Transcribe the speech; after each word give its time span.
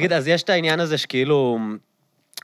תגיד, 0.00 0.12
אז 0.12 0.28
יש 0.28 0.42
את 0.42 0.50
העניין 0.50 0.80
הזה 0.80 0.98
שכאילו, 0.98 1.58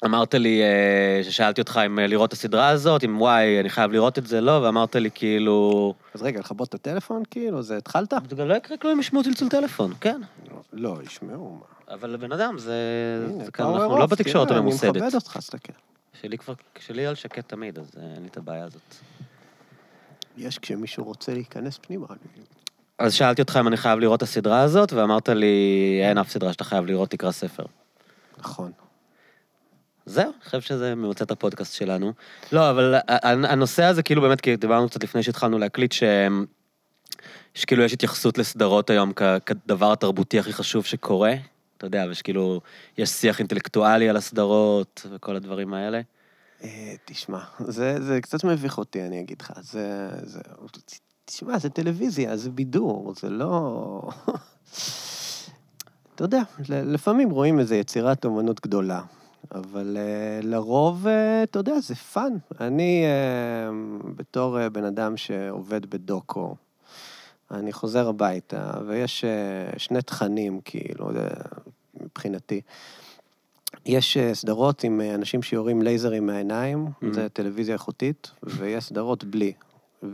אמרת 0.04 0.34
לי, 0.34 0.62
אה, 0.62 1.24
ששאלתי 1.24 1.60
אותך 1.60 1.80
אם 1.86 1.98
אה, 1.98 2.06
לראות 2.06 2.28
את 2.28 2.32
הסדרה 2.32 2.68
הזאת, 2.68 3.04
אם 3.04 3.20
וואי, 3.20 3.60
אני 3.60 3.70
חייב 3.70 3.92
לראות 3.92 4.18
את 4.18 4.26
זה, 4.26 4.40
לא, 4.40 4.52
ואמרת 4.52 4.96
לי 4.96 5.10
כאילו... 5.14 5.94
אז 6.14 6.22
רגע, 6.22 6.40
לכבות 6.40 6.68
את 6.68 6.74
הטלפון, 6.74 7.22
כאילו, 7.30 7.62
זה 7.62 7.76
התחלת? 7.76 8.14
זה 8.30 8.36
גם 8.36 8.48
לא 8.48 8.54
יקרה 8.54 8.76
כלום 8.76 8.92
אם 8.92 9.00
ישמעו 9.00 9.22
צלצול 9.22 9.48
טלפון, 9.48 9.92
כן. 10.00 10.20
לא, 10.72 10.98
ישמעו. 11.06 11.58
מה. 11.60 11.94
אבל 11.94 12.16
בן 12.16 12.32
אדם, 12.32 12.58
זה... 12.58 12.74
הנה, 13.30 13.44
זה 13.44 13.50
כאן, 13.50 13.64
אנחנו 13.64 13.98
לא 13.98 14.06
בתקשורת 14.06 14.48
תראה, 14.48 14.58
הממוסדת. 14.58 14.96
אני 14.96 15.02
מכבד 15.02 15.14
אותך, 15.14 15.36
תסתכל. 15.36 15.72
שלי 16.22 16.38
כבר, 16.38 16.54
שלי 16.78 17.06
על 17.06 17.14
שקט 17.14 17.48
תמיד, 17.48 17.78
אז 17.78 17.90
אה, 17.96 18.02
אין 18.14 18.22
לי 18.22 18.28
את 18.28 18.36
הבעיה 18.36 18.64
הזאת. 18.64 18.94
יש 20.36 20.58
כשמישהו 20.58 21.04
רוצה 21.04 21.34
להיכנס 21.34 21.78
פנימה. 21.78 22.06
אז 22.98 23.14
שאלתי 23.14 23.42
אותך 23.42 23.56
אם 23.60 23.68
אני 23.68 23.76
חייב 23.76 23.98
לראות 23.98 24.18
את 24.18 24.22
הסדרה 24.22 24.60
הזאת, 24.60 24.92
ואמרת 24.92 25.28
לי, 25.28 26.00
אין 26.02 26.18
אף 26.18 26.30
סדרה 26.30 26.52
שאתה 26.52 26.64
חייב 26.64 26.86
לראות, 26.86 27.10
תקרא 27.10 27.30
ספר. 27.30 27.64
נכון. 28.38 28.72
זהו, 30.06 30.24
אני 30.24 30.44
חושב 30.44 30.60
שזה 30.60 30.94
ממצא 30.94 31.24
את 31.24 31.30
הפודקאסט 31.30 31.74
שלנו. 31.74 32.12
לא, 32.52 32.70
אבל 32.70 32.94
הנושא 33.22 33.84
הזה, 33.84 34.02
כאילו 34.02 34.22
באמת, 34.22 34.40
כי 34.40 34.56
דיברנו 34.56 34.88
קצת 34.88 35.02
לפני 35.02 35.22
שהתחלנו 35.22 35.58
להקליט, 35.58 35.92
ש... 35.92 36.02
שכאילו 37.54 37.82
יש 37.82 37.92
התייחסות 37.92 38.38
לסדרות 38.38 38.90
היום 38.90 39.12
כ- 39.16 39.22
כדבר 39.46 39.92
התרבותי 39.92 40.38
הכי 40.38 40.52
חשוב 40.52 40.84
שקורה. 40.84 41.34
אתה 41.76 41.86
יודע, 41.86 42.04
ושכאילו, 42.10 42.60
יש 42.98 43.10
שיח 43.10 43.38
אינטלקטואלי 43.38 44.08
על 44.08 44.16
הסדרות 44.16 45.06
וכל 45.12 45.36
הדברים 45.36 45.74
האלה. 45.74 46.00
אה, 46.64 46.94
תשמע, 47.04 47.38
זה, 47.60 48.02
זה 48.02 48.20
קצת 48.20 48.44
מביך 48.44 48.78
אותי, 48.78 49.02
אני 49.02 49.20
אגיד 49.20 49.42
לך. 49.42 49.52
זה, 49.60 50.08
זה... 50.22 50.40
תשמע, 51.26 51.58
זה 51.58 51.70
טלוויזיה, 51.70 52.36
זה 52.36 52.50
בידור, 52.50 53.14
זה 53.20 53.30
לא... 53.30 54.00
אתה 56.14 56.24
יודע, 56.24 56.42
לפעמים 56.68 57.30
רואים 57.30 57.58
איזו 57.58 57.74
יצירת 57.74 58.24
אומנות 58.24 58.60
גדולה, 58.60 59.02
אבל 59.54 59.96
אה, 59.96 60.46
לרוב, 60.46 61.06
אה, 61.06 61.10
אתה 61.42 61.58
יודע, 61.58 61.80
זה 61.80 61.94
fun. 61.94 62.32
אני, 62.60 63.04
אה, 63.04 64.06
בתור 64.16 64.58
אה, 64.58 64.70
בן 64.70 64.84
אדם 64.84 65.16
שעובד 65.16 65.86
בדוקו, 65.86 66.54
אני 67.50 67.72
חוזר 67.72 68.08
הביתה, 68.08 68.70
ויש 68.86 69.24
אה, 69.24 69.78
שני 69.78 70.02
תכנים, 70.02 70.60
כאילו, 70.64 71.10
מבחינתי. 72.00 72.60
יש 73.86 74.18
סדרות 74.32 74.84
עם 74.84 75.00
אנשים 75.14 75.42
שיורים 75.42 75.82
לייזרים 75.82 76.26
מהעיניים, 76.26 76.86
מהמ. 76.86 77.06
זה 77.12 77.28
טלוויזיה 77.28 77.74
איכותית, 77.74 78.30
ויש 78.42 78.84
סדרות 78.84 79.24
בלי. 79.24 79.52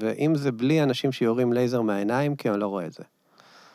ואם 0.00 0.34
זה 0.34 0.52
בלי 0.52 0.82
אנשים 0.82 1.12
שיורים 1.12 1.52
לייזר 1.52 1.80
מהעיניים, 1.82 2.36
כי 2.36 2.50
אני 2.50 2.60
לא 2.60 2.66
רואה 2.66 2.86
את 2.86 2.92
זה. 2.92 3.02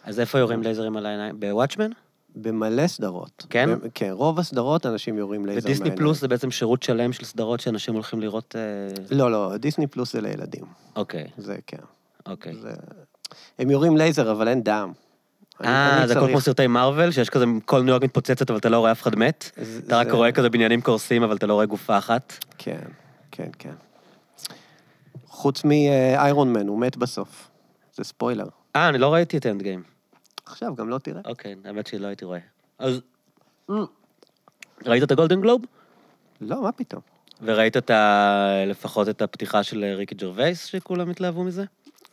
אז 0.03 0.19
איפה 0.19 0.39
יורים 0.39 0.63
לייזרים 0.63 0.97
על 0.97 1.05
העיניים? 1.05 1.39
ב 1.39 1.44
Watchmen? 1.44 1.89
במלא 2.35 2.87
סדרות. 2.87 3.45
כן? 3.49 3.69
ב- 3.75 3.87
כן, 3.93 4.09
רוב 4.11 4.39
הסדרות 4.39 4.85
אנשים 4.85 5.17
יורים 5.17 5.45
לייזר 5.45 5.67
מהעיניים. 5.67 5.81
ודיסני 5.81 5.97
פלוס 5.97 6.21
זה 6.21 6.27
בעצם 6.27 6.51
שירות 6.51 6.83
שלם 6.83 7.13
של 7.13 7.25
סדרות 7.25 7.59
שאנשים 7.59 7.93
הולכים 7.93 8.21
לראות... 8.21 8.55
אה, 8.57 9.15
לא, 9.15 9.31
לא, 9.31 9.57
דיסני 9.57 9.87
פלוס 9.87 10.13
זה 10.13 10.21
לילדים. 10.21 10.63
אוקיי, 10.95 11.27
זה 11.37 11.57
כן. 11.67 11.77
אוקיי. 12.25 12.55
זה... 12.55 12.71
הם 13.59 13.69
יורים 13.69 13.97
לייזר, 13.97 14.31
אבל 14.31 14.47
אין 14.47 14.63
דם. 14.63 14.91
אה, 15.63 16.03
זה 16.07 16.17
הכל 16.17 16.27
כמו 16.27 16.41
סרטי 16.41 16.67
מארוול, 16.67 17.11
שיש 17.11 17.29
כזה 17.29 17.45
כל 17.65 17.81
ניו 17.81 17.89
יורק 17.89 18.03
מתפוצצת, 18.03 18.49
אבל 18.49 18.59
אתה 18.59 18.69
לא 18.69 18.79
רואה 18.79 18.91
אף 18.91 19.01
אחד 19.01 19.15
מת? 19.15 19.51
אתה 19.87 19.99
רק 19.99 20.11
רואה 20.11 20.31
כזה 20.31 20.49
בניינים 20.49 20.81
קורסים, 20.81 21.23
אבל 21.23 21.35
אתה 21.35 21.47
לא 21.47 21.53
רואה 21.53 21.65
גופה 21.65 21.97
אחת? 21.97 22.45
כן, 22.57 22.81
כן, 23.31 23.49
כן. 23.59 23.73
חוץ 25.37 25.63
מ 25.63 25.81
Iron 25.81 26.53
Man, 26.53 26.67
הוא 26.67 26.79
מת 26.79 26.97
בסוף. 26.97 27.49
זה 27.95 28.03
ספוילר. 28.03 28.47
אה, 28.75 28.89
אני 28.89 28.97
לא 28.97 29.13
ראיתי 29.13 29.37
את 29.37 29.45
Endgame. 29.45 29.83
עכשיו 30.45 30.75
גם 30.75 30.89
לא 30.89 30.97
תראה. 30.97 31.21
אוקיי, 31.25 31.55
האמת 31.65 31.87
שלא 31.87 32.07
הייתי 32.07 32.25
רואה. 32.25 32.39
אז... 32.79 33.01
ראית 34.85 35.03
את 35.03 35.11
ה 35.11 35.16
Golden 35.16 35.41
Globe? 35.41 35.61
לא, 36.41 36.61
מה 36.61 36.71
פתאום. 36.71 37.01
וראית 37.41 37.77
את 37.77 37.89
ה... 37.89 38.63
לפחות 38.67 39.09
את 39.09 39.21
הפתיחה 39.21 39.63
של 39.63 39.83
ריקי 39.83 40.15
ג'רווייס, 40.15 40.65
שכולם 40.65 41.09
התלהבו 41.09 41.43
מזה? 41.43 41.63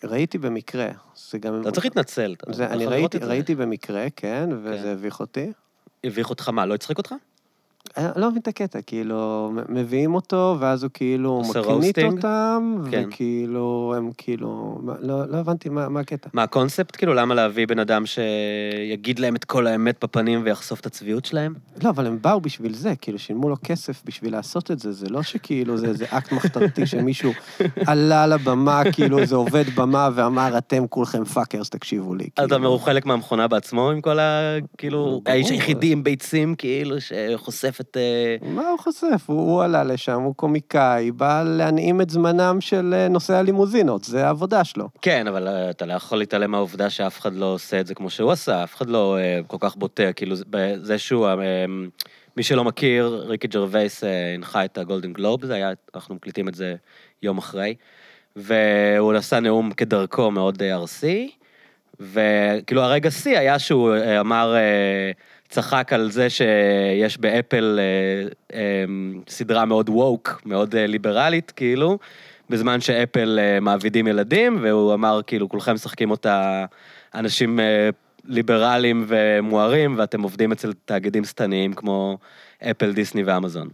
ראיתי 0.04 0.38
במקרה. 0.38 0.88
זה 1.16 1.38
גם... 1.38 1.60
אתה 1.60 1.70
צריך 1.70 1.86
להתנצל. 1.86 2.34
זה, 2.50 2.66
אני 2.66 2.86
ראיתי. 2.86 3.18
ראיתי 3.18 3.54
במקרה, 3.54 4.06
כן, 4.16 4.48
וזה 4.62 4.82
כן. 4.82 4.88
הביך 4.88 5.20
אותי. 5.20 5.52
הביך 6.04 6.30
אותך 6.30 6.48
מה, 6.48 6.66
לא 6.66 6.74
הצחיק 6.74 6.98
אותך? 6.98 7.14
אני 7.96 8.22
לא 8.22 8.30
מבין 8.30 8.42
את 8.42 8.48
הקטע, 8.48 8.78
כאילו, 8.82 9.52
מביאים 9.68 10.14
אותו, 10.14 10.56
ואז 10.60 10.82
הוא 10.82 10.90
כאילו 10.94 11.42
מקניט? 11.50 11.98
אותם, 11.98 12.76
כן. 12.90 13.04
וכאילו, 13.08 13.94
הם 13.96 14.10
כאילו, 14.18 14.80
לא 15.00 15.28
לא 15.28 15.36
הבנתי 15.36 15.68
מה 15.68 15.88
מה 15.88 16.00
הקטע. 16.00 16.28
מה 16.32 16.42
הקונספט? 16.42 16.96
כאילו, 16.96 17.14
למה 17.14 17.34
להביא 17.34 17.66
בן 17.66 17.78
אדם 17.78 18.02
שיגיד 18.06 19.18
להם 19.18 19.36
את 19.36 19.44
כל 19.44 19.66
האמת 19.66 20.04
בפנים 20.04 20.40
ויחשוף 20.44 20.80
את 20.80 20.86
הצביעות 20.86 21.24
שלהם? 21.24 21.54
לא, 21.82 21.90
אבל 21.90 22.06
הם 22.06 22.18
באו 22.22 22.40
בשביל 22.40 22.74
זה, 22.74 22.92
כאילו, 23.00 23.18
שילמו 23.18 23.48
לו 23.48 23.56
כסף 23.64 24.02
בשביל 24.04 24.32
לעשות 24.32 24.70
את 24.70 24.78
זה, 24.78 24.92
זה 24.92 25.08
לא 25.08 25.22
שכאילו 25.22 25.76
זה 25.76 25.86
איזה 25.86 26.04
אקט 26.10 26.32
מחתרתי 26.32 26.86
שמישהו 26.86 27.32
עלה 27.86 28.26
לבמה, 28.26 28.82
כאילו 28.92 29.18
איזה 29.18 29.34
עובד 29.34 29.64
במה 29.74 30.08
ואמר, 30.14 30.58
אתם 30.58 30.86
כולכם 30.86 31.24
fuckers, 31.24 31.70
תקשיבו 31.70 32.14
לי. 32.14 32.24
אתה 32.34 32.42
כאילו. 32.42 32.56
אומר, 32.56 32.68
הוא 32.68 32.80
חלק 32.80 33.06
מהמכונה 33.06 33.48
בעצמו 33.48 33.90
עם 33.90 34.00
כל 34.00 34.18
ה... 34.18 34.56
כאילו. 34.78 35.22
האיש 35.26 35.50
היחידי 35.50 35.92
עם 35.92 36.04
ביצים, 36.04 36.54
כאילו, 36.54 36.96
שחושף 37.00 37.80
את... 37.90 37.96
אה, 37.96 38.36
מה 38.48 38.68
הוא 38.68 38.78
חושף? 38.78 39.22
הוא, 39.26 39.52
הוא 39.52 39.62
עלה 39.62 39.84
לשם, 39.84 40.20
הוא 40.20 40.34
קומיקאי, 40.34 41.10
בא 41.10 41.42
להנעים 41.46 42.00
את 42.00 42.10
זמנם 42.10 42.60
של 42.60 42.94
אה, 42.96 43.08
נוסעי 43.08 43.36
הלימוזינות, 43.36 44.04
זה 44.04 44.26
העבודה 44.26 44.64
שלו. 44.64 44.88
כן, 45.02 45.26
אבל 45.26 45.48
אה, 45.48 45.70
אתה 45.70 45.86
לא 45.86 45.92
יכול 45.92 46.18
להתעלם 46.18 46.50
מהעובדה 46.50 46.90
שאף 46.90 47.20
אחד 47.20 47.34
לא 47.34 47.46
עושה 47.54 47.80
את 47.80 47.86
זה 47.86 47.94
כמו 47.94 48.10
שהוא 48.10 48.32
עשה, 48.32 48.64
אף 48.64 48.74
אחד 48.74 48.90
לא 48.90 49.18
כל 49.46 49.56
כך 49.60 49.76
בוטה, 49.76 50.12
כאילו, 50.12 50.36
זה- 50.36 50.44
זה 50.82 50.98
שהוא... 50.98 51.28
מי 52.36 52.42
שלא 52.42 52.64
מכיר, 52.64 53.24
ריקי 53.28 53.46
ג'רווייס 53.46 54.04
הנחה 54.34 54.64
את 54.64 54.78
הגולדן 54.78 55.12
גלוב, 55.12 55.44
זה 55.44 55.54
היה, 55.54 55.70
אנחנו 55.94 56.14
מקליטים 56.14 56.48
את 56.48 56.54
זה 56.54 56.74
יום 57.22 57.38
אחרי, 57.38 57.74
והוא 58.36 59.12
עשה 59.14 59.40
נאום 59.40 59.70
כדרכו 59.70 60.30
מאוד 60.30 60.62
ארסי, 60.62 61.30
וכאילו 62.00 62.82
הרגע 62.82 63.10
שיא 63.10 63.38
היה 63.38 63.58
שהוא 63.58 63.94
אמר, 64.20 64.54
צחק 65.54 65.92
על 65.92 66.10
זה 66.10 66.30
שיש 66.30 67.18
באפל 67.18 67.78
אה, 67.80 68.28
אה, 68.58 68.84
סדרה 69.28 69.64
מאוד 69.64 69.88
ווק, 69.88 70.42
מאוד 70.46 70.74
אה, 70.74 70.86
ליברלית, 70.86 71.50
כאילו, 71.56 71.98
בזמן 72.50 72.80
שאפל 72.80 73.38
אה, 73.38 73.60
מעבידים 73.60 74.06
ילדים, 74.06 74.58
והוא 74.62 74.94
אמר, 74.94 75.20
כאילו, 75.26 75.48
כולכם 75.48 75.74
משחקים 75.74 76.10
אותה 76.10 76.64
אנשים 77.14 77.60
אה, 77.60 77.88
ליברליים 78.24 79.04
ומוארים, 79.08 79.94
ואתם 79.98 80.22
עובדים 80.22 80.52
אצל 80.52 80.72
תאגידים 80.84 81.24
שטניים 81.24 81.72
כמו 81.72 82.18
אפל, 82.62 82.92
דיסני 82.92 83.22
ואמזון. 83.22 83.68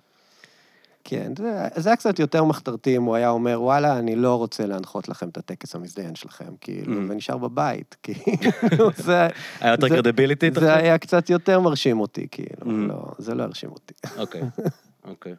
כן, 1.04 1.32
זה, 1.38 1.68
זה 1.76 1.88
היה 1.88 1.96
קצת 1.96 2.18
יותר 2.18 2.44
מחתרתי 2.44 2.96
אם 2.96 3.02
הוא 3.02 3.14
היה 3.14 3.30
אומר, 3.30 3.62
וואלה, 3.62 3.98
אני 3.98 4.16
לא 4.16 4.34
רוצה 4.36 4.66
להנחות 4.66 5.08
לכם 5.08 5.28
את 5.28 5.36
הטקס 5.36 5.74
המזדיין 5.74 6.14
שלכם, 6.14 6.52
כאילו, 6.60 6.92
Mm. 6.94 7.10
ונשאר 7.10 7.38
בבית, 7.38 7.96
כאילו, 8.02 8.90
זה... 8.96 9.28
היה 9.60 9.70
יותר 9.72 9.88
זה- 9.88 9.94
קרדיביליטי? 9.94 10.50
זה 10.50 10.60
חושב? 10.60 10.66
היה 10.72 10.98
קצת 10.98 11.30
יותר 11.30 11.60
מרשים 11.60 12.00
אותי, 12.00 12.26
כאילו, 12.30 12.62
Mm. 12.66 12.88
לא, 12.88 13.02
זה 13.18 13.34
לא 13.34 13.42
הרשים 13.42 13.70
אותי. 13.70 13.94
אוקיי, 14.18 14.42
אוקיי. 15.10 15.34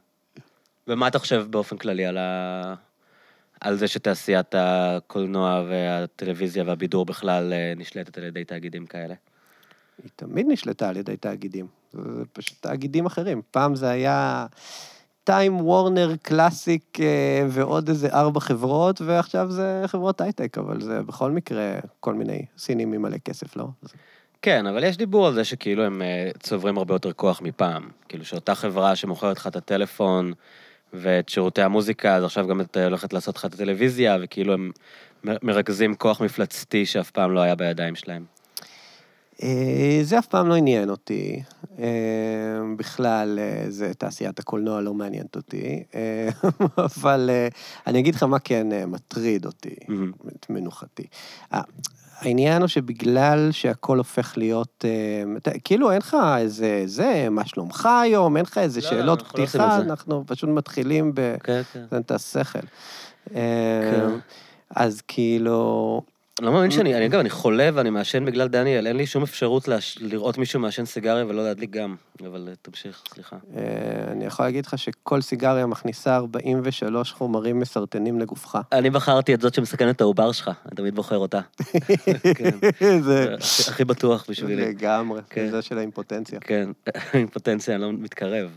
ומה 0.87 1.07
אתה 1.07 1.19
חושב 1.19 1.45
באופן 1.49 1.77
כללי 1.77 2.05
על, 2.05 2.17
ה... 2.17 2.73
על 3.61 3.77
זה 3.77 3.87
שתעשיית 3.87 4.55
הקולנוע 4.57 5.63
והטלוויזיה 5.69 6.63
והבידור 6.67 7.05
בכלל 7.05 7.53
אה, 7.53 7.73
נשלטת 7.77 8.17
על 8.17 8.23
ידי 8.23 8.43
תאגידים 8.45 8.85
כאלה? 8.85 9.13
היא 10.03 10.09
תמיד 10.15 10.45
נשלטה 10.49 10.89
על 10.89 10.97
ידי 10.97 11.17
תאגידים. 11.17 11.67
זה 11.93 11.99
פשוט 12.33 12.57
תאגידים 12.61 13.05
אחרים. 13.05 13.41
פעם 13.51 13.75
זה 13.75 13.89
היה 13.89 14.45
טיים 15.23 15.61
וורנר 15.61 16.15
קלאסיק 16.21 16.97
אה, 16.99 17.45
ועוד 17.49 17.89
איזה 17.89 18.09
ארבע 18.13 18.39
חברות, 18.39 19.01
ועכשיו 19.01 19.51
זה 19.51 19.83
חברות 19.87 20.21
הייטק, 20.21 20.57
אבל 20.57 20.81
זה 20.81 21.01
בכל 21.01 21.31
מקרה 21.31 21.79
כל 21.99 22.13
מיני 22.13 22.45
סינים 22.57 22.93
עם 22.93 23.01
מלא 23.01 23.17
כסף, 23.17 23.55
לא? 23.55 23.67
כן, 24.41 24.67
אבל 24.67 24.83
יש 24.83 24.97
דיבור 24.97 25.27
על 25.27 25.33
זה 25.33 25.45
שכאילו 25.45 25.83
הם 25.83 26.01
אה, 26.01 26.29
צוברים 26.39 26.77
הרבה 26.77 26.95
יותר 26.95 27.13
כוח 27.13 27.41
מפעם. 27.41 27.89
כאילו 28.09 28.25
שאותה 28.25 28.55
חברה 28.55 28.95
שמוכרת 28.95 29.37
לך 29.37 29.47
את 29.47 29.55
הטלפון 29.55 30.33
ואת 30.93 31.29
שירותי 31.29 31.61
המוזיקה, 31.61 32.15
אז 32.15 32.23
עכשיו 32.23 32.47
גם 32.47 32.61
את 32.61 32.77
אה, 32.77 32.83
הולכת 32.83 33.13
לעשות 33.13 33.35
לך 33.35 33.45
את 33.45 33.53
הטלוויזיה, 33.53 34.17
וכאילו 34.21 34.53
הם 34.53 34.71
מרכזים 35.23 35.95
כוח 35.95 36.21
מפלצתי 36.21 36.85
שאף 36.85 37.11
פעם 37.11 37.31
לא 37.31 37.39
היה 37.39 37.55
בידיים 37.55 37.95
שלהם. 37.95 38.25
אה, 39.43 39.99
זה 40.03 40.19
אף 40.19 40.27
פעם 40.27 40.47
לא 40.47 40.55
עניין 40.55 40.89
אותי. 40.89 41.43
אה, 41.79 41.85
בכלל, 42.77 43.39
אה, 43.39 43.65
זה 43.69 43.93
תעשיית 43.93 44.39
הקולנוע 44.39 44.81
לא 44.81 44.93
מעניינת 44.93 45.35
אותי. 45.35 45.83
אבל 46.95 47.29
אני 47.87 47.99
אגיד 47.99 48.15
לך 48.15 48.23
מה 48.23 48.39
כן 48.39 48.67
מטריד 48.87 49.45
אותי. 49.45 49.75
את 50.35 50.49
מנוחתי. 50.49 51.03
העניין 52.19 52.61
הוא 52.61 52.67
שבגלל 52.67 53.49
שהכל 53.51 53.97
הופך 53.97 54.37
להיות, 54.37 54.85
כאילו 55.63 55.91
אין 55.91 55.97
לך 55.97 56.17
איזה, 56.37 56.83
זה, 56.85 57.27
מה 57.31 57.45
שלומך 57.45 57.89
היום, 58.01 58.37
אין 58.37 58.45
לך 58.45 58.57
איזה 58.57 58.81
לא, 58.81 58.89
שאלות 58.89 59.19
אנחנו 59.19 59.39
לא 59.39 59.45
פתיחה, 59.45 59.77
זה. 59.77 59.83
אנחנו 59.83 60.23
פשוט 60.27 60.49
מתחילים 60.49 61.11
ב... 61.15 61.35
כן, 61.43 61.61
כן. 61.73 61.97
את 61.97 62.11
השכל. 62.11 62.59
אה, 63.35 64.07
אז 64.75 65.01
כאילו, 65.07 66.01
לא 66.39 66.51
מאמין 66.51 66.71
שאני, 66.71 66.95
אני 66.95 67.05
אגב, 67.05 67.19
אני 67.19 67.29
חולה 67.29 67.69
ואני 67.73 67.89
מעשן 67.89 68.25
בגלל 68.25 68.47
דניאל, 68.47 68.87
אין 68.87 68.95
לי 68.95 69.05
שום 69.05 69.23
אפשרות 69.23 69.67
להש- 69.67 69.97
לראות 70.01 70.37
מישהו 70.37 70.59
מעשן 70.59 70.85
סיגריה 70.85 71.25
ולא 71.25 71.43
להדליק 71.43 71.69
גם. 71.69 71.95
אבל 72.25 72.47
אה, 72.49 72.53
תמשיך, 72.61 73.03
סליחה. 73.13 73.35
אה, 73.57 73.61
אני 74.11 74.25
יכול 74.25 74.45
להגיד 74.45 74.65
לך 74.65 74.77
שכל 74.77 75.21
סיגריה 75.21 75.65
מכניסה 75.65 76.15
43 76.15 77.11
חומרים 77.11 77.59
מסרטנים 77.59 78.19
לגופך. 78.19 78.57
אני 78.71 78.89
בחרתי 78.89 79.33
את 79.33 79.41
זאת 79.41 79.53
שמסכנת 79.53 79.95
את 79.95 80.01
העובר 80.01 80.31
שלך, 80.31 80.51
אני 80.65 80.75
תמיד 80.75 80.95
בוחר 80.95 81.17
אותה. 81.17 81.39
כן. 82.35 82.57
זה 83.01 83.35
הכי- 83.69 83.85
בטוח 83.85 84.25
בשבילי. 84.29 84.55
לגמרי, 84.65 85.21
כן. 85.29 85.49
זה 85.51 85.61
של 85.61 85.77
האימפוטנציה. 85.77 86.39
כן, 86.39 86.69
אימפוטנציה, 87.13 87.75
אני 87.75 87.81
לא 87.83 87.91
מתקרב. 87.93 88.49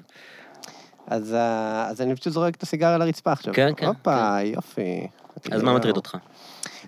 אז 1.06 1.34
אה, 1.34 1.86
אז 1.88 2.00
אני 2.00 2.16
פשוט 2.16 2.32
זורק 2.32 2.54
את 2.54 2.62
הסיגריה 2.62 2.98
לרצפה 2.98 3.32
עכשיו. 3.32 3.54
כן, 3.54 3.72
כן, 3.76 3.86
הופה, 3.86 4.36
יופי. 4.42 5.06
אז 5.50 5.62
מה 5.62 5.74
מטריד 5.74 5.96
אותך? 5.96 6.16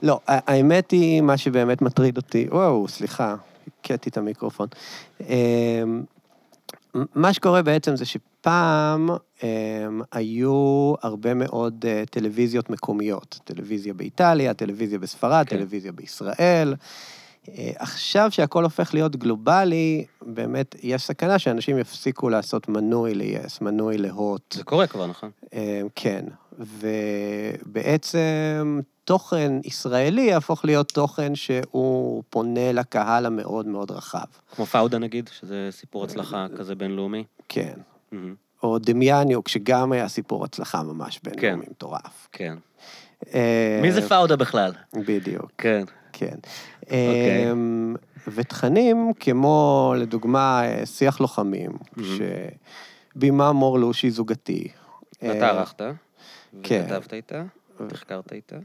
לא, 0.02 0.20
האמת 0.26 0.90
היא, 0.90 1.20
מה 1.20 1.36
שבאמת 1.36 1.82
מטריד 1.82 2.16
אותי, 2.16 2.46
וואו, 2.50 2.88
סליחה, 2.88 3.34
הכיתי 3.80 4.10
את 4.10 4.16
המיקרופון. 4.16 4.68
אמ, 5.20 6.02
מה 7.14 7.32
שקורה 7.32 7.62
בעצם 7.62 7.96
זה 7.96 8.04
שפעם 8.04 9.10
אמ, 9.42 10.02
היו 10.12 10.94
הרבה 11.02 11.34
מאוד 11.34 11.84
אה, 11.88 12.02
טלוויזיות 12.10 12.70
מקומיות. 12.70 13.40
טלוויזיה 13.44 13.94
באיטליה, 13.94 14.54
טלוויזיה 14.54 14.98
בספרד, 14.98 15.46
כן. 15.48 15.56
טלוויזיה 15.56 15.92
בישראל. 15.92 16.74
אה, 17.48 17.70
עכשיו 17.76 18.30
שהכל 18.30 18.64
הופך 18.64 18.94
להיות 18.94 19.16
גלובלי, 19.16 20.04
באמת 20.22 20.74
יש 20.82 21.02
סכנה 21.02 21.38
שאנשים 21.38 21.78
יפסיקו 21.78 22.28
לעשות 22.28 22.68
מנוי 22.68 23.14
ל-yes, 23.14 23.58
מנוי 23.60 23.98
להוט. 23.98 24.52
זה 24.52 24.64
קורה 24.64 24.86
כבר, 24.86 25.06
נכון? 25.06 25.30
אה, 25.54 25.82
כן, 25.94 26.24
ובעצם 26.58 28.20
תוכן 29.04 29.52
ישראלי 29.64 30.22
יהפוך 30.22 30.64
להיות 30.64 30.92
תוכן 30.92 31.34
שהוא 31.34 32.22
פונה 32.30 32.72
לקהל 32.72 33.26
המאוד 33.26 33.66
מאוד 33.66 33.90
רחב. 33.90 34.24
כמו 34.56 34.66
פאודה 34.66 34.98
נגיד, 34.98 35.30
שזה 35.38 35.68
סיפור 35.70 36.04
הצלחה 36.04 36.46
כזה 36.56 36.74
בינלאומי. 36.74 37.24
כן. 37.48 37.74
מהמם. 38.12 38.34
או 38.62 38.78
דמיאניוק, 38.78 39.48
שגם 39.48 39.92
היה 39.92 40.08
סיפור 40.08 40.44
הצלחה 40.44 40.82
ממש 40.82 41.20
בינלאומי 41.24 41.66
מטורף. 41.70 42.28
כן. 42.32 42.56
אה, 43.34 43.78
מי 43.82 43.92
זה 43.92 44.08
פאודה 44.08 44.36
בכלל? 44.36 44.72
בדיוק, 44.94 45.52
כן. 45.58 45.84
כן. 46.12 46.34
אוקיי. 46.82 47.52
אמ, 47.52 47.96
ותכנים 48.28 49.12
כמו, 49.20 49.94
לדוגמה, 49.98 50.62
שיח 50.84 51.20
לוחמים, 51.20 51.70
מהמם. 51.96 52.18
שבימה 53.16 53.52
מור 53.52 53.78
לושי 53.78 54.10
זוגתי. 54.10 54.68
ואתה 55.22 55.44
אה, 55.44 55.50
ערכת? 55.50 55.82
כן. 56.62 56.84
וכתבת 56.86 57.12
איתה? 57.12 57.42
תחקרת 57.88 58.32
איתה? 58.32 58.56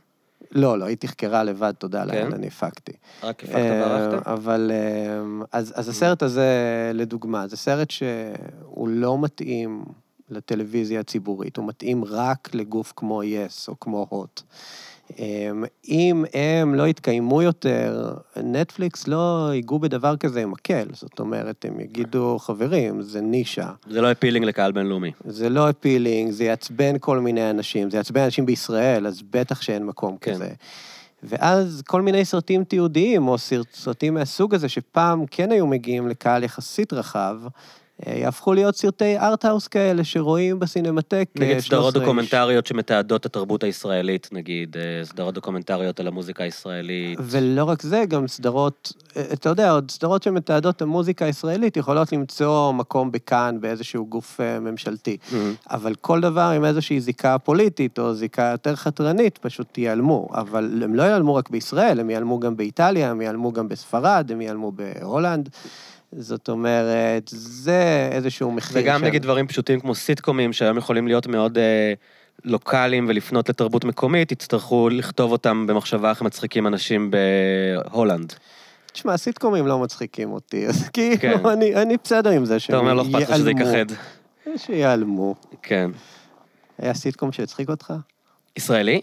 לא, 0.52 0.80
לא, 0.80 0.86
היא 0.86 0.98
תחקרה 0.98 1.44
לבד, 1.44 1.72
תודה 1.72 2.06
לאל, 2.06 2.16
כן? 2.16 2.34
אני 2.34 2.48
הפקתי. 2.48 2.92
רק 3.24 3.44
הפקת 3.44 3.56
אה, 3.56 3.88
וערכת? 3.88 4.28
אבל... 4.28 4.72
אה, 4.74 5.46
אז, 5.52 5.74
אז 5.76 5.90
הסרט 5.90 6.24
הזה, 6.24 6.52
לדוגמה, 6.94 7.48
זה 7.48 7.58
סרט 7.58 7.92
שהוא 7.92 8.88
לא 8.88 9.22
מתאים 9.22 9.86
לטלוויזיה 10.30 11.00
הציבורית, 11.00 11.58
הוא 11.58 11.68
מתאים 11.68 12.06
רק 12.06 12.50
לגוף 12.54 12.94
כמו 12.96 13.24
יס 13.24 13.68
או 13.68 13.80
כמו 13.80 14.08
הוט. 14.10 14.42
אה, 15.20 15.50
אם 15.88 16.26
הם 16.34 16.76
לא 16.76 16.88
יתקיימו 16.88 17.42
יותר, 17.42 18.14
נטפליקס 18.44 19.08
לא 19.08 19.50
ייגעו 19.54 19.80
בדבר 19.80 20.18
כזה 20.18 20.42
עם 20.42 20.52
מקל. 20.52 20.88
זאת 20.94 21.20
אומרת, 21.20 21.66
הם 21.68 21.80
יגידו, 21.80 22.38
חברים, 22.40 23.02
זה 23.02 23.22
נישה. 23.22 23.70
זה 23.90 24.02
לא 24.02 24.12
appealing 24.12 24.46
לקהל 24.46 24.72
בינלאומי. 24.72 25.12
זה 25.26 25.50
לא 25.50 25.70
appealing, 25.70 26.32
זה 26.32 26.44
יעצבן 26.44 26.96
כל 27.00 27.20
מיני 27.20 27.50
אנשים, 27.50 27.90
זה 27.90 27.98
יעצבן 27.98 28.22
אנשים 28.22 28.46
בישראל, 28.46 29.08
אז 29.08 29.22
בטח 29.32 29.62
שאין 29.62 29.86
מקום 29.86 30.18
כן. 30.22 30.34
כזה. 30.34 30.50
ואז 31.24 31.84
כל 31.88 32.02
מיני 32.02 32.26
סרטים 32.26 32.64
תיעודיים, 32.64 33.28
או 33.28 33.38
סרט- 33.38 33.74
סרטים 33.74 34.14
מהסוג 34.14 34.56
הזה, 34.56 34.70
שפעם 34.70 35.26
כן 35.32 35.52
היו 35.52 35.68
מגיעים 35.68 36.08
לקהל 36.08 36.44
יחסית 36.44 36.94
רחב, 36.94 37.36
יהפכו 38.08 38.54
להיות 38.54 38.76
סרטי 38.76 39.18
arthouse 39.18 39.68
כאלה 39.68 40.04
שרואים 40.04 40.60
בסינמטק. 40.60 41.30
נגיד 41.36 41.56
אה, 41.56 41.62
סדרות 41.62 41.84
13 41.84 41.88
איש. 41.88 41.94
דוקומנטריות 41.94 42.68
שמתעדות 42.68 43.22
את 43.22 43.26
התרבות 43.26 43.64
הישראלית, 43.64 44.30
נגיד, 44.32 44.78
אה, 44.78 45.06
סדרות 45.06 45.34
דוקומנטריות 45.34 46.00
על 46.00 46.08
המוזיקה 46.08 46.44
הישראלית. 46.44 47.20
ולא 47.22 47.64
רק 47.64 47.82
זה, 47.82 48.04
גם 48.08 48.28
סדרות, 48.28 48.94
אה, 49.18 49.24
אתה 49.34 49.50
יודע, 49.50 49.72
עוד 49.72 49.92
סדרות 49.92 50.24
שמתעדות 50.24 50.76
את 50.76 50.82
המוזיקה 50.82 51.26
הישראלית 51.26 51.78
יכולות 51.78 52.12
למצוא 52.12 52.72
מקום 52.72 53.12
בכאן 53.12 53.58
באיזשהו 53.62 54.06
גוף 54.06 54.42
אה, 54.42 54.60
ממשלתי. 54.60 55.18
מהמם. 55.32 55.54
אבל 55.70 55.96
כל 55.96 56.22
דבר 56.22 56.52
עם 56.56 56.66
איזושהי 56.66 57.02
זיקה 57.02 57.38
פוליטית 57.38 58.00
או 58.00 58.14
זיקה 58.14 58.50
יותר 58.52 58.76
חתרנית 58.76 59.38
פשוט 59.38 59.78
ייעלמו. 59.78 60.28
אבל 60.34 60.82
הם 60.84 60.96
לא 60.96 61.04
ייעלמו 61.04 61.36
רק 61.36 61.50
בישראל, 61.50 62.00
הם 62.00 62.10
ייעלמו 62.10 62.40
גם 62.40 62.58
באיטליה, 62.58 63.12
הם 63.12 63.22
ייעלמו 63.22 63.52
גם 63.52 63.68
בספרד, 63.68 64.32
הם 64.32 64.42
ייעלמו 64.42 64.72
בהולנד. 64.72 65.50
זאת 66.18 66.50
אומרת, 66.50 67.24
זה 67.34 68.10
איזשהו 68.12 68.52
מחיר 68.52 68.82
וגם 68.82 69.04
נגיד 69.04 69.22
דברים 69.22 69.48
פשוטים 69.48 69.80
כמו 69.80 69.96
סיטקומים, 69.96 70.54
שהיום 70.54 70.78
יכולים 70.78 71.08
להיות 71.08 71.28
מאוד 71.28 71.58
אה, 71.58 71.94
לוקאליים 72.46 73.06
ולפנות 73.10 73.50
לתרבות 73.50 73.86
מקומית, 73.86 74.32
יצטרכו 74.32 74.90
לכתוב 74.90 75.32
אותם 75.32 75.68
במחשבה 75.68 76.10
איך 76.10 76.22
מצחיקים 76.22 76.68
אנשים 76.68 77.12
בהולנד. 77.12 78.34
תשמע, 78.94 79.18
סיטקומים 79.18 79.68
לא 79.68 79.80
מצחיקים 79.80 80.32
אותי, 80.32 80.68
אז 80.68 80.84
כאילו, 80.94 81.18
כן. 81.20 81.46
אני, 81.46 81.76
אני 81.76 81.96
בסדר 82.04 82.30
עם 82.30 82.46
זה 82.46 82.60
שהם 82.60 82.76
אתה 82.76 82.80
אומר, 82.80 82.94
לא 82.94 83.02
אכפת 83.02 83.30
לך 83.30 83.38
שזה 83.38 83.52
ייעלמו. 83.52 83.76
ייכחד. 83.76 83.96
שיעלמו. 84.58 85.36
כן. 85.62 85.92
היה 86.78 86.94
סיטקום 86.94 87.32
שהצחיק 87.32 87.70
אותך? 87.70 87.94
ישראלי? 88.58 89.02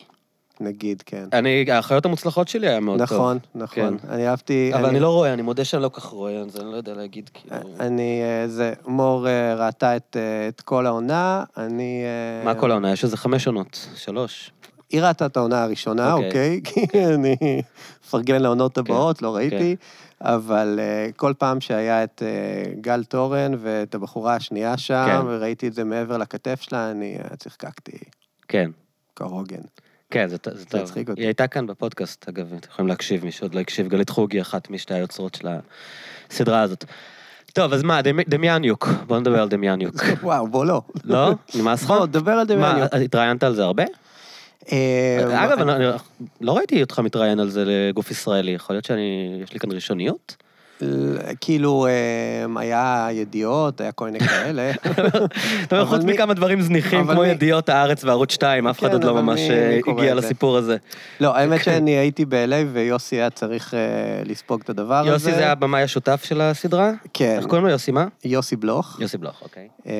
נגיד, 0.60 1.02
כן. 1.06 1.25
אני, 1.32 1.64
האחיות 1.70 2.05
המוצלחות 2.05 2.49
שלי 2.49 2.69
היה 2.69 2.81
מאוד 2.81 2.99
טוב. 2.99 3.06
נכון, 3.12 3.38
נכון. 3.55 3.99
כן. 3.99 4.08
אני 4.08 4.28
אהבתי... 4.28 4.70
אבל 4.75 4.87
אני 4.87 5.00
לא 5.00 5.10
רואה, 5.10 5.32
אני 5.32 5.43
מודה 5.43 5.64
שאני 5.64 5.82
לא 5.82 5.90
כך 5.93 6.05
רואה, 6.05 6.38
אז 6.38 6.60
אני 6.60 6.72
לא 6.72 6.76
יודע 6.76 6.94
להגיד, 6.94 7.31
כאילו... 7.34 7.56
אני, 7.81 8.22
אה, 8.22 8.49
זה, 8.49 8.72
מור 8.87 9.28
אה, 9.28 9.55
ראתה 9.55 9.96
את, 9.96 10.16
אה, 10.20 10.49
את 10.49 10.60
כל 10.60 10.87
העונה, 10.87 11.44
אני... 11.56 12.02
אה, 12.05 12.44
מה 12.44 12.55
כל 12.55 12.70
העונה? 12.70 12.93
יש 12.93 13.05
איזה 13.05 13.16
חמש 13.16 13.46
עונות, 13.46 13.88
שלוש. 13.96 14.50
היא 14.90 15.02
ראתה 15.02 15.26
את 15.26 15.37
העונה 15.37 15.62
הראשונה, 15.62 16.12
אוקיי. 16.12 16.28
אוקיי? 16.28 16.61
כי 16.64 16.99
אני 17.14 17.62
מפרגן 18.04 18.43
לעונות 18.43 18.78
הבאות, 18.78 19.22
לא 19.22 19.37
ראיתי. 19.37 19.76
אבל 20.20 20.78
אה, 20.82 21.08
כל 21.16 21.32
פעם 21.38 21.61
שהיה 21.61 22.04
את 22.04 22.22
אה, 22.22 22.72
גל 22.81 23.04
תורן 23.04 23.52
ואת 23.58 23.94
הבחורה 23.94 24.34
השנייה 24.34 24.78
שם, 24.78 25.06
כן. 25.08 25.26
וראיתי 25.26 25.69
את 25.69 25.75
זה 25.75 25.85
מעבר 25.85 26.16
לכתף 26.16 26.61
שלה, 26.61 26.90
אני 26.90 27.16
אה, 27.18 27.37
צחקקתי 27.37 27.99
כן. 28.49 28.71
כהוגן. 29.16 29.62
כן, 30.10 30.28
זה, 30.28 30.36
זה 30.52 30.64
טוב. 30.66 30.80
הצחיק 30.80 31.08
אותי. 31.08 31.20
היא 31.20 31.26
הייתה 31.26 31.46
כאן 31.46 31.66
בפודקאסט, 31.66 32.28
אגב, 32.28 32.52
אתם 32.58 32.68
יכולים 32.70 32.88
להקשיב, 32.88 33.24
מי 33.24 33.32
שעוד 33.32 33.54
לא 33.54 33.60
הקשיב, 33.60 33.88
גלית 33.88 34.10
חוגי, 34.10 34.40
אחת 34.40 34.70
משתי 34.70 34.94
היוצרות 34.94 35.34
של 35.34 35.48
הסדרה 36.30 36.60
הזאת. 36.62 36.84
טוב, 37.52 37.72
אז 37.72 37.82
מה, 37.82 38.00
דמ- 38.02 38.28
דמיאניוק, 38.28 38.88
בוא 39.06 39.18
נדבר 39.18 39.42
על 39.42 39.48
דמיאניוק. 39.48 39.94
וואו, 40.22 40.48
בוא 40.48 40.64
לא. 40.66 40.82
לא? 41.04 41.30
נמאס 41.54 41.82
לך? 41.82 41.88
בוא, 41.90 42.06
דבר 42.06 42.32
על 42.32 42.38
מה, 42.38 42.44
דמיאניוק. 42.44 42.94
התראיינת 42.94 43.42
על 43.42 43.54
זה 43.54 43.62
הרבה? 43.64 43.84
אה, 44.72 45.44
אגב, 45.44 45.68
אני, 45.68 45.84
לא 46.40 46.56
ראיתי 46.56 46.82
אותך 46.82 46.98
מתראיין 46.98 47.40
על 47.40 47.48
זה 47.50 47.64
לגוף 47.66 48.10
ישראלי, 48.10 48.50
יכול 48.50 48.76
להיות 48.76 48.84
שאני, 48.84 49.40
יש 49.42 49.52
לי 49.52 49.58
כאן 49.60 49.72
ראשוניות? 49.72 50.36
כאילו, 51.40 51.87
אה, 51.87 52.61
היה 52.61 53.08
ידיעות, 53.12 53.80
היה 53.80 53.92
כל 53.92 54.04
מיני 54.04 54.20
כאלה. 54.20 54.70
אתה 55.64 55.80
אומר, 55.80 55.87
חוץ 55.87 56.04
מכמה 56.04 56.35
דברים 56.35 56.61
זניחים 56.61 57.06
כמו 57.06 57.25
ידיעות 57.25 57.68
הארץ 57.68 58.04
וערוץ 58.04 58.32
2, 58.32 58.66
אף 58.66 58.78
אחד 58.78 58.87
כן, 58.87 58.92
עוד 58.92 59.04
לא 59.04 59.14
ממש 59.14 59.40
אה, 59.40 59.78
הגיע? 59.87 60.14
לסיפור 60.14 60.56
הזה. 60.56 60.76
לא, 61.20 61.37
האמת 61.37 61.64
שאני 61.64 61.90
הייתי 61.90 62.25
ב-LA 62.25 62.66
ויוסי 62.73 63.16
היה 63.16 63.30
צריך 63.30 63.75
אה, 63.75 63.78
לספוג 64.25 64.61
את 64.64 64.70
הדבר 64.70 64.94
הזה. 64.94 65.08
יוסי 65.08 65.32
זה 65.32 65.52
הבמאי 65.52 65.82
השותף 65.82 66.20
של 66.25 66.40
הסדרה? 66.40 66.92
כן, 67.14 67.37
איך 67.37 67.47
קוראים 67.47 67.64
לו, 67.64 67.70
יוסי 67.70 67.90
מה? 67.90 68.06
יוסי 68.25 68.56
בלוך. 68.56 69.00
יוסי 69.00 69.18
בלוך, 69.18 69.42
אוקיי. 69.42 69.68
אה, 69.87 69.92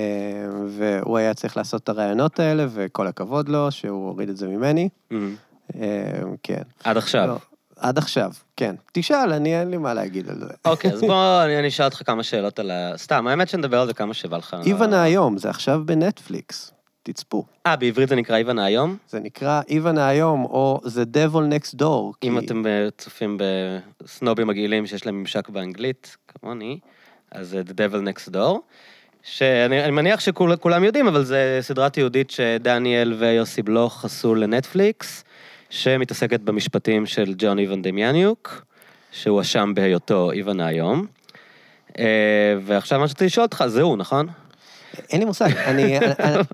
והוא 0.69 1.19
היה 1.19 1.35
צריך 1.35 1.57
לעשות 1.57 1.83
את 1.83 1.89
הרעיונות 1.89 2.41
האלה, 2.41 2.67
וכל 2.71 3.07
הכבוד 3.07 3.49
לו, 3.49 3.71
שהוא 3.71 4.09
הוריד 4.09 4.29
את 4.29 4.37
זה 4.37 4.49
ממני. 4.49 4.89
אה, 5.13 5.19
כן. 6.43 6.63
עד 6.85 6.97
עכשיו. 6.97 7.37
עד 7.79 7.99
עכשיו, 7.99 8.31
כן. 8.57 8.75
תשאל, 8.93 9.33
אני 9.33 9.61
אין 9.61 9.71
לי 9.71 9.77
מה 9.77 9.95
להגיד 9.95 10.29
על 10.29 10.39
זה. 10.41 10.53
אוקיי, 10.65 10.93
אז 10.93 11.01
בוא, 11.11 11.43
אני 11.45 11.69
אשאל 11.69 11.85
אותך 11.85 12.03
כמה 12.07 12.23
שאלות 12.23 12.59
על 12.59 12.71
ה... 12.71 12.93
סתם, 12.97 13.27
האמת 13.27 13.49
שנדבר 13.49 13.81
על 13.81 13.87
זה 13.87 13.95
כמה 13.95 14.15
שבא 14.15 14.37
לך. 14.37 14.57
איוונה 14.67 15.03
היום, 15.03 15.39
זה 15.39 15.51
עכשיו 15.51 15.81
בנטפליקס. 15.85 16.73
תצפו. 17.03 17.45
אה, 17.67 17.77
בעברית 17.77 18.09
זה 18.09 18.17
נקרא 18.17 18.37
איוונה 18.37 18.65
היום? 18.65 18.97
זה 19.09 19.21
נקרא 19.21 19.61
איוונה 19.69 20.09
היום, 20.09 20.45
או 20.45 20.81
The 20.87 21.17
Devil 21.17 21.53
Next 21.53 21.75
Door. 21.83 22.15
אם 22.25 22.41
כי- 22.41 22.47
אתם 22.47 22.67
אה, 22.67 22.89
צופים 22.99 23.39
בסנובים 24.03 24.47
מגעילים 24.47 24.87
שיש 24.87 25.07
להם 25.07 25.15
ממשק 25.21 25.49
באנגלית, 25.49 26.17
כמוני, 26.29 26.79
אז 27.33 27.57
The 27.69 27.73
Devil 27.73 27.97
Next 28.09 28.35
Door, 28.35 28.59
שאני 29.23 29.83
אני 29.85 29.91
מניח 29.91 30.21
שכולם 30.21 30.85
יודעים, 30.85 31.09
אבל 31.09 31.25
זה 31.25 31.59
סדרה 31.61 31.91
תיעודית 31.91 32.31
שדניאל 32.31 33.13
ויוסי 33.19 33.63
בלוך 33.63 34.05
עשו 34.05 34.35
לנטפליקס, 34.35 35.25
שמתעסקת 35.71 36.41
במשפטים 36.41 37.07
של 37.07 37.35
ג'ון 37.39 37.59
איוון 37.59 37.83
דמיאניוק, 37.83 38.65
שהואשם 39.13 39.73
בהיותו 39.75 40.31
איוון 40.33 40.61
היום. 40.61 41.07
אה, 41.99 42.55
ועכשיו 42.65 42.99
מה 42.99 43.09
שרציתי 43.09 43.25
לשאול 43.25 43.45
אותך, 43.45 43.65
זה 43.67 43.83
הוא, 43.83 43.97
נכון? 43.97 44.27
אין 45.11 45.21
לי 45.21 45.25
מושג, 45.27 45.49
אני, 45.57 45.99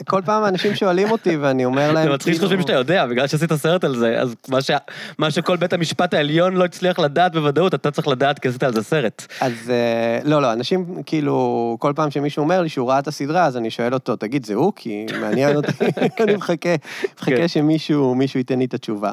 כל 0.08 0.22
פעם 0.24 0.44
אנשים 0.44 0.74
שואלים 0.74 1.10
אותי 1.10 1.36
ואני 1.36 1.64
אומר 1.64 1.92
להם, 1.92 2.08
זה 2.08 2.14
מצחיק 2.14 2.24
כאילו- 2.32 2.38
שחושבים 2.38 2.60
שאתה 2.60 2.72
יודע, 2.72 3.06
בגלל 3.06 3.26
שעשית 3.26 3.52
סרט 3.52 3.84
על 3.84 3.96
זה, 3.96 4.20
אז 4.20 4.34
מה 4.48 4.62
ש- 4.62 4.70
מה 5.18 5.30
שכל 5.30 5.56
בית 5.56 5.72
המשפט 5.72 6.14
העליון 6.14 6.54
לא 6.56 6.64
הצליח 6.64 6.98
לדעת 6.98 7.32
בוודאות, 7.32 7.74
אתה 7.74 7.90
צריך 7.90 8.08
לדעת 8.08 8.38
כי 8.38 8.48
עשית 8.48 8.62
על 8.62 8.72
זה 8.74 8.82
סרט. 8.82 9.26
אז 9.40 9.52
אה, 9.70 10.18
לא, 10.24 10.42
לא, 10.42 10.52
אנשים, 10.52 11.02
כאילו, 11.06 11.76
כל 11.80 11.92
פעם 11.96 12.10
שמישהו 12.10 12.42
אומר 12.42 12.62
לי 12.62 12.68
שהוא 12.68 12.88
ראה 12.90 12.98
את 12.98 13.08
הסדרה, 13.08 13.44
אז 13.46 13.56
אני 13.56 13.70
שואל 13.70 13.94
אותו, 13.94 14.16
תגיד, 14.16 14.46
זה 14.46 14.54
הוא? 14.54 14.72
כי 14.76 15.06
מעניין 15.20 15.56
אותי, 15.56 15.72
אני 16.24 16.36
מחכה, 16.36 16.74
מחכה 17.16 17.36
כן. 17.36 17.48
שמישהו 17.48 18.14
מישהו 18.14 18.38
ייתן 18.38 18.58
לי 18.58 18.64
את 18.64 18.74
התשובה. 18.74 19.12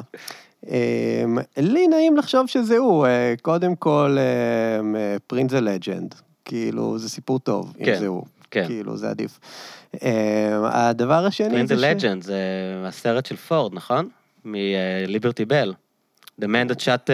אה, 0.70 1.24
לי 1.56 1.86
נעים 1.86 2.16
לחשוב 2.16 2.46
שזה 2.46 2.76
הוא, 2.78 3.06
אה, 3.06 3.34
קודם 3.42 3.74
כל, 3.76 4.16
פרינט 5.26 5.50
זה 5.50 5.60
לג'נד, 5.60 6.14
כאילו, 6.44 6.98
זה 6.98 7.08
סיפור 7.08 7.38
טוב, 7.38 7.72
אם 7.80 7.84
כן, 7.84 7.98
זה 7.98 8.06
הוא, 8.06 8.24
כן. 8.52 8.66
כאילו, 8.66 8.96
זה 8.96 9.10
עדיף. 9.10 9.38
אה, 10.02 10.50
הדבר 10.90 11.26
השני 11.26 11.66
זה 11.66 11.74
the 11.74 11.78
ש... 11.78 12.04
Legend, 12.04 12.20
זה 12.24 12.38
הסרט 12.86 13.26
של 13.26 13.36
פורד, 13.36 13.74
נכון? 13.74 14.08
מליברטי 14.44 15.44
בל. 15.44 15.74
The 16.40 16.44
man 16.44 16.68
that 16.72 16.80
shot 16.80 17.06
uh, 17.06 17.12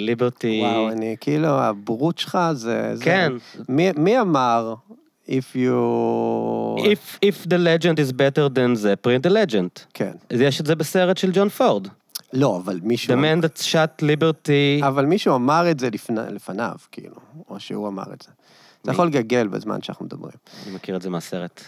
Liberty... 0.00 0.60
וואו, 0.60 0.88
אני, 0.88 1.16
כאילו, 1.20 1.48
הבורות 1.48 2.18
שלך 2.18 2.38
זה... 2.52 2.96
זה- 2.96 3.04
כן. 3.04 3.32
מי, 3.68 3.90
מי 3.96 4.20
אמר, 4.20 4.74
if 5.26 5.54
you... 5.54 5.74
If, 6.78 7.18
if 7.24 7.46
the 7.48 7.58
legend 7.58 7.98
is 7.98 8.12
better 8.12 8.48
than 8.48 8.74
the 8.82 8.96
print 9.06 9.26
the 9.26 9.30
legend. 9.30 9.84
כן. 9.94 10.12
אז 10.30 10.40
יש 10.40 10.60
את 10.60 10.66
זה 10.66 10.74
בסרט 10.74 11.16
של 11.18 11.30
ג'ון 11.34 11.48
פורד. 11.48 11.88
לא, 12.32 12.56
אבל 12.64 12.80
מישהו... 12.82 13.14
The 13.14 13.16
man 13.16 13.44
that 13.44 13.62
shot 13.62 14.02
Liberty... 14.04 14.86
אבל 14.86 15.04
מישהו 15.06 15.34
אמר 15.34 15.70
את 15.70 15.80
זה 15.80 15.90
לפני, 15.90 16.20
לפניו, 16.30 16.74
כאילו, 16.92 17.16
או 17.50 17.60
שהוא 17.60 17.88
אמר 17.88 18.12
את 18.14 18.22
זה. 18.22 18.30
אתה 18.84 18.92
מי? 18.92 18.94
יכול 18.94 19.06
לגגל 19.06 19.46
בזמן 19.48 19.82
שאנחנו 19.82 20.04
מדברים. 20.04 20.36
אני 20.66 20.74
מכיר 20.74 20.96
את 20.96 21.02
זה 21.02 21.10
מהסרט. 21.10 21.60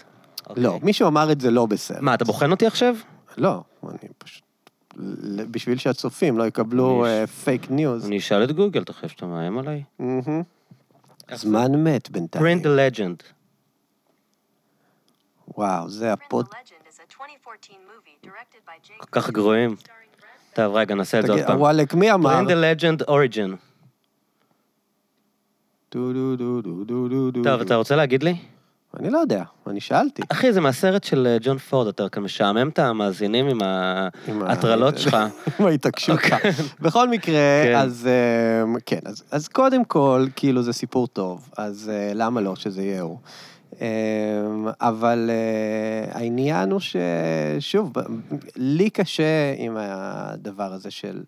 לא, 0.55 0.69
אוקיי. 0.69 0.85
מישהו 0.85 1.07
אמר 1.07 1.31
את 1.31 1.41
זה 1.41 1.51
לא 1.51 1.65
בסרט. 1.65 2.01
מה, 2.01 2.13
אתה 2.13 2.25
בוחן 2.25 2.51
אותי 2.51 2.67
עכשיו? 2.67 2.95
לא, 3.37 3.63
אני 3.89 3.97
פשוט... 4.17 4.43
בשביל 5.51 5.77
שהצופים 5.77 6.37
לא 6.37 6.47
יקבלו 6.47 7.05
פייק 7.43 7.71
ניוז. 7.71 8.05
אני 8.05 8.17
אשאל 8.17 8.43
את 8.43 8.51
גוגל, 8.51 8.81
אתה 8.81 8.93
חושב 8.93 9.07
שאתה 9.07 9.25
מאיים 9.25 9.57
עליי? 9.57 9.83
זמן 11.33 11.83
מת 11.83 12.09
בינתיים. 12.09 12.45
print 12.45 12.63
the 12.63 12.97
legend. 12.97 13.23
וואו, 15.57 15.89
זה 15.89 16.13
הפוד... 16.13 16.45
Legend 16.45 16.87
is 16.87 16.99
a 16.99 17.21
2014 17.21 17.75
movie 17.75 18.25
directed 18.25 18.67
by 18.67 18.87
Jake 18.87 18.97
כל 18.97 19.21
כך 19.21 19.29
גרועים. 19.29 19.75
טוב, 20.53 20.75
רגע, 20.75 20.95
נעשה 20.95 21.19
את 21.19 21.25
זה 21.25 21.31
עוד 21.31 21.41
פעם. 21.47 21.59
וואלק, 21.59 21.93
מי 21.93 22.11
אמר? 22.11 22.41
print 22.41 22.47
the 22.47 22.81
legend 22.81 23.09
origin. 23.09 23.66
דו 25.93 26.13
דו 26.13 26.35
דו 26.35 26.61
דו 26.61 26.83
דו 26.83 27.07
דו 27.07 27.31
דו. 27.31 27.43
טוב, 27.43 27.61
אתה 27.61 27.75
רוצה 27.75 27.95
להגיד 27.95 28.23
לי? 28.23 28.35
אני 28.99 29.09
לא 29.09 29.17
יודע, 29.17 29.43
אני 29.67 29.79
שאלתי. 29.81 30.21
אחי, 30.29 30.53
זה 30.53 30.61
מהסרט 30.61 31.03
של 31.03 31.27
אה, 31.27 31.37
ג'ון 31.41 31.57
פורד, 31.57 31.87
אתה 31.87 32.09
כאן 32.09 32.23
משעמם 32.23 32.69
את 32.69 32.79
המאזינים 32.79 33.45
עם 34.27 34.41
ההטרלות 34.41 34.97
שלך. 35.01 35.17
עם 35.59 35.65
ההתעקשות 35.65 36.19
שלך. 36.21 36.35
בכל 36.81 37.09
מקרה, 37.09 37.35
כן. 37.63 37.75
אז 37.75 38.07
אמ, 38.65 38.75
כן, 38.85 38.99
אז- 39.31 39.47
קודם 39.47 39.85
כל, 39.85 40.25
כאילו 40.35 40.61
זה 40.61 40.73
סיפור 40.73 41.07
טוב, 41.07 41.49
אז 41.57 41.91
אה, 41.93 42.11
למה 42.15 42.41
לא 42.41 42.55
שזה 42.55 42.81
יהיה 42.83 43.01
הוא? 43.01 43.17
אבל 44.81 45.29
אה, 45.29 46.17
העניין 46.19 46.71
הוא 46.71 46.79
ששוב, 46.79 47.93
לי 48.55 48.89
קשה 48.89 49.23
עם 49.57 49.77
הדבר 49.79 50.73
הזה 50.73 50.91
של, 50.91 51.21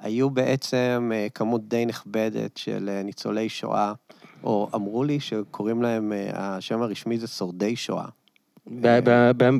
היו 0.00 0.30
בעצם 0.30 1.10
אה, 1.14 1.26
כמות 1.34 1.68
די 1.68 1.86
נכבדת 1.86 2.56
של 2.56 2.88
אה, 2.92 3.02
ניצולי 3.02 3.48
שואה, 3.48 3.92
או 4.44 4.68
אמרו 4.74 5.04
לי 5.04 5.20
שקוראים 5.20 5.82
להם, 5.82 6.12
אה, 6.12 6.30
השם 6.34 6.82
הרשמי 6.82 7.18
זה 7.18 7.26
שורדי 7.26 7.76
שואה. 7.76 8.06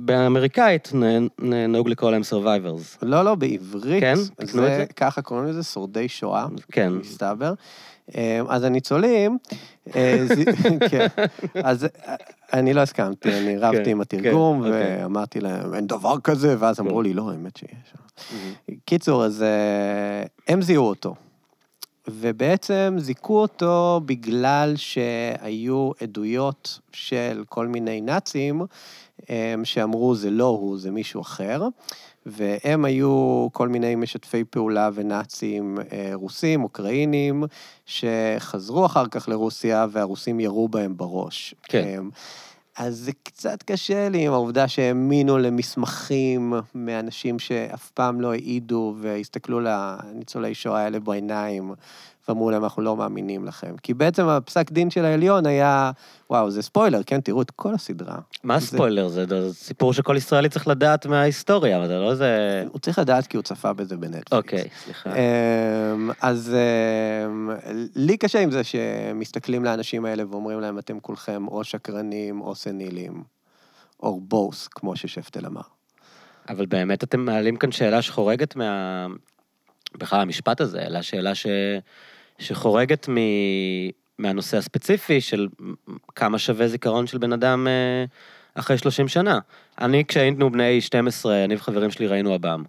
באמריקאית 0.05 0.93
נהוג 1.69 1.89
לקרוא 1.89 2.11
להם 2.11 2.23
survivors. 2.31 2.99
לא, 3.03 3.25
לא, 3.25 3.35
בעברית. 3.35 4.01
כן? 4.01 4.15
תקנו 4.37 4.67
את 4.67 4.71
זה? 4.71 4.87
ככה 4.97 5.23
קוראים 5.23 5.47
לזה, 5.47 5.63
שורדי 5.63 6.09
שואה. 6.09 6.47
כן. 6.73 6.93
מסתבר. 6.93 7.55
אה, 8.17 8.41
אז 8.49 8.65
הניצולים, 8.65 9.39
אה, 9.97 10.27
כן, 10.91 11.07
אז 11.65 11.85
אה, 11.85 12.15
אני 12.53 12.75
לא 12.75 12.81
הסכמתי, 12.81 13.39
אני 13.39 13.57
רבתי 13.57 13.85
כן, 13.85 13.91
עם 13.91 14.01
התרגום, 14.01 14.63
כן, 14.63 14.69
אוקיי. 14.69 15.03
ואמרתי 15.03 15.41
להם, 15.41 15.75
אין 15.75 15.87
דבר 15.87 16.21
כזה, 16.25 16.57
ואז 16.59 16.81
אמרו 16.81 17.03
לי, 17.03 17.15
לא, 17.15 17.31
האמת 17.31 17.57
שיש. 17.57 17.95
קיצור, 18.85 19.25
אז 19.25 19.45
הם 20.49 20.63
זיהו 20.63 20.89
אותו. 20.89 21.15
ובעצם 22.11 22.97
זיכו 22.99 23.41
אותו 23.41 24.01
בגלל 24.07 24.75
שהיו 24.77 25.91
עדויות 26.03 26.79
של 26.93 27.45
כל 27.49 27.67
מיני 27.67 28.01
נאצים 28.01 28.63
שאמרו 29.65 30.15
זה 30.15 30.31
לא 30.31 30.45
הוא, 30.45 30.79
זה 30.79 30.91
מישהו 30.91 31.21
אחר, 31.21 31.63
והם 32.27 32.85
היו 32.85 33.47
כל 33.53 33.69
מיני 33.69 33.95
משתפי 33.95 34.45
פעולה 34.45 34.91
ונאצים 34.95 35.79
אה, 35.93 36.11
רוסים, 36.15 36.65
אוקראינים, 36.65 37.45
שחזרו 37.87 38.87
אחר 38.87 39.07
כך 39.07 39.29
לרוסיה 39.29 39.87
והרוסים 39.91 40.41
ירו 40.41 40.69
בהם 40.69 40.97
בראש. 40.97 41.55
כן. 41.63 41.85
אה, 41.85 41.99
אז 42.79 42.97
זה 42.97 43.13
קצת 43.23 43.63
קשה 43.63 44.09
לי 44.09 44.27
עם 44.27 44.33
העובדה 44.33 44.69
שהאמינו 44.69 45.39
למסמכים 45.39 46.55
מאנשים 46.75 47.39
שאף 47.39 47.91
פעם 47.91 48.21
לא 48.21 48.33
העידו 48.33 48.95
והסתכלו 49.01 49.61
לניצולי 49.61 50.55
שואה 50.55 50.81
האלה 50.81 51.01
בעיניים 51.01 51.75
ואמרו 52.29 52.51
להם, 52.51 52.65
אנחנו 52.65 52.83
לא 52.83 52.97
מאמינים 52.97 53.45
לכם. 53.45 53.75
כי 53.83 53.95
בעצם 53.95 54.29
הפסק 54.29 54.71
דין 54.73 54.91
של 54.91 55.05
העליון 55.05 55.47
היה, 55.47 55.91
וואו, 56.31 56.51
זה 56.51 56.63
ספוילר, 56.63 57.01
כן? 57.07 57.21
תראו 57.21 57.43
את 57.43 57.51
כל 57.51 57.75
הסדרה. 57.75 58.19
מה 58.45 58.59
זה- 58.59 58.67
ספוילר? 58.67 59.09
זה 59.09 59.27
זה 59.27 59.55
סיפור 59.55 59.93
שכל 59.93 60.15
ישראלי 60.17 60.49
צריך 60.49 60.69
לדעת 60.69 61.07
מההיסטוריה, 61.07 61.79
אבל 61.79 61.87
זה 61.87 61.99
לא 61.99 62.11
איזה... 62.11 62.65
הוא 62.73 62.79
צריך 62.81 62.99
לדעת 62.99 63.27
כי 63.27 63.37
הוא 63.37 63.43
צפה 63.43 63.73
בזה 63.73 63.97
בנטפליקס. 63.97 64.33
אוקיי, 64.33 64.69
סליחה. 64.85 65.11
אמ, 65.15 66.11
אז 66.21 66.55
אמ, 67.27 67.51
לי 67.97 68.17
קשה 68.17 68.41
עם 68.41 68.51
זה 68.51 68.65
שמסתכלים 68.65 69.65
לאנשים 69.65 70.05
האלה 70.05 70.23
ואומרים 70.31 70.61
להם, 70.61 70.79
אתם 70.79 71.01
כולכם 71.01 71.49
או 71.49 71.65
שקרנים 71.65 72.41
או 72.41 72.55
סנילים, 72.55 73.23
או 74.03 74.21
בוס, 74.21 74.69
כמו 74.69 74.97
ששפטל 74.97 75.47
אמר. 75.47 75.61
אבל 76.49 76.67
באמת 76.67 77.05
אתם 77.05 77.21
מעלים 77.21 77.57
כאן 77.57 77.73
שאלה 77.73 78.03
שחורגת 78.03 78.57
מה... 78.57 79.07
בכלל 79.99 80.21
המשפט 80.21 80.61
הזה, 80.61 80.83
אלא 80.83 81.03
שאלה 81.03 81.35
ש... 81.35 81.47
שחורגת 82.39 83.09
מ... 83.09 83.17
מהנושא 84.19 84.57
הספציפי 84.57 85.21
של 85.21 85.49
כמה 86.15 86.39
שווה 86.39 86.69
זיכרון 86.69 87.07
של 87.07 87.19
בן 87.19 87.33
אדם 87.33 87.67
אה, 87.69 88.05
אחרי 88.55 88.79
30 88.79 89.09
שנה. 89.09 89.39
אני, 89.81 90.05
כשהיינו 90.09 90.53
בני 90.53 90.81
12, 90.81 91.45
אני 91.45 91.55
וחברים 91.55 91.91
שלי 91.91 92.07
ראינו 92.07 92.35
עב"ם. 92.35 92.63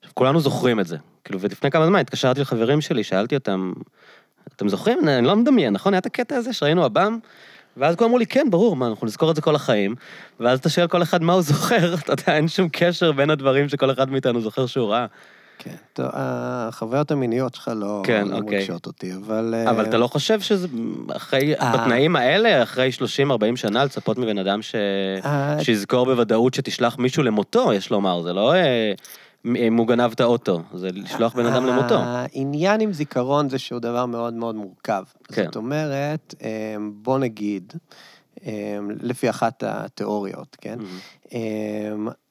עכשיו, 0.00 0.14
כולנו 0.14 0.40
זוכרים 0.40 0.80
את 0.80 0.86
זה. 0.86 0.96
כאילו, 1.24 1.40
ולפני 1.40 1.70
כמה 1.70 1.86
זמן 1.86 1.98
התקשרתי 2.00 2.40
לחברים 2.40 2.80
שלי, 2.80 3.04
שאלתי 3.04 3.34
אותם, 3.34 3.72
אתם 4.56 4.68
זוכרים? 4.68 5.08
אני 5.08 5.26
לא 5.26 5.36
מדמיין, 5.36 5.72
נכון? 5.72 5.94
היה 5.94 5.98
את 5.98 6.06
הקטע 6.06 6.36
הזה 6.36 6.52
שראינו 6.52 6.84
עב"ם? 6.84 7.18
ואז 7.76 7.96
כולם 7.96 8.08
אמרו 8.08 8.18
לי, 8.18 8.26
כן, 8.26 8.46
ברור, 8.50 8.76
מה, 8.76 8.86
אנחנו 8.86 9.06
נזכור 9.06 9.30
את 9.30 9.36
זה 9.36 9.42
כל 9.42 9.54
החיים. 9.54 9.94
ואז 10.40 10.58
אתה 10.58 10.68
שואל 10.68 10.86
כל 10.86 11.02
אחד 11.02 11.22
מה 11.22 11.32
הוא 11.32 11.42
זוכר, 11.42 11.94
אתה 12.04 12.12
יודע, 12.12 12.36
אין 12.36 12.48
שום 12.48 12.68
קשר 12.72 13.12
בין 13.12 13.30
הדברים 13.30 13.68
שכל 13.68 13.90
אחד 13.90 14.10
מאיתנו 14.10 14.40
זוכר 14.40 14.66
שהוא 14.66 14.88
ראה. 14.88 15.06
כן. 15.62 15.74
טוב, 15.92 16.06
החוויות 16.12 17.10
המיניות 17.10 17.54
שלך 17.54 17.70
לא 17.76 18.02
כן, 18.04 18.28
לא 18.28 18.36
אוקיי. 18.36 18.58
מרגשות 18.58 18.86
אותי, 18.86 19.14
אבל... 19.14 19.54
אה, 19.56 19.70
אבל 19.70 19.84
אתה 19.84 19.98
לא 19.98 20.06
חושב 20.06 20.40
שזה, 20.40 20.68
אחרי, 21.16 21.54
אה. 21.54 21.72
בתנאים 21.72 22.16
האלה, 22.16 22.62
אחרי 22.62 22.90
30-40 23.52 23.56
שנה, 23.56 23.84
לצפות 23.84 24.18
מבן 24.18 24.38
אדם 24.38 24.62
ש... 24.62 24.74
אה, 25.24 25.64
שיזכור 25.64 26.04
בוודאות 26.04 26.54
שתשלח 26.54 26.98
מישהו 26.98 27.22
למותו, 27.22 27.72
יש 27.72 27.90
לומר, 27.90 28.22
זה 28.22 28.32
לא 28.32 28.54
אם 29.44 29.76
הוא 29.76 29.86
גנב 29.86 30.12
את 30.12 30.20
האוטו, 30.20 30.62
זה 30.74 30.88
לשלוח 30.92 31.34
בן 31.34 31.46
אדם 31.46 31.66
למותו. 31.66 31.98
העניין 31.98 32.80
עם 32.80 32.92
זיכרון 32.92 33.48
זה 33.48 33.58
שהוא 33.58 33.80
דבר 33.80 34.06
מאוד 34.06 34.34
מאוד 34.34 34.54
מורכב. 34.54 35.02
כן. 35.32 35.44
זאת 35.44 35.56
אומרת, 35.56 36.34
בוא 36.92 37.18
נגיד, 37.18 37.72
לפי 39.00 39.30
אחת 39.30 39.62
התיאוריות, 39.66 40.56
כן? 40.60 40.78
אמ, 41.32 41.38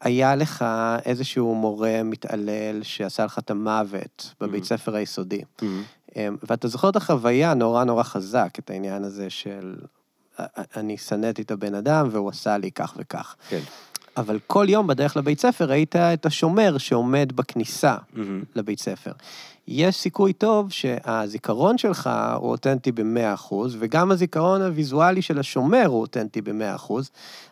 היה 0.02 0.36
לך 0.36 0.66
איזשהו 1.06 1.56
מורה 1.56 2.02
מתעלל 2.04 2.84
שעשה 2.84 3.26
לך 3.26 3.40
את 3.40 3.52
המוות 3.52 4.34
בבית 4.42 4.64
Mhm. 4.64 4.68
ספר 4.68 4.96
היסודי. 4.96 5.42
מהמם. 5.62 5.84
אמ, 6.16 6.36
ואתה 6.44 6.68
זוכר 6.68 6.90
את 6.90 6.96
החוויה 6.96 7.54
נורא 7.54 7.84
נורא 7.84 8.04
חזק, 8.04 8.50
את 8.60 8.70
העניין 8.70 9.04
הזה 9.04 9.30
של 9.30 9.76
"א- 10.38 10.44
א- 10.44 10.80
אני 10.80 10.98
שנאתי 10.98 11.42
את 11.42 11.52
הבן 11.52 11.76
אדם 11.76 12.08
והוא 12.12 12.30
עשה 12.30 12.58
לי 12.58 12.72
כך 12.72 12.94
וכך. 12.98 13.36
כן. 13.50 13.60
אבל 14.18 14.40
כל 14.48 14.66
יום 14.70 14.88
בדרך 14.88 15.18
לבית 15.18 15.40
ספר 15.42 15.66
ראית 15.66 15.96
את 15.96 16.26
השומר 16.26 16.78
שעומד 16.78 17.32
בכניסה 17.36 17.96
מהמם. 18.14 18.44
לבית 18.56 18.80
ספר. 18.80 19.12
יש 19.72 19.96
סיכוי 19.96 20.34
טוב 20.34 20.72
שהזיכרון 20.72 21.78
שלך 21.78 22.10
הוא 22.36 22.52
אותנטי 22.52 22.92
ב-100%, 22.92 23.54
וגם 23.80 24.12
הזיכרון 24.12 24.62
הוויזואלי 24.62 25.22
של 25.22 25.40
השומר 25.40 25.86
הוא 25.86 26.02
אותנטי 26.02 26.42
ב-100%, 26.42 26.94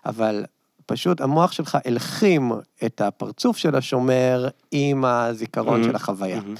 אבל 0.06 0.46
פשוט 0.86 1.22
המוח 1.22 1.52
שלך 1.52 1.78
הלחים 1.86 2.52
את 2.86 3.02
הפרצוף 3.02 3.58
של 3.58 3.76
השומר 3.76 4.48
עם 4.72 5.06
הזיכרון 5.06 5.82
Mhm. 5.82 5.86
של 5.86 5.96
החוויה. 5.96 6.42
מהמם. 6.42 6.56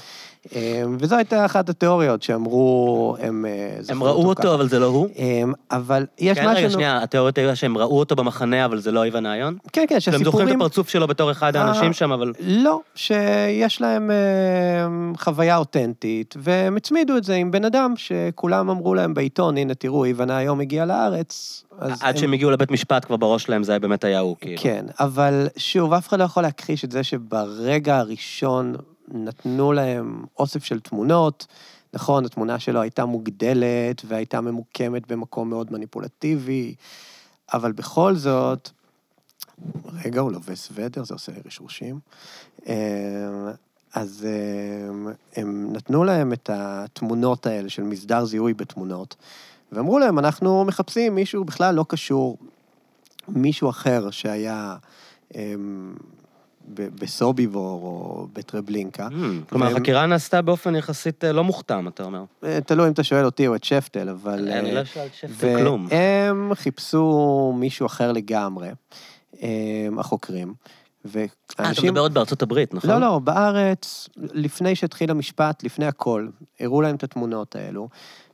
אמ, 0.56 0.96
וזו 1.00 1.16
הייתה 1.16 1.44
אחת 1.44 1.68
התיאוריות 1.68 2.22
שאמרו, 2.22 3.16
הם 3.20 3.46
אה, 3.46 3.78
הם 3.88 4.02
ראו 4.02 4.28
אותו, 4.28 4.42
ככה. 4.42 4.54
אבל 4.54 4.68
זה 4.68 4.78
לא 4.78 4.86
הוא? 4.86 5.08
אמ, 5.18 5.52
אבל 5.70 6.06
יש 6.18 6.38
כן, 6.38 6.48
משהו... 6.48 6.58
רגע, 6.64 6.70
שנייה, 6.70 7.02
התיאוריות 7.02 7.38
היו 7.38 7.56
שהם 7.56 7.78
ראו 7.78 7.98
אותו 7.98 8.16
במחנה, 8.16 8.64
אבל 8.64 8.78
זה 8.80 8.92
לא 8.92 9.04
איוון 9.04 9.26
האיון? 9.26 9.56
כן, 9.72 9.84
כן, 9.88 9.94
הם 9.94 10.00
זוכרים 10.00 10.18
את 10.18 10.22
שהסיפורים... 10.24 10.56
הפרצוף 10.62 10.88
שלו 10.88 11.06
בתור 11.06 11.30
אחד 11.30 11.56
אה, 11.56 11.62
האנשים 11.62 11.92
שם, 11.92 12.12
אבל... 12.12 12.32
לא, 12.40 12.80
שיש 12.94 13.80
להם 13.80 14.10
אה, 14.10 14.16
חוויה 15.18 15.56
אותנטית, 15.56 16.34
והם 16.38 16.76
הצמידו 16.76 17.16
את 17.16 17.24
זה 17.24 17.34
עם 17.34 17.50
בן 17.50 17.64
אדם 17.64 17.94
שכולם 17.96 18.70
אמרו 18.70 18.94
להם 18.94 19.14
בעיתון, 19.14 19.56
הנה 19.56 19.74
תראו, 19.74 20.04
איוון 20.04 20.30
היום 20.30 20.60
הגיע 20.60 20.84
לארץ. 20.84 21.64
אז 21.78 21.92
עד 22.02 22.14
הם- 22.14 22.20
שהם 22.20 22.32
הגיעו 22.32 22.50
לבית 22.50 22.70
משפט 22.70 23.04
כבר 23.04 23.16
בראש 23.16 23.42
שלהם, 23.42 23.62
זה 23.62 23.72
היה 23.72 23.78
באמת 23.78 24.04
היה 24.04 24.18
הוא, 24.20 24.36
כאילו. 24.40 24.62
כן, 24.62 24.84
אבל 25.00 25.46
שוב, 25.56 25.92
אף 25.92 26.08
אחד 26.08 26.18
לא 26.18 26.24
יכול 26.24 26.42
להכחיש 26.42 26.84
את 26.84 26.90
זה 26.92 27.02
שברגע 27.02 27.98
הראשון 27.98 28.74
נתנו 29.12 29.72
להם 29.72 30.24
אוסף 30.38 30.64
של 30.64 30.80
תמונות. 30.80 31.46
נכון, 31.94 32.24
התמונה 32.24 32.58
שלו 32.58 32.80
הייתה 32.80 33.04
מוגדלת 33.04 34.02
והייתה 34.04 34.40
ממוקמת 34.40 35.06
במקום 35.12 35.50
מאוד 35.50 35.72
מניפולטיבי, 35.72 36.74
אבל 37.52 37.72
בכל 37.72 38.16
זאת, 38.16 38.70
רגע, 40.04 40.20
הוא 40.20 40.32
לובש 40.32 40.58
סוודר, 40.58 41.04
זה 41.04 41.14
עושה 41.14 41.32
רשרושים. 41.46 41.98
אמ, 42.66 42.74
אז 43.94 44.26
אמ, 44.26 45.08
הם 45.36 45.72
נתנו 45.72 46.04
להם 46.04 46.32
את 46.32 46.50
התמונות 46.52 47.46
האלה 47.46 47.68
של 47.68 47.82
מסדר 47.82 48.24
זיהוי 48.24 48.54
בתמונות, 48.54 49.16
ואמרו 49.72 49.98
להם, 49.98 50.18
אנחנו 50.18 50.64
מחפשים 50.64 51.14
מישהו 51.14 51.44
בכלל 51.44 51.74
לא 51.74 51.84
קשור, 51.88 52.38
מישהו 53.28 53.70
אחר 53.70 54.10
שהיה 54.10 54.76
אמ, 55.34 55.94
ב- 55.96 56.17
בסוביבור 56.74 57.82
או 57.82 58.26
בטרבלינקה. 58.32 59.08
Hmm, 59.08 59.50
כלומר, 59.50 59.66
החקירה 59.66 60.06
נעשתה 60.06 60.42
באופן 60.42 60.76
יחסית 60.76 61.24
אה, 61.24 61.32
לא 61.32 61.44
מוכתם, 61.44 61.88
אתה 61.88 62.02
אומר. 62.02 62.24
אה, 62.44 62.60
תלוי 62.60 62.86
אם 62.86 62.92
אתה 62.92 63.04
שואל 63.04 63.24
אותי 63.24 63.46
או 63.46 63.54
את 63.54 63.64
שפטל, 63.64 64.08
אבל... 64.08 64.52
אני 64.52 64.70
אה, 64.70 64.74
לא 64.74 64.84
שואל 64.84 65.08
שפטל 65.12 65.56
כלום. 65.58 65.86
והם 65.90 66.54
חיפשו 66.54 67.54
מישהו 67.58 67.86
אחר 67.86 68.12
לגמרי, 68.12 68.68
החוקרים. 69.98 70.54
אה, 71.16 71.26
אתה. 71.70 71.82
מדבר 71.82 72.00
עוד 72.00 72.14
בארצות 72.14 72.42
הברית, 72.42 72.74
נכון? 72.74 72.90
לא, 72.90 73.00
לא, 73.00 73.18
בארץ, 73.18 74.08
לפני 74.16 74.74
שהתחיל 74.74 75.10
המשפט, 75.10 75.62
לפני 75.62 75.86
הכל, 75.86 76.28
הראו 76.60 76.82
להם 76.82 76.96
את 76.96 77.04
התמונות 77.04 77.56
האלו, 77.56 77.88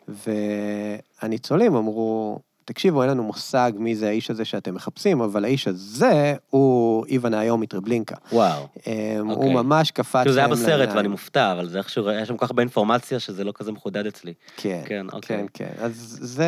והניצולים 0.09 1.75
אמרו, 1.75 2.39
תקשיבו, 2.65 3.03
אין 3.03 3.11
לנו 3.11 3.23
מושג 3.23 3.73
מי 3.77 3.95
זה 3.95 4.09
האיש 4.09 4.31
הזה 4.31 4.45
שאתם 4.45 4.75
מחפשים, 4.75 5.21
אבל 5.21 5.45
האיש 5.45 5.69
הזה 5.69 6.35
הוא 6.51 7.07
איוון 7.07 7.35
היום 7.35 7.61
מטרבלינקה. 7.61 8.17
וואו. 8.33 8.63
הם, 8.87 9.31
אוקיי. 9.31 9.47
הוא 9.47 9.55
ממש 9.55 9.91
קפץ 9.91 10.21
כאילו 10.21 10.33
זה 10.33 10.41
היה 10.41 10.49
בסרט. 10.49 10.89
ואני 10.95 11.09
מופתע, 11.09 11.53
אבל 11.53 11.69
זה 11.69 11.79
איכשהו, 11.79 12.09
היה 12.09 12.27
שם 12.27 12.37
כל 12.37 12.47
כך 12.47 12.51
הרבה 12.51 12.63
אינפורמציה 12.63 13.21
שזה 13.21 13.45
לא 13.45 13.53
כזה 13.55 13.73
מחודד 13.73 14.07
אצלי. 14.07 14.35
כן, 14.57 14.83
כן, 14.85 15.07
אוקיי. 15.13 15.37
כן, 15.37 15.47
כן. 15.55 15.85
אז 15.85 16.19
זה 16.21 16.45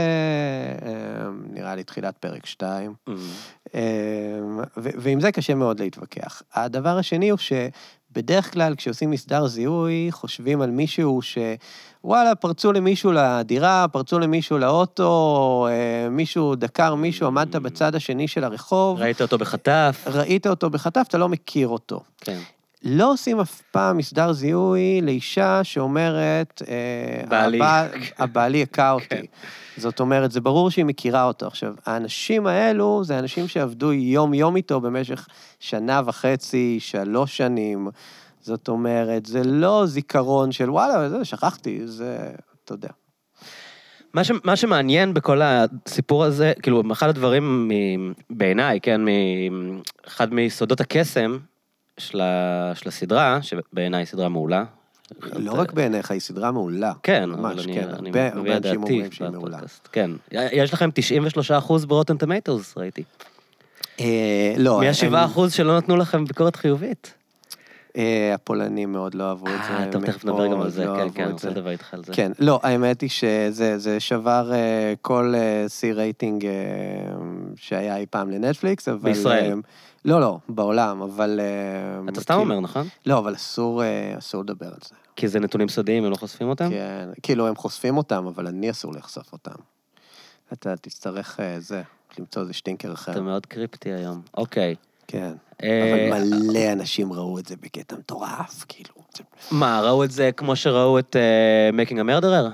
אמ, 0.83 1.43
נראה 1.51 1.75
לי 1.75 1.85
תחילת 1.85 2.17
פרק 2.17 2.47
2. 2.47 2.95
Hmm. 3.09 3.13
ועם 4.77 5.21
זה 5.21 5.33
קשה 5.33 5.55
מאוד 5.55 5.81
להתווכח. 5.81 6.43
הדבר 6.55 6.99
השני 6.99 7.29
הוא 7.29 7.39
שבדרך 7.39 8.53
כלל 8.53 8.75
כשעושים 8.75 9.11
מסדר 9.11 9.47
זיהוי, 9.47 10.09
חושבים 10.11 10.61
על 10.61 10.71
מישהו 10.71 11.23
ש... 11.23 11.39
וואלה, 12.07 12.35
פרצו 12.35 12.73
למישהו 12.73 13.13
לדירה, 13.13 13.87
פרצו 13.93 14.19
למישהו 14.19 14.59
לאוטו, 14.59 15.67
אה, 15.71 16.09
מישהו 16.11 16.55
דקר 16.55 16.95
מישהו, 16.95 17.27
עמדת 17.27 17.57
בצד 17.57 17.95
השני 17.95 18.29
של 18.29 18.45
הרחוב, 18.45 18.99
ראית 19.01 19.23
אותו 19.23 19.39
בחטף? 19.39 20.05
ראית 20.13 20.47
אותו 20.47 20.71
בחטף, 20.71 21.05
אתה 21.09 21.19
לא 21.19 21.29
מכיר 21.29 21.69
אותו. 21.69 22.01
כן. 22.21 22.39
לא 22.83 23.13
עושים 23.13 23.41
אף 23.41 23.63
פעם 23.71 23.97
מסדר 23.97 24.33
זיהוי 24.33 25.01
לאישה 25.03 25.65
שאומרת, 25.65 26.63
אה, 26.69 26.75
בעלי. 27.29 27.57
הבעל- 27.59 27.89
הבעלי 28.19 28.63
הכה 28.63 28.91
אותי. 28.97 29.07
כן. 29.09 29.23
זאת 29.77 30.01
אומרת, 30.01 30.33
זה 30.33 30.41
ברור 30.41 30.71
שהיא 30.71 30.85
מכירה 30.85 31.25
אותו. 31.25 31.47
עכשיו, 31.47 31.75
האנשים 31.87 32.47
האלו 32.47 33.01
זה 33.05 33.19
אנשים 33.19 33.49
שעבדו 33.49 33.93
יום-יום 33.93 34.57
איתו 34.57 34.81
במשך 34.81 35.27
שנה 35.61 36.01
וחצי, 36.07 36.77
שלוש 36.81 37.37
שנים. 37.37 37.89
זאת 38.47 38.69
אומרת, 38.69 39.27
זה 39.27 39.43
לא 39.45 39.87
זיכרון 39.87 40.53
של 40.53 40.71
וואלה, 40.71 41.09
זה, 41.09 41.25
שכחתי, 41.25 41.81
זה, 41.87 42.19
אתה 42.65 42.75
יודע. 42.75 42.89
מה, 44.15 44.25
ש, 44.25 44.31
מה 44.45 44.57
שמעניין 44.57 45.15
בכל 45.15 45.41
הסיפור 45.43 46.25
הזה, 46.25 46.53
כאילו, 46.63 46.83
אחד 46.93 47.09
הדברים 47.09 47.71
בעיניי, 48.31 48.81
כן, 48.81 49.01
מ, 49.05 49.09
אחד 50.07 50.35
מיסודות 50.35 50.81
הקסם 50.81 51.39
של, 51.99 52.21
ה, 52.21 52.73
של 52.75 52.89
הסדרה, 52.89 53.39
שבעיניי 53.43 54.01
היא 54.01 54.07
סדרה 54.07 54.29
מעולה. 54.29 54.65
לא 55.23 55.53
רק 55.53 55.73
בעיניך, 55.73 56.11
היא 56.11 56.21
סדרה 56.21 56.51
מעולה. 56.53 56.93
כן, 57.03 57.31
ממש, 57.31 57.39
אבל 57.53 57.63
אני, 57.63 57.75
כן, 57.75 57.89
אני 57.99 58.09
הרבה- 58.09 58.33
הרבה 58.35 58.57
את 58.57 58.67
אנשים 58.67 58.83
אומרים 58.83 59.13
שהיא 59.13 59.29
מעולה. 59.29 59.59
כן. 59.93 60.11
יש 60.33 60.73
לכם 60.75 60.91
93% 60.91 61.87
ברוטן 61.87 62.17
טומטוס, 62.17 62.77
ראיתי. 62.79 63.03
אה, 64.01 64.55
לא, 64.59 64.81
מי 64.81 64.87
הם- 65.07 65.15
ה-7% 65.15 65.41
שלא 65.51 65.77
נתנו 65.79 65.97
לכם 65.97 66.25
ביקורת 66.25 66.57
חיובית? 66.57 67.15
אה, 67.97 68.35
הפולנים 68.35 68.93
מאוד 68.93 69.15
לא 69.15 69.25
אהבו 69.25 69.47
את 69.47 69.65
זה. 69.69 69.73
אה, 69.73 69.93
טוב, 69.93 70.07
תכף 70.07 70.25
נדבר 70.25 70.47
גם 70.47 70.61
על 70.61 70.71
זה, 70.71 70.85
לא 70.85 70.97
כן, 70.97 71.09
כן, 71.15 71.23
אני 71.23 71.33
רוצה. 71.33 71.51
לדבר 71.51 71.71
איתך 71.71 71.95
על 71.95 72.05
זה. 72.05 72.13
כן, 72.13 72.33
לא, 72.39 72.61
האמת 72.63 73.01
היא 73.01 73.11
שזה 73.11 73.79
זה 73.79 74.01
שבר 74.01 74.53
אה, 74.53 74.95
כל 75.03 75.35
רייטינג 75.95 76.47
אה, 76.47 76.53
שהיה 77.57 77.97
אי 77.97 78.07
פעם 78.07 78.31
לנטפליקס, 78.31 78.89
אבל... 78.89 78.99
בישראל. 78.99 79.55
לא, 80.05 80.21
לא, 80.21 80.39
בעולם, 80.49 81.03
אבל... 81.03 81.41
אתה 82.09 82.21
סתם 82.21 82.35
כאילו- 82.35 82.41
אומר, 82.41 82.61
נכון? 82.61 82.87
לא, 83.07 83.19
אבל 83.19 83.35
אסור, 83.35 83.83
לדבר 84.41 84.67
על 84.67 84.79
זה. 84.85 84.95
כי 85.17 85.29
זה 85.29 85.41
נתונים 85.41 85.69
סודיים, 85.69 86.05
הם 86.05 86.11
לא 86.11 86.17
חושפים 86.17 86.49
אותם? 86.49 86.71
כן, 86.71 87.09
כאילו, 87.23 87.47
הם 87.47 87.57
חושפים 87.57 87.97
אותם, 87.97 88.27
אבל 88.27 88.47
אני 88.47 88.71
אסור 88.71 88.93
לחשוף 88.93 89.33
אותם. 89.33 89.55
אתה 90.53 90.77
תצטרך 90.77 91.41
זה, 91.59 91.83
למצוא 92.19 92.43
איזה 92.43 92.53
שטינקר 92.53 92.93
אחר. 92.93 93.13
אתה 93.13 93.21
מאוד 93.21 93.47
קריפטי 93.47 93.93
היום. 93.93 94.21
אוקיי. 94.37 94.75
כן. 95.09 95.33
אה, 95.63 96.09
אבל 96.11 96.23
מלא 96.47 96.73
אנשים 96.73 97.13
ראו 97.13 97.39
את 97.39 97.47
זה 97.47 97.57
בקטע 97.57 97.97
מטורף, 97.97 98.65
כאילו. 98.69 98.95
מה, 99.51 99.81
ראו 99.81 100.05
את 100.05 100.11
זה 100.11 100.31
כמו 100.37 100.57
שראו 100.57 100.99
את 100.99 101.17
Making 101.73 102.01
a 102.01 102.05
Murderer? 102.05 102.49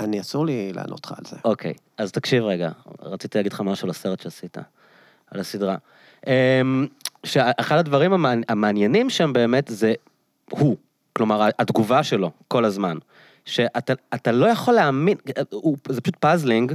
אני, 0.00 0.20
אסור 0.20 0.46
לי 0.46 0.72
לענות 0.72 1.06
לך 1.06 1.12
על 1.18 1.24
זה. 1.28 1.36
אוקיי, 1.44 1.74
אז 1.98 2.12
תקשיב 2.12 2.44
רגע, 2.44 2.70
רציתי 3.02 3.38
להגיד 3.38 3.52
לך 3.52 3.60
משהו 3.60 3.86
על 3.86 3.90
הסרט 3.90 4.20
שעשית, 4.20 4.56
על 5.30 5.40
הסדרה. 5.40 5.76
שאחד 7.26 7.76
הדברים 7.78 8.12
המעני- 8.12 8.44
המעניינים 8.48 9.10
שם 9.10 9.32
באמת 9.32 9.64
זה 9.68 9.94
הוא, 10.50 10.76
כלומר 11.12 11.48
התגובה 11.58 12.02
שלו 12.02 12.30
כל 12.48 12.64
הזמן. 12.64 12.96
שאתה 13.44 13.92
אתה 14.14 14.32
לא 14.32 14.46
יכול 14.46 14.74
להאמין, 14.74 15.16
זה 15.88 16.00
פשוט 16.00 16.16
puzzling, 16.16 16.72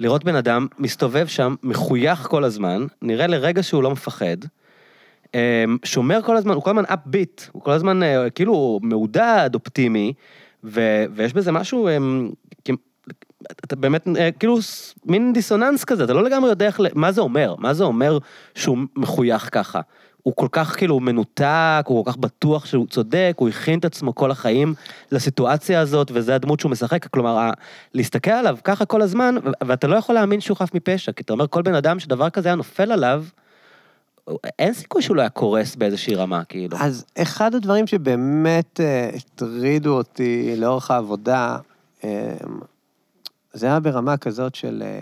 לראות 0.00 0.24
בן 0.24 0.34
אדם 0.36 0.66
מסתובב 0.78 1.26
שם, 1.26 1.54
מחוייך 1.62 2.18
כל 2.18 2.44
הזמן, 2.44 2.86
נראה 3.02 3.26
לרגע 3.26 3.62
שהוא 3.62 3.82
לא 3.82 3.90
מפחד, 3.90 4.36
אמ, 5.34 5.40
שומר 5.84 6.22
כל 6.22 6.36
הזמן, 6.36 6.54
הוא 6.54 6.62
כל 6.62 6.70
הזמן 6.70 6.84
upbeat, 6.84 7.42
הוא 7.52 7.62
כל 7.62 7.70
הזמן 7.70 8.02
אה, 8.02 8.30
כאילו 8.30 8.80
מעודד, 8.82 9.50
אופטימי, 9.54 10.12
ו, 10.64 11.04
ויש 11.14 11.32
בזה 11.32 11.52
משהו, 11.52 11.88
אמ, 11.88 12.30
כ- 12.64 12.70
אתה 13.64 13.76
באמת, 13.76 14.08
אה, 14.18 14.30
כאילו 14.32 14.58
מין 15.04 15.32
דיסוננס 15.32 15.84
כזה, 15.84 16.04
אתה 16.04 16.12
לא 16.12 16.22
לגמרי 16.24 16.50
יודע 16.50 16.66
איך, 16.66 16.80
מה 16.94 17.12
זה 17.12 17.20
אומר, 17.20 17.54
מה 17.58 17.74
זה 17.74 17.84
אומר 17.84 18.18
שהוא 18.54 18.78
מחוייך 18.96 19.48
ככה. 19.52 19.80
הוא 20.22 20.36
כל 20.36 20.48
כך 20.52 20.76
כאילו 20.76 21.00
מנותק, 21.00 21.84
הוא 21.86 22.04
כל 22.04 22.10
כך 22.10 22.16
בטוח 22.16 22.66
שהוא 22.66 22.86
צודק, 22.86 23.34
הוא 23.36 23.48
הכין 23.48 23.78
את 23.78 23.84
עצמו 23.84 24.14
כל 24.14 24.30
החיים 24.30 24.74
לסיטואציה 25.12 25.80
הזאת, 25.80 26.10
וזה 26.14 26.34
הדמות 26.34 26.60
שהוא 26.60 26.70
משחק, 26.70 27.06
כלומר, 27.06 27.50
להסתכל 27.94 28.30
עליו 28.30 28.56
ככה 28.64 28.84
כל 28.84 29.02
הזמן, 29.02 29.34
ואתה 29.64 29.86
לא 29.86 29.96
יכול 29.96 30.14
להאמין 30.14 30.40
שהוא 30.40 30.56
חף 30.56 30.74
מפשע, 30.74 31.12
כי 31.12 31.22
אתה 31.22 31.32
אומר, 31.32 31.46
כל 31.46 31.62
בן 31.62 31.74
אדם 31.74 31.98
שדבר 31.98 32.30
כזה 32.30 32.48
היה 32.48 32.56
נופל 32.56 32.92
עליו, 32.92 33.24
אין 34.58 34.74
סיכוי 34.74 35.02
שהוא 35.02 35.16
לא 35.16 35.20
היה 35.20 35.30
קורס 35.30 35.76
באיזושהי 35.76 36.14
רמה, 36.14 36.44
כאילו. 36.44 36.76
אז 36.80 37.04
אחד 37.18 37.54
הדברים 37.54 37.86
שבאמת 37.86 38.80
אה, 38.80 39.10
הטרידו 39.14 39.96
אותי 39.96 40.54
לאורך 40.56 40.90
העבודה, 40.90 41.56
אה, 42.04 42.36
זה 43.52 43.66
היה 43.66 43.80
ברמה 43.80 44.16
כזאת 44.16 44.54
של 44.54 44.82
אה, 44.86 45.00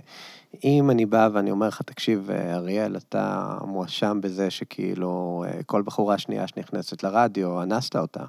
אם 0.64 0.90
אני 0.90 1.06
בא 1.06 1.28
ואני 1.32 1.50
אומר 1.50 1.68
לך, 1.68 1.82
תקשיב, 1.82 2.30
אה, 2.30 2.54
אריאל, 2.54 2.96
אתה 2.96 3.58
מואשם 3.66 4.20
בזה 4.22 4.50
שכאילו 4.50 5.44
אה, 5.46 5.62
כל 5.62 5.82
בחורה 5.82 6.18
שנייה 6.18 6.46
שנכנסת 6.46 7.02
לרדיו, 7.02 7.62
אנסת 7.62 7.96
אותה. 7.96 8.24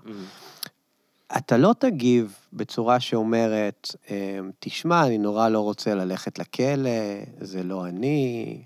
אתה 1.38 1.58
לא 1.58 1.76
תגיב 1.80 2.36
בצורה 2.54 3.00
שאומרת, 3.00 3.96
אה, 4.12 4.40
תשמע, 4.60 5.06
אני 5.06 5.18
נורא 5.18 5.50
לא 5.50 5.60
רוצה 5.60 5.96
ללכת 5.96 6.40
לכלא, 6.40 6.90
זה 7.40 7.64
לא 7.64 7.86
אני, 7.86 8.64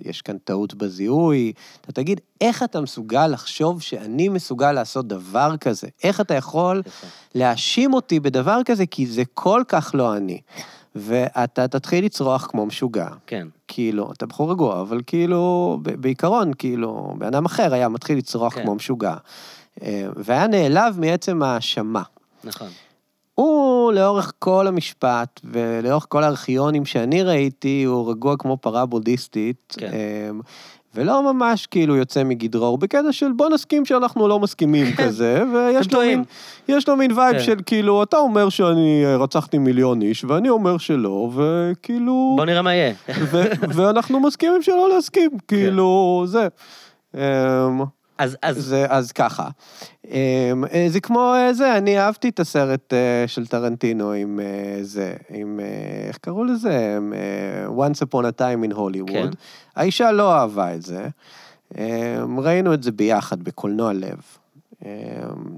יש 0.00 0.22
כאן 0.22 0.38
טעות 0.38 0.74
בזיהוי. 0.74 1.52
אתה 1.80 1.92
תגיד, 1.92 2.20
איך 2.40 2.62
אתה 2.62 2.80
מסוגל 2.80 3.26
לחשוב 3.26 3.82
שאני 3.82 4.28
מסוגל 4.28 4.72
לעשות 4.72 5.08
דבר 5.08 5.56
כזה? 5.56 5.88
איך 6.04 6.20
אתה 6.20 6.34
יכול. 6.34 6.82
להאשים 7.34 7.94
אותי 7.94 8.20
בדבר 8.20 8.60
כזה, 8.64 8.86
כי 8.86 9.06
זה 9.06 9.22
כל 9.34 9.62
כך 9.68 9.90
לא 9.94 10.16
אני. 10.16 10.40
ואתה 10.96 11.68
תתחיל 11.68 12.04
לצרוח 12.04 12.46
כמו 12.46 12.66
משוגע. 12.66 13.08
כן. 13.26 13.48
כאילו, 13.68 14.12
אתה 14.12 14.26
בחור 14.26 14.50
רגוע, 14.50 14.80
אבל 14.80 15.00
כאילו, 15.06 15.78
בעיקרון, 15.82 16.52
כאילו, 16.58 17.14
בן 17.18 17.26
אדם 17.26 17.44
אחר 17.44 17.74
היה 17.74 17.88
מתחיל 17.88 18.18
לצרוח 18.18 18.54
כן. 18.54 18.62
כמו 18.62 18.74
משוגע. 18.74 19.14
אה, 19.82 20.06
והיה 20.16 20.46
נעלב 20.46 21.00
מעצם 21.00 21.42
ההאשמה. 21.42 22.02
נכון. 22.44 22.68
הוא, 23.34 23.92
לאורך 23.92 24.32
כל 24.38 24.66
המשפט 24.66 25.40
ולאורך 25.44 26.06
כל 26.08 26.24
הארכיונים 26.24 26.84
שאני 26.84 27.22
ראיתי, 27.22 27.84
הוא 27.84 28.10
רגוע 28.10 28.36
כמו 28.36 28.56
פרה 28.56 28.86
בודהיסטית. 28.86 29.74
כן. 29.78 29.90
אמ, 30.96 31.02
ולא 31.02 31.32
ממש 31.32 31.66
כאילו 31.66 31.96
יוצא 31.96 32.24
מגדרו, 32.24 32.66
הוא 32.66 32.78
בקטע 32.78 33.12
של 33.12 33.32
בוא 33.32 33.48
נסכים 33.48 33.84
שאנחנו 33.84 34.28
לא 34.28 34.40
מסכימים 34.40 34.86
כזה, 34.96 35.42
ויש 35.52 35.92
לו. 35.92 36.00
מין, 36.00 36.24
יש 36.68 36.88
לו 36.88 36.96
מין 36.96 37.12
vibe 37.12 37.32
כן. 37.32 37.42
של 37.42 37.56
כאילו, 37.66 38.02
אתה 38.02 38.16
אומר 38.16 38.48
שאני 38.48 39.02
אה, 39.04 39.16
רצחתי 39.16 39.58
מיליון 39.58 40.02
איש, 40.02 40.24
ואני 40.24 40.48
אומר 40.48 40.78
שלא, 40.78 41.30
וכאילו, 41.34 42.34
בוא 42.36 42.44
נראה 42.44 42.62
מה 42.62 42.74
יהיה. 42.74 42.94
ואנחנו 43.76 44.20
מסכימים 44.20 44.62
שלא 44.62 44.88
להסכים, 44.94 45.30
כאילו, 45.48 46.24
זה. 46.26 46.48
אמ, 48.20 48.24
אז, 48.24 48.36
אז, 48.42 48.56
זה, 48.56 48.86
אז 48.88 49.12
ככה. 49.12 49.48
אמ, 50.04 50.64
אה, 50.72 50.86
זה 50.88 51.00
כמו 51.00 51.34
אה, 51.34 51.52
זה, 51.52 51.76
אני 51.76 51.98
אהבתי 51.98 52.28
את 52.28 52.40
הסרט 52.40 52.92
אה, 52.92 53.24
של 53.26 53.46
טרנטינו 53.46 54.12
עם 54.12 54.40
זה, 54.82 55.16
עם, 55.30 55.60
איך 56.08 56.18
קראו 56.18 56.44
לזה? 56.44 56.98
אה, 57.14 57.86
Once 57.86 58.06
Upon 58.06 58.24
a 58.24 58.40
Time 58.40 58.70
in 58.70 58.74
Hollywood. 58.74 59.12
כן. 59.12 59.28
האישה 59.76 60.12
לא 60.12 60.34
אהבה 60.34 60.74
את 60.74 60.82
זה. 60.82 61.08
אמ, 61.78 62.40
ראינו 62.40 62.74
את 62.74 62.82
זה 62.82 62.92
ביחד 62.92 63.42
בקולנוע 63.42 63.92
לב. 63.92 64.20
אמ, 64.84 64.88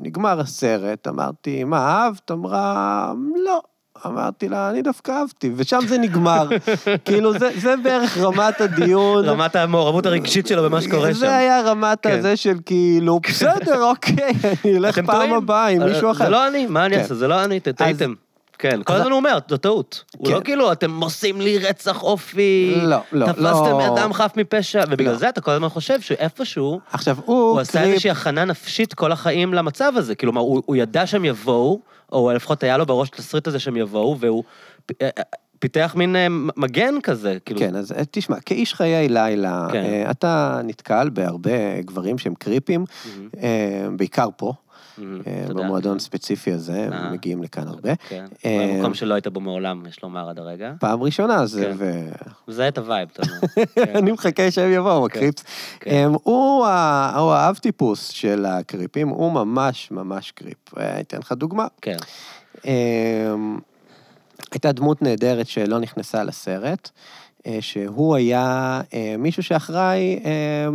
נגמר 0.03 0.41
הסרט, 0.41 1.09
אמרתי, 1.09 1.65
מה, 1.65 1.79
אהבת? 1.79 2.31
אמרה, 2.31 3.13
לא. 3.45 3.63
אמרתי 4.07 4.49
לה, 4.49 4.71
אני 4.71 4.83
דווקא 4.83 5.13
אהבתי, 5.13 5.51
ושם 5.57 5.81
זה 5.89 5.99
נגמר. 5.99 6.49
כאילו, 7.05 7.39
זה, 7.39 7.51
זה 7.57 7.75
בערך 7.83 8.19
רמת 8.19 8.61
הדיון. 8.61 9.25
רמת 9.25 9.57
המעורבות 9.57 10.07
הרגשית 10.07 10.47
שלו 10.47 10.63
במה 10.63 10.81
שקורה 10.83 11.09
שם. 11.15 11.19
זה 11.21 11.37
היה 11.37 11.61
רמת 11.61 11.99
כן. 12.03 12.19
הזה 12.19 12.37
של 12.37 12.57
כאילו, 12.67 13.21
בסדר, 13.29 13.83
אוקיי, 13.83 14.33
אני 14.65 14.77
אלך 14.77 14.99
פעם? 14.99 15.33
הבאה 15.33 15.67
עם 15.67 15.83
אה, 15.83 15.87
מישהו 15.87 16.11
אחר. 16.11 16.25
זה 16.25 16.31
לא 16.31 16.49
אני, 16.49 16.67
מה 16.67 16.87
אני 16.87 16.95
כן. 16.95 17.01
אעשה? 17.01 17.15
זה 17.15 17.29
לא 17.29 17.45
אני, 17.45 17.61
ת- 17.61 17.69
טעיתם. 17.69 18.15
כן, 18.61 18.83
כל 18.85 18.93
אז- 18.93 19.01
הזמן 19.01 19.11
הוא 19.13 19.17
אומר, 19.19 19.39
זו 19.51 19.57
טעות. 19.57 20.05
הוא 20.17 20.27
כן. 20.27 20.33
לא 20.35 20.41
כאילו, 20.41 20.73
אתם 20.73 21.01
עושים 21.03 21.41
לי 21.41 21.59
רצח 21.59 22.03
אופי, 22.03 22.75
לא, 22.83 22.97
לא, 23.13 23.27
תפסתם 23.27 23.41
לא. 23.43 23.95
אדם 23.97 24.13
חף 24.13 24.33
מפשע, 24.37 24.85
ובגלל. 24.89 25.15
זה 25.15 25.29
אתה 25.29 25.41
כל 25.41 25.51
הזמן 25.51 25.69
חושב 25.69 26.01
שאיפשהו, 26.01 26.81
עכשיו, 26.93 27.17
הוא 27.25 27.37
הוא 27.51 27.61
עשה 27.61 27.83
איזושהי 27.83 28.11
הכנה 28.11 28.45
נפשית 28.45 28.95
כל 28.95 29.13
החיים 29.13 29.55
למצב 29.55 29.93
הזה. 29.97 30.15
הוא 30.37 30.63
הוא 30.67 30.77
ידע 30.77 31.07
שהם 31.07 31.25
יבואו, 31.25 31.81
או 32.13 32.33
לפחות 32.33 32.63
היה 32.63 32.77
לו 32.77 32.87
בראש 32.87 33.09
את 33.09 33.15
התסריט 33.15 33.47
הזה 33.47 33.59
שהם 33.59 33.77
יבואו, 33.77 34.19
והוא 34.19 34.45
אה, 35.03 35.09
אה, 35.19 35.23
פיתח 35.59 35.95
מין 35.97 36.17
אה, 36.17 36.27
מגן 36.57 36.95
כזה. 37.03 37.39
כאילו, 37.45 37.61
כן, 37.61 37.77
אז 37.77 37.95
תשמע, 38.11 38.41
כאיש 38.41 38.75
חיי 38.75 39.09
לילה, 39.09 39.69
כן. 39.73 40.07
אתה 40.11 40.61
נתקל 40.65 41.11
בהרבה 41.13 41.81
גברים 41.81 42.19
שהם 42.19 42.35
קריפים, 42.35 42.85
אה, 43.43 43.87
בעיקר 43.97 44.29
פה, 44.37 44.53
מהמם, 45.01 45.21
אה. 45.27 45.55
במועדון 45.55 45.99
ספציפי 45.99 46.53
הזה, 46.53 46.89
אה. 46.93 47.11
מגיעים 47.11 47.43
לכאן 47.43 47.69
הרבה. 47.69 47.97
כן, 48.09 48.25
במקום 48.45 48.95
שלא 48.95 49.15
היית 49.15 49.27
בו 49.27 49.41
מעולם, 49.41 49.87
יש 49.89 50.03
לומר 50.03 50.29
עד 50.29 50.39
הרגע. 50.39 50.73
פעם 50.81 51.03
ראשונה 51.03 51.47
זה, 51.47 51.73
כן. 51.79 52.11
מזהה 52.49 52.69
את 52.69 52.79
ה 52.79 52.84
vibe, 52.84 53.09
אתה 53.13 53.23
אומר. 53.23 53.65
כן. 53.75 53.97
אני 53.97 54.13
מחכה 54.13 54.51
שהם 54.51 54.73
יבואו, 54.73 55.07
ה 55.07 55.11
creeps. 55.12 55.45
כן. 55.81 56.09
הוא 56.23 56.67
האב 56.67 57.57
טיפוס 57.57 58.09
של 58.09 58.47
הקריפים, 58.47 59.09
הוא 59.09 59.33
ממש 59.33 59.91
ממש 59.91 60.31
creep. 60.31 60.75
אתן 61.01 61.19
לך 61.19 61.33
דוגמה. 61.33 61.67
כן, 61.83 61.97
הייתה 64.53 64.73
דמות 64.73 65.03
נהדרת 65.03 65.47
שלא 65.47 65.79
נכנסה 65.79 66.25
לסרט, 66.25 66.91
שהוא 67.61 68.17
היה 68.17 68.81
אה, 68.95 69.15
מישהו 69.19 69.43
שאחראי 69.43 70.21
אה, 70.25 70.31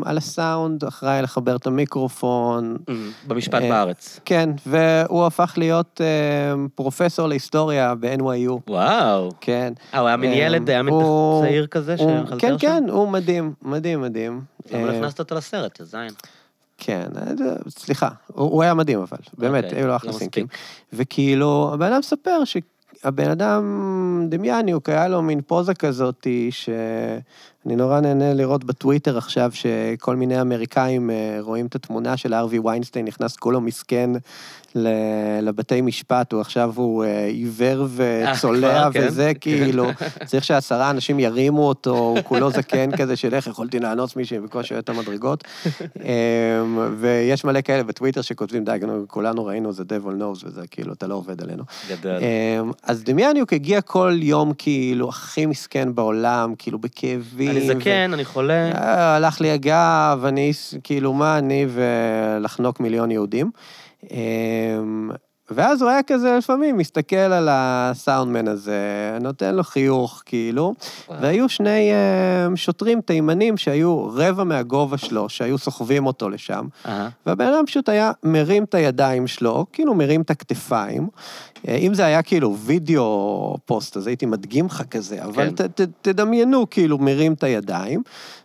על 0.06 0.17
הסאונד, 0.17 0.84
אחראי 0.84 1.21
לחבר 1.21 1.56
את 1.56 1.67
המיקרופון. 1.67 2.78
מהמם, 2.88 3.12
במשפט 3.28 3.62
אה, 3.62 3.69
בארץ. 3.69 4.19
כן, 4.26 4.49
והוא 4.65 5.26
הפך 5.26 5.54
להיות 5.58 6.02
אה, 6.04 6.54
פרופסור 6.76 7.28
להיסטוריה 7.28 7.95
ב-NYU. 7.95 8.52
וואו. 8.67 9.30
כן. 9.41 9.73
אה, 9.93 9.99
הוא 9.99 10.08
היה 10.08 10.17
מין 10.17 10.32
אה, 10.32 10.38
ילד, 10.38 10.69
היה 10.69 10.84
מין 10.84 10.93
צעיר 11.41 11.67
כזה 11.67 11.97
שחלטר 11.97 12.38
כן? 12.39 12.56
כן, 12.60 12.84
הוא 12.89 13.08
מדהים, 13.10 13.54
מדהים, 13.62 14.02
מדהים. 14.02 14.41
למה 14.71 14.89
אה, 14.89 14.97
הכנסת 14.97 15.19
אותו 15.19 15.36
לסרט, 15.36 15.80
יא 15.80 15.86
זין? 15.86 16.10
כן, 16.78 17.08
אה, 17.17 17.56
סליחה, 17.69 18.10
הוא 18.28 18.52
הוא 18.52 18.63
היה 18.63 18.73
מדהים 18.73 18.99
אבל, 18.99 19.17
באמת, 19.38 19.63
אוקיי, 19.63 19.78
היו 19.80 19.88
לו 19.88 19.91
לא 19.91 19.95
אחלה. 19.95 20.13
סינקים. 20.13 20.47
וכאילו, 20.93 21.71
הבן 21.73 21.86
אדם 21.86 21.99
מספר 21.99 22.45
שהבן 23.03 23.29
אדם 23.29 23.63
דמיאניוק, 24.29 24.89
היה 24.89 25.07
לו 25.07 25.21
מין 25.21 25.41
פוזה 25.41 25.73
כזאתי, 25.73 26.49
שאני 27.63 27.76
נורא 27.76 27.99
נהנה 27.99 28.34
לראות 28.34 28.63
בטוויטר 28.63 29.17
עכשיו, 29.17 29.52
שכל 29.54 30.15
מיני 30.15 30.41
אמריקאים 30.41 31.10
אה, 31.10 31.38
רואים 31.39 31.65
את 31.65 31.76
התמונה 31.76 32.17
של 32.17 32.34
ארווי 32.34 32.60
ויינסטיין, 32.60 33.06
נכנס 33.06 33.36
כולו 33.36 33.62
מסכן 33.62 34.10
לבתי 35.41 35.82
משפט, 35.82 36.32
הוא 36.32 36.41
עכשיו 36.41 36.73
הוא 36.76 37.04
אה, 37.04 37.26
עיוור 37.26 37.88
וצולע 37.95 38.82
כבר, 38.82 38.91
כן. 38.93 39.08
וזה, 39.08 39.32
כאילו, 39.41 39.86
צריך 40.26 40.43
שעשרה 40.43 40.89
אנשים 40.89 41.19
ירימו 41.19 41.67
אותו, 41.67 41.97
הוא 41.97 42.19
כולו 42.23 42.52
זקן 42.52 42.89
כזה 42.97 43.15
של 43.15 43.34
איך 43.34 43.47
יכולתי 43.47 43.80
לאנוס 43.80 44.15
מישהי 44.15 44.39
בקושי 44.39 44.80
את 44.80 44.89
המדרגות. 44.89 45.43
אמ, 45.76 46.95
ויש 46.97 47.45
מלא 47.45 47.62
כאלה 47.62 47.84
בטוויטר 47.84 48.21
שכותבים, 48.21 48.65
די, 48.65 48.78
כולנו 49.08 49.45
ראינו, 49.45 49.73
זה 49.73 49.84
devil 49.84 50.21
knows, 50.21 50.45
וזה 50.45 50.62
כאילו, 50.71 50.93
אתה 50.93 51.08
לא 51.08 51.15
עובד 51.15 51.41
עלינו. 51.41 51.63
גדול. 51.89 52.17
אמ, 52.17 52.71
אז 52.84 53.04
דמיאניוק 53.04 53.54
הגיע 53.54 53.82
כל 53.82 54.17
יום 54.21 54.54
כאילו 54.58 55.10
הכי 55.10 55.45
מסכן 55.45 55.95
בעולם, 55.95 56.54
כאילו 56.58 56.80
בכאבים. 56.80 57.52
אני 57.57 57.67
זקן, 57.67 58.13
אני 58.13 58.25
חולה. 58.25 58.71
אה, 58.71 59.15
הלך 59.15 59.41
לי 59.41 59.51
הגב, 59.51 60.23
אני, 60.27 60.51
כאילו, 60.83 61.13
מה 61.13 61.37
אני 61.37 61.65
ולחנוק 61.69 62.79
מיליון 62.79 63.11
יהודים. 63.11 63.51
ואז 65.51 65.82
הוא 65.82 65.89
היה 65.89 66.03
כזה 66.03 66.36
לפעמים 66.38 66.77
מסתכל 66.77 67.15
על 67.15 67.47
הסאונדמן 67.51 68.47
הזה, 68.47 69.17
נותן 69.21 69.56
לו 69.56 69.63
חיוך, 69.63 70.23
כאילו, 70.25 70.73
וואו. 71.08 71.21
והיו 71.21 71.49
שני 71.49 71.91
אמ, 71.91 72.56
שוטרים 72.56 73.01
תימנים 73.01 73.58
שהיו 73.58 74.06
רבע 74.06 74.43
מהגובה 74.43 74.97
שלו, 74.97 75.29
שהיו 75.29 75.58
סוחבים 75.58 76.06
אותו 76.06 76.29
לשם, 76.29 76.67
אהה. 76.86 77.10
והבן 77.25 77.45
אדם 77.45 77.65
פשוט 77.65 77.89
היה 77.89 78.12
מרים 78.23 78.63
את 78.63 78.75
הידיים 78.75 79.27
שלו, 79.27 79.65
כאילו 79.73 79.95
מרים 79.95 80.21
את 80.21 80.29
הכתפיים. 80.29 81.08
אה, 81.67 81.75
אם 81.75 81.93
זה 81.93 82.06
היה 82.06 82.21
כאילו 82.21 82.58
וידאו 82.58 83.58
פוסט, 83.65 83.97
אז 83.97 84.08
הייתי 84.08 84.25
מדגים 84.25 84.65
לך 84.65 84.84
כזה, 84.91 85.23
אבל 85.23 85.49
כן. 85.49 85.67
ת, 85.67 85.82
ת, 85.82 85.88
תדמיינו, 86.01 86.69
כאילו 86.69 86.97
מרים 86.97 87.34
את 87.34 87.43
הידיים, 87.43 88.03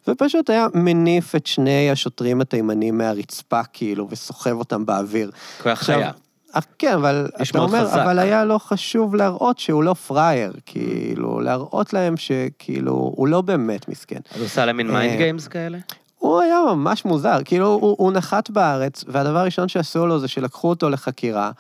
ופשוט 0.08 0.50
היה 0.50 0.66
מניף 0.74 1.34
את 1.34 1.46
שני 1.46 1.90
השוטרים 1.90 2.40
התימנים 2.40 2.98
מהרצפה, 2.98 3.60
כאילו, 3.72 4.06
וסוחב 4.10 4.58
אותם 4.58 4.86
באוויר. 4.86 5.30
כוח 5.62 5.78
חיה. 5.78 6.10
אה, 6.56 6.60
כן, 6.78 6.92
אבל 6.92 7.28
אתה 7.50 7.58
אומר, 7.58 7.86
חזק. 7.86 7.98
אבל 7.98 8.18
היה 8.18 8.44
לו 8.44 8.58
חשוב 8.58 9.14
להראות 9.14 9.58
שהוא 9.58 9.82
לא 9.82 9.94
פראייר, 9.94 10.52
כאילו, 10.66 11.40
להראות 11.40 11.92
להם 11.92 12.16
שכאילו, 12.16 12.92
הוא 12.92 13.28
לא 13.28 13.40
באמת 13.40 13.88
מסכן. 13.88 14.20
אז 14.30 14.36
הוא 14.36 14.46
עושה 14.46 14.66
להם 14.66 14.76
מין 14.76 14.90
אה, 14.90 14.92
mind 14.92 15.16
games 15.16 15.48
כאלה? 15.48 15.78
הוא 16.18 16.40
היה 16.40 16.60
ממש 16.74 17.04
מוזר, 17.04 17.38
כאילו, 17.44 17.66
הוא, 17.66 17.96
הוא 17.98 18.12
נחת 18.12 18.50
בארץ, 18.50 19.04
והדבר 19.08 19.38
הראשון 19.38 19.68
שעשו 19.68 20.06
לו 20.06 20.18
זה 20.18 20.28
שלקחו 20.28 20.68
אותו 20.68 20.90
לחקירה, 20.90 21.50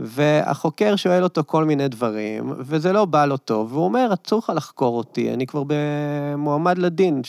והחוקר 0.00 0.96
שואל 0.96 1.22
אותו 1.22 1.42
כל 1.46 1.64
מיני 1.64 1.88
דברים, 1.88 2.52
וזה 2.58 2.92
לא 2.92 3.04
בא 3.04 3.24
לו 3.24 3.36
טוב, 3.36 3.72
והוא 3.72 3.84
אומר, 3.84 4.10
אסור 4.26 4.38
לך 4.38 4.52
לחקור 4.56 4.98
אותי, 4.98 5.34
אני 5.34 5.46
כבר 5.46 5.62
במועמד 5.66 6.78
לדין, 6.78 7.22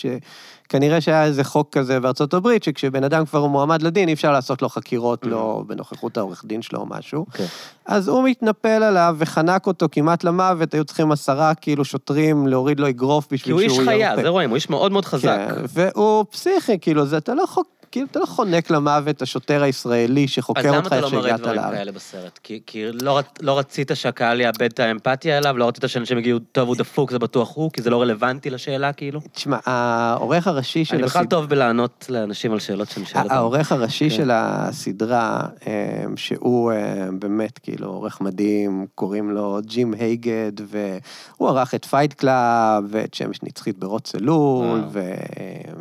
שכנראה 0.65 1.01
שהיה 1.01 1.23
איזה 1.23 1.43
חוק 1.43 1.69
כזה 1.71 1.99
בארצות 1.99 2.33
הברית, 2.33 2.63
שכשבן 2.63 3.03
אדם 3.03 3.25
כבר 3.25 3.39
הוא 3.39 3.49
מועמד 3.49 3.81
לדין, 3.81 4.07
אי 4.07 4.13
אפשר 4.13 4.31
לעשות 4.31 4.61
לו 4.61 4.69
חקירות, 4.69 5.25
לא 5.25 5.63
בנוכחות 5.67 6.17
העורך 6.17 6.45
דין 6.45 6.61
שלו 6.61 6.79
או 6.79 6.85
משהו. 6.85 7.19
אוקיי. 7.19 7.45
אז 7.85 8.07
הוא 8.07 8.23
מתנפל 8.23 8.83
עליו 8.83 9.15
וחנק 9.19 9.67
אותו 9.67 9.87
כמעט 9.91 10.23
למוות, 10.23 10.73
היו 10.73 10.85
צריכים 10.85 11.11
עשרה 11.11 11.55
כאילו 11.55 11.85
שוטרים 11.85 12.47
להוריד 12.47 12.79
לו 12.79 12.89
אגרוף 12.89 13.27
כי 13.27 13.35
בשביל 13.35 13.53
הוא 13.53 13.61
שהוא 13.61 13.79
איש 13.79 13.87
חיה, 13.87 14.09
ירפא. 14.09 14.21
זה 14.21 14.29
רואים, 14.29 14.49
הוא 14.49 14.55
איש 14.55 14.69
מאוד 14.69 14.91
מאוד 14.91 15.05
חזק. 15.05 15.37
כן, 15.47 15.61
והוא 15.69 16.25
פסיכי, 16.31 16.79
כאילו, 16.79 17.05
זה, 17.05 17.17
אתה 17.17 17.33
לא, 17.33 17.45
חוק, 17.47 17.67
כאילו, 17.95 18.07
אתה 18.11 18.19
לא 18.19 18.25
חונק 18.25 18.69
למוות 18.71 19.21
השוטר 19.21 19.63
הישראלי 19.63 20.23
אז 20.23 20.29
שחוקר 20.29 20.61
למה 20.67 20.77
אותך 20.77 20.87
אתה 20.87 20.95
איך 20.95 21.03
לא 21.03 21.11
מראה 21.11 21.21
שהגעת 21.23 21.39
דברים 21.39 21.55
לארץ. 21.61 21.73
כאלה 21.73 21.91
בסרט? 21.91 22.39
כי, 22.43 22.59
כי 22.65 22.85
לא, 22.91 23.19
לא 23.41 23.59
רצית 23.59 23.91
שהקהל 23.93 24.41
יאבד 24.41 24.61
את 24.61 24.79
האמפתיה 24.79 25.37
אליו? 25.37 25.57
לא 25.57 25.67
רצית 25.67 25.83
שאנשים 25.89 26.17
יגידו, 26.17 26.39
טוב, 26.51 26.67
הוא 26.67 26.75
דפוק, 26.75 27.11
זה 27.11 27.19
בטוח 27.19 27.55
הוא, 27.55 27.71
כי 27.71 27.81
זה 27.81 27.89
לא 27.89 28.01
רלוונטי 28.01 28.49
לשאלה, 28.49 28.93
כאילו? 28.93 29.19
תשמע, 29.31 29.57
העורך 29.65 30.47
הראשי 30.47 30.85
של 30.85 30.95
אני 30.95 31.03
בכלל 31.03 31.21
הסד- 31.23 31.29
טוב 31.29 31.45
בלענות 31.45 32.05
לאנשים 32.09 32.51
על 32.51 32.59
שאלות 32.59 32.89
שאני 32.89 33.05
שואל 33.05 33.23
אותם. 33.23 33.35
העורך 33.35 33.71
הראשי 33.71 34.09
כן. 34.09 34.15
של 34.15 34.31
הסדרה, 34.33 35.41
אה, 35.67 35.71
שהוא 36.15 36.71
אה, 36.71 37.07
באמת 37.19 37.59
כאילו 37.59 37.87
עורך 37.87 38.21
מדהים, 38.21 38.85
קוראים 38.95 39.31
לו 39.31 39.59
ג'ים 39.65 39.93
הייגוד, 39.93 40.51
והוא 40.67 41.49
ערך 41.49 41.75
את 41.75 41.85
Fight 41.85 42.13
Club, 42.13 42.83
ואת 42.89 43.13
שמש 43.13 43.43
נצחית 43.43 43.77
בראש 43.79 44.15
צלול, 44.15 44.65
וואו. 44.65 44.81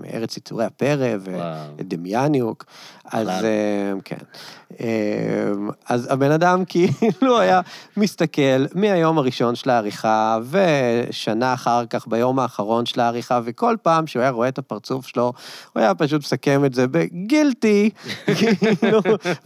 וארץ 0.04 0.36
יצורי 0.36 0.64
הפרא. 0.64 1.16
ואת 1.20 1.86
דה 2.04 2.10
דמיאניוק. 2.10 2.64
אז. 3.12 3.28
אה, 3.28 3.92
כן. 4.04 4.16
אה, 4.80 5.52
אז 5.88 6.12
הבן 6.12 6.30
אדם 6.30 6.64
כאילו 6.70 7.38
היה 7.40 7.60
מסתכל 7.96 8.64
מהיום 8.74 9.18
הראשון 9.18 9.54
של 9.54 9.70
העריכה, 9.70 10.38
ושנה 10.50 11.54
אחר 11.54 11.86
כך 11.90 12.08
ביום 12.08 12.38
האחרון 12.38 12.86
של 12.86 13.00
העריכה, 13.00 13.40
וכל 13.44 13.76
פעם 13.82 14.06
שהוא 14.06 14.22
היה 14.22 14.30
רואה 14.30 14.48
את 14.48 14.58
הפרצוף 14.58 15.06
שלו, 15.06 15.32
הוא 15.72 15.80
היה 15.80 15.94
פשוט 15.94 16.20
מסכם 16.22 16.64
את 16.64 16.74
זה 16.74 16.86
בגילטי, 16.88 17.90
כאילו, 18.80 19.00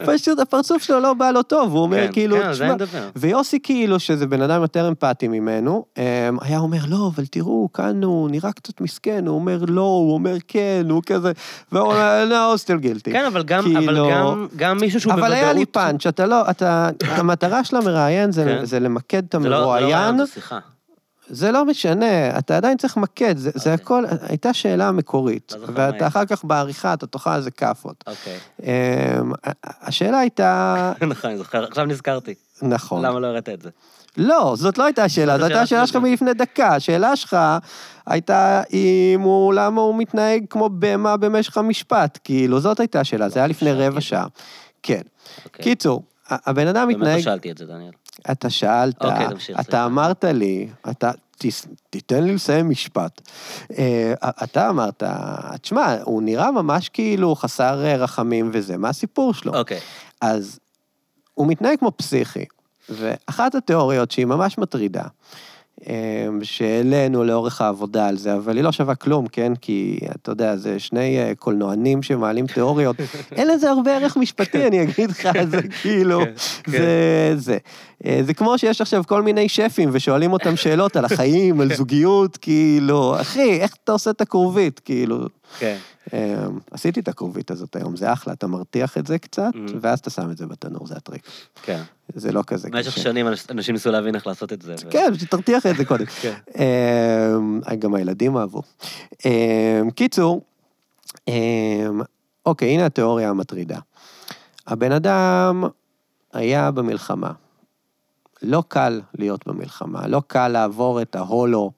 פשוט 0.07 0.39
הפרצוף 0.39 0.83
שלו 0.83 1.01
לא 1.01 1.15
בא 1.15 1.31
לו 1.31 1.43
טוב, 1.43 1.73
הוא 1.73 1.83
אומר 1.83 2.07
כן, 2.07 2.13
כאילו, 2.13 2.37
כן, 2.37 2.53
"תשמע. 2.53 2.75
ויוסי 3.17 3.59
כאילו, 3.63 3.99
שזה 4.01 4.27
בן 4.27 4.43
אדם 4.43 4.63
יותר 4.63 4.89
אמפתי 4.89 5.29
ממנו, 5.29 5.85
אמ, 5.99 6.03
היה 6.41 6.59
אומר, 6.59 6.79
לא, 6.89 7.11
אבל 7.15 7.27
תראו, 7.27 7.69
כאן 7.73 8.05
הוא 8.05 8.31
נראה 8.31 8.53
קצת 8.53 8.81
מסכן, 8.81 9.27
הוא 9.27 9.35
אומר 9.35 9.59
לא, 9.69 9.81
הוא 9.81 10.15
אומר 10.15 10.37
כן, 10.49 10.87
הוא 10.91 11.03
כזה, 11.07 11.33
והוא 11.73 11.93
אומר, 11.93 12.25
לא, 12.25 12.55
still 12.55 12.83
guilty. 12.85 13.13
כן, 13.13 13.25
אבל 13.25 13.43
גם, 13.49 13.65
אבל 13.77 13.87
כאילו- 13.87 14.11
גם, 14.11 14.47
גם 14.57 14.79
מישהו 14.79 15.01
שהוא 15.01 15.13
אבל 15.13 15.21
בוודאות... 15.21 15.39
היה 15.43 15.53
לי 15.53 15.67
פאנץ', 15.67 16.07
אתה 16.07 16.27
לא, 16.27 16.51
אתה, 16.51 16.89
המטרה 17.03 17.65
של 17.65 17.77
המראיין 17.77 18.33
זה, 18.33 18.45
כן. 18.45 18.65
זה 18.65 18.81
למקד 18.81 19.25
את 19.25 19.33
זה 19.33 19.39
לא- 19.39 19.43
זה 19.43 19.49
לא 19.49 19.57
המרואיין, 19.57 19.95
רעיון, 19.95 20.19
זה 21.31 21.53
לא 21.53 21.65
משנה, 21.65 22.39
אתה 22.39 22.57
עדיין 22.57 22.77
צריך 22.77 22.97
למקד, 22.97 23.37
זה, 23.37 23.51
זה 23.55 23.59
אוקיי. 23.73 23.73
הכל, 23.85 24.05
הייתה 24.29 24.53
שאלה 24.55 24.93
מקורית, 24.93 25.53
לא 25.61 25.67
ואתה. 25.75 26.07
אחר 26.07 26.25
כך 26.25 26.45
בעריכה, 26.45 26.95
אתה 26.95 27.07
תאכל 27.07 27.31
על 27.31 27.43
זה 27.43 27.51
כאפות. 27.51 28.05
אוקיי. 28.07 28.39
אמ, 28.63 29.33
השאלה 29.65 30.19
הייתה, 30.19 30.75
נכון, 31.11 31.31
אני 31.31 31.39
זוכר, 31.39 31.65
עכשיו 31.65 31.85
נזכרתי. 31.87 32.35
נכון. 32.63 33.05
למה 33.05 33.21
לא 33.21 33.27
הראית 33.27 33.49
את 33.49 33.63
זה? 33.63 33.71
לא, 34.19 34.55
זאת 34.57 34.79
לא 34.79 34.85
הייתה 34.85 35.05
השאלה, 35.05 35.39
זאת 35.39 35.45
הייתה 35.45 35.61
השאלה 35.61 35.87
שלך. 35.87 35.97
מלפני 35.97 36.35
דקה. 36.35 36.75
השאלה 36.75 37.17
שלך 37.17 37.37
הייתה 38.07 38.63
אם 38.73 39.21
הוא, 39.21 39.55
למה 39.55 39.81
הוא 39.81 39.95
מתנהג 39.99 40.45
כמו 40.51 40.69
בהמה 40.69 41.17
במשך 41.17 41.59
המשפט. 41.59 42.19
כאילו, 42.25 42.61
זאת 42.61 42.81
הייתה 42.81 43.01
השאלה, 43.01 43.29
זה 43.29 43.39
היה 43.39 43.47
לפני 43.47 43.73
רבע. 43.73 44.01
שעה. 44.01 44.27
כן. 44.83 45.01
אוקיי. 45.45 45.65
קיצור, 45.65 46.03
הבן 46.31 46.67
אדם 46.67 46.89
באמת 46.89 47.01
לא 47.01 47.07
מתנהג, 47.07 47.21
שאלתי 47.21 47.51
את 47.51 47.59
זה, 47.59 47.65
דניאל. 47.65 47.93
אתה 48.31 48.51
שאלת, 48.51 49.05
אוקיי. 49.05 49.27
אתה 49.61 49.85
אמרת 49.85 50.25
לי, 50.25 50.69
אתה, 50.91 51.11
תיתן 51.91 52.25
לי 52.25 52.35
לסיים 52.35 52.71
משפט. 52.71 53.21
אה, 53.79 54.13
אתה 54.45 54.69
אמרת, 54.69 55.03
תשמע, 55.61 55.97
הוא 56.05 56.23
נראה 56.23 56.51
ממש 56.51 56.89
כאילו 56.89 57.35
חסר 57.35 57.85
אה, 57.85 57.97
רחמים 57.97 58.51
וזה, 58.53 58.77
מה 58.77 58.89
הסיפור 58.89 59.35
שלו? 59.35 59.59
אוקיי. 59.59 59.81
אז 60.21 60.59
הוא 61.35 61.47
מתנהג 61.47 61.79
כמו 61.79 61.93
פסיכי, 61.97 62.45
ואחת 62.91 63.55
התיאוריות 63.55 64.11
שהיא 64.11 64.27
ממש 64.27 64.59
מטרידה, 64.59 65.03
אמ, 65.87 66.39
שהעלינו 66.43 67.25
לאורך 67.25 67.61
העבודה 67.61 68.09
על 68.09 68.17
זה, 68.17 68.35
אבל 68.35 68.57
היא 68.57 68.65
לא 68.65 68.73
שווה 68.73 68.95
כלום, 68.95 69.27
כן? 69.27 69.53
כי 69.61 69.99
אתה 70.17 70.33
יודע, 70.33 70.57
זה 70.57 70.79
שני 70.79 71.19
אה, 71.19 71.33
קולנוענים 71.39 72.03
שמעלים 72.03 72.47
תיאוריות. 72.47 72.97
אין 73.37 73.49
לזה 73.49 73.71
הרבה 73.71 73.97
ערך 73.97 74.17
משפטי, 74.17 74.67
אני 74.67 74.83
אגיד 74.83 75.11
לך, 75.11 75.29
זה 75.51 75.61
כאילו, 75.83 76.21
כן, 76.65 76.73
זה 76.73 77.33
זה. 77.37 77.59
אה, 78.07 78.21
זה 78.27 78.35
כמו 78.35 78.59
שיש 78.59 78.81
עכשיו 78.81 79.05
כל 79.07 79.23
מיני 79.23 79.49
שפים 79.49 79.89
ושואלים 79.93 80.33
אותם 80.33 80.57
שאלות 80.57 80.97
על 80.97 81.05
החיים, 81.05 81.61
על 81.61 81.75
זוגיות, 81.77 82.37
כאילו, 82.37 83.21
אחי, 83.21 83.61
איך 83.61 83.75
אתה 83.85 83.93
עושה 83.93 84.11
את 84.11 84.21
הכרובית? 84.21 84.81
כאילו, 84.85 85.27
כן. 85.59 85.77
אמ, 86.13 86.19
עשיתי 86.71 87.01
את 87.01 87.09
הכרובית 87.09 87.51
הזאת 87.51 87.77
היום, 87.77 87.97
זה 87.97 88.13
אחלה, 88.13 88.33
אתה 88.33 88.47
מרתיח 88.47 88.99
את 88.99 89.07
זה 89.07 89.19
קצת, 89.19 89.51
Mhm. 89.55 89.71
ואז 89.81 89.99
אתה 89.99 90.11
שם 90.11 90.31
את 90.31 90.37
זה 90.37 90.47
בתנור, 90.47 90.87
זה 90.87 90.95
הטריק. 90.97 91.23
כן. 91.63 91.83
זה 92.15 92.33
לא 92.33 92.43
כזה 92.47 92.69
במשך 92.71 92.93
קשה. 92.93 93.01
שנים 93.01 93.27
אנש- 93.29 93.47
אנשים 93.51 93.75
ניסו 93.75 93.91
להבין 93.91 94.15
איך 94.15 94.27
לעשות 94.27 94.53
את 94.53 94.63
זה. 94.63 94.75
כן, 94.91 95.13
שתרתיח 95.19 95.67
את 95.67 95.77
זה 95.77 95.85
קודם. 95.85 96.05
כן. 96.23 96.35
אמ, 96.59 97.61
גם 97.79 97.95
הילדים 97.95 98.37
אהבו. 98.37 98.63
אמ, 99.25 99.91
קיצור, 99.91 100.43
אוקיי, 102.47 102.69
הנה 102.75 102.87
התיאוריה 102.87 103.31
המטרידה. 103.31 103.79
הבן 104.67 104.93
אדם 104.93 105.65
היה 106.33 106.71
במלחמה. 106.71 107.31
לא 108.43 108.63
קל 108.69 109.01
להיות 109.19 109.47
במלחמה, 109.47 110.07
לא 110.07 110.23
קל 110.27 110.49
לעבור 110.49 111.03
את 111.03 111.17
ההולו. 111.17 111.71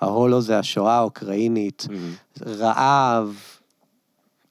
ההולו 0.00 0.40
זה 0.40 0.58
השואה 0.58 0.94
האוקראינית. 0.96 1.86
מהמם. 1.90 2.12
רעב, 2.46 3.34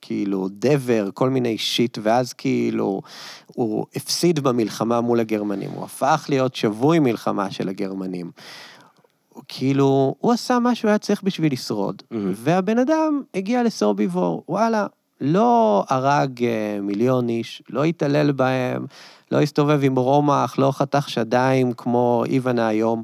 כאילו, 0.06 0.48
דבר, 0.52 1.10
כל 1.14 1.30
מיני 1.30 1.58
שיט, 1.58 1.98
ואז 2.02 2.34
כאילו, 2.34 3.02
הוא 3.48 3.86
הפסיד 3.96 4.40
במלחמה 4.40 5.02
מול 5.02 5.20
הגרמנים, 5.20 5.70
הוא 5.72 5.84
הפך 5.84 6.26
להיות 6.30 6.56
שבוי 6.56 7.00
מלחמה 7.00 7.52
של 7.52 7.70
הגרמנים. 7.70 8.32
כאילו, 9.48 10.16
הוא 10.20 10.32
עשה 10.32 10.60
מה 10.60 10.76
שהוא 10.76 10.90
היה 10.90 10.98
צריך 10.98 11.24
בשביל 11.24 11.54
לשרוד. 11.54 12.02
מהמם. 12.12 12.34
והבן 12.36 12.80
אדם 12.80 13.22
הגיע 13.36 13.64
לסוביבור, 13.64 14.44
וואלה, 14.50 14.88
לא 15.22 15.84
הרג 15.90 16.44
אה, 16.44 16.80
מיליון 16.82 17.30
איש, 17.30 17.64
לא 17.70 17.84
התעלל 17.84 18.32
בהם, 18.32 18.86
לא 19.32 19.42
הסתובב 19.42 19.80
עם 19.84 19.96
רומח, 19.96 20.60
לא 20.60 20.72
חתך 20.72 21.10
שדיים 21.10 21.74
כמו 21.74 22.24
איוונה 22.28 22.68
היום. 22.68 23.04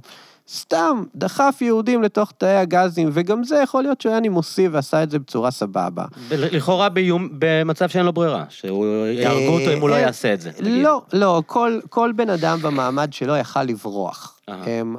סתם 0.54 1.04
דחף 1.16 1.58
יהודים 1.62 2.04
לתוך 2.04 2.32
תאי 2.38 2.56
הגזים, 2.56 3.10
וגם 3.14 3.44
זה 3.44 3.60
יכול 3.64 3.84
להיות 3.84 4.02
שהוא 4.02 4.12
היה 4.12 4.20
נימוסי 4.20 4.68
ועשה 4.68 5.04
את 5.04 5.12
זה 5.12 5.20
בצורה 5.20 5.52
סבבה. 5.52 6.06
לכאורה 6.32 6.90
באיום, 6.90 7.30
במצב 7.40 7.90
שאין 7.90 8.06
לו 8.06 8.14
ברירה, 8.14 8.46
שהוא 8.50 8.86
יהרגו 9.08 9.60
אותו 9.60 9.74
אם 9.74 9.82
הוא 9.82 9.90
לא 9.90 9.96
אה, 9.96 10.00
יעשה 10.00 10.34
את 10.34 10.42
זה. 10.42 10.52
נגיד. 10.60 10.84
לא, 10.84 11.02
לא, 11.14 11.44
כל, 11.46 11.80
כל 11.90 12.12
בן 12.16 12.30
אדם 12.30 12.60
במעמד 12.62 13.14
שלו 13.14 13.36
יכל 13.36 13.64
לברוח. 13.64 14.40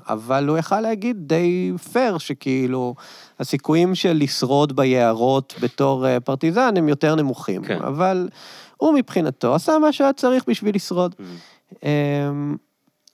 אבל 0.09 0.49
הוא 0.49 0.59
יכל 0.59 0.81
להגיד 0.81 1.17
די 1.21 1.73
פייר, 1.93 2.19
שכאילו, 2.19 2.95
הסיכויים 3.41 3.95
של 3.95 4.13
לשרוד 4.13 4.77
ביערות 4.77 5.55
בתור 5.61 6.07
אה, 6.07 6.21
פרטיזן 6.21 6.77
הם 6.77 6.89
יותר 6.89 7.15
נמוכים. 7.15 7.65
כן. 7.65 7.79
אבל 7.83 8.29
הוא 8.77 8.95
מבחינתו 8.95 9.55
עשה 9.55 9.79
מה 9.79 9.93
שהיה 9.93 10.13
צריך 10.13 10.45
בשביל 10.49 10.75
לשרוד. 10.75 11.15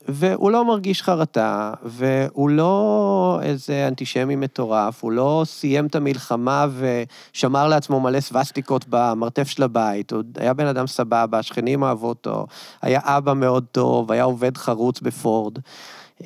והוא 0.08 0.50
לא 0.50 0.64
מרגיש 0.64 1.02
חרטה, 1.02 1.72
והוא 1.82 2.50
לא 2.50 3.40
איזה 3.42 3.88
אנטישמי 3.88 4.36
מטורף, 4.36 5.02
הוא 5.02 5.12
לא 5.12 5.42
סיים 5.46 5.86
את 5.86 5.94
המלחמה 5.94 6.66
ושמר 6.78 7.68
לעצמו 7.68 8.00
מלא 8.00 8.20
סווסטיקות 8.20 8.84
במרתף 8.88 9.48
של 9.48 9.62
הבית, 9.62 10.12
הוא 10.12 10.22
היה 10.36 10.54
בן 10.54 10.66
אדם 10.66 10.86
סבבה, 10.86 11.38
השכנים 11.38 11.84
אהבו 11.84 12.08
אותו, 12.08 12.46
היה 12.82 13.00
אבא 13.04 13.34
מאוד 13.34 13.64
טוב, 13.72 14.12
היה 14.12 14.24
עובד 14.24 14.56
חרוץ 14.56 15.00
בפורד. 15.00 15.58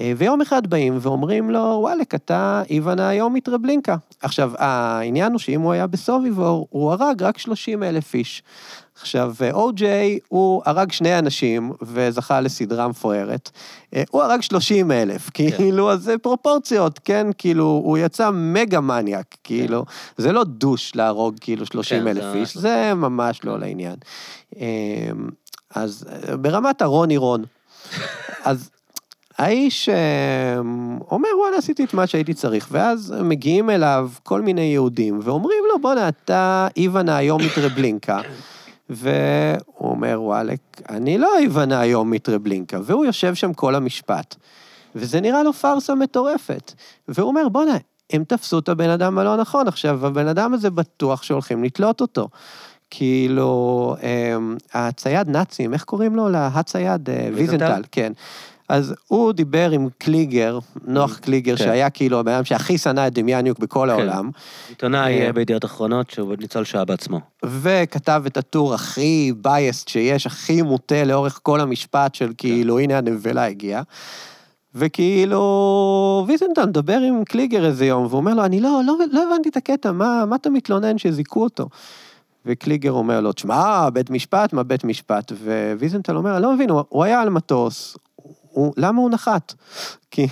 אה, 0.00 0.12
ויום 0.16 0.40
אחד 0.40 0.66
באים 0.66 0.98
ואומרים 1.00 1.50
לו, 1.50 1.59
וואלק, 1.59 2.14
אתה 2.14 2.62
איוונה 2.70 3.09
היום 3.09 3.35
מטרבלינקה. 3.35 3.96
עכשיו, 4.20 4.52
העניין 4.59 5.33
הוא 5.33 5.38
שאם 5.38 5.61
הוא 5.61 5.72
היה 5.72 5.87
בסוביבור, 5.87 6.66
הוא 6.70 6.92
הרג 6.92 7.22
רק 7.22 7.38
30 7.38 7.83
אלף 7.83 8.14
איש. 8.14 8.42
עכשיו, 9.00 9.35
או.ג'יי, 9.52 10.18
הוא 10.28 10.62
הרג 10.66 10.92
שני 10.92 11.18
אנשים 11.18 11.72
וזכה 11.83 12.40
לסדרה 12.40 12.88
מפוארת. 12.88 13.50
אה, 13.94 14.02
הוא 14.11 14.22
הרג 14.22 14.40
30 14.40 14.90
אלף, 14.90 15.31
כאילו, 15.35 15.92
אז 15.92 16.02
זה 16.02 16.18
פרופורציות, 16.18 16.98
כן? 17.05 17.26
כאילו, 17.38 17.64
הוא 17.64 17.98
יצא 17.98 18.31
מגה 18.31 18.81
מניאק, 18.81 19.37
כאילו, 19.44 19.85
זה 20.16 20.33
לא 20.33 20.44
דוש 20.44 20.96
להרוג 20.96 21.35
כאילו 21.40 21.66
30 21.66 22.00
כן, 22.00 22.09
אלף 22.09 22.22
זה 22.22 22.33
איש, 22.33 22.57
זה 22.57 22.92
ממש 22.94 23.44
לא 23.44 23.59
לעניין. 23.59 23.96
אה, 24.61 25.11
אז 25.74 26.05
ברמת 26.40 26.83
הרוני 26.83 27.16
רון, 27.16 27.44
אז 28.44 28.70
האיש 29.42 29.88
אה, 29.88 30.59
אומר, 31.11 31.28
וואלה, 31.38 31.57
עשיתי 31.57 31.85
את 31.85 31.94
מה 31.94 32.07
שהייתי 32.07 32.35
צריך, 32.35 32.68
ואז 32.70 33.14
מגיעים 33.24 33.70
אליו 33.70 34.11
כל 34.22 34.40
מיני 34.40 34.61
יהודים 34.61 35.20
ואומרים 35.22 35.64
לו, 35.72 35.81
בואנה, 35.81 36.09
אתה 36.09 36.68
איוונה 36.76 37.16
היום 37.16 37.42
מטרבלינקה. 37.42 38.20
והוא 38.90 39.57
אומר, 39.81 40.22
וואלק, 40.22 40.61
אני 40.90 41.18
לא 41.18 41.38
איוונה 41.38 41.81
היום 41.81 42.11
מטרבלינקה, 42.11 42.78
והוא 42.83 43.05
יושב 43.05 43.35
שם 43.35 43.52
כל 43.52 43.74
המשפט. 43.74 44.37
וזה 44.94 45.20
נראה 45.20 45.42
לו 45.42 45.52
פארסה 45.52 45.94
מטורפת. 45.94 46.72
והוא 47.09 47.28
אומר, 47.28 47.48
בואנה, 47.48 47.76
הם 48.12 48.24
תפסו 48.24 48.59
את 48.59 48.68
הבן 48.68 48.90
אדם 48.90 49.18
הלא 49.18 49.37
נכון. 49.37 49.68
עכשיו, 49.68 50.07
הבן 50.07 50.28
אדם 50.28 50.55
הזה 50.55 50.70
בטוח 50.70 51.22
שהולכים 51.22 51.64
לתלות 51.64 52.00
אותו. 52.00 52.28
כאילו, 52.90 53.96
אמ, 54.02 54.57
הצייד 54.74 55.28
נאצים, 55.28 55.74
איך 55.74 55.85
קוראים 55.85 56.16
לו? 56.16 56.28
הצייד 56.35 57.11
אה? 57.11 57.28
ויזנטל, 57.35 57.83
כן. 57.92 58.12
אז 58.72 58.94
הוא 59.08 59.32
דיבר 59.32 59.70
עם 59.70 59.88
קליגר, 59.98 60.58
נוח 60.87 61.18
קליגר, 61.18 61.56
כן. 61.56 61.64
שהיה 61.64 61.90
כאילו 61.90 62.18
הבן 62.18 62.32
אדם 62.32 62.44
שהכי 62.44 62.78
שנא 62.78 63.06
את 63.06 63.12
דמיאניוק 63.12 63.58
בכל 63.58 63.90
העולם, 63.90 64.30
עיתונאי 64.68 65.26
אה, 65.26 65.32
בידיעות 65.32 65.64
אחרונות, 65.64 66.11
שהוא 66.11 66.35
ניצול 66.38 66.64
שואה 66.64 66.85
בעצמו. 66.85 67.20
וכתב 67.44 68.22
את 68.26 68.37
הטור 68.37 68.74
הכי 68.74 69.32
בייסט 69.37 69.88
שיש, 69.88 70.26
הכי 70.26 70.62
מוטה 70.62 71.04
לאורך 71.04 71.40
כל 71.42 71.61
המשפט 71.61 72.14
של 72.14 72.32
כאילו, 72.38 72.78
הנה 72.78 72.98
הנבלה 72.98 73.46
הגיעה. 73.46 73.82
וכאילו, 74.74 76.24
ויזנטל 76.28 76.66
מדבר 76.66 76.98
עם 77.00 77.24
קליגר 77.24 77.66
איזה 77.66 77.87
יום, 77.87 78.06
והוא 78.06 78.16
אומר 78.16 78.35
לו, 78.35 78.44
אני 78.44 78.61
לא, 78.61 78.80
לא, 78.87 78.96
לא 79.12 79.22
הבנתי 79.22 79.48
את 79.48 79.56
הקטע, 79.56 79.92
מה, 79.92 80.24
מה 80.26 80.37
אתה 80.37 80.50
מתלונן 80.50 80.98
שזיכו 80.98 81.42
אותו? 81.42 81.68
וקליגר 82.46 82.92
אומר 82.92 83.20
לו, 83.20 83.32
תשמע, 83.32 83.90
בית 83.90 84.11
משפט, 84.11 84.52
מה 84.52 84.62
בית 84.62 84.85
משפט? 84.85 85.32
וויזנטל 85.78 86.16
אומר, 86.16 86.35
אני 86.35 86.42
לא 86.42 86.52
מבין, 86.52 86.70
הוא, 86.70 86.82
הוא 86.88 87.04
היה 87.04 87.20
על 87.20 87.30
מטוס, 87.30 87.96
הוא, 88.52 88.74
למה 88.76 89.00
הוא 89.00 89.10
נחת? 89.10 89.54
כי 90.10 90.26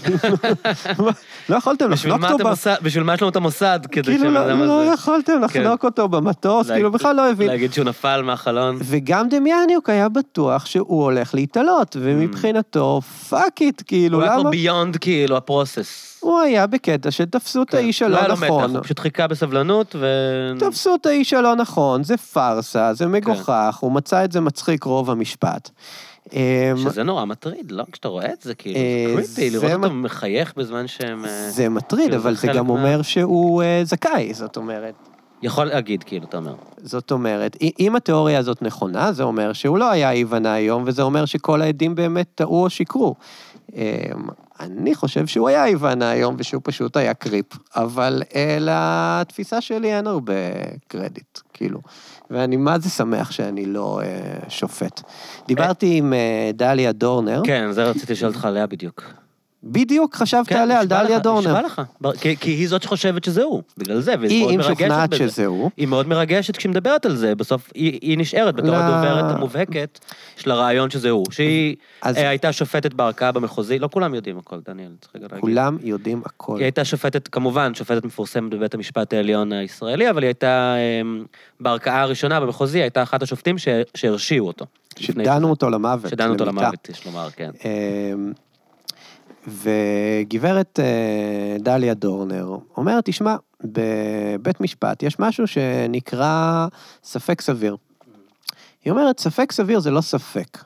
לא 1.49 1.57
יכולתם 1.57 1.91
לחנוק 1.91 2.25
אותו 2.25 2.49
בשביל 2.83 3.05
מה 3.05 3.15
יש 3.15 3.23
לנו 3.23 3.31
את 3.31 3.37
המוסד? 3.37 3.81
כדי 3.93 4.19
כאילו 4.19 4.31
לא, 4.31 4.67
לא 4.67 4.85
יכולתם 4.85 5.33
לחנוק 5.43 5.85
אותו 5.85 6.09
במטוס, 6.09 6.71
כאילו 6.71 6.93
בכלל 6.93 7.17
לא 7.17 7.31
הבין. 7.31 7.49
להגיד 7.49 7.73
שהוא 7.73 7.85
נפל 7.85 8.23
מהחלון. 8.23 8.79
וגם 8.81 9.29
דמיאניוק 9.29 9.91
היה 9.91 10.09
בטוח 10.09 10.67
שהוא 10.67 11.05
הולך 11.05 11.35
להיתלות, 11.35 11.97
ומבחינתו, 12.01 13.01
fuck 13.29 13.61
it, 13.63 13.83
כאילו, 13.87 14.19
הוא 14.19 14.25
היה 14.25 14.33
למה? 14.33 14.41
כבר 14.43 14.51
beyond 14.51 14.97
כאילו 14.97 15.37
ה 15.37 15.46
process. 15.46 16.19
הוא 16.21 16.41
היה 16.41 16.67
בקטע 16.67 17.11
שתפסו 17.11 17.63
את 17.63 17.75
האיש 17.75 18.03
לא 18.03 18.19
הלא 18.19 18.33
נכון. 18.33 18.77
הוא 18.77 18.83
פשוט 18.83 18.99
חיכה 18.99 19.27
בסבלנות 19.27 19.97
ו... 19.99 20.07
תפסו 20.59 20.95
את 20.95 21.07
האיש 21.07 21.33
הלא 21.33 21.55
נכון, 21.55 22.05
זה 22.05 22.17
פארסה, 22.17 22.95
זה 22.95 23.07
מגוחך, 23.07 23.77
הוא 23.81 23.93
מצא 23.93 24.25
את 24.25 24.33
זה 24.33 24.41
מצחיק 24.41 24.85
רוב 24.85 25.11
המשפט. 25.11 25.71
אמ, 26.33 26.39
שזה 26.77 27.03
נורא 27.03 27.25
מטריד, 27.25 27.73
לא? 27.73 27.85
כשאתה 27.93 28.09
רואה 28.09 28.33
את 28.33 28.43
זה, 28.43 28.55
כאילו, 28.55 28.77
אה, 28.79 29.05
זה 29.09 29.15
קריפי, 29.15 29.51
זה 29.51 29.59
לראות 29.67 29.85
אותו 29.85 29.95
מ- 29.95 30.03
מחייך 30.03 30.55
בזמן 30.57 30.87
שהם... 30.87 31.25
אה, 31.25 31.51
זה 31.51 31.69
מטריד, 31.69 32.05
כאילו, 32.05 32.23
אבל 32.23 32.37
זה 32.37 32.47
גם 32.49 32.69
אומר 32.69 33.03
שהוא 33.03 33.63
אה, 33.63 33.81
זכאי, 33.85 34.35
זאת 34.35 34.57
אומרת. 34.57 34.95
יכול 35.43 35.65
להגיד, 35.65 36.03
כאילו, 36.03 36.25
אתה 36.25 36.37
אומר. 36.37 36.55
זאת 36.83 37.13
אומרת, 37.13 37.57
אם 37.81 37.97
התיאוריה 37.97 38.39
הזאת 38.39 38.63
נכונה, 38.63 39.13
זה 39.13 39.23
אומר 39.23 39.53
שהוא 39.53 39.79
לא 39.79 39.91
היה 39.91 40.11
איוונה 40.11 40.53
היום, 40.55 40.83
וזה 40.87 41.03
אומר 41.03 41.25
שכל 41.25 41.63
העדים 41.63 41.95
באמת 41.95 42.27
טעו 42.35 42.63
או 42.63 42.71
שיקרו. 42.71 43.15
אמ, 43.75 43.83
אני 44.61 44.95
חושב 44.95 45.27
שהוא 45.27 45.49
היה 45.49 45.67
איוונה 45.67 46.11
היום, 46.11 46.35
ושהוא 46.39 46.61
פשוט 46.65 46.97
היה 46.97 47.15
קריפ, 47.15 47.47
אבל 47.77 48.23
אה, 48.35 48.59
לתפיסה 48.61 49.61
שלי 49.61 49.97
אין 49.97 50.07
הרבה 50.07 50.33
קרדיט, 50.89 51.39
כאילו. 51.53 51.81
ואני 52.31 52.57
מה 52.57 52.79
זה 52.79 52.91
שמח 52.91 53.31
שאני 53.31 53.67
לא 53.67 54.01
אה, 54.05 54.09
שופט. 54.49 55.01
דיברתי 55.49 55.97
עם 55.97 56.13
אה, 56.13 56.51
דליה 56.55 56.93
דורנר, 56.93 57.43
כן, 57.45 57.73
זה 57.73 57.85
רציתי 57.85 58.13
לשאול 58.13 58.31
אותך 58.31 58.45
עליה 58.45 58.67
בדיוק. 58.67 59.03
בדיוק 59.65 60.15
חשבת 60.15 60.47
כן, 60.47 60.57
עליה, 60.57 60.79
על 60.79 60.85
נשבע 60.87 61.03
דליה 61.03 61.17
לך, 61.17 61.23
דורנר. 61.23 61.49
נשבע 61.53 61.63
לך. 61.67 61.83
בר- 62.01 62.13
כי- 62.17 62.37
כי 62.37 62.51
היא 62.51 62.69
זאת 62.69 62.83
שחושבת 62.83 63.25
שזה 63.25 63.43
הוא, 63.43 63.63
בגלל 63.79 64.01
זה, 64.01 64.15
והיא 64.21 64.31
היא, 64.31 64.41
מאוד 64.43 64.53
אם 64.53 64.59
מרגשת 64.61 64.79
שוכנעת 64.79 65.11
בזה. 65.11 65.29
שזה 65.29 65.47
הוא, 65.47 65.71
היא 65.77 65.87
מאוד 65.89 66.09
מרגשת 66.09 66.57
כשהיא 66.57 66.71
מדברת 66.71 67.07
על 67.07 67.17
זה, 67.17 67.35
בסוף 67.35 67.71
היא, 67.75 67.99
היא 68.03 68.19
נשארת 68.19 68.55
בתור 68.55 68.71
לא. 68.71 68.77
הדוברת 68.77 69.35
המובהקת 69.37 69.99
של 70.41 70.51
הרעיון 70.51 70.91
שזה 70.91 71.11
הוא. 71.11 71.25
שהיא 71.31 71.77
אז- 72.03 72.17
אה, 72.17 72.29
הייתה 72.29 72.53
שופטת 72.53 72.95
בערכאה 72.95 73.33
במחוזי, 73.33 73.79
לא 73.79 73.89
כולם 73.93 74.15
יודעים 74.15 74.39
הכל, 74.39 74.57
דניאל, 74.69 74.91
צריך 75.01 75.17
רגע 75.17 75.27
להגיד. 75.31 75.41
כולם 75.41 75.79
יודעים 75.83 76.23
הכל. 76.25 76.57
היא 76.57 76.65
הייתה 76.65 76.85
שופטת, 76.85 77.29
כמובן, 77.29 77.75
שופטת 77.75 78.05
מפורסמת 78.05 78.51
בבית 78.51 78.75
המשפט 78.75 79.13
העליון 79.13 79.53
הישראלי, 79.53 80.11
אבל 80.11 80.23
היא 80.23 80.29
הייתה 80.29 80.75
אמ, 81.03 81.25
בערכאה 81.61 82.01
הראשונה 82.03 82.41
במחוזי, 82.41 82.83
הייתה 82.83 83.03
אחת 83.03 83.23
השופטים 83.23 83.59
ש- 83.59 83.69
שהרשיעו 83.95 84.47
אותו. 84.47 84.65
שדנו 84.99 85.51
אותו 85.51 85.71
למוות. 85.71 86.11
שדנו 86.11 86.33
אותו. 86.33 86.45
למוות, 86.45 86.89
יש 86.89 87.07
לומר, 87.07 87.29
כן. 87.31 87.51
אמ, 87.65 88.33
וגברת 89.49 90.81
אה, 90.81 91.57
דליה 91.61 91.95
דורנר 91.95 92.49
אומרת, 92.77 93.05
תשמע, 93.05 93.37
בבית 93.65 94.61
משפט 94.61 95.03
יש 95.03 95.19
משהו 95.19 95.47
שנקרא 95.47 96.67
ספק 97.05 97.41
סביר. 97.41 97.77
היא 98.85 98.91
אומרת, 98.91 99.21
ספק 99.21 99.53
סביר 99.53 99.81
זה 99.81 99.91
לא 99.91 100.01
ספק. 100.01 100.65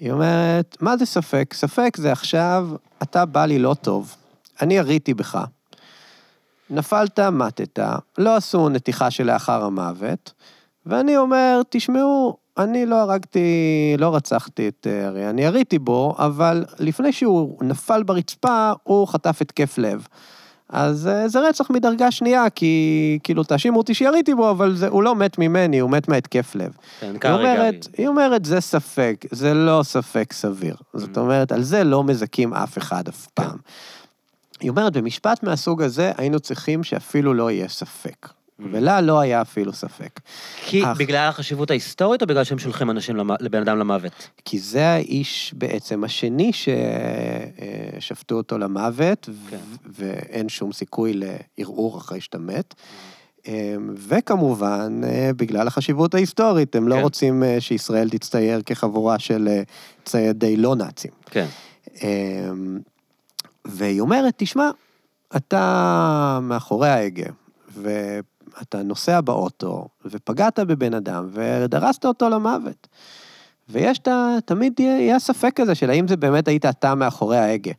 היא 0.00 0.12
אומרת, 0.12 0.76
מה 0.80 0.96
זה 0.96 1.06
ספק? 1.06 1.54
ספק 1.54 1.96
זה 1.96 2.12
עכשיו, 2.12 2.68
אתה 3.02 3.24
בא 3.24 3.46
לי 3.46 3.58
לא 3.58 3.74
טוב, 3.82 4.14
אני 4.62 4.76
יריתי 4.76 5.14
בך. 5.14 5.44
נפלת, 6.70 7.18
מתת, 7.18 7.78
לא 8.18 8.36
עשו 8.36 8.68
נתיחה 8.68 9.10
שלאחר 9.10 9.64
המוות, 9.64 10.32
ואני 10.86 11.16
אומר, 11.16 11.60
תשמעו, 11.68 12.36
אני 12.58 12.86
לא 12.86 12.96
הרגתי, 12.96 13.94
לא 13.98 14.14
רצחתי 14.14 14.68
את 14.68 14.86
ארי, 14.90 15.30
אני 15.30 15.42
יריתי 15.42 15.78
בו, 15.78 16.14
אבל 16.18 16.64
לפני 16.78 17.12
שהוא 17.12 17.64
נפל 17.64 18.02
ברצפה, 18.02 18.72
הוא 18.82 19.06
חטף 19.06 19.38
התקף 19.40 19.78
לב. 19.78 20.06
אז 20.68 21.06
אה, 21.06 21.28
זה 21.28 21.40
רצח 21.40 21.70
מדרגה 21.70 22.10
שנייה, 22.10 22.50
כי 22.50 23.18
כאילו, 23.22 23.44
תאשימו 23.44 23.78
אותי 23.78 23.94
שיריתי 23.94 24.34
בו, 24.34 24.50
אבל 24.50 24.74
זה, 24.76 24.88
הוא 24.88 25.02
לא 25.02 25.14
מת 25.14 25.38
ממני, 25.38 25.78
הוא 25.78 25.90
מת 25.90 26.08
מהתקף 26.08 26.54
לב. 26.54 26.72
כן, 27.00 27.12
היא 27.22 27.32
אומרת. 27.32 27.88
היא 27.98 28.08
אומרת, 28.08 28.44
זה 28.44 28.60
ספק, 28.60 29.24
זה 29.30 29.54
לא 29.54 29.80
ספק 29.82 30.32
סביר. 30.32 30.76
זאת 30.94 31.16
Mm. 31.16 31.20
אומרת, 31.20 31.52
על 31.52 31.62
זה 31.62 31.84
לא 31.84 32.04
מזכים 32.04 32.54
אף 32.54 32.78
אחד 32.78 33.08
אף 33.08 33.26
כן. 33.26 33.30
פעם. 33.34 33.56
היא 34.60 34.70
אומרת, 34.70 34.92
במשפט 34.96 35.42
מהסוג 35.42 35.82
הזה, 35.82 36.12
היינו 36.16 36.40
צריכים 36.40 36.84
שאפילו 36.84 37.34
לא 37.34 37.50
יהיה 37.50 37.68
ספק. 37.68 38.28
ולה 38.72 39.00
לא 39.00 39.20
היה 39.20 39.40
אפילו 39.42 39.72
ספק. 39.72 40.20
כי 40.66 40.84
אך- 40.84 40.96
בגלל 40.98 41.28
החשיבות 41.28 41.70
ההיסטורית, 41.70 42.22
או 42.22 42.26
בגלל 42.26 42.44
שהם 42.44 42.58
שולחים 42.58 42.90
אנשים 42.90 43.16
למ- 43.16 43.30
לבן 43.40 43.60
אדם 43.60 43.78
למוות? 43.78 44.28
כי 44.44 44.58
זה 44.58 44.86
האיש 44.86 45.54
בעצם 45.56 46.04
השני 46.04 46.50
ששפטו 47.98 48.34
אותו 48.34 48.58
למוות, 48.58 49.28
ו- 49.32 49.50
כן. 49.50 49.56
ואין 49.98 50.48
שום 50.48 50.72
סיכוי 50.72 51.12
לערעור 51.58 51.98
אחרי 51.98 52.20
שאתה 52.20 52.38
מת. 52.38 52.74
אמ, 53.46 53.52
וכמובן, 53.96 55.00
אה, 55.04 55.30
בגלל 55.36 55.66
החשיבות 55.66 56.14
ההיסטורית, 56.14 56.76
הם 56.76 56.88
לא 56.88 56.94
כן. 56.94 57.00
רוצים 57.02 57.42
אה, 57.44 57.56
שישראל 57.60 58.08
תצטייר 58.10 58.60
כחבורה 58.66 59.18
של 59.18 59.48
אה, 59.50 59.62
ציידי 60.04 60.56
לא 60.56 60.76
נאצים. 60.76 61.10
כן. 61.30 61.46
והיא 63.64 64.00
אומרת, 64.00 64.34
תשמע, 64.36 64.70
אתה 65.36 66.38
מאחורי 66.42 66.88
ההגה, 66.88 67.26
ואתה 68.56 68.82
נוסע 68.82 69.20
באוטו, 69.20 69.88
ופגעת 70.04 70.58
בבן 70.58 70.94
אדם, 70.94 71.28
ודרסת 71.32 72.04
אותו 72.04 72.28
למוות. 72.28 72.88
ויש 73.68 73.98
את 73.98 74.08
ה... 74.08 74.36
תמיד 74.44 74.80
יהיה, 74.80 75.16
הספק 75.16 75.52
כזה 75.54 75.74
של 75.74 75.90
האם 75.90 76.08
זה 76.08 76.16
באמת 76.16 76.48
היית 76.48 76.66
אתה 76.66 76.94
מאחורי 76.94 77.38
ההגה. 77.38 77.72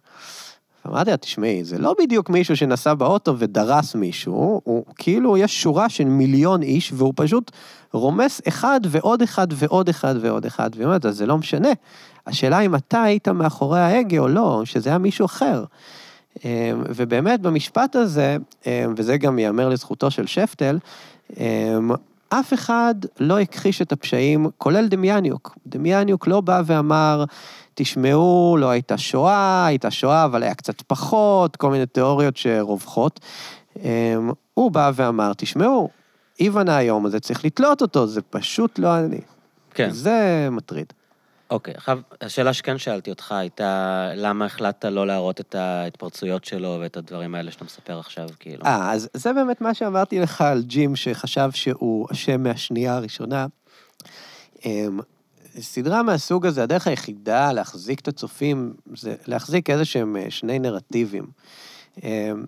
אמרתי 0.87 1.11
לה, 1.11 1.17
תשמעי, 1.17 1.63
זה 1.63 1.77
לא 1.77 1.95
בדיוק 1.99 2.29
מישהו 2.29 2.57
שנסע 2.57 2.93
באוטו 2.93 3.39
ודרס 3.39 3.95
מישהו, 3.95 4.61
הוא 4.63 4.85
כאילו, 4.95 5.37
יש 5.37 5.61
שורה 5.61 5.89
של 5.89 6.03
מיליון 6.03 6.61
איש, 6.61 6.91
והוא 6.95 7.13
פשוט 7.15 7.51
רומס 7.93 8.41
אחד 8.47 8.79
ועוד 8.89 9.21
אחד 9.21 9.47
ועוד 9.55 9.89
אחד 9.89 10.15
ועוד 10.21 10.45
אחד, 10.45 10.69
והיא 10.75 10.85
אומרת, 10.85 11.05
אז 11.05 11.17
זה 11.17 11.25
לא 11.25 11.37
משנה. 11.37 11.69
השאלה 12.27 12.59
אם 12.59 12.75
אתה 12.75 13.03
היית 13.03 13.27
מאחורי 13.27 13.79
ההגה 13.79 14.19
או 14.19 14.27
לא, 14.27 14.61
שזה 14.65 14.89
היה 14.89 14.97
מישהו 14.97 15.25
אחר. 15.25 15.63
אמ, 16.45 16.83
ובאמת, 16.89 17.41
במשפט 17.41 17.95
הזה, 17.95 18.37
אמ, 18.65 18.93
וזה 18.97 19.17
גם 19.17 19.39
ייאמר 19.39 19.69
לזכותו 19.69 20.11
של 20.11 20.27
שפטל, 20.27 20.79
אמ, 21.37 21.91
אף 22.29 22.53
אחד 22.53 22.95
לא 23.19 23.39
הכחיש 23.39 23.81
את 23.81 23.91
הפשעים, 23.91 24.47
כולל 24.57 24.87
דמיאניוק. 24.87 25.57
דמיאניוק 25.67 26.27
לא 26.27 26.41
בא 26.41 26.61
ואמר, 26.65 27.23
תשמעו, 27.73 28.57
לא 28.59 28.69
הייתה 28.69 28.97
שואה, 28.97 29.65
הייתה 29.65 29.91
שואה, 29.91 30.25
אבל 30.25 30.43
היה 30.43 30.53
קצת 30.53 30.81
פחות, 30.81 31.55
כל 31.55 31.71
מיני 31.71 31.85
תיאוריות 31.85 32.37
שרווחות. 32.37 33.19
הוא 34.53 34.71
בא 34.71 34.91
ואמר, 34.95 35.31
תשמעו, 35.37 35.89
איוון 36.39 36.69
היום 36.69 37.05
הזה 37.05 37.19
צריך 37.19 37.45
לתלות 37.45 37.81
אותו, 37.81 38.07
זה 38.07 38.21
פשוט 38.21 38.79
לא 38.79 38.97
אני. 38.99 39.21
כן. 39.73 39.89
זה 39.91 40.47
מטריד. 40.51 40.93
אוקיי, 41.49 41.73
עכשיו, 41.77 41.99
השאלה 42.21 42.53
שכן 42.53 42.77
שאלתי 42.77 43.09
אותך 43.09 43.31
הייתה, 43.31 44.09
למה 44.15 44.45
החלטת 44.45 44.85
לא 44.85 45.07
להראות 45.07 45.39
את 45.39 45.55
ההתפרצויות 45.55 46.45
שלו 46.45 46.77
ואת 46.81 46.97
הדברים 46.97 47.35
האלה 47.35 47.51
שאתה 47.51 47.65
מספר 47.65 47.99
עכשיו, 47.99 48.29
כאילו? 48.39 48.65
אה, 48.65 48.91
אז 48.91 49.09
זה 49.13 49.33
באמת 49.33 49.61
מה 49.61 49.73
שאמרתי 49.73 50.19
לך 50.19 50.41
על 50.41 50.63
ג'ים, 50.63 50.95
שחשב 50.95 51.49
שהוא 51.53 52.07
אשם 52.11 52.43
מהשנייה 52.43 52.95
הראשונה. 52.95 53.45
אמ, 54.65 54.99
סדרה 55.59 56.03
מהסוג 56.03 56.45
הזה, 56.45 56.63
הדרך 56.63 56.87
היחידה 56.87 57.51
להחזיק 57.51 57.99
את 57.99 58.07
הצופים, 58.07 58.73
זה 58.95 59.15
להחזיק 59.27 59.69
איזה 59.69 59.85
שהם 59.85 60.17
אה, 60.17 60.25
שני 60.29 60.59
נרטיבים. 60.59 61.27
אמ, 62.03 62.45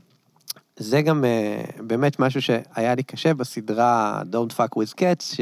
זה 0.78 1.02
גם 1.02 1.26
אה, 1.26 1.64
באמת 1.78 2.20
משהו 2.20 2.42
שהיה 2.42 2.96
לי 2.96 3.04
קשה 3.04 3.34
בסדרה 3.34 4.22
Don't 4.32 4.54
fuck 4.54 4.80
with 4.80 4.94
cats, 5.00 5.42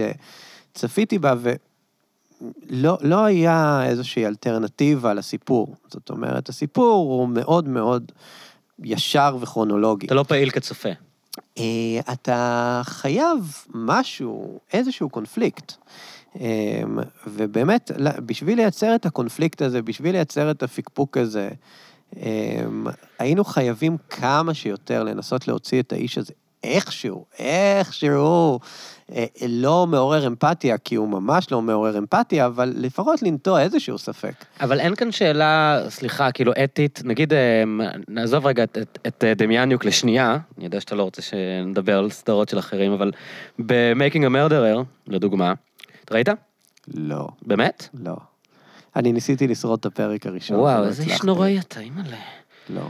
שצפיתי 0.73 1.19
בה, 1.19 1.33
ולא 1.41 1.55
לא 3.01 3.25
היה 3.25 3.85
איזושהי 3.85 4.25
אלטרנטיבה 4.25 5.13
לסיפור. 5.13 5.75
זאת 5.87 6.09
אומרת, 6.09 6.49
הסיפור 6.49 7.13
הוא 7.19 7.29
מאוד 7.29 7.67
מאוד 7.67 8.11
ישר 8.79 9.37
וכרונולוגי. 9.41 10.05
אתה 10.05 10.15
לא 10.15 10.23
פעיל 10.23 10.49
כצופה. 10.49 10.89
אה, 11.57 11.63
אתה 12.13 12.81
חייב 12.85 13.53
משהו, 13.73 14.59
איזשהו 14.73 15.09
קונפליקט. 15.09 15.73
אה, 16.39 16.81
ובאמת, 17.27 17.91
בשביל 18.25 18.57
לייצר 18.57 18.95
את 18.95 19.05
הקונפליקט 19.05 19.61
הזה, 19.61 19.81
בשביל 19.81 20.11
לייצר 20.11 20.51
את 20.51 20.63
הפקפוק 20.63 21.17
הזה, 21.17 21.49
אה, 22.17 22.63
היינו 23.19 23.43
חייבים 23.43 23.97
כמה 24.09 24.53
שיותר 24.53 25.03
לנסות 25.03 25.47
להוציא 25.47 25.79
את 25.79 25.93
האיש 25.93 26.17
הזה 26.17 26.33
איכשהו, 26.63 27.25
איכשהו, 27.39 28.59
אה, 29.15 29.25
לא 29.47 29.87
מעורר 29.87 30.27
אמפתיה, 30.27 30.77
כי 30.77 30.95
הוא 30.95 31.07
ממש 31.07 31.51
לא 31.51 31.61
מעורר 31.61 31.97
אמפתיה, 31.97 32.45
אבל 32.45 32.73
לפחות 32.75 33.21
לנטוע 33.21 33.61
איזשהו 33.61 33.97
ספק. 33.97 34.33
אבל 34.61 34.79
אין 34.79 34.95
כאן 34.95 35.11
שאלה, 35.11 35.81
סליחה, 35.89 36.31
כאילו 36.31 36.51
אתית, 36.63 37.01
נגיד, 37.05 37.33
אה, 37.33 37.63
נעזוב 38.07 38.45
רגע 38.45 38.63
את, 38.63 38.77
את, 38.81 38.99
את 39.07 39.23
אה, 39.23 39.33
דמיאניוק 39.33 39.85
לשנייה, 39.85 40.37
אני 40.57 40.65
יודע 40.65 40.81
שאתה 40.81 40.95
לא 40.95 41.03
רוצה 41.03 41.21
שנדבר 41.21 41.97
על 41.97 42.09
סדרות 42.09 42.49
של 42.49 42.59
אחרים, 42.59 42.91
אבל 42.91 43.11
ב-Making 43.65 44.23
a 44.23 44.29
Murderer, 44.29 44.83
לדוגמה, 45.07 45.53
אתה 46.05 46.15
ראית? 46.15 46.29
לא, 46.93 47.27
באמת? 47.41 47.89
לא. 48.03 48.15
אני 48.95 49.11
ניסיתי 49.13 49.47
לשרוד 49.47 49.79
את 49.79 49.85
הפרק 49.85 50.25
הראשון. 50.25 50.59
וואו, 50.59 50.85
איזה 50.85 51.03
איש. 51.03 51.23
נוראי 51.23 51.59
אתה, 51.59 51.79
אימא'לה. 51.79 52.17
לא. 52.69 52.81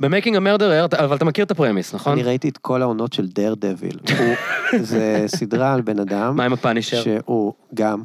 ב 0.00 0.05
Making 0.05 0.36
a 0.36 0.41
Murderer, 0.41 0.86
אבל 0.98 1.16
אתה 1.16 1.24
מכיר 1.24 1.44
את 1.44 1.50
ה 1.50 1.55
premise, 1.55 1.94
נכון? 1.94 2.12
אני 2.12 2.22
ראיתי 2.22 2.48
את 2.48 2.58
כל 2.58 2.82
העונות 2.82 3.12
של 3.12 3.28
Daredevil. 3.28 3.98
זה 4.80 5.24
סדרה 5.26 5.74
על 5.74 5.80
בן 5.80 5.98
אדם. 5.98 6.36
מה 6.36 6.44
עם 6.44 6.52
ה 6.52 6.57
Punisher? 6.57 7.02
שהוא 7.02 7.54
גם, 7.74 8.02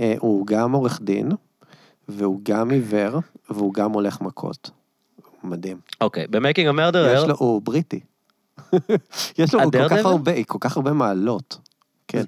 אה, 0.00 0.14
הוא 0.18 0.46
גם 0.46 0.72
עורך 0.72 1.00
דין, 1.02 1.32
והוא 2.08 2.40
גם 2.42 2.70
עיוור, 2.70 3.20
והוא 3.50 3.74
גם 3.74 3.92
הולך 3.92 4.20
מכות. 4.20 4.70
מדהים. 5.44 5.76
אוקיי, 6.00 6.26
ב 6.26 6.32
Making 6.32 6.68
לו, 7.24 7.34
הוא 7.38 7.62
בריטי. 7.62 8.00
יש 9.38 9.54
לו 9.54 9.60
כל? 9.60 9.88
כך 9.88 10.06
הרבה, 10.06 10.44
כל 10.44 10.58
כך 10.60 10.76
הרבה 10.76 10.92
מעלות. 10.92 11.58
כן. 12.08 12.24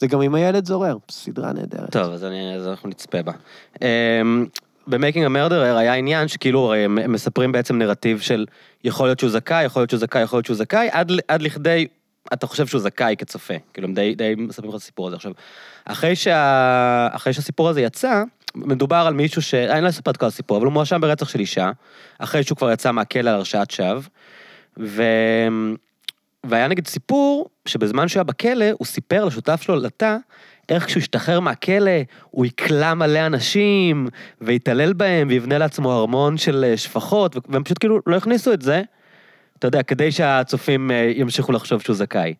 זה 0.00 0.06
גם 0.06 0.20
עם 0.20 0.34
הילד 0.34 0.66
זורר, 0.66 0.96
סדרה 1.10 1.52
נהדרת. 1.52 1.92
טוב, 1.92 2.12
אז, 2.12 2.24
אני, 2.24 2.56
אז 2.56 2.66
אנחנו 2.66 2.88
נצפה 2.88 3.18
בה. 3.22 3.32
אמ, 4.86 4.90
במייקינג 4.90 5.26
המרדרר 5.26 5.76
היה 5.76 5.94
עניין 5.94 6.28
שכאילו 6.28 6.74
הם 6.74 7.12
מספרים 7.12 7.52
בעצם 7.52 7.78
נרטיב 7.78 8.20
של 8.20 8.46
יכול 8.84 9.06
להיות 9.08 9.18
שהוא 9.18 9.30
זכאי, 9.30 9.64
יכול 9.64 9.80
להיות 9.80 9.90
שהוא 9.90 10.00
זכאי, 10.00 10.22
יכול 10.22 10.36
להיות 10.36 10.46
שהוא 10.46 10.56
זכאי, 10.56 10.88
עד, 10.92 11.12
עד 11.28 11.42
לכדי, 11.42 11.86
אתה 12.32 12.46
חושב 12.46 12.66
שהוא 12.66 12.80
זכאי 12.80 13.14
כצופה. 13.18 13.54
כאילו 13.72 13.88
הם 13.88 13.94
די, 13.94 14.14
די 14.14 14.34
מספרים 14.38 14.70
לך 14.70 14.76
את 14.76 14.80
הסיפור 14.80 15.06
הזה. 15.06 15.16
עכשיו, 15.16 15.32
אחרי, 15.84 16.16
שה, 16.16 17.08
אחרי 17.12 17.32
שהסיפור 17.32 17.68
הזה 17.68 17.80
יצא, 17.80 18.22
מדובר 18.54 19.04
על 19.06 19.14
מישהו 19.14 19.42
ש... 19.42 19.54
אני 19.54 19.84
לא 19.84 19.88
אספר 19.88 20.10
את 20.10 20.16
כל 20.16 20.26
הסיפור, 20.26 20.56
אבל 20.56 20.66
הוא 20.66 20.72
מואשם 20.72 21.00
ברצח 21.00 21.28
של 21.28 21.40
אישה, 21.40 21.70
אחרי 22.18 22.42
שהוא 22.42 22.56
כבר 22.56 22.72
יצא 22.72 22.92
מהכלא 22.92 23.30
על 23.30 23.36
הרשעת 23.36 23.70
שווא. 23.70 24.00
והיה 26.44 26.68
נגיד 26.68 26.86
סיפור 26.86 27.48
שבזמן 27.66 28.08
שהוא 28.08 28.20
היה 28.20 28.24
בכלא, 28.24 28.66
הוא 28.78 28.86
סיפר 28.86 29.24
לשותף 29.24 29.62
שלו, 29.62 29.76
לתא, 29.76 30.16
איך 30.68 30.86
כשהוא 30.86 31.00
ישתחרר 31.00 31.40
מהכלא, 31.40 31.90
הוא 32.30 32.46
יקלע 32.46 32.94
מלא 32.94 33.26
אנשים, 33.26 34.08
ויתעלל 34.40 34.92
בהם, 34.92 35.28
ויבנה 35.28 35.58
לעצמו 35.58 35.92
ארמון 35.92 36.36
של 36.36 36.64
אה, 36.68 36.76
שפחות, 36.76 37.36
והם 37.48 37.64
פשוט 37.64 37.78
כאילו 37.78 37.98
לא 38.06 38.16
הכניסו 38.16 38.52
את 38.52 38.62
זה, 38.62 38.82
אתה 39.58 39.66
יודע, 39.66 39.82
כדי 39.82 40.12
שהצופים 40.12 40.90
אה, 40.90 41.12
ימשיכו 41.14 41.52
לחשוב 41.52 41.80
שהוא 41.80 41.96
זכאי. 41.96 42.34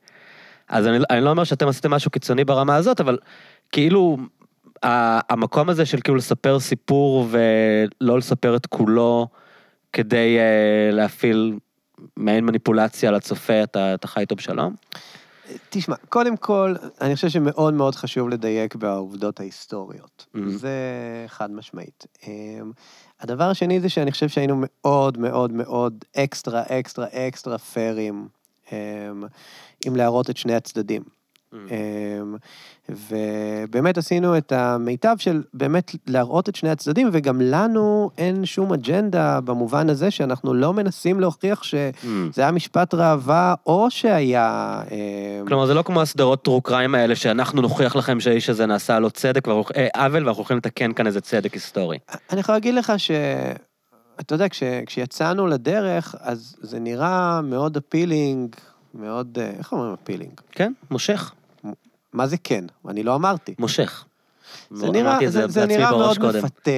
אז 0.68 0.86
אני, 0.86 0.98
אני 1.10 1.20
לא 1.20 1.30
אומר 1.30 1.44
שאתם 1.44 1.68
עשיתם 1.68 1.90
משהו 1.90 2.10
קיצוני 2.10 2.44
ברמה 2.44 2.76
הזאת, 2.76 3.00
אבל 3.00 3.18
כאילו, 3.72 4.16
המקום 4.82 5.68
הזה 5.68 5.86
של 5.86 6.00
כאילו 6.00 6.16
לספר 6.16 6.60
סיפור 6.60 7.26
ולא 7.30 8.18
לספר 8.18 8.56
את 8.56 8.66
כולו, 8.66 9.26
כדי 9.92 10.38
אה, 10.38 10.90
להפעיל 10.92 11.58
מעין 12.16 12.44
מניפולציה 12.44 13.10
לצופה, 13.10 13.62
אתה, 13.62 13.94
אתה 13.94 14.08
חי 14.08 14.20
איתו 14.20 14.36
בשלום? 14.36 14.74
תשמע, 15.70 15.96
קודם 16.08 16.36
כל, 16.36 16.74
אני 17.00 17.14
חושב 17.14 17.28
שמאוד 17.28 17.74
מאוד 17.74 17.94
חשוב 17.94 18.28
לדייק 18.28 18.74
בעובדות 18.74 19.40
ההיסטוריות. 19.40 20.26
Mhm. 20.34 20.38
זה 20.48 20.70
חד 21.26 21.50
משמעית. 21.50 22.06
אמ, 22.26 22.72
הדבר 23.20 23.44
השני 23.44 23.80
זה 23.80 23.88
שאני 23.88 24.12
חושב 24.12 24.28
שהיינו 24.28 24.56
מאוד 24.58 25.18
מאוד 25.18 25.52
מאוד 25.52 26.04
אקסטרה, 26.16 26.62
אקסטרה, 26.62 27.06
אקסטרה 27.12 27.58
פיירים, 27.58 28.28
אמ, 28.72 28.76
עם 29.86 29.96
להראות 29.96 30.30
את 30.30 30.36
שני 30.36 30.54
הצדדים. 30.54 31.02
אמ, 31.52 32.36
ובאמת 32.88 33.98
עשינו 33.98 34.38
את 34.38 34.52
המיטב 34.52 35.16
של 35.18 35.42
באמת 35.54 35.94
להראות 36.06 36.48
את 36.48 36.56
שני 36.56 36.70
הצדדים, 36.70 37.08
וגם 37.12 37.40
לנו 37.40 38.10
אין 38.18 38.44
שום 38.44 38.72
אג'נדה 38.72 39.40
במובן 39.40 39.90
הזה 39.90 40.10
שאנחנו 40.10 40.54
לא 40.54 40.72
מנסים 40.72 41.20
להוכיח 41.20 41.62
שזה 41.62 42.42
היה 42.42 42.50
משפט 42.50 42.94
ראווה, 42.94 43.54
או 43.66 43.86
שהיה... 43.90 44.80
אמ, 44.90 45.46
כלומר, 45.46 45.66
זה 45.66 45.74
לא 45.74 45.82
כמו 45.82 46.02
הסדרות 46.02 46.42
טרו 46.42 46.60
קריים 46.60 46.94
האלה, 46.94 47.16
שאנחנו 47.16 47.62
נוכיח 47.62 47.96
לכם 47.96 48.20
שהאיש 48.20 48.50
הזה 48.50 48.66
נעשה 48.66 48.98
לו 48.98 49.10
צדק, 49.10 49.48
אה, 49.48 49.88
עוול, 49.96 50.24
ואנחנו 50.24 50.40
הולכים 50.40 50.56
לתקן 50.56 50.92
כאן 50.92 51.06
איזה 51.06 51.20
צדק 51.20 51.54
היסטורי. 51.54 51.98
אני 52.32 52.40
יכול 52.40 52.54
להגיד 52.54 52.74
לך 52.74 52.92
ש... 52.96 53.10
אתה 54.20 54.34
יודע, 54.34 54.48
כש, 54.48 54.62
כשיצאנו 54.86 55.46
לדרך, 55.46 56.14
אז 56.20 56.56
זה 56.60 56.78
נראה 56.78 57.40
מאוד 57.42 57.76
אפילינג, 57.76 58.56
מאוד... 58.94 59.38
אה, 59.40 59.50
איך 59.58 59.72
אומרים 59.72 59.94
אפילינג? 60.02 60.40
כן, 60.52 60.72
מושך, 60.90 61.32
מה 62.16 62.26
זה 62.26 62.36
כן? 62.44 62.64
אני 62.88 63.02
לא 63.02 63.14
אמרתי. 63.14 63.54
מושך. 63.58 64.04
זה 64.70 64.90
נראה, 64.90 65.18
זה, 65.26 65.48
זה 65.48 65.66
נראה 65.66 65.90
מאוד 65.90 66.18
קודם. 66.18 66.44
מפתה. 66.44 66.70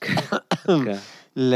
כן. 0.00 0.14
ל... 1.36 1.54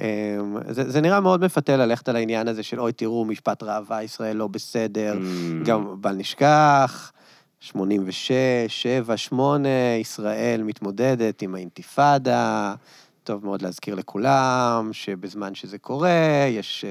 אמ, 0.00 0.56
זה, 0.70 0.90
זה 0.90 1.00
נראה 1.00 1.20
מאוד 1.20 1.44
מפתה 1.44 1.76
ללכת 1.76 2.08
על 2.08 2.16
העניין 2.16 2.48
הזה 2.48 2.62
של 2.62 2.80
אוי, 2.80 2.92
תראו, 2.92 3.24
משפט 3.24 3.62
ראווה, 3.62 4.02
ישראל 4.02 4.36
לא 4.36 4.46
בסדר. 4.46 5.14
Mm. 5.14 5.66
גם 5.66 5.94
בל 6.00 6.12
נשכח, 6.12 7.12
86, 7.60 8.32
7, 8.68 9.16
8, 9.16 9.68
ישראל 10.00 10.62
מתמודדת 10.62 11.42
עם 11.42 11.54
האינתיפאדה. 11.54 12.74
טוב 13.24 13.44
מאוד 13.44 13.62
להזכיר 13.62 13.94
לכולם 13.94 14.90
שבזמן 14.92 15.54
שזה 15.54 15.78
קורה, 15.78 16.46
יש... 16.48 16.84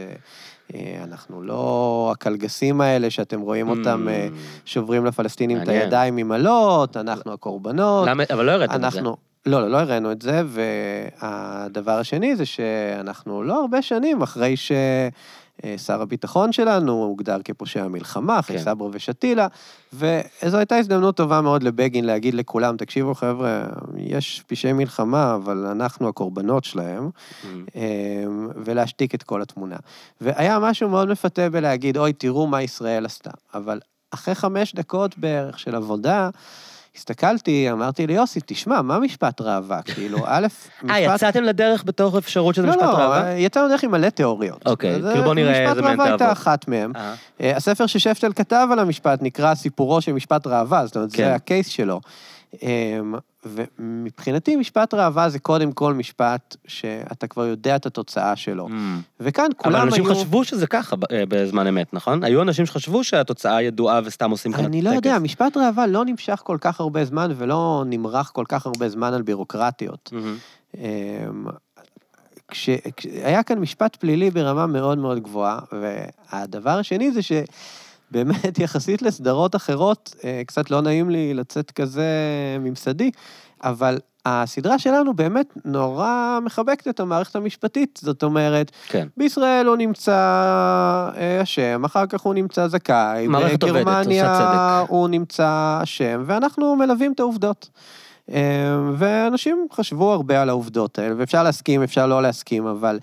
אה, 0.75 1.03
אנחנו 1.03 1.41
לא 1.41 2.09
הקלגסים 2.13 2.81
האלה 2.81 3.09
שאתם 3.09 3.41
רואים 3.41 3.69
אותם 3.69 4.07
אה, 4.09 4.27
שוברים 4.65 5.05
לפלסטינים 5.05 5.61
את. 5.61 5.67
הידיים 5.67 6.17
עם 6.17 6.31
אלות, 6.31 6.97
אנחנו 6.97 7.33
הקורבנות. 7.33 8.07
למה, 8.07 8.23
אבל 8.33 8.45
לא 8.45 8.51
הראיתם 8.51 8.85
את 8.85 8.91
זה. 8.91 9.01
לא, 9.01 9.17
לא, 9.45 9.69
לא 9.71 9.77
הראינו 9.77 10.11
את 10.11 10.21
זה, 10.21 10.43
והדבר 10.45 11.91
השני 11.91 12.35
זה 12.35 12.45
שאנחנו 12.45 13.43
לא 13.43 13.61
הרבה 13.61 13.81
שנים 13.81 14.21
אחרי 14.21 14.55
ששר 15.65 16.01
הביטחון 16.01 16.51
שלנו 16.51 16.91
הוגדר 16.91 17.37
כפושע 17.43 17.87
מלחמה, 17.87 18.39
אחרי 18.39 18.57
כן. 18.57 18.63
סברה 18.63 18.87
ושתילה, 18.91 19.47
וזו 19.93 20.57
הייתה 20.57 20.75
הזדמנות 20.75 21.17
טובה 21.17 21.41
מאוד 21.41 21.63
לבגין 21.63 22.05
להגיד 22.05 22.33
לכולם, 22.33 22.77
תקשיבו 22.77 23.15
חבר'ה, 23.15 23.63
יש 23.97 24.43
פשעי 24.47 24.73
מלחמה, 24.73 25.35
אבל 25.35 25.65
אנחנו 25.65 26.07
הקורבנות 26.07 26.63
שלהם, 26.63 27.09
Mm. 27.43 27.45
אמ, 27.75 28.49
ולהשתיק 28.55 29.15
את 29.15 29.23
כל 29.23 29.41
התמונה. 29.41 29.75
והיה 30.21 30.59
משהו 30.59 30.89
מאוד 30.89 31.09
מפתה 31.09 31.49
בלהגיד, 31.49 31.97
אוי, 31.97 32.13
תראו 32.13 32.47
מה 32.47 32.61
ישראל 32.63 33.05
עשתה. 33.05 33.31
אבל 33.53 33.79
אחרי 34.11 34.35
חמש 34.35 34.75
דקות 34.75 35.17
בערך 35.17 35.59
של 35.59 35.75
עבודה, 35.75 36.29
הסתכלתי, 36.97 37.71
אמרתי 37.71 38.07
ליוסי, 38.07 38.39
תשמע, 38.45 38.81
מה 38.81 38.99
משפט 38.99 39.41
ראווה? 39.41 39.81
כאילו, 39.93 40.17
א', 40.25 40.47
משפט... 40.83 40.89
אה, 40.89 40.99
יצאתם 40.99 41.43
לדרך 41.43 41.83
בתור 41.85 42.17
אפשרות 42.17 42.55
שזה 42.55 42.65
לא, 42.67 42.71
משפט 42.71 42.83
לא, 42.83 42.89
ראווה? 42.89 43.31
יצאנו 43.31 43.67
דרך 43.67 43.83
עם 43.83 43.91
מלא 43.91 44.09
תיאוריות. 44.09 44.61
אוקיי, 44.65 45.01
כאילו 45.01 45.23
בוא 45.23 45.33
נראה 45.33 45.69
איזה 45.69 45.81
מהן 45.81 45.91
משפט 45.91 45.99
ראווה 45.99 46.05
הייתה. 46.05 46.31
אחת 46.31 46.67
מהן. 46.67 46.91
אה, 46.95 47.13
אה, 47.41 47.55
הספר 47.55 47.85
ששפטל 47.85 48.33
כתב 48.33 48.67
על 48.71 48.79
המשפט 48.79 49.21
נקרא 49.21 49.55
סיפורו 49.55 50.01
של 50.01 50.13
משפט 50.13 50.47
ראווה, 50.47 50.85
זאת 50.85 50.95
אומרת, 50.95 51.11
כן. 51.11 51.23
זה 51.23 51.35
הקייס 51.35 51.67
שלו. 51.67 52.01
אמ, 52.61 53.15
ומבחינתי 53.45 54.55
משפט 54.55 54.93
ראווה 54.93 55.29
זה 55.29 55.39
קודם 55.39 55.71
כל 55.71 55.93
משפט 55.93 56.55
שאתה 56.67 57.27
כבר 57.27 57.45
יודע 57.45 57.75
את 57.75 57.85
התוצאה 57.85 58.35
שלו. 58.35 58.67
mm. 58.67 58.71
וכאן 59.19 59.47
כולם 59.57 59.75
אבל 59.75 59.83
היו... 59.83 59.89
אנשים 59.89 60.05
חשבו 60.05 60.43
שזה 60.43 60.67
ככה 60.67 60.95
אה, 61.11 61.23
בזמן 61.29 61.67
אמת, 61.67 61.93
נכון? 61.93 62.23
היו 62.23 62.41
אנשים 62.41 62.65
שחשבו 62.65 63.03
שהתוצאה 63.03 63.61
ידועה 63.61 64.01
וסתם 64.03 64.31
עושים 64.31 64.53
כאן 64.53 64.65
אני 64.65 64.81
לא 64.81 64.89
יודע, 64.89 65.19
משפט 65.19 65.57
ראווה 65.57 65.87
לא 65.87 66.05
נמשך 66.05 66.41
כל 66.43 66.57
כך 66.61 66.79
הרבה 66.79 67.05
זמן 67.05 67.31
ולא 67.37 67.83
נמרח 67.85 68.29
כל 68.29 68.45
כך 68.49 68.65
הרבה 68.65 68.89
זמן 68.89 69.13
על 69.13 69.21
בירוקרטיות. 69.21 70.09
מהמם. 70.13 70.37
אמ, 70.77 71.45
כש, 72.51 72.69
היה 73.23 73.43
כאן 73.43 73.59
משפט 73.59 73.95
פלילי 73.95 74.31
ברמה 74.31 74.67
מאוד 74.67 74.97
מאוד 74.97 75.19
גבוהה, 75.19 75.59
והדבר 75.71 76.79
השני 76.79 77.11
זה 77.11 77.21
שבאמת 78.09 78.59
יחסית 78.63 79.01
לסדרות 79.01 79.55
אחרות, 79.55 80.15
אה, 80.23 80.41
קצת 80.47 80.71
לא 80.71 80.81
נעים 80.81 81.09
לי 81.09 81.33
לצאת 81.33 81.71
כזה 81.71 82.07
ממסדי, 82.59 83.11
אבל 83.63 83.97
הסדרה 84.25 84.79
שלנו 84.79 85.13
באמת 85.13 85.53
נורא 85.65 86.39
מחבקת 86.41 86.87
את 86.87 86.99
המערכת 86.99 87.35
המשפטית, 87.35 87.99
זאת 88.03 88.23
אומרת, 88.23 88.71
כן. 88.87 89.07
בישראל 89.17 89.65
הוא 89.65 89.75
נמצא 89.75 90.11
אה, 91.17 91.39
אשם, 91.43 91.85
אחר 91.85 92.05
כך 92.05 92.21
הוא 92.21 92.33
נמצא 92.33 92.67
זכאי, 92.67 93.27
מערכת 93.27 93.63
עובדת, 93.63 93.87
עושה 93.87 94.01
בגרמניה. 94.01 94.83
הוא 94.87 95.07
נמצא 95.07 95.79
אשם, 95.83 96.23
ואנחנו 96.25 96.75
מלווים 96.75 97.11
את 97.13 97.19
העובדות. 97.19 97.69
אה, 98.31 98.79
ואנשים 98.97 99.67
חשבו 99.73 100.13
הרבה 100.13 100.41
על 100.41 100.49
העובדות 100.49 100.99
האלה, 100.99 101.15
ואפשר 101.17 101.43
להסכים, 101.43 101.83
אפשר 101.83 102.07
לא 102.07 102.21
להסכים, 102.21 102.67
אבל 102.67 102.99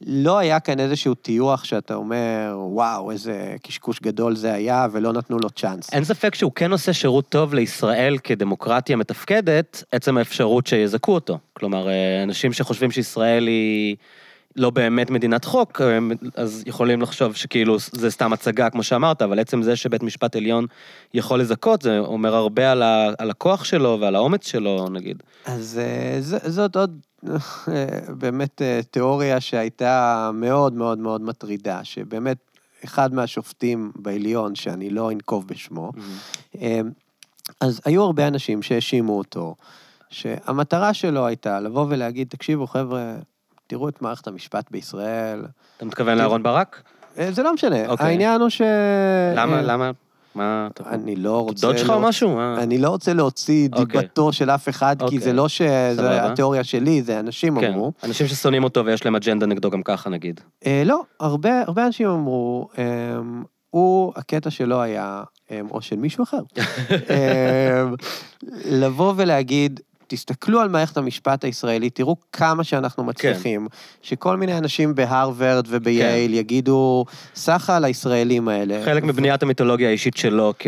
לא 0.00 0.38
היה 0.38 0.60
כאן 0.60 0.80
איזשהו 0.80 1.14
טיוח 1.14 1.64
שאתה 1.64 1.94
אומר, 1.94 2.54
וואו, 2.56 3.10
איזה 3.10 3.56
קשקוש 3.62 4.00
גדול 4.00 4.36
זה 4.36 4.52
היה, 4.52 4.86
ולא 4.92 5.12
נתנו 5.12 5.38
לו 5.38 5.50
צ'אנס. 5.50 5.92
אין 5.92 6.04
ספק 6.04 6.34
שהוא 6.34 6.52
כן 6.54 6.72
עושה 6.72 6.92
שירות 6.92 7.28
טוב 7.28 7.54
לישראל 7.54 8.18
כדמוקרטיה 8.24 8.96
מתפקדת, 8.96 9.84
עצם 9.92 10.18
האפשרות 10.18 10.66
שיזכו 10.66 11.14
אותו. 11.14 11.38
כלומר, 11.52 11.88
אה, 11.88 12.22
אנשים 12.22 12.52
שחושבים 12.52 12.90
שישראל 12.90 13.46
היא 13.46 13.96
לא 14.56 14.70
באמת 14.70 15.10
מדינת 15.10 15.44
חוק, 15.44 15.80
אז 16.34 16.62
יכולים 16.66 17.02
לחשוב 17.02 17.34
שכאילו 17.34 17.76
זה 17.92 18.10
סתם 18.10 18.32
הצגה, 18.32 18.70
כמו 18.70 18.82
שאמרת, 18.82 19.22
אבל 19.22 19.38
עצם 19.38 19.62
זה 19.62 19.76
שבית 19.76 20.02
משפט 20.02 20.36
עליון 20.36 20.66
יכול 21.14 21.40
לזכות, 21.40 21.82
זה 21.82 21.98
אומר 21.98 22.34
הרבה 22.34 22.72
על, 22.72 22.82
ה, 22.82 23.08
על 23.18 23.30
הכוח 23.30 23.64
שלו 23.64 23.98
ועל 24.00 24.14
האומץ 24.16 24.46
שלו, 24.48 24.88
נגיד. 24.88 25.22
אז 25.44 25.80
אה, 25.82 26.16
ז- 26.20 26.54
זאת 26.54 26.76
עוד 26.76 27.00
אה, 27.28 27.86
באמת 28.18 28.62
אה, 28.62 28.80
תיאוריה 28.90 29.40
שהייתה 29.40 30.30
מאוד 30.34 30.72
מאוד 30.72 30.98
מאוד 30.98 31.22
מטרידה, 31.22 31.84
שבאמת 31.84 32.36
אחד 32.84 33.14
מהשופטים 33.14 33.92
בעליון, 33.96 34.54
שאני 34.54 34.90
לא 34.90 35.10
אנקוב 35.12 35.46
בשמו, 35.48 35.92
אז 37.60 37.80
היו 37.84 38.02
הרבה 38.02 38.28
אנשים 38.28 38.62
שהאשימו 38.62 39.18
אותו, 39.18 39.54
שהמטרה 40.10 40.94
שלו 40.94 41.26
הייתה 41.26 41.60
לבוא 41.60 41.86
ולהגיד, 41.88 42.28
תקשיבו, 42.28 42.66
חבר'ה, 42.66 43.14
תראו 43.66 43.88
את 43.88 44.02
מערכת 44.02 44.26
המשפט 44.26 44.70
בישראל. 44.70 45.44
אתה 45.76 45.84
מתכוון 45.84 46.18
לאהרון 46.18 46.42
ברק? 46.42 46.82
אה, 47.18 47.32
זה 47.32 47.42
לא 47.42 47.54
משנה, 47.54 47.86
אוקיי. 47.86 48.06
העניין 48.06 48.40
הוא 48.40 48.48
ש... 48.48 48.62
למה, 49.36 49.56
אה, 49.56 49.62
למה? 49.62 49.90
מה 50.34 50.68
אתה... 50.72 50.84
אני 50.90 51.16
לא 51.16 51.40
רוצה... 51.42 51.66
דוד 51.66 51.78
שלך 51.78 51.90
או 51.90 52.00
משהו? 52.00 52.34
מה? 52.34 52.56
אני 52.62 52.78
לא 52.78 52.88
רוצה 52.88 53.14
להוציא 53.14 53.68
אוקיי. 53.72 54.00
דיבתו 54.00 54.32
של 54.32 54.50
אף 54.50 54.68
אחד, 54.68 54.96
כי 54.98 55.04
אוקיי. 55.04 55.20
זה 55.20 55.32
לא 55.32 55.48
שזה. 55.48 56.24
התיאוריה 56.24 56.64
שלי, 56.64 57.02
זה 57.02 57.20
אנשים 57.20 57.60
כן, 57.60 57.72
אמרו. 57.72 57.92
אנשים 58.04 58.26
ששונאים 58.26 58.64
אותו 58.64 58.84
ויש 58.84 59.04
להם 59.04 59.16
אג'נדה 59.16 59.46
נגדו 59.46 59.70
גם 59.70 59.82
ככה 59.82 60.10
נגיד. 60.10 60.40
אה, 60.66 60.82
לא, 60.84 61.02
הרבה, 61.20 61.60
הרבה 61.60 61.86
אנשים 61.86 62.08
אמרו, 62.08 62.68
אה, 62.78 62.84
הוא, 63.70 64.12
הקטע 64.16 64.50
שלו 64.50 64.82
היה, 64.82 65.22
אה, 65.50 65.60
או 65.70 65.82
של 65.82 65.96
מישהו 65.96 66.24
אחר, 66.24 66.40
אה, 67.10 67.84
לבוא 68.64 69.14
ולהגיד, 69.16 69.80
תסתכלו 70.06 70.60
על 70.60 70.68
מערכת 70.68 70.96
המשפט 70.96 71.44
הישראלית, 71.44 71.94
תראו 71.94 72.16
כמה 72.32 72.64
שאנחנו 72.64 73.02
כן. 73.02 73.08
מצליחים, 73.08 73.68
שכל 74.02 74.36
מיני 74.36 74.58
אנשים 74.58 74.94
בהרווארד 74.94 75.66
ובייל 75.68 76.34
יגידו, 76.34 77.04
סחה 77.34 77.76
על 77.76 77.84
הישראלים 77.84 78.48
האלה. 78.48 78.84
חלק 78.84 79.02
מבניית 79.02 79.42
המיתולוגיה 79.42 79.88
האישית 79.88 80.16
שלו 80.16 80.54
כ... 80.58 80.66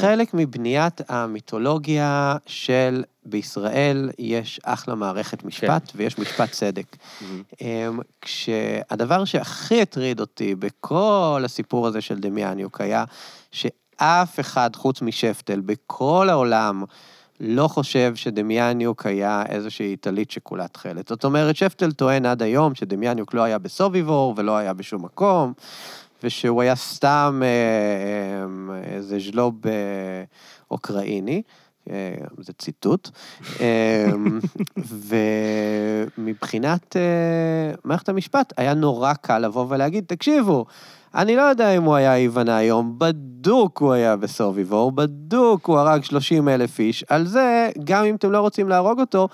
חלק 0.00 0.34
מבניית 0.34 1.00
המיתולוגיה 1.08 2.36
של 2.46 3.02
בישראל 3.26 4.10
יש 4.18 4.60
אחלה 4.62 4.94
מערכת 4.94 5.44
משפט 5.44 5.92
ויש 5.94 6.18
משפט 6.18 6.50
צדק. 6.50 6.96
מהמם. 7.20 7.42
אמ, 7.60 7.98
כשהדבר 8.20 9.24
שהכי 9.24 9.82
הטריד 9.82 10.20
אותי 10.20 10.54
בכל 10.54 11.42
הסיפור 11.44 11.86
הזה 11.86 12.00
של 12.00 12.18
דמיאניוק 12.18 12.80
היה 12.80 13.04
שאף 13.52 14.40
אחד 14.40 14.70
חוץ 14.76 15.02
משפטל 15.02 15.60
בכל 15.60 16.28
העולם 16.30 16.84
לא 17.46 17.68
חושב 17.68 18.14
שדמיאניוק 18.14 19.06
היה 19.06 19.42
איזושהי 19.48 19.96
טלית 19.96 20.30
שכולה 20.30 20.68
תכלת. 20.68 21.08
זאת 21.08 21.24
אומרת, 21.24 21.56
שפטל 21.56 21.92
טוען 21.92 22.26
עד 22.26 22.42
היום 22.42 22.74
שדמיאניוק 22.74 23.34
לא 23.34 23.42
היה 23.42 23.58
בסוביבור 23.58 24.34
ולא 24.36 24.56
היה 24.56 24.72
בשום 24.72 25.04
מקום, 25.04 25.52
ושהוא 26.22 26.62
היה 26.62 26.76
סתם 26.76 27.42
אה, 27.44 27.48
אה, 28.74 28.94
איזה 28.94 29.18
ז'לוב 29.18 29.66
אה, 29.66 29.72
אוקראיני. 30.70 31.42
אה, 31.90 32.14
זה 32.38 32.52
ציטוט. 32.52 33.10
אה, 33.60 34.10
ומבחינת 36.18 36.96
אה, 36.96 37.74
מערכת 37.84 38.08
המשפט, 38.08 38.52
היה 38.56 38.74
נורא 38.74 39.14
קל 39.14 39.38
לבוא 39.38 39.66
ולהגיד, 39.68 40.04
תקשיבו, 40.06 40.66
אני 41.14 41.36
לא 41.36 41.42
יודע 41.42 41.70
אם 41.76 41.82
הוא 41.82 41.94
היה 41.94 42.12
היוונה 42.12 42.56
היום, 42.56 42.94
בדוק 42.98 43.78
הוא 43.78 43.92
היה 43.92 44.16
בסוביבור, 44.16 44.92
בדוק 44.92 45.66
הוא 45.66 45.78
הרג 45.78 46.04
30 46.04 46.48
אלף 46.48 46.78
איש, 46.78 47.04
על 47.08 47.26
זה, 47.26 47.68
גם 47.84 48.04
אם 48.04 48.14
אתם 48.14 48.30
לא 48.32 48.38
רוצים 48.38 48.68
להרוג 48.68 49.00
אותו, 49.00 49.28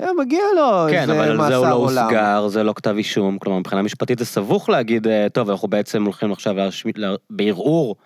אה, 0.00 0.06
מגיע 0.18 0.42
לו 0.56 0.86
כן, 0.90 1.00
איזה 1.00 1.12
אבל 1.12 1.20
על 1.30 1.36
זה 1.36 1.42
מאסר 1.42 1.54
הוא 1.56 1.66
לא 1.66 1.74
עולם. 1.74 2.04
הוסגר, 2.04 2.48
זה 2.48 2.62
לא 2.62 2.72
כתב 2.76 2.94
אישום, 2.96 3.38
כלומר 3.38 3.58
מבחינה 3.58 3.82
משפטית 3.82 4.18
זה 4.18 4.24
סבוך 4.24 4.68
להגיד, 4.68 5.06
אה, 5.06 5.26
טוב, 5.32 5.50
אנחנו 5.50 5.68
בעצם 5.68 6.04
הולכים 6.04 6.32
עכשיו 6.32 6.54
להרש- 6.56 6.84
לה- 6.96 7.14
בערעור 7.30 7.96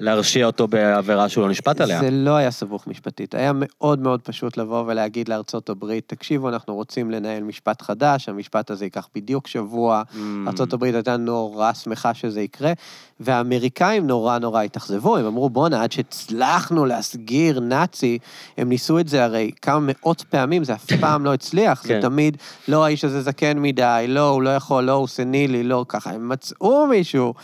להרשיע 0.00 0.46
אותו 0.46 0.68
בעבירה 0.68 1.28
שהוא 1.28 1.44
לא 1.44 1.50
נשפט 1.50 1.80
עליה. 1.80 2.00
זה 2.00 2.10
לא 2.10 2.36
היה 2.36 2.50
סבוך 2.50 2.86
משפטית, 2.86 3.34
היה 3.34 3.52
מאוד 3.54 3.98
מאוד 3.98 4.20
פשוט 4.22 4.56
לבוא 4.56 4.84
ולהגיד 4.86 5.28
לארצות 5.28 5.68
הברית, 5.68 6.04
תקשיבו, 6.06 6.48
אנחנו 6.48 6.74
רוצים 6.74 7.10
לנהל 7.10 7.42
משפט 7.42 7.82
חדש, 7.82 8.28
המשפט 8.28 8.70
הזה 8.70 8.84
ייקח 8.84 9.08
בדיוק 9.14 9.46
שבוע, 9.46 10.02
Mm. 10.12 10.18
ארצות 10.48 10.72
הברית 10.72 10.94
הייתה 10.94 11.16
נורא 11.16 11.72
שמחה 11.72 12.14
שזה 12.14 12.40
יקרה, 12.40 12.72
והאמריקאים 13.20 14.06
נורא 14.06 14.38
נורא 14.38 14.62
התאכזבו, 14.62 15.16
הם 15.16 15.26
אמרו, 15.26 15.50
בואנה, 15.50 15.82
עד 15.82 15.92
שהצלחנו 15.92 16.84
להסגיר 16.84 17.60
נאצי, 17.60 18.18
הם 18.58 18.68
ניסו 18.68 18.98
את 18.98 19.08
זה 19.08 19.24
הרי 19.24 19.50
כמה 19.62 19.78
מאות 19.80 20.24
פעמים, 20.30 20.64
זה 20.64 20.74
אף 20.74 20.92
פעם 21.00 21.24
לא 21.24 21.34
הצליח, 21.34 21.82
זה 21.82 21.88
כן. 21.88 22.00
תמיד, 22.00 22.36
לא, 22.68 22.84
האיש 22.84 23.04
הזה 23.04 23.22
זקן 23.22 23.58
מדי, 23.58 24.04
לא, 24.08 24.28
הוא 24.28 24.42
לא 24.42 24.50
יכול, 24.50 24.84
לא, 24.84 24.92
הוא 24.92 25.08
סנילי, 25.08 25.62
לא, 25.62 25.84
ככה, 25.88 26.10
הם 26.10 26.28
מצאו 26.28 26.86
מישהו. 26.86 27.34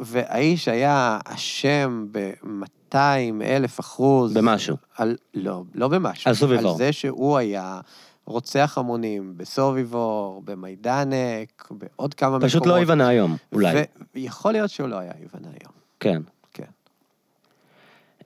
והאיש 0.00 0.68
היה 0.68 1.18
אשם 1.24 2.06
ב-200 2.10 2.96
אלף 3.42 3.80
אחוז. 3.80 4.34
במשהו. 4.34 4.76
על, 4.96 5.16
לא, 5.34 5.62
לא 5.74 5.88
במשהו. 5.88 6.28
על 6.28 6.34
סוביבור. 6.34 6.72
על 6.72 6.78
זה 6.78 6.92
שהוא 6.92 7.36
היה 7.36 7.80
רוצח 8.24 8.78
המונים 8.78 9.34
בסוביבור, 9.36 10.42
במיידנק, 10.44 11.68
בעוד 11.70 12.14
כמה 12.14 12.28
מקומות. 12.28 12.50
פשוט 12.50 12.66
לא 12.66 12.74
היוונה 12.74 13.08
היום, 13.08 13.36
אולי. 13.52 13.82
ויכול 14.14 14.52
להיות 14.52 14.70
שהוא 14.70 14.88
לא 14.88 14.98
היה 14.98 15.12
היוונה 15.18 15.48
היום. 15.48 15.72
כן. 16.00 16.22
כן. 16.54 16.64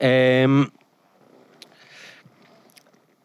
אמ, 0.01 0.65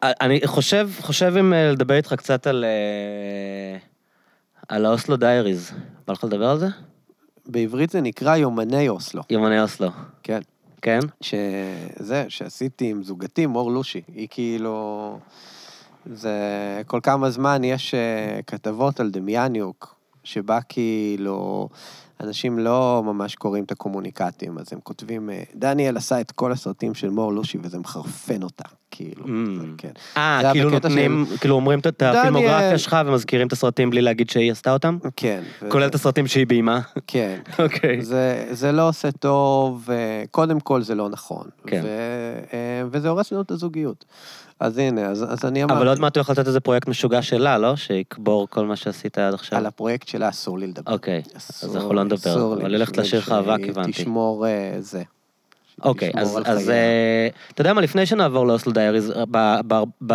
אני 0.02 0.40
חושב, 0.46 0.90
חושב 1.00 1.34
אם 1.40 1.52
אה, 1.52 1.72
לדבר 1.72 1.94
איתך 1.94 2.14
קצת 2.14 2.46
על... 2.46 2.64
אה, 2.64 3.78
על 4.68 4.86
האוסלו 4.86 5.16
דייריז. 5.16 5.72
בא 6.06 6.12
לך 6.12 6.24
לדבר 6.24 6.50
על 6.50 6.58
זה? 6.58 6.66
בעברית 7.50 7.90
זה 7.90 8.00
נקרא 8.00 8.36
יומני 8.36 8.88
אוסלו. 8.88 9.22
יומני 9.30 9.60
אוסלו. 9.60 9.88
כן. 10.22 10.40
כן? 10.82 11.00
שזה, 11.20 12.24
שעשיתי 12.28 12.90
עם 12.90 13.02
זוגתי, 13.02 13.46
מור 13.46 13.70
לושי. 13.70 14.00
היא 14.14 14.28
כאילו... 14.30 15.18
זה... 16.06 16.32
כל 16.86 17.00
כמה 17.02 17.30
זמן 17.30 17.64
יש 17.64 17.94
אה, 17.94 18.40
כתבות 18.46 19.00
על 19.00 19.10
דמיאניוק, 19.10 19.94
שבה 20.24 20.58
כאילו... 20.68 21.68
אנשים 22.20 22.58
לא 22.58 23.02
ממש 23.04 23.34
קוראים 23.34 23.64
את 23.64 23.72
הקומוניקטים, 23.72 24.58
אז 24.58 24.66
הם 24.72 24.78
כותבים, 24.82 25.30
אה, 25.30 25.42
דניאל 25.54 25.96
עשה 25.96 26.20
את 26.20 26.30
כל 26.30 26.52
הסרטים 26.52 26.94
של 26.94 27.10
מור 27.10 27.32
לושי 27.32 27.58
וזה 27.62 27.78
מחרפן 27.78 28.42
אותה, 28.42 28.64
כאילו. 28.90 29.24
Mm. 29.24 29.28
כן. 29.78 29.90
אה, 30.16 30.50
כאילו 30.52 30.70
נותנים, 30.70 31.26
כאילו 31.40 31.54
אומרים 31.54 31.78
את 31.78 32.02
הפילמוגרפיה 32.02 32.78
שלך 32.78 32.96
ומזכירים 33.06 33.46
את 33.46 33.52
הסרטים 33.52 33.90
בלי 33.90 34.02
להגיד 34.02 34.30
שהיא 34.30 34.52
עשתה 34.52 34.72
אותם? 34.72 34.98
כן. 35.16 35.42
כולל 35.68 35.86
את 35.86 35.94
הסרטים 35.94 36.26
שהיא 36.26 36.46
ביימה? 36.46 36.80
כן. 37.06 37.40
אוקיי. 37.64 38.02
זה, 38.02 38.46
זה 38.50 38.72
לא 38.72 38.88
עושה 38.88 39.12
טוב, 39.12 39.88
אה, 39.90 40.24
קודם 40.30 40.60
כל 40.60 40.82
זה 40.82 40.94
לא 40.94 41.08
נכון. 41.08 41.46
כן. 41.66 41.80
ו, 41.84 41.88
אה, 42.52 42.82
וזה 42.90 43.08
הורס 43.08 43.32
לנו 43.32 43.42
את 43.42 43.50
הזוגיות. 43.50 44.04
אז 44.60 44.78
הנה, 44.78 45.06
אז, 45.06 45.24
אז 45.32 45.44
אני 45.44 45.64
אמרתי, 45.64 45.78
אבל 45.78 45.88
עוד 45.88 45.98
מעט 46.00 46.16
הוא 46.16 46.20
יכול 46.20 46.32
לתת 46.32 46.46
איזה 46.46 46.60
פרויקט 46.60 46.88
משוגע 46.88 47.22
שלה, 47.22 47.58
לא? 47.58 47.76
שיקבור 47.76 48.48
כל 48.50 48.66
מה 48.66 48.76
שעשית 48.76 49.18
עד 49.18 49.34
עכשיו. 49.34 49.58
על 49.58 49.66
הפרויקט 49.66 50.08
שלה 50.08 50.28
אסור 50.28 50.58
לי 50.58 50.66
לדבר. 50.66 50.92
אוקיי, 50.92 51.22
אסור- 51.36 51.70
אז 51.70 51.76
אנחנו 51.76 51.94
לא 51.94 52.04
נדבר, 52.04 52.16
אסור 52.16 52.54
לי, 52.54 52.62
אבל 52.62 52.82
בשביל 52.82 53.00
לשיר 53.00 53.20
שהיא 53.20 53.70
הבנתי. 53.70 53.92
תשמור 53.92 54.46
אה, 54.46 54.76
זה. 54.78 55.02
אוקיי, 55.84 56.10
אז, 56.14 56.38
אז. 56.44 56.70
אה, 56.70 57.28
אתה 57.52 57.60
יודע 57.60 57.72
מה, 57.72 57.80
לפני 57.80 58.06
שנעבור 58.06 58.46
לאוסלו 58.46 58.72
דייריז, 58.72 59.12
ב, 60.06 60.14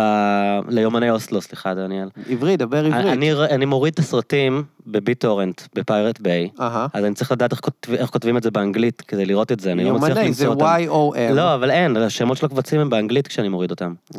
ליומני 0.68 1.10
אוסלו, 1.10 1.40
סליחה, 1.40 1.74
דניאל. 1.74 2.08
עברית, 2.28 2.58
דבר 2.58 2.86
עברית. 2.86 3.06
אני, 3.06 3.32
אני 3.32 3.64
מוריד 3.64 3.92
את 3.92 3.98
הסרטים 3.98 4.64
בביטורנט, 4.86 5.62
בפיירט 5.74 6.20
ביי, 6.20 6.48
אהה. 6.60 6.86
אז 6.92 7.04
אני 7.04 7.14
צריך 7.14 7.32
לדעת 7.32 7.52
איך, 7.52 7.60
כותב, 7.60 7.92
איך 7.92 8.10
כותבים 8.10 8.36
את 8.36 8.42
זה 8.42 8.50
באנגלית 8.50 9.00
כדי 9.00 9.26
לראות 9.26 9.52
את 9.52 9.60
זה, 9.60 9.72
אני 9.72 9.84
לא 9.84 9.94
מצליח 9.94 10.16
יומני, 10.16 10.32
זה 10.32 10.46
למצוא 10.46 10.64
אותם. 10.64 10.84
Y-O-M. 10.84 11.34
לא, 11.34 11.54
אבל 11.54 11.70
אין, 11.70 11.96
השמות 11.96 12.36
של 12.36 12.46
הקבצים 12.46 12.80
הם 12.80 12.90
באנגלית 12.90 13.28
כשאני 13.28 13.48
מוריד 13.48 13.70
אותם. 13.70 13.94
Yes. 14.14 14.18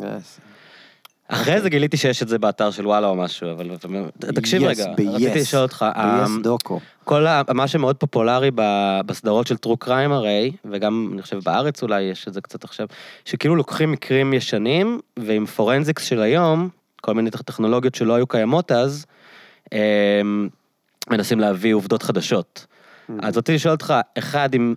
אחרי 1.28 1.60
זה 1.60 1.70
גיליתי 1.70 1.96
שיש 1.96 2.22
את 2.22 2.28
זה 2.28 2.38
באתר 2.38 2.70
של 2.70 2.86
וואלה 2.86 3.06
או 3.06 3.14
משהו, 3.14 3.50
אבל 3.50 3.70
תקשיב 4.18 4.62
Yes, 4.62 4.66
רגע. 4.66 4.84
רציתי 4.98 5.40
לשאול 5.40 5.62
אותך, 5.62 5.86
ב-yes 5.96 6.26
אמ, 6.26 6.42
דוקו. 6.42 6.80
כל 7.04 7.26
ה... 7.26 7.42
מה 7.54 7.68
שמאוד 7.68 7.96
פופולרי 7.96 8.50
ב... 8.54 8.62
בסדרות 9.06 9.46
של 9.46 9.56
טרו 9.56 9.76
קריים 9.76 10.12
הרי, 10.12 10.52
וגם 10.70 11.10
אני 11.12 11.22
חושב 11.22 11.38
בארץ 11.44 11.82
אולי 11.82 12.02
יש 12.02 12.28
את 12.28 12.34
זה 12.34 12.40
קצת 12.40 12.64
עכשיו, 12.64 12.86
שכאילו 13.24 13.56
לוקחים 13.56 13.92
מקרים 13.92 14.34
ישנים, 14.34 15.00
ועם 15.18 15.46
פורנזיקס 15.46 16.04
של 16.04 16.20
היום, 16.20 16.68
כל 17.00 17.14
מיני 17.14 17.30
טכנולוגיות 17.30 17.94
שלא 17.94 18.14
היו 18.14 18.26
קיימות 18.26 18.72
אז, 18.72 19.06
הם... 19.72 20.48
מנסים 21.10 21.40
להביא 21.40 21.74
עובדות 21.74 22.02
חדשות. 22.02 22.66
אז 23.22 23.36
רציתי 23.36 23.54
לשאול 23.54 23.72
אותך, 23.72 23.94
אחד, 24.18 24.54
אם... 24.54 24.74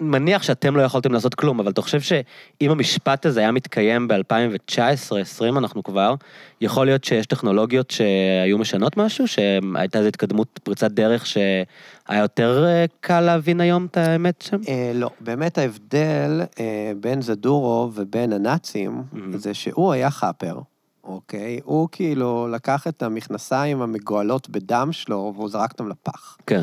מניח 0.00 0.42
שאתם 0.42 0.76
לא 0.76 0.82
יכולתם 0.82 1.12
לעשות 1.12 1.34
כלום, 1.34 1.60
אבל 1.60 1.70
אתה 1.70 1.82
חושב 1.82 2.00
שאם 2.00 2.70
המשפט 2.70 3.26
הזה 3.26 3.40
היה 3.40 3.52
מתקיים 3.52 4.08
ב-2019-2020 4.08 5.58
אנחנו 5.58 5.82
כבר, 5.82 6.14
יכול 6.60 6.86
להיות 6.86 7.04
שיש 7.04 7.26
טכנולוגיות 7.26 7.90
שהיו 7.90 8.58
משנות 8.58 8.96
משהו? 8.96 9.28
שהייתה 9.28 9.98
איזו 9.98 10.08
התקדמות, 10.08 10.60
פריצת 10.62 10.90
דרך 10.90 11.26
שהיה 11.26 12.18
יותר 12.20 12.64
אה, 12.64 12.84
קל 13.00 13.20
להבין 13.20 13.60
היום 13.60 13.86
את 13.86 13.96
האמת 13.96 14.42
שם? 14.42 14.56
אה, 14.68 14.92
לא, 14.94 15.10
באמת 15.20 15.58
ההבדל 15.58 16.40
אה, 16.60 16.92
בין 17.00 17.22
זדורו 17.22 17.90
ובין 17.94 18.32
הנאצים. 18.32 19.02
זה 19.34 19.54
שהוא 19.54 19.92
היה 19.92 20.10
חאפר, 20.10 20.58
אוקיי? 21.04 21.60
הוא 21.64 21.88
כאילו 21.92 22.48
לקח 22.48 22.86
את 22.86 23.02
המכנסיים 23.02 23.82
המגואלות 23.82 24.50
בדם 24.50 24.88
שלו 24.92 25.32
והוא 25.36 25.48
זרק 25.48 25.72
אותם 25.72 25.88
לפח. 25.88 26.36
כן, 26.46 26.62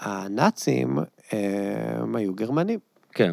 הנאצים 0.00 0.98
הם 1.32 2.16
היו 2.16 2.34
גרמנים, 2.34 2.78
כן. 3.12 3.32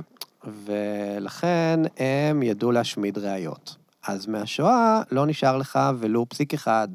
ולכן 0.66 1.80
הם 1.98 2.44
ידעו 2.44 2.72
להשמיד 2.72 3.18
ראיות. 3.18 3.76
אז 4.08 4.28
מהשואה 4.28 5.02
לא 5.12 5.26
נשאר 5.26 5.58
לך 5.58 5.80
ולו 6.00 6.26
פסיק 6.30 6.54
אחד 6.54 6.88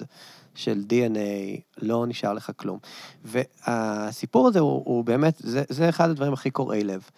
של 0.54 0.82
DNA, 0.88 1.60
לא 1.82 2.06
נשאר 2.06 2.32
לך 2.32 2.50
כלום. 2.56 2.78
והסיפור 3.24 4.48
הזה 4.48 4.58
הוא, 4.60 4.82
הוא 4.84 5.04
באמת, 5.04 5.34
זה, 5.38 5.62
זה 5.68 5.88
אחד 5.88 6.10
הדברים 6.10 6.32
הכי 6.32 6.50
קורעי 6.50 6.84
לב. 6.84 7.10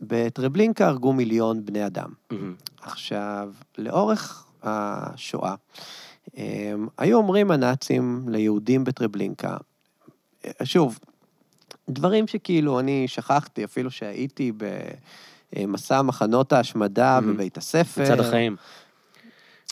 בטרבלינקה 0.00 0.86
הרגו 0.86 1.12
מיליון 1.12 1.66
בני 1.66 1.86
אדם. 1.86 2.10
מהמם. 2.30 2.54
עכשיו, 2.82 3.52
לאורך 3.78 4.46
השואה, 4.62 5.54
היו 6.98 7.16
אומרים 7.16 7.50
הנאצים 7.50 8.24
ליהודים 8.28 8.84
בטרבלינקה, 8.84 9.56
שוב, 10.64 10.98
דברים 11.88 12.26
שכאילו 12.26 12.80
אני 12.80 13.08
שכחתי, 13.08 13.64
אפילו 13.64 13.90
שהייתי 13.90 14.52
במסע 15.56 16.02
מחנות 16.02 16.52
ההשמדה 16.52 17.20
מהמם. 17.20 17.34
בבית 17.34 17.56
הספר. 17.56 18.02
מצד 18.02 18.20
החיים, 18.20 18.56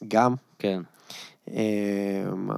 גם. 0.09 0.35
כן, 0.59 0.81
אמ, 1.49 2.51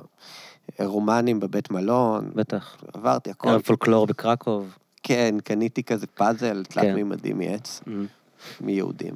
רומנים 0.80 1.40
בבית 1.40 1.70
מלון, 1.70 2.30
בטח. 2.34 2.76
עברתי 2.94 3.30
הכל. 3.30 3.48
ערב 3.48 3.60
פולקלור 3.60 4.06
בקרקוב. 4.06 4.76
כן, 5.02 5.34
קניתי 5.44 5.82
כזה 5.82 6.06
פאזל 6.06 6.64
תלת 6.64 6.84
כן. 6.84 6.94
מימדי 6.94 7.32
מעץ. 7.32 7.80
מהמם. 7.86 8.06
מיהודים. 8.60 9.14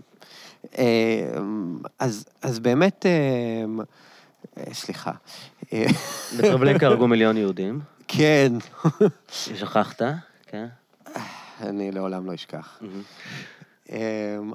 אמ, 0.78 1.78
אז, 1.99 2.24
אז 2.43 2.59
באמת, 2.59 3.07
אמ, 3.07 3.80
אה, 4.59 4.74
סליחה. 4.74 5.12
בטרבלינקה 6.39 6.87
הרגו 6.87 7.09
מיליון 7.09 7.37
יהודים. 7.37 7.80
כן, 8.09 8.53
שכחת? 9.32 10.03
כן. 10.47 10.67
אני 11.61 11.93
לעולם 11.93 12.27
לא 12.27 12.35
אשכח. 12.35 12.81
אמ, 13.91 13.97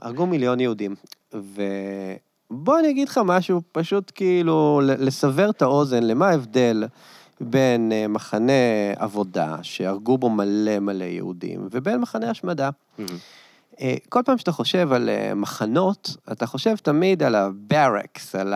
הרגו 0.02 0.26
מיליון 0.26 0.60
יהודים, 0.60 0.96
ובוא 1.34 2.80
אני 2.80 2.90
אגיד 2.90 3.10
לך 3.10 3.20
משהו, 3.26 3.62
פשוט 3.72 4.12
כאילו 4.16 4.82
לסבר 4.84 5.50
את 5.50 5.62
האוזן, 5.62 6.04
למה 6.04 6.30
ההבדל 6.30 6.84
בין 7.42 7.92
אה, 7.92 8.08
מחנה 8.08 8.54
עבודה, 8.96 9.56
שהרגו 9.62 10.18
בו 10.18 10.30
מלא 10.30 10.80
מלא 10.80 11.04
יהודים, 11.04 11.68
ובין 11.72 12.00
מחנה 12.00 12.30
השמדה. 12.30 12.70
אה, 13.82 13.96
כל 14.10 14.20
פעם 14.26 14.38
שאתה 14.38 14.52
חושב 14.52 14.94
על 14.94 15.10
אה, 15.10 15.34
מחנות, 15.34 16.16
אתה 16.32 16.46
חושב 16.46 16.76
תמיד 16.76 17.24
על 17.24 17.36
הברקס, 17.36 18.36
על 18.36 18.54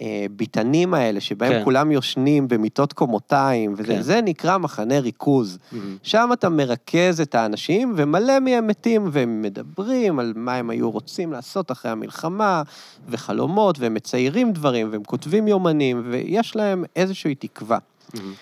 הביתנים 0.00 0.94
האלה, 0.94 1.20
שבהם 1.20 1.52
כן. 1.52 1.64
כולם 1.64 1.92
יושנים 1.92 2.48
במיטות 2.48 2.92
קומותיים, 2.92 3.74
וזה 3.76 3.94
כן. 3.94 4.02
זה 4.02 4.20
נקרא 4.20 4.58
מחנה 4.58 4.98
ריכוז. 4.98 5.58
מהמם. 5.72 5.96
שם 6.02 6.30
אתה 6.32 6.48
מרכז 6.48 7.20
את 7.20 7.34
האנשים, 7.34 7.92
ומלא 7.96 8.40
מהם 8.40 8.66
מתים, 8.66 9.08
והם 9.12 9.42
מדברים 9.42 10.18
על 10.18 10.32
מה 10.36 10.54
הם 10.54 10.70
היו 10.70 10.90
רוצים 10.90 11.32
לעשות 11.32 11.70
אחרי 11.70 11.90
המלחמה, 11.90 12.62
וחלומות, 13.08 13.78
והם 13.78 13.94
מציירים 13.94 14.52
דברים, 14.52 14.88
והם 14.92 15.04
כותבים 15.04 15.48
יומנים, 15.48 16.02
ויש 16.10 16.56
להם 16.56 16.84
איזושהי 16.96 17.34
תקווה. 17.34 17.78
מהמם. 18.14 18.32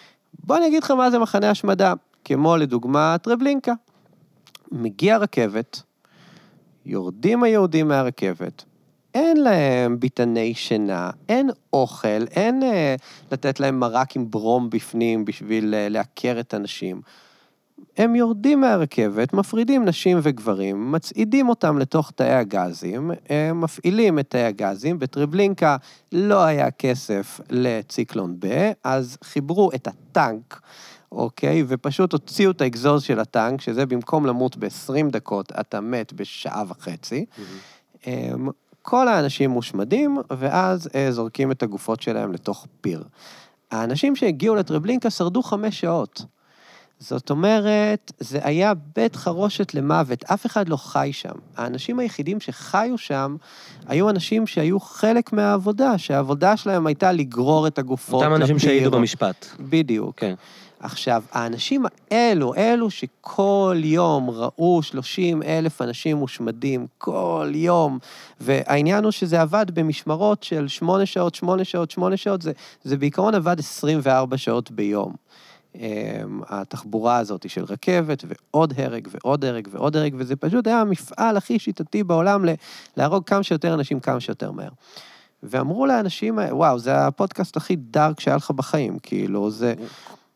בוא 0.45 0.57
אני 0.57 0.67
אגיד 0.67 0.83
לך 0.83 0.91
מה 0.91 1.11
זה 1.11 1.19
מחנה 1.19 1.51
השמדה, 1.51 1.95
כמו 2.25 2.57
לדוגמה 2.57 3.17
טרבלינקה. 3.23 3.73
מגיע 4.73 5.19
רכבת, 5.19 5.83
יורדים 6.87 7.43
היהודים 7.43 7.89
מהרכבת, 7.89 8.65
אין 9.15 9.37
להם 9.37 10.01
ביתני 10.01 10.55
שינה, 10.55 11.11
אין 11.29 11.51
אוכל, 11.73 12.27
אין 12.31 12.63
אה, 12.63 12.95
לתת 13.33 13.61
להם 13.61 13.81
מרק 13.81 14.17
עם 14.17 14.31
ברום 14.31 14.71
בפנים 14.71 15.25
בשביל 15.25 15.75
אה, 15.75 15.89
לעקר 15.89 16.37
את 16.41 16.55
הנשים. 16.55 17.01
הם 17.97 18.15
יורדים 18.15 18.61
מהרכבת, 18.61 19.33
מפרידים 19.33 19.85
נשים 19.85 20.19
וגברים, 20.23 20.93
מצעידים 20.93 21.49
אותם 21.49 21.79
לתוך 21.79 22.11
תאי 22.11 22.33
הגזים, 22.33 23.11
הם 23.29 23.61
מפעילים 23.61 24.19
את 24.19 24.31
תאי 24.31 24.45
הגזים. 24.45 24.99
בטרבלינקה 24.99 25.77
לא 26.13 26.45
היה 26.45 26.71
כסף 26.71 27.41
לציקלון 27.51 28.37
ב', 28.39 28.73
אז 28.85 29.19
חיברו 29.25 29.71
את 29.75 29.87
הטנק, 29.89 30.61
אוקיי? 31.13 31.65
ופשוט 31.69 32.13
הוציאו 32.13 32.51
את 32.51 32.61
האגזוז 32.61 33.03
של 33.03 33.21
הטנק, 33.21 33.61
שזה 33.61 33.87
במקום 33.87 34.27
למות 34.27 34.57
ב-20 34.57 35.11
דקות, 35.11 35.53
אתה 35.61 35.81
מת 35.81 36.13
בשעה 36.13 36.65
וחצי. 36.69 37.25
אמ, 38.07 38.49
כל 38.83 39.09
האנשים 39.09 39.51
מושמדים, 39.51 40.19
ואז 40.31 40.89
אה, 40.95 41.13
זורקים 41.13 41.51
את 41.51 41.63
הגופות 41.63 42.03
שלהם 42.03 42.33
לתוך 42.33 42.67
פיר. 42.81 43.05
האנשים 43.71 44.17
שהגיעו 44.17 44.55
לטרבלינקה 44.55 45.11
שרדו 45.11 45.43
חמש 45.43 45.81
שעות. 45.81 46.25
זאת 47.03 47.31
אומרת, 47.31 48.13
זה 48.19 48.39
היה 48.43 48.73
בית 48.97 49.17
חרושת 49.17 49.75
למוות, 49.75 50.25
אף 50.25 50.47
אחד 50.47 50.69
לא 50.69 50.77
חי 50.77 51.11
שם. 51.13 51.33
האנשים 51.57 51.99
היחידים 51.99 52.41
שחיו 52.41 52.99
שם 52.99 53.37
היו 53.87 54.11
אנשים 54.11 54.47
שהיו 54.47 54.81
חלק 54.81 55.33
מהעבודה, 55.33 55.99
שהעבודה 55.99 56.57
שלהם 56.57 56.87
הייתה 56.87 57.13
לגרור 57.13 57.67
את 57.67 57.79
הגופות 57.79 58.23
אותם 58.23 58.35
אנשים. 58.35 58.59
שהעידו 58.59 58.91
במשפט. 58.91 59.47
בדיוק. 59.61 60.15
כן. 60.17 60.35
עכשיו, 60.83 61.23
האנשים 61.33 61.85
האלו, 62.11 62.55
אלו 62.55 62.91
שכל 62.91 63.77
יום 63.85 64.31
ראו 64.31 64.83
30 64.83 65.43
אלף 65.43 65.83
אנשים 65.83 66.17
מושמדים, 66.17 66.87
כל 66.99 67.53
יום, 67.55 67.99
והעניין 68.41 69.05
הוא 69.05 69.11
שזה 69.11 69.41
עבד 69.41 69.67
במשמרות 69.75 70.43
של 70.43 70.69
8 70.69 71.07
שעות, 71.07 71.35
8 71.35 71.65
שעות, 71.65 71.91
8 71.91 72.17
שעות, 72.17 72.43
זה, 72.43 72.53
זה 72.85 72.97
בעיקרון 72.97 73.35
עבד 73.35 73.59
24 73.59 74.37
שעות 74.37 74.71
ביום. 74.71 75.15
אמ, 75.75 76.41
התחבורה 76.49 77.17
הזאת 77.17 77.51
של 77.51 77.65
רכבת, 77.65 78.25
ועוד 78.29 78.75
הרג, 78.77 79.09
ועוד 79.11 79.45
הרג, 79.45 79.69
ועוד 79.71 79.97
הרג, 79.97 80.15
וזה 80.19 80.37
פשוט 80.37 80.67
היה 80.67 80.81
המפעל 80.81 81.37
הכי 81.37 81.59
שיטתי 81.59 82.03
בעולם 82.05 82.45
להרוג 82.97 83.25
כמה 83.25 83.43
שיותר 83.43 83.75
אנשים 83.75 84.01
כמה 84.01 84.21
שיותר 84.21 84.51
מהר. 84.51 84.71
ואמרו 85.43 85.87
לאנשים, 85.87 86.39
וואו, 86.51 86.79
זה 86.79 87.07
הפודקאסט 87.07 87.57
הכי 87.57 87.77
דארק 87.77 88.21
שהיה 88.21 88.37
לך 88.37 88.51
בחיים, 88.51 88.99
כאילו, 88.99 89.51
זה... 89.51 89.75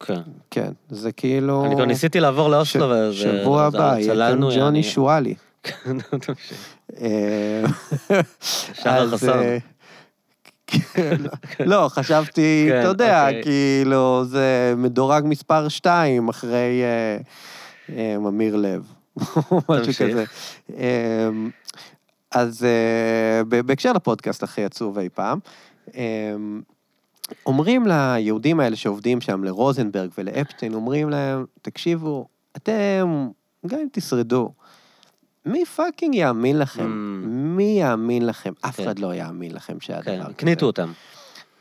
כן. 0.00 0.20
כן, 0.50 0.72
זה 0.88 1.12
כאילו... 1.12 1.64
אני 1.64 1.74
כבר 1.74 1.84
ניסיתי 1.84 2.20
לעבור 2.20 2.50
לאוסלו, 2.50 2.86
וזה... 2.90 3.14
שבוע 3.14 3.62
הבא, 3.62 3.96
יהיה 3.98 4.14
כאן 4.14 4.40
ג'וני. 4.56 4.82
שואלי. 4.82 5.34
כן, 5.62 5.96
אה, 7.00 7.62
שחר 8.40 9.02
אז, 9.02 9.12
חסון. 9.14 9.38
אה, 9.38 9.58
כן, 10.66 11.16
לא, 11.60 11.88
חשבתי, 11.88 12.66
כן, 12.70 12.80
אתה 12.80 12.88
יודע, 12.88 13.26
אוקיי. 13.26 13.42
כאילו, 13.42 14.24
זה 14.24 14.74
מדורג 14.76 15.24
מספר 15.26 15.68
2 15.68 16.28
אחרי 16.28 16.82
אה, 16.82 17.18
אה, 17.96 18.18
ממיר 18.18 18.56
לב, 18.56 18.92
או 19.50 19.60
משהו 19.68 19.84
תמשיך. 19.84 20.10
כזה. 20.10 20.24
אה, 20.78 21.28
אז 22.30 22.64
אה, 22.64 23.62
בהקשר 23.62 23.92
לפודקאסט 23.92 24.42
הכי 24.42 24.64
עצוב 24.64 24.98
אי 24.98 25.08
פעם, 25.14 25.38
אה, 25.96 26.34
אומרים 27.46 27.86
ליהודים 27.86 28.60
האלה 28.60 28.76
שעובדים 28.76 29.20
שם, 29.20 29.44
לרוזנברג 29.44 30.10
ולאפשטיין, 30.18 30.74
אומרים 30.74 31.10
להם, 31.10 31.44
תקשיבו, 31.62 32.26
אתם, 32.56 33.28
גם 33.66 33.78
אם 33.78 33.88
תשרדו, 33.92 34.52
מי 35.46 35.64
fucking 35.64 36.14
יאמין 36.14 36.58
לכם? 36.58 36.84
Mm. 36.84 37.28
מי 37.28 37.78
יאמין 37.80 38.26
לכם? 38.26 38.52
אף 38.60 38.76
כן. 38.76 38.82
אחד 38.82 38.98
לא 38.98 39.14
יאמין 39.14 39.52
לכם 39.54 39.80
שהיה 39.80 40.00
דבר 40.00 40.12
כן, 40.12 40.22
כזה. 40.22 40.30
הקניטו 40.30 40.66
אותם. 40.66 40.92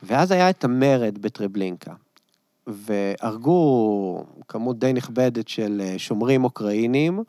ואז 0.04 0.32
היה 0.32 0.50
את 0.50 0.64
המרד 0.64 1.18
בטרבלינקה, 1.22 1.94
והרגו 2.68 4.26
כמות 4.48 4.80
די 4.80 4.94
נכבדת 4.94 5.48
של 5.48 5.82
אה, 5.86 5.94
שומרים 5.98 6.44
אוקראינים, 6.44 7.24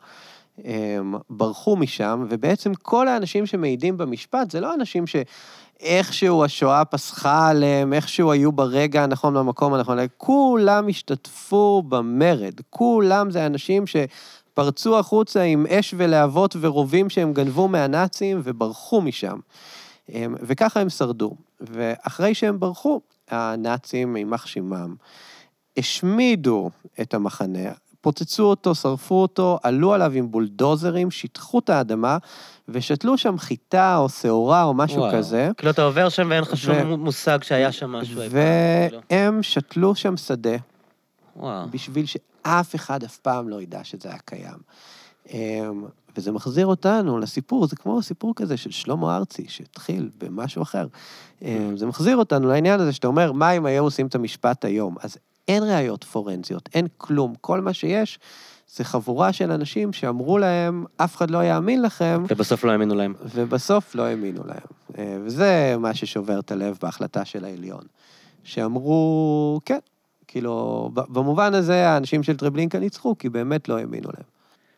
הם 0.63 1.15
ברחו 1.29 1.75
משם, 1.75 2.25
ובעצם 2.29 2.73
כל 2.73 3.07
האנשים 3.07 3.45
שמעידים 3.45 3.97
במשפט 3.97 4.51
זה 4.51 4.59
לא 4.59 4.73
אנשים 4.73 5.07
שאיכשהו 5.81 6.43
השואה 6.43 6.85
פסחה 6.85 7.49
עליהם, 7.49 7.93
איכשהו 7.93 8.31
היו 8.31 8.51
ברגע 8.51 9.03
הנכון 9.03 9.33
במקום 9.33 9.73
הנכון, 9.73 9.97
כולם 10.17 10.87
השתתפו 10.87 11.83
במרד, 11.89 12.53
כולם 12.69 13.31
זה 13.31 13.45
אנשים 13.45 13.83
שפרצו 13.87 14.99
החוצה 14.99 15.41
עם 15.41 15.65
אש 15.69 15.93
ולהבות 15.97 16.55
ורובים 16.59 17.09
שהם 17.09 17.33
גנבו 17.33 17.67
מהנאצים 17.67 18.41
וברחו 18.43 19.01
משם. 19.01 19.39
הם- 20.09 20.35
וככה 20.41 20.79
הם 20.79 20.89
שרדו. 20.89 21.35
ואחרי 21.61 22.33
שהם 22.33 22.59
ברחו, 22.59 23.01
הנאצים, 23.29 24.17
יימח 24.17 24.45
שמם, 24.45 24.95
השמידו 25.77 26.69
את 27.01 27.13
המחנה, 27.13 27.69
פוצצו 28.01 28.43
אותו, 28.43 28.75
שרפו 28.75 29.21
אותו, 29.21 29.59
עלו 29.63 29.93
עליו 29.93 30.11
עם 30.15 30.31
בולדוזרים, 30.31 31.11
שיטחו 31.11 31.59
את 31.59 31.69
האדמה, 31.69 32.17
ושתלו 32.69 33.17
שם 33.17 33.37
חיטה 33.37 33.97
או 33.97 34.09
שעורה 34.09 34.63
או 34.63 34.73
משהו 34.73 34.99
וואו. 34.99 35.13
כזה. 35.13 35.49
כאילו, 35.57 35.71
אתה 35.71 35.83
עובר 35.83 36.09
שם 36.09 36.27
ואין 36.29 36.41
לך 36.41 36.53
ו- 36.53 36.57
שום 36.57 36.87
מושג 37.03 37.43
שהיה 37.43 37.71
שם 37.71 37.91
משהו. 37.91 38.15
כאילו. 38.15 39.01
והם 39.09 39.43
שתלו 39.43 39.95
שם 39.95 40.17
שדה, 40.17 40.55
וואו. 41.35 41.67
בשביל 41.71 42.05
שאף 42.05 42.75
אחד 42.75 43.03
אף 43.03 43.17
פעם 43.17 43.49
לא 43.49 43.61
ידע 43.61 43.83
שזה 43.83 44.09
היה 44.09 44.17
קיים. 44.25 44.57
אמ, 45.33 45.85
וזה 46.17 46.31
מחזיר 46.31 46.65
אותנו 46.67 47.17
לסיפור, 47.17 47.67
זה 47.67 47.75
כמו 47.75 48.01
סיפור 48.01 48.33
כזה 48.35 48.57
של 48.57 48.71
שלמה 48.71 49.17
ארצי, 49.17 49.45
שהתחיל 49.47 50.09
במשהו 50.17 50.61
אחר. 50.61 50.87
אמ, 51.41 51.77
זה 51.77 51.85
מחזיר 51.85 52.17
אותנו 52.17 52.47
לעניין 52.47 52.79
הזה 52.79 52.93
שאתה 52.93 53.07
אומר, 53.07 53.31
מה 53.31 53.51
אם 53.51 53.65
היו 53.65 53.83
עושים 53.83 54.07
את 54.07 54.15
המשפט 54.15 54.65
היום? 54.65 54.95
אז 55.01 55.17
אין 55.47 55.63
ראיות 55.63 56.03
פורנזיות, 56.03 56.69
אין 56.73 56.87
כלום. 56.97 57.33
כל 57.41 57.61
מה 57.61 57.73
שיש 57.73 58.19
זה 58.75 58.83
חבורה 58.83 59.33
של 59.33 59.51
אנשים 59.51 59.93
שאמרו 59.93 60.37
להם, 60.37 60.85
אף 60.97 61.15
אחד 61.15 61.31
לא 61.31 61.43
יאמין 61.43 61.81
לכם, 61.81 62.23
ובסוף 62.29 62.63
לא 62.63 62.71
האמינו 62.71 62.95
להם. 62.95 63.13
ובסוף 63.35 63.95
לא 63.95 64.03
האמינו 64.03 64.41
להם. 64.45 64.57
אה, 64.97 65.17
וזה 65.25 65.75
מה 65.79 65.93
ששובר 65.93 66.39
את 66.39 66.51
הלב 66.51 66.77
בהחלטה 66.81 67.25
של 67.25 67.45
העליון. 67.45 67.81
שאמרו, 68.43 69.59
כן, 69.65 69.79
כאילו, 70.27 70.89
במובן 70.93 71.53
הזה 71.53 71.87
האנשים 71.89 72.23
של 72.23 72.37
טרבלינקה 72.37 72.79
ניצחו, 72.79 73.17
כי 73.17 73.29
באמת 73.29 73.69
לא 73.69 73.77
האמינו 73.77 74.09
להם. 74.13 74.23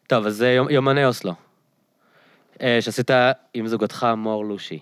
טוב, 0.07 0.26
אז 0.26 0.36
זה 0.36 0.57
יומ- 0.61 0.72
יומני 0.72 1.05
אוסלו. 1.05 1.34
אה, 2.61 2.78
שעשית 2.82 3.11
עם 3.53 3.67
זוגתך 3.67 4.07
מור 4.17 4.45
לושי. 4.45 4.80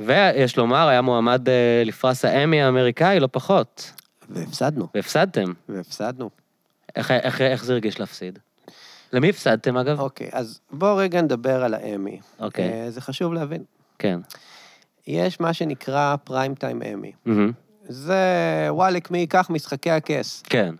ויש 0.00 0.56
לומר, 0.56 0.88
היה 0.88 1.02
מועמד 1.02 1.48
אה, 1.48 1.82
לפרס 1.84 2.24
האמי 2.24 2.62
האמריקאי, 2.62 3.20
לא 3.20 3.28
פחות. 3.32 3.92
והפסדנו, 4.30 4.88
והפסדתם. 4.94 5.52
והפסדנו. 5.68 6.30
איך, 6.96 7.10
איך, 7.10 7.40
איך 7.40 7.64
זה 7.64 7.72
הרגיש 7.72 8.00
להפסיד? 8.00 8.38
למי 9.12 9.28
הפסדתם, 9.30 9.76
אגב? 9.76 10.00
אוקיי, 10.00 10.28
אז 10.32 10.60
בואו 10.70 10.96
רגע 10.96 11.22
נדבר 11.22 11.64
על 11.64 11.74
האמי. 11.74 12.20
אוקיי. 12.40 12.72
אה, 12.72 12.90
זה 12.90 13.00
חשוב 13.00 13.34
להבין. 13.34 13.62
כן. 13.98 14.20
יש 15.06 15.40
מה 15.40 15.52
שנקרא 15.52 16.16
פריים 16.24 16.54
טיים 16.54 16.82
אמי. 16.82 17.12
זה 17.88 18.16
וואלק 18.68 19.10
מי 19.10 19.18
ייקח 19.18 19.50
משחקי 19.50 19.90
הכס. 19.90 20.42
כן. 20.46 20.74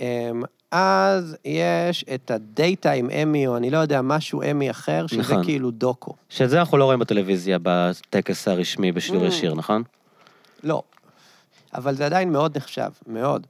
אמ, 0.00 0.42
אז 0.70 1.36
יש 1.44 2.04
את 2.14 2.30
הדייטיים 2.30 3.10
אמי, 3.10 3.46
או 3.46 3.56
אני 3.56 3.70
לא 3.70 3.78
יודע, 3.78 4.02
משהו 4.02 4.42
אמי 4.50 4.70
אחר, 4.70 5.06
שזה 5.06 5.20
נכון. 5.20 5.44
כאילו 5.44 5.70
דוקו. 5.70 6.14
שאת 6.28 6.50
זה 6.50 6.60
אנחנו 6.60 6.78
לא 6.78 6.84
רואים 6.84 7.00
בטלוויזיה 7.00 7.58
בטקס 7.62 8.48
הרשמי 8.48 8.92
בשידור 8.92 9.22
Mm. 9.24 9.26
ישיר, 9.26 9.54
נכון? 9.54 9.82
לא. 10.62 10.82
אבל 11.76 11.94
זה 11.94 12.06
עדיין 12.06 12.32
מאוד 12.32 12.56
נחשב, 12.56 12.90
מאוד. 13.06 13.46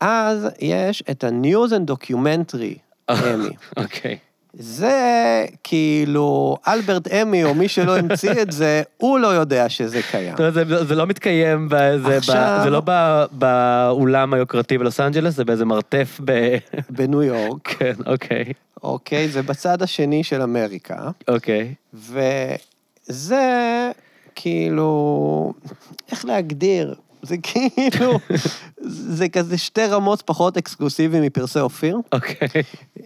אז 0.00 0.46
יש 0.60 1.02
את 1.10 1.24
ה-News 1.24 1.70
and 1.70 1.92
Documentary 1.92 2.78
אמי. 3.12 3.50
אוקיי. 3.76 4.18
זה 4.54 5.44
כאילו, 5.64 6.56
אלברט 6.68 7.08
אמי, 7.08 7.44
או 7.44 7.54
מי 7.54 7.68
שלא 7.68 7.98
המציא 7.98 8.42
את 8.42 8.52
זה, 8.52 8.82
הוא 8.96 9.18
לא 9.18 9.26
יודע 9.26 9.68
שזה 9.68 10.00
קיים. 10.10 10.30
זאת 10.30 10.40
אומרת, 10.40 10.54
זה, 10.54 10.84
זה 10.84 10.94
לא 10.94 11.06
מתקיים, 11.06 11.68
זה, 12.04 12.16
עכשיו- 12.16 12.58
ב, 12.60 12.64
זה 12.64 12.70
לא 12.70 12.82
ב, 12.84 13.24
באולם 13.32 14.34
היוקרתי 14.34 14.78
בלוס 14.78 15.00
אנג'לס, 15.00 15.34
זה 15.34 15.44
באיזה 15.44 15.64
מרתף 15.64 16.20
ב... 16.24 16.56
בניו 16.96 17.22
יורק, 17.22 17.68
כן, 17.68 17.92
אוקיי. 18.06 18.52
אוקיי? 18.82 19.28
זה 19.28 19.42
בצד 19.42 19.82
השני 19.82 20.24
של 20.24 20.42
אמריקה. 20.42 21.10
אוקיי. 21.28 21.74
וזה 21.94 23.40
כאילו, 24.34 25.52
איך 26.10 26.24
להגדיר? 26.24 26.94
זה 27.22 27.36
כאילו, 27.42 28.18
זה 28.80 29.28
כזה 29.28 29.58
שתי 29.58 29.86
רמות 29.86 30.22
פחות 30.22 30.56
אקסקלוסיבי 30.56 31.20
מפרסי 31.20 31.60
אופיר. 31.60 31.98
אוקיי. 32.12 32.48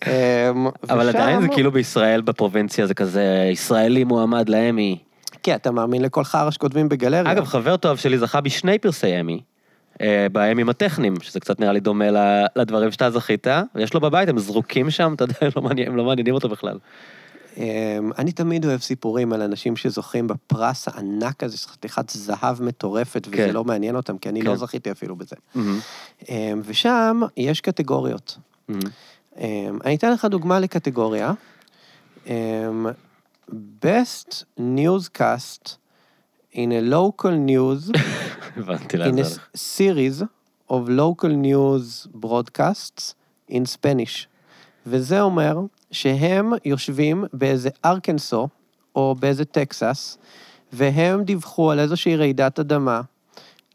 אמ, 0.06 0.66
אבל 0.90 1.08
עדיין 1.08 1.40
זה 1.40 1.48
כאילו 1.48 1.72
בישראל, 1.72 2.20
בפרובינציה, 2.20 2.86
זה 2.86 2.94
כזה 2.94 3.48
ישראלי 3.52 4.04
מועמד 4.04 4.48
לאמי. 4.48 4.98
כן, 5.42 5.54
אתה 5.54 5.70
מאמין 5.70 6.02
לכל 6.02 6.24
חרא 6.24 6.50
שכותבים 6.50 6.88
בגלריה? 6.88 7.32
אגב, 7.32 7.44
חבר 7.44 7.76
טוב 7.76 7.98
שלי 7.98 8.18
זכה 8.18 8.40
בשני 8.40 8.78
פרסי 8.78 9.20
אמי. 9.20 9.40
אה, 10.00 10.26
באמים 10.32 10.68
הטכניים, 10.68 11.14
שזה 11.20 11.40
קצת 11.40 11.60
נראה 11.60 11.72
לי 11.72 11.80
דומה 11.80 12.04
לדברים 12.56 12.92
שאתה 12.92 13.10
זכית, 13.10 13.46
ויש 13.74 13.94
לו 13.94 14.00
בבית, 14.00 14.28
הם 14.28 14.38
זרוקים 14.38 14.90
שם, 14.90 15.12
אתה 15.16 15.24
יודע, 15.24 15.34
לא 15.56 15.70
הם 15.86 15.96
לא 15.96 16.04
מעניינים 16.04 16.34
אותו 16.34 16.48
בכלל. 16.48 16.78
אמ, 17.56 18.10
אני 18.18 18.32
תמיד 18.32 18.64
אוהב 18.64 18.80
סיפורים 18.80 19.32
על 19.32 19.42
אנשים 19.42 19.76
שזוכים 19.76 20.26
בפרס 20.26 20.88
הענק 20.88 21.44
הזה, 21.44 21.56
חתיכת 21.58 22.10
זהב 22.10 22.62
מטורפת, 22.62 23.26
וזה 23.26 23.36
כן. 23.36 23.50
לא 23.52 23.64
מעניין 23.64 23.96
אותם, 23.96 24.18
כי 24.18 24.28
אני 24.28 24.40
כן. 24.40 24.46
לא 24.46 24.56
זכיתי 24.56 24.90
אפילו 24.90 25.16
בזה. 25.16 25.36
אמ, 26.28 26.60
ושם 26.64 27.20
יש 27.36 27.60
קטגוריות. 27.60 28.38
אמ, 28.68 29.78
אני 29.84 29.94
אתן 29.94 30.12
לך 30.12 30.24
דוגמה 30.24 30.60
לקטגוריה. 30.60 31.32
Best 33.82 34.44
Newscast 34.58 35.76
in 36.52 36.72
a 36.72 36.80
local 36.80 37.36
news, 37.52 37.90
in 38.94 39.18
a 39.18 39.26
series 39.54 40.22
of 40.70 40.88
local 40.88 41.28
news 41.28 42.06
broadcasts 42.14 43.14
in 43.50 43.66
Spanish. 43.66 44.26
וזה 44.86 45.20
אומר 45.20 45.58
שהם 45.94 46.52
יושבים 46.64 47.24
באיזה 47.32 47.68
ארקנסו, 47.84 48.48
או 48.96 49.14
באיזה 49.18 49.44
טקסס, 49.44 50.18
והם 50.72 51.24
דיווחו 51.24 51.70
על 51.70 51.80
איזושהי 51.80 52.16
רעידת 52.16 52.58
אדמה, 52.58 53.00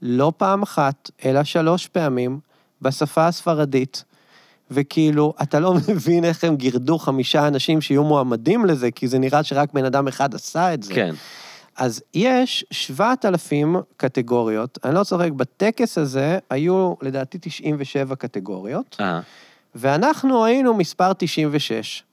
לא 0.02 0.32
פעם 0.38 0.62
אחת, 0.62 1.12
אלא 1.26 1.44
שלוש 1.44 1.88
פעמים, 1.88 2.40
בשפה 2.82 3.28
הספרדית. 3.28 4.04
וכאילו, 4.72 5.34
אתה 5.42 5.60
לא 5.60 5.74
מבין 5.90 6.26
איך 6.26 6.44
הם 6.44 6.56
גירדו 6.56 6.98
חמישה 6.98 7.48
אנשים 7.48 7.82
שיהיו 7.82 8.04
מועמדים 8.04 8.66
לזה, 8.66 8.92
כי 8.92 9.08
זה 9.08 9.20
נראה 9.20 9.44
שרק 9.44 9.74
בן 9.74 9.86
אדם 9.86 10.08
אחד 10.08 10.36
עשה 10.36 10.74
את 10.74 10.84
זה. 10.84 10.94
כן. 10.94 11.16
אז 11.78 12.02
יש 12.14 12.66
7,000 12.72 13.76
קטגוריות, 13.98 14.80
אני 14.84 14.96
לא 14.96 15.04
צוחק, 15.04 15.32
בטקס 15.32 15.98
הזה 15.98 16.40
היו 16.50 16.94
לדעתי 17.02 17.38
97 17.42 18.16
קטגוריות, 18.16 18.96
אה, 19.00 19.20
ואנחנו 19.76 20.46
היינו 20.46 20.74
מספר 20.74 21.12
96. 21.18 22.04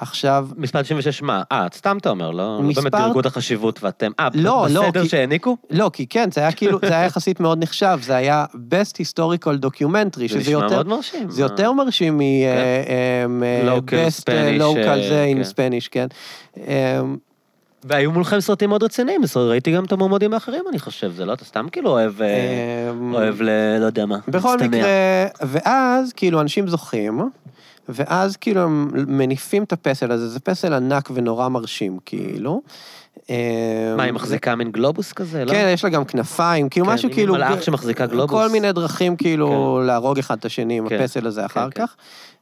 עכשיו, 0.00 0.48
מספר 0.56 0.82
96 0.82 1.22
מה? 1.22 1.42
אה, 1.52 1.66
סתם 1.74 1.98
אתה 1.98 2.10
אומר, 2.10 2.30
לא 2.30 2.36
לא 2.36 2.58
באמת 2.60 2.76
מספר- 2.78 2.98
דירגו 3.04 3.20
את 3.20 3.26
החשיבות 3.26 3.82
ואתם... 3.82 4.10
אה, 4.20 4.28
לא, 4.34 4.66
לא, 4.70 4.82
בסדר 4.88 5.02
כי- 5.02 5.08
שהעניקו? 5.08 5.56
לא, 5.70 5.90
כי 5.92 6.06
כן, 6.06 6.28
זה 6.32 6.40
היה 6.40 6.52
כאילו, 6.52 6.78
זה 6.82 6.94
היה 6.96 7.04
יחסית 7.04 7.40
מאוד 7.40 7.62
נחשב, 7.62 7.98
זה 8.02 8.16
היה 8.16 8.44
Best 8.54 8.92
Historical 8.94 9.66
Documentary, 9.66 10.18
זה 10.18 10.28
שזה 10.28 10.38
נשמע 10.38 10.52
יותר... 10.52 10.68
מאוד 10.74 10.88
מרשים. 10.88 11.30
זה 11.30 11.42
יותר 11.42 11.72
מרשים 11.72 12.18
מ... 12.18 12.20
אה, 12.20 13.24
אמ, 13.24 13.42
אה, 13.42 13.78
Best 13.78 14.22
אה, 14.28 14.56
Local 14.58 14.88
אה, 14.88 15.08
זה 15.08 15.26
כן. 15.34 15.40
in 15.42 15.44
Spanish, 15.44 15.88
כן. 15.90 16.06
אמ, 16.56 17.16
והיו 17.84 18.12
מולכם 18.12 18.40
סרטים 18.40 18.68
מאוד 18.68 18.82
רציניים, 18.82 19.22
אז 19.24 19.36
ראיתי 19.36 19.72
גם 19.72 19.84
את 19.84 19.92
המועמדים 19.92 20.34
האחרים, 20.34 20.64
אני 20.70 20.78
חושב, 20.78 21.12
זה 21.12 21.24
לא, 21.24 21.32
אתה 21.32 21.44
סתם 21.44 21.66
כאילו 21.72 21.90
אוהב, 21.90 22.22
אה, 22.22 22.26
אמ, 22.90 23.14
אוהב 23.14 23.42
ל... 23.42 23.48
לא 23.80 23.86
יודע 23.86 24.06
מה. 24.06 24.18
בכל. 24.28 24.56
מקרה, 24.60 24.88
ואז 25.42 26.12
כאילו 26.12 26.40
אנשים 26.40 26.68
זוכים, 26.68 27.20
ואז 27.88 28.36
כאילו 28.36 28.60
הם 28.60 28.90
מניפים 28.94 29.62
את 29.62 29.72
הפסל 29.72 30.12
הזה, 30.12 30.28
זה 30.28 30.40
פסל 30.40 30.72
ענק 30.72 31.10
ונורא 31.14 31.48
מרשים, 31.48 31.98
כאילו. 32.06 32.62
מה, 33.96 34.02
היא 34.02 34.12
מחזיקה 34.12 34.54
מין 34.54 34.72
גלובוס 34.72 35.12
כזה, 35.12 35.44
לא? 35.44 35.50
כן, 35.50 35.70
יש 35.72 35.84
לה 35.84 35.90
גם 35.90 36.04
כנפיים, 36.04 36.68
כאילו 36.68 36.86
כן, 36.86 36.92
משהו 36.92 37.08
היא 37.08 37.14
כאילו... 37.14 37.34
מלאך 37.34 37.62
שמחזיקה 37.62 38.06
גלובוס. 38.06 38.30
כל 38.30 38.48
מיני 38.48 38.72
דרכים 38.72 39.16
כאילו 39.16 39.82
להרוג 39.86 40.18
אחד 40.18 40.38
את 40.38 40.44
השני 40.44 40.78
עם 40.78 40.88
כן, 40.88 41.00
הפסל 41.00 41.26
הזה 41.26 41.46
אחר 41.46 41.70
כן. 41.70 41.82
כך. 41.86 41.96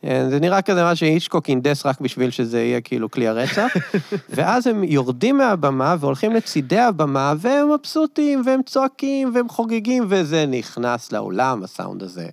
אה, 0.04 0.26
זה 0.30 0.40
נראה 0.40 0.62
כזה 0.62 0.84
מה 0.84 0.96
שהיצ'קוק 0.96 1.48
הנדס 1.48 1.86
רק 1.86 2.00
בשביל 2.00 2.30
שזה 2.30 2.60
יהיה 2.60 2.80
כאילו 2.80 3.10
כלי 3.10 3.28
הרצח. 3.28 3.72
ואז 4.34 4.66
הם 4.66 4.84
יורדים 4.84 5.38
מהבמה 5.38 5.96
והולכים 6.00 6.32
לצידי 6.32 6.78
הבמה, 6.78 7.34
והם 7.38 7.72
מבסוטים, 7.74 8.42
והם 8.44 8.62
צועקים, 8.62 9.30
והם 9.34 9.48
חוגגים, 9.48 10.06
וזה 10.08 10.46
נכנס 10.46 11.12
לאולם, 11.12 11.62
הסאונד 11.62 12.02
הזה. 12.02 12.28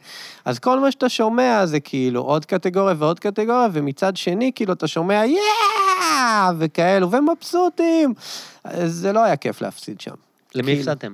אז 0.46 0.60
כל 0.60 0.80
מה 0.80 0.92
שאתה 0.92 1.10
שומע 1.10 1.66
זה 1.66 1.80
כאילו 1.80 2.22
עוד 2.22 2.46
קטגוריה 2.46 2.96
ועוד 2.98 3.20
קטגוריה, 3.20 3.68
ומצד 3.74 4.18
שני 4.18 4.52
כאילו 4.56 4.74
אתה 4.74 4.88
שומע 4.88 5.26
yeah! 5.26 6.52
וכאלו, 6.58 7.12
והם 7.12 7.30
מבסוטים. 7.30 8.14
אז 8.64 8.94
זה 8.94 9.14
לא 9.14 9.24
היה 9.24 9.36
כיף 9.36 9.62
להפסיד 9.62 10.02
שם. 10.02 10.16
למי 10.56 10.66
כאילו. 10.66 10.80
הפסדתם? 10.80 11.14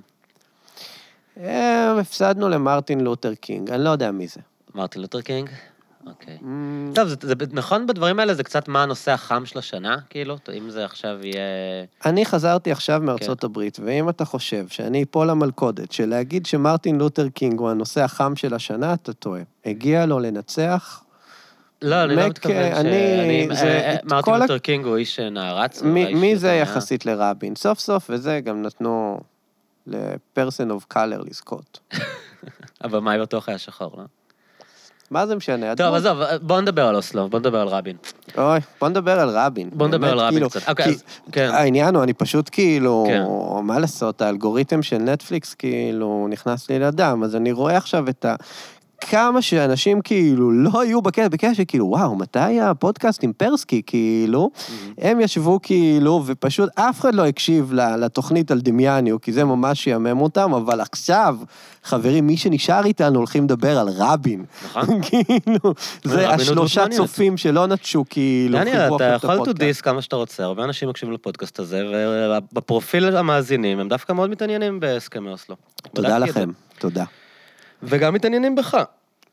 אה, 1.43 2.00
הפסדנו 2.00 2.50
למרטין 2.50 3.00
לותר 3.02 3.36
קינג, 3.36 3.72
אני 3.72 3.84
לא 3.84 3.89
יודע 3.89 4.12
מי 4.12 4.28
זה. 4.28 4.39
מרטין 4.76 5.02
לותר 5.02 5.22
קינג? 5.22 5.50
אוקיי. 6.08 6.38
Mm, 6.41 6.95
טוב, 6.95 7.08
זה, 7.08 7.16
זה 7.22 7.34
נכון 7.52 7.88
בדברים 7.88 8.20
האלה, 8.20 8.34
זה 8.34 8.43
קצת 8.43 8.68
מה 8.68 8.84
הנושא 8.84 9.12
החם 9.12 9.45
של 9.45 9.60
השנה, 9.60 9.97
כאילו? 10.10 10.38
אם 10.58 10.70
זה 10.70 10.86
עכשיו 10.86 11.18
יהיה... 11.24 11.41
אני 12.06 12.26
חזרתי 12.26 12.72
עכשיו 12.72 13.00
כן. 13.00 13.06
מארצות 13.06 13.43
הברית, 13.43 13.80
ואם 13.86 14.10
אתה 14.10 14.26
חושב 14.26 14.68
שאני 14.68 15.04
אפול 15.04 15.30
למלכודת 15.30 15.91
של 15.91 16.10
להגיד 16.10 16.45
שמרטין 16.45 16.97
לותר 16.97 17.30
קינג 17.30 17.60
הוא 17.60 17.70
הנושא 17.70 18.02
החם 18.04 18.36
של 18.36 18.54
השנה, 18.54 18.93
אתה 18.93 19.14
טועה. 19.14 19.41
הגיע 19.66 20.06
לו 20.06 20.20
לנצח. 20.20 21.04
לא, 21.82 22.04
אני 22.04 22.16
לא 22.16 22.28
מתכוון 22.28 22.74
ש... 22.76 22.78
אני- 22.78 23.47
אה, 23.52 23.91
אה, 23.91 23.95
מרטין 24.04 24.34
לותר 24.34 24.58
קינג 24.58 24.86
הוא 24.86 24.97
איש 24.97 25.20
נערץ? 25.20 25.82
או 25.82 25.88
מי, 25.88 26.06
איש 26.06 26.16
מי 26.16 26.36
זה 26.36 26.52
יחסית 26.52 27.06
לרבין? 27.06 27.56
סוף 27.56 27.80
סוף, 27.80 28.10
וזה 28.10 28.39
גם 28.39 28.62
נתנו 28.62 29.20
לפרסן 29.88 30.72
אוף 30.72 30.86
קלר 30.88 31.22
לזכות. 31.22 31.80
הבמאי 32.82 33.20
בטוח 33.20 33.50
היה 33.50 33.58
שחור, 33.58 33.95
לא? 33.97 34.04
מה 35.12 35.28
זה 35.28 35.36
משנה? 35.36 35.76
טוב, 35.76 35.93
עזוב, 35.95 36.18
בוא 36.41 36.62
נדבר 36.62 36.86
על 36.88 36.95
אוסלו, 36.95 37.30
בוא 37.30 37.39
נדבר 37.39 37.62
על 37.62 37.68
רבין. 37.68 37.95
אוי, 38.38 38.60
בוא 38.82 38.89
נדבר 38.89 39.20
על 39.20 39.30
רבין. 39.30 39.70
בוא 39.74 39.88
נדבר 39.88 40.12
על 40.12 40.20
רבין 40.20 40.34
כאילו, 40.34 40.49
קצת. 40.49 40.70
אוקיי, 40.70 40.86
אז- 40.86 41.03
כן. 41.32 41.49
העניין 41.53 41.95
הוא, 41.95 42.03
אני 42.03 42.14
פשוט 42.14 42.49
כאילו, 42.51 43.05
כן. 43.07 43.24
מה 43.64 43.80
לעשות, 43.80 44.22
האלגוריתם 44.22 44.82
של 44.82 44.97
נטפליקס 44.97 45.53
כאילו 45.53 46.28
נכנס 46.30 46.70
לי 46.70 46.80
לדם, 46.80 47.22
אז 47.24 47.36
אני 47.36 47.51
רואה 47.51 47.78
עכשיו 47.78 48.10
את 48.10 48.26
כמה 49.02 49.41
שאנשים 49.41 50.02
כאילו 50.02 50.52
לא 50.52 50.82
היו 50.82 51.02
בקטע, 51.02 51.28
בקטע 51.28 51.54
שכאילו, 51.54 51.86
וואו, 51.86 52.16
מתי 52.16 52.62
הפודקאסט 52.62 53.24
עם 53.24 53.34
פרסקי, 53.34 53.82
כאילו, 53.86 54.52
הם 54.97 55.20
ישבו 55.20 55.60
כאילו, 55.62 56.24
ופשוט 56.26 56.70
אף 56.76 57.00
אחד 57.00 57.16
לא 57.16 57.26
הקשיב 57.26 57.74
לתוכנית 57.74 58.52
על 58.52 58.62
דמיאניו, 58.62 59.22
כי 59.22 59.34
זה 59.34 59.43
ממש 59.45 59.88
יאמם 59.88 60.22
אותם, 60.22 60.54
אבל 60.54 60.82
עכשיו, 60.82 61.36
חברים, 61.84 62.28
מי 62.28 62.38
שנשאר 62.38 62.86
איתנו 62.86 63.18
הולכים 63.20 63.43
לדבר 63.43 63.78
על 63.78 63.88
רבין. 63.97 64.45
נכון. 64.66 65.02
כאילו, 65.10 65.74
זה 66.04 66.22
דמות 66.22 66.41
השלושה. 66.41 66.86
צופים 66.89 67.38
שלא 67.38 67.68
נטשו, 67.68 68.06
כאילו, 68.10 68.60
דניאל, 68.60 68.95
אתה 68.95 69.04
יכול 69.06 69.38
to 69.38 69.52
diss 69.52 69.82
כמה 69.84 70.02
שאתה 70.02 70.16
רוצה, 70.16 70.43
הרבה 70.43 70.64
אנשים 70.64 70.89
מקשיבים 70.89 71.14
לפודקאסט 71.14 71.60
הזה, 71.60 71.84
ובפרופיל 72.54 73.18
המאזינים 73.18 73.80
הם 73.80 73.89
דווקא 73.89 74.14
מאוד 74.14 74.30
מתעניינים 74.30 74.80
בהסכמי 74.80 75.30
אוסלו. 75.30 75.56
תודה. 75.93 76.18
לכם, 76.18 76.50
תודה. 76.80 77.04
וגם 77.84 78.13
מתעניינים 78.13 78.55
בך. 78.55 78.77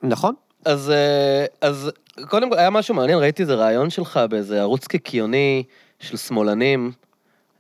נכון? 0.03 0.35
אז, 0.65 0.91
אה, 0.91 1.45
אז 1.61 1.91
קודם 2.29 2.51
כל, 2.51 2.59
היה 2.59 2.71
משהו 2.71 2.95
מעניין, 2.95 3.19
ראיתי 3.19 3.43
איזה 3.43 3.55
ראיון 3.55 3.91
שלך 3.91 4.21
באיזה 4.31 4.61
ערוץ 4.61 4.87
קיקיוני 4.87 5.63
של 6.01 6.17
שמאלנים, 6.17 6.93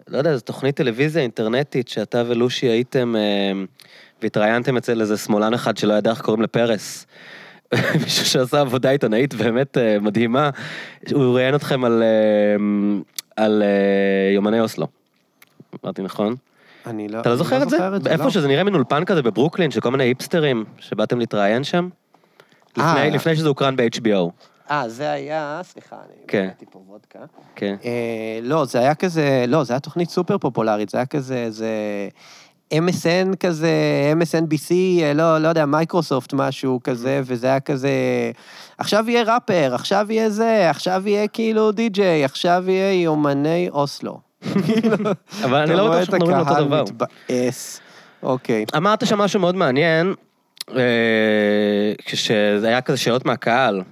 לא 0.08 0.18
יודע, 0.18 0.36
זו 0.36 0.40
תוכנית 0.40 0.76
טלוויזיה 0.76 1.22
אינטרנטית 1.22 1.88
שאתה 1.88 2.22
ולושי 2.26 2.66
הייתם, 2.66 3.16
אה, 3.16 3.52
והתראיינתם 4.22 4.76
אצל 4.76 5.00
איזה 5.00 5.16
שמאלן 5.16 5.54
אחד 5.54 5.76
שלא 5.76 5.94
ידע 5.94 6.10
איך 6.10 6.20
קוראים 6.20 6.42
לפרס. 6.42 7.06
מישהו 8.02 8.26
שעשה 8.26 8.60
עבודה 8.60 8.90
עיתונאית 8.90 9.34
באמת 9.34 9.78
אה, 9.78 9.98
מדהימה, 10.00 10.50
הוא 11.12 11.34
ראיין 11.34 11.54
אתכם 11.54 11.84
על, 11.84 12.02
על 13.36 13.62
יומני 14.34 14.60
אוסלו. 14.60 14.86
אמרתי 15.84 16.02
נכון? 16.02 16.36
אני 16.86 17.08
לא 17.08 17.20
אתה 17.20 17.28
לא 17.28 17.36
זוכר 17.36 17.62
את 17.62 17.70
זה? 17.70 17.78
לא. 17.78 18.10
איפה 18.10 18.30
שזה 18.30 18.48
נראה 18.48 18.64
מין 18.64 18.74
אולפן 18.74 19.04
כזה 19.04 19.22
בברוקלין, 19.22 19.70
של 19.70 19.80
כל 19.80 19.90
מיני 19.90 20.04
היפסטרים 20.04 20.64
שבאתם 20.78 21.18
להתראיין 21.18 21.64
שם? 21.64 21.88
אה. 22.78 23.08
לפני, 23.08 23.36
שזה 23.36 23.48
הוקרן 23.48 23.76
ב-HBO. 23.76 24.30
אה, 24.70 24.88
זה 24.88 25.10
היה, 25.10 25.60
סליחה, 25.64 25.96
אני 25.96 26.26
כן. 26.28 26.48
פה 26.70 26.78
וודקה. 26.88 27.18
כן. 27.54 27.76
אה, 27.84 28.38
לא, 28.42 28.64
זה 28.64 28.78
היה 28.78 28.94
כזה, 28.94 29.44
לא, 29.48 29.64
זה 29.64 29.72
היה 29.72 29.80
תוכנית 29.80 30.10
סופר 30.10 30.38
פופולרית, 30.38 30.88
זה 30.88 30.98
היה 30.98 31.06
כזה, 31.06 31.46
זה 31.50 31.68
MSN 32.74 33.36
כזה, 33.40 33.70
MSNBC, 34.20 34.72
אה, 35.02 35.12
לא, 35.14 35.38
לא 35.38 35.48
יודע, 35.48 35.66
מייקרוסופט 35.66 36.32
משהו 36.32 36.80
כזה, 36.84 37.20
וזה 37.24 37.46
היה 37.46 37.60
כזה, 37.60 37.90
עכשיו 38.78 39.10
יהיה 39.10 39.34
ראפר, 39.34 39.74
עכשיו 39.74 40.06
יהיה 40.10 40.30
זה, 40.30 40.70
עכשיו 40.70 41.02
יהיה 41.08 41.28
כאילו 41.28 41.72
די-ג'יי, 41.72 42.24
עכשיו 42.24 42.64
יהיה 42.66 43.02
יומני 43.02 43.68
אוסלו. 43.70 44.25
אבל 45.44 45.54
אני 45.54 45.64
אתה 45.64 45.74
לא 45.74 45.86
רואה 45.86 46.02
בטוח 46.02 46.14
את 46.14 46.20
שאנחנו 46.20 46.26
מדברים 46.26 46.38
אותו 46.38 46.50
הקהל 46.50 46.64
דבר. 46.64 46.82
מתבאס. 46.82 47.80
אוקיי. 48.22 48.64
אמרת 48.76 49.06
שם 49.06 49.18
משהו 49.18 49.40
מאוד 49.40 49.56
מעניין, 49.56 50.14
אה, 50.76 51.92
כשזה 52.04 52.68
היה 52.68 52.80
כזה 52.80 52.98
שאלות 52.98 53.26
מהקהל, 53.26 53.82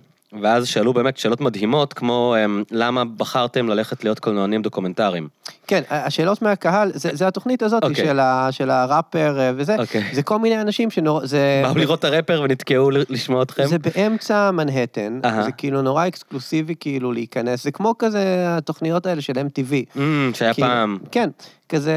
ואז 0.43 0.67
שאלו 0.67 0.93
באמת 0.93 1.17
שאלות 1.17 1.41
מדהימות, 1.41 1.93
כמו 1.93 2.35
אה, 2.37 2.47
למה 2.71 3.05
בחרתם 3.05 3.69
ללכת 3.69 4.05
להיות 4.05 4.19
קולנוענים 4.19 4.63
דוקומנטריים. 4.63 5.29
כן, 5.67 5.83
השאלות 5.91 6.43
מהקהל, 6.43 6.91
זה, 6.95 7.11
זה 7.13 7.27
התוכנית 7.27 7.63
הזאת 7.63 7.85
אוקיי. 7.85 8.05
של, 8.05 8.21
ה, 8.21 8.49
של 8.51 8.71
הראפר 8.71 9.41
אה, 9.41 9.51
וזה, 9.57 9.77
אוקיי. 9.79 10.05
זה 10.13 10.23
כל 10.23 10.39
מיני 10.39 10.61
אנשים 10.61 10.91
שנורא, 10.91 11.27
זה... 11.27 11.63
באו 11.65 11.79
לראות 11.79 11.99
את 11.99 12.05
הראפר 12.05 12.41
ונתקעו 12.45 12.91
לשמוע 12.91 13.43
אתכם? 13.43 13.67
זה 13.67 13.79
באמצע 13.79 14.51
מנהטן, 14.51 15.21
אהה. 15.25 15.43
זה 15.43 15.53
כאילו 15.53 15.83
נורא 15.83 16.07
אקסקלוסיבי 16.07 16.75
כאילו 16.81 17.13
להיכנס, 17.13 17.65
זה 17.65 17.71
כמו 17.71 17.95
כזה 17.99 18.45
התוכניות 18.49 19.07
האלה 19.07 19.21
של 19.21 19.33
MTV. 19.33 19.97
אמ, 19.97 20.31
שהיה 20.35 20.55
כאילו, 20.55 20.69
פעם. 20.69 20.99
כן, 21.11 21.31
כזה 21.69 21.95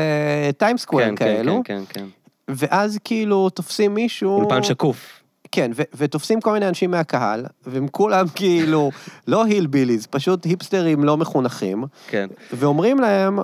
טיים 0.58 0.78
סקוואר 0.78 1.06
כן, 1.06 1.16
כן, 1.16 1.26
כאלו, 1.26 1.62
כן, 1.66 1.84
כן, 1.90 2.02
כן. 2.02 2.06
ואז 2.48 3.00
כאילו 3.04 3.50
תופסים 3.50 3.94
מישהו... 3.94 4.40
אולפן 4.40 4.64
שקוף. 4.64 5.22
כן, 5.58 5.72
ו- 5.76 5.82
ותופסים 5.98 6.42
כל 6.42 6.54
מיני 6.54 6.68
אנשים 6.68 6.92
מהקהל, 6.92 7.46
והם 7.68 7.88
כולם 7.88 8.26
כאילו 8.36 8.92
לא 9.28 9.46
הילביליז, 9.46 10.08
פשוט 10.08 10.46
היפסטרים 10.46 11.04
לא 11.04 11.18
מחונכים, 11.18 11.84
כן. 12.08 12.28
ואומרים 12.54 13.00
להם, 13.00 13.40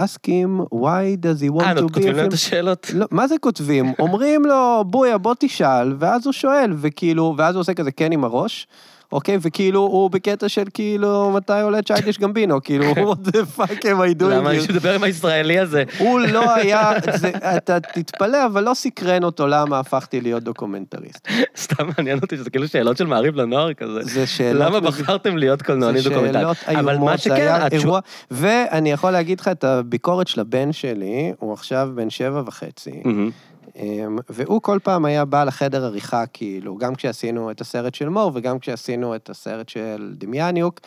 ask 0.00 0.18
him 0.26 0.74
why 0.74 1.16
does 1.22 1.42
he 1.42 1.50
want 1.58 1.62
אה, 1.62 1.72
to 1.72 1.78
be 1.78 1.82
כותבים 1.82 2.14
a 2.14 2.16
להם 2.16 2.28
את. 2.28 2.32
השאלות? 2.32 2.90
לא, 2.94 3.06
מה 3.10 3.28
זה 3.28 3.34
כותבים? 3.40 3.92
אומרים 3.98 4.44
לו, 4.44 4.84
בויה, 4.86 5.18
בוא 5.18 5.34
תשאל, 5.38 5.94
ואז 5.98 6.26
הוא 6.26 6.32
שואל, 6.32 6.72
וכאילו, 6.76 7.34
ואז 7.38 7.54
הוא 7.54 7.60
עושה 7.60 7.74
כזה 7.74 7.92
כן 7.92 8.12
עם 8.12 8.24
הראש, 8.24 8.66
אוקיי? 9.12 9.38
וכאילו, 9.40 9.80
הוא 9.80 10.10
בקטע 10.10 10.48
של 10.48 10.64
כאילו, 10.74 11.30
מתי 11.30 11.60
עולה 11.62 11.82
Childish 11.82 12.18
Gambino, 12.18 12.62
כאילו, 12.62 12.92
what 12.92 13.28
the 13.28 13.58
fuck 13.58 13.82
am 13.82 14.18
I 14.18 14.20
doing? 14.20 14.24
למה? 14.24 14.50
מישהו 14.50 14.74
מדבר 14.74 14.94
עם 14.94 15.02
הישראלי 15.02 15.58
הזה? 15.58 15.84
הוא 15.98 16.20
לא 16.20 16.54
היה, 16.54 16.92
זה, 17.14 17.30
אתה 17.56 17.80
תתפלא, 17.80 18.46
אבל 18.46 18.64
לא 18.64 18.74
סקרן 18.74 19.24
אותו 19.24 19.46
למה 19.46 19.78
הפכתי 19.78 20.20
להיות 20.20 20.42
דוקומנטריסט. 20.42 21.28
סתם 21.56 21.88
מעניין 21.96 22.18
אותי 22.18 22.36
שזה 22.36 22.50
כאילו 22.50 22.68
שאלות 22.68 22.96
של 22.96 23.06
מעריב 23.06 23.36
לנוער 23.36 23.74
כזה. 23.74 24.00
זה 24.02 24.26
שאלות... 24.26 24.66
למה 24.66 24.80
בחרתם 24.80 25.36
להיות 25.36 25.62
קולנוענים 25.62 26.02
זה 26.02 26.10
דוקומנטריים? 26.10 26.54
שאלות 26.54 26.56
אבל 26.66 26.82
מה 26.82 26.90
איומות, 26.92 27.20
זה 27.20 27.34
היה 27.34 27.66
אירוע, 27.72 28.00
ואני 28.30 28.92
יכול 28.92 29.10
להגיד 29.10 29.40
לך 29.40 29.48
את 29.48 29.64
הביקורת 29.64 30.28
של 30.28 30.40
הבן 30.40 30.72
שלי, 30.72 31.32
הוא 31.38 31.52
עכשיו 31.52 31.90
בן 31.94 32.10
שבע 32.10 32.42
וחצי, 32.46 33.02
מהמם. 33.04 33.30
אמ, 33.76 34.18
והוא 34.28 34.62
כל 34.62 34.78
פעם 34.82 35.04
היה 35.04 35.24
בא 35.24 35.44
לחדר 35.44 35.84
עריכה, 35.84 36.26
כאילו, 36.26 36.76
גם 36.76 36.94
כשעשינו 36.94 37.50
את 37.50 37.60
הסרט 37.60 37.94
של 37.94 38.08
מור 38.08 38.30
וגם 38.34 38.58
כשעשינו 38.58 39.14
את 39.16 39.30
הסרט 39.30 39.68
של 39.68 40.14
דמיאניוק. 40.18 40.80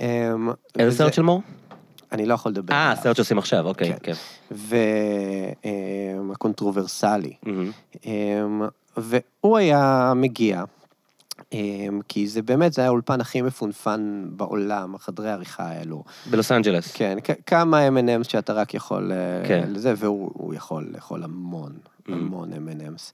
אמ, 0.00 0.48
איזה 0.78 0.88
וזה- 0.88 0.98
סרט 0.98 1.12
של 1.14 1.22
מור? 1.22 1.42
אני 2.12 2.26
לא 2.26 2.34
יכול 2.34 2.52
לדבר. 2.52 2.74
אה. 2.74 2.92
הסרט 2.92 3.16
שעושים 3.16 3.38
עכשיו, 3.38 3.66
אוקיי, 3.66 3.92
כן. 3.92 3.98
כן. 4.02 4.12
והקונטרוברסלי. 6.30 7.32
אמ, 8.06 8.62
והוא 8.96 9.56
היה 9.58 10.12
מגיע, 10.16 10.64
כי 12.08 12.26
זה 12.28 12.42
באמת, 12.42 12.72
זה 12.72 12.82
היה 12.82 12.88
האולפן 12.88 13.20
הכי 13.20 13.42
מפונפן 13.42 14.24
בעולם, 14.30 14.94
החדרי 14.94 15.30
העריכה 15.30 15.64
האלו. 15.68 16.04
בלוס 16.30 16.52
אנג'לס. 16.52 16.92
כן, 16.92 17.18
כמה 17.46 17.88
M&M's 17.88 18.28
שאתה 18.28 18.52
רק 18.52 18.74
יכול 18.74 19.12
אה, 19.12 19.48
כן. 19.48 19.64
לזה, 19.72 19.94
והוא 19.96 20.30
הוא 20.34 20.54
יכול 20.54 20.88
לאכול 20.94 21.24
המון, 21.24 21.72
Mm. 21.72 21.93
המון 22.08 22.52
M&M's. 22.52 23.12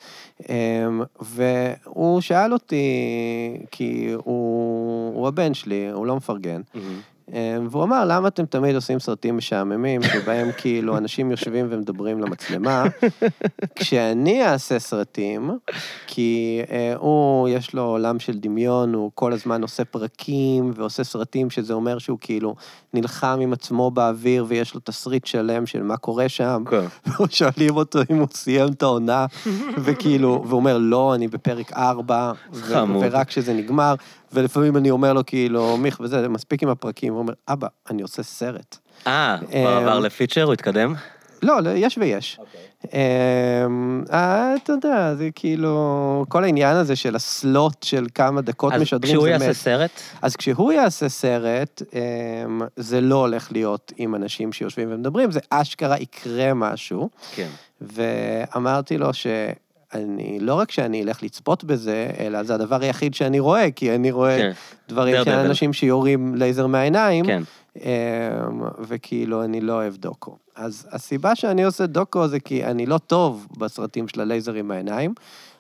אמ, 0.49 1.03
והוא 1.21 2.21
שאל 2.21 2.53
אותי, 2.53 2.85
כי 3.71 4.13
הוא, 4.25 5.15
הוא 5.15 5.29
הבן 5.29 5.55
שלי, 5.55 5.91
הוא 5.91 6.07
לא 6.07 6.17
מפרגן. 6.17 6.61
אמ, 6.75 6.81
והוא 7.71 7.85
אמר, 7.85 8.05
למה 8.07 8.29
אתם 8.29 8.47
תמיד 8.47 8.75
עושים 8.75 8.99
סרטים 8.99 9.37
משעממים, 9.37 10.03
שבהם 10.03 10.49
כאילו 10.59 10.97
אנשים 10.97 11.31
יושבים 11.31 11.67
ומדברים 11.71 12.21
למצלמה, 12.21 12.85
כשאני 13.75 14.47
אעשה 14.47 14.79
סרטים, 14.79 15.51
כי 16.07 16.61
אה, 16.71 16.95
הוא, 16.97 17.49
יש 17.49 17.75
לו 17.75 17.83
עולם 17.83 18.19
של 18.19 18.39
דמיון, 18.39 18.95
הוא 18.95 19.11
כל 19.15 19.33
הזמן 19.33 19.63
עושה 19.63 19.85
פרקים 19.85 20.73
ועושה 20.75 21.05
סרטים, 21.05 21.51
שזה 21.51 21.73
אומר 21.73 21.99
שהוא 21.99 22.19
כאילו 22.21 22.55
נלחם 22.95 23.39
עם 23.43 23.53
עצמו 23.53 23.91
באוויר 23.91 24.45
ויש 24.49 24.75
לו 24.75 24.81
תסריט 24.85 25.27
שלם 25.27 25.67
של 25.67 25.83
מה 25.83 25.97
קורה 25.97 26.29
שם, 26.29 26.63
כן. 26.71 26.85
ושואלים 27.25 27.77
אותו 27.77 27.99
אם 28.11 28.17
הוא 28.17 28.29
סיים 28.35 28.69
את 28.69 28.83
העונה, 28.83 29.27
וכאילו, 29.85 30.45
והוא 30.47 30.61
אומר, 30.61 30.79
לא, 30.79 31.15
אני 31.15 31.29
בפרק 31.29 31.73
4, 31.73 32.33
חמוד. 32.53 33.05
ורק 33.05 33.29
כשזה 33.29 33.55
נגמר, 33.55 33.95
ולפעמים 34.33 34.77
אני 34.77 34.91
אומר 34.91 35.13
לו, 35.13 35.27
כאילו, 35.27 35.77
מיך 35.77 36.01
וזה, 36.01 36.29
מספיק 36.29 36.63
עם 36.63 36.69
הפרקים, 36.69 37.13
הוא 37.13 37.19
אומר, 37.19 37.33
אבא, 37.49 37.69
אני 37.91 38.03
עושה 38.03 38.23
סרט. 38.23 38.79
אה, 39.07 39.37
הוא 39.41 39.49
כבר 39.49 39.79
אמ, 39.79 39.83
עבר 39.83 39.99
לפיצ'ר, 39.99 40.43
הוא 40.43 40.53
התקדם? 40.53 40.95
לא, 41.43 41.61
לא, 41.63 41.71
יש 41.71 41.99
ויש. 41.99 42.39
אמ, 42.85 44.05
אה, 44.13 44.55
אתה 44.63 44.73
יודע, 44.73 45.15
זה 45.15 45.29
כאילו, 45.35 46.25
כל 46.29 46.45
העניין 46.45 46.77
הזה 46.77 46.97
של 46.97 47.17
הסלוט 47.17 47.83
של 47.83 48.07
כמה 48.15 48.41
דקות 48.41 48.73
אז 48.73 48.83
משדרים, 48.83 49.13
כשהוא 49.13 49.23
זה 49.23 49.31
יעשה 49.31 49.49
מת. 49.49 49.55
סרט, 49.55 49.91
אז 50.23 50.37
כשהוא 50.37 50.73
יעשה 50.73 51.09
סרט, 51.09 51.83
אמ, 51.95 52.61
זה 52.77 53.01
לא 53.01 53.15
הולך 53.15 53.53
להיות 53.53 53.93
עם 53.97 54.15
אנשים 54.15 54.53
שיושבים 54.53 54.89
ומדברים, 54.93 55.31
זה 55.31 55.41
אשכרה 55.51 55.99
יקרה 55.99 56.55
משהו. 56.55 57.09
כן. 57.35 57.49
ואמרתי 57.81 58.99
לו 58.99 59.11
שאני, 59.93 60.39
לא 60.41 60.55
רק 60.55 60.71
שאני 60.71 61.03
אלך 61.03 61.23
לצפות 61.23 61.65
בזה, 61.65 62.11
אלא 62.19 62.43
זה 62.43 62.55
הדבר 62.55 62.83
היחיד 62.83 63.15
שאני 63.15 63.41
רואה, 63.41 63.71
כי 63.71 63.95
אני 63.95 64.11
רואה 64.11 64.39
כן. 64.39 64.51
דברים 64.89 65.25
של. 65.25 65.31
אנשים 65.31 65.73
שיורים 65.73 66.35
לייזר 66.35 66.67
מהעיניים, 66.67 67.27
כן. 67.27 67.43
אמ, 67.77 67.83
וכאילו 68.81 69.45
אני 69.45 69.61
לא 69.61 69.73
אוהב 69.73 69.97
דוקו. 69.97 70.37
אז 70.57 70.89
הסיבה 70.93 71.35
שאני 71.35 71.65
עושה 71.65 71.87
דוקו 71.87 72.29
זה 72.29 72.41
כי 72.41 72.65
אני 72.65 72.87
לא 72.87 72.99
טוב 72.99 73.47
בסרטים 73.59 74.09
של 74.09 74.21
הלייזרים 74.21 74.69
מהעיניים, 74.69 75.15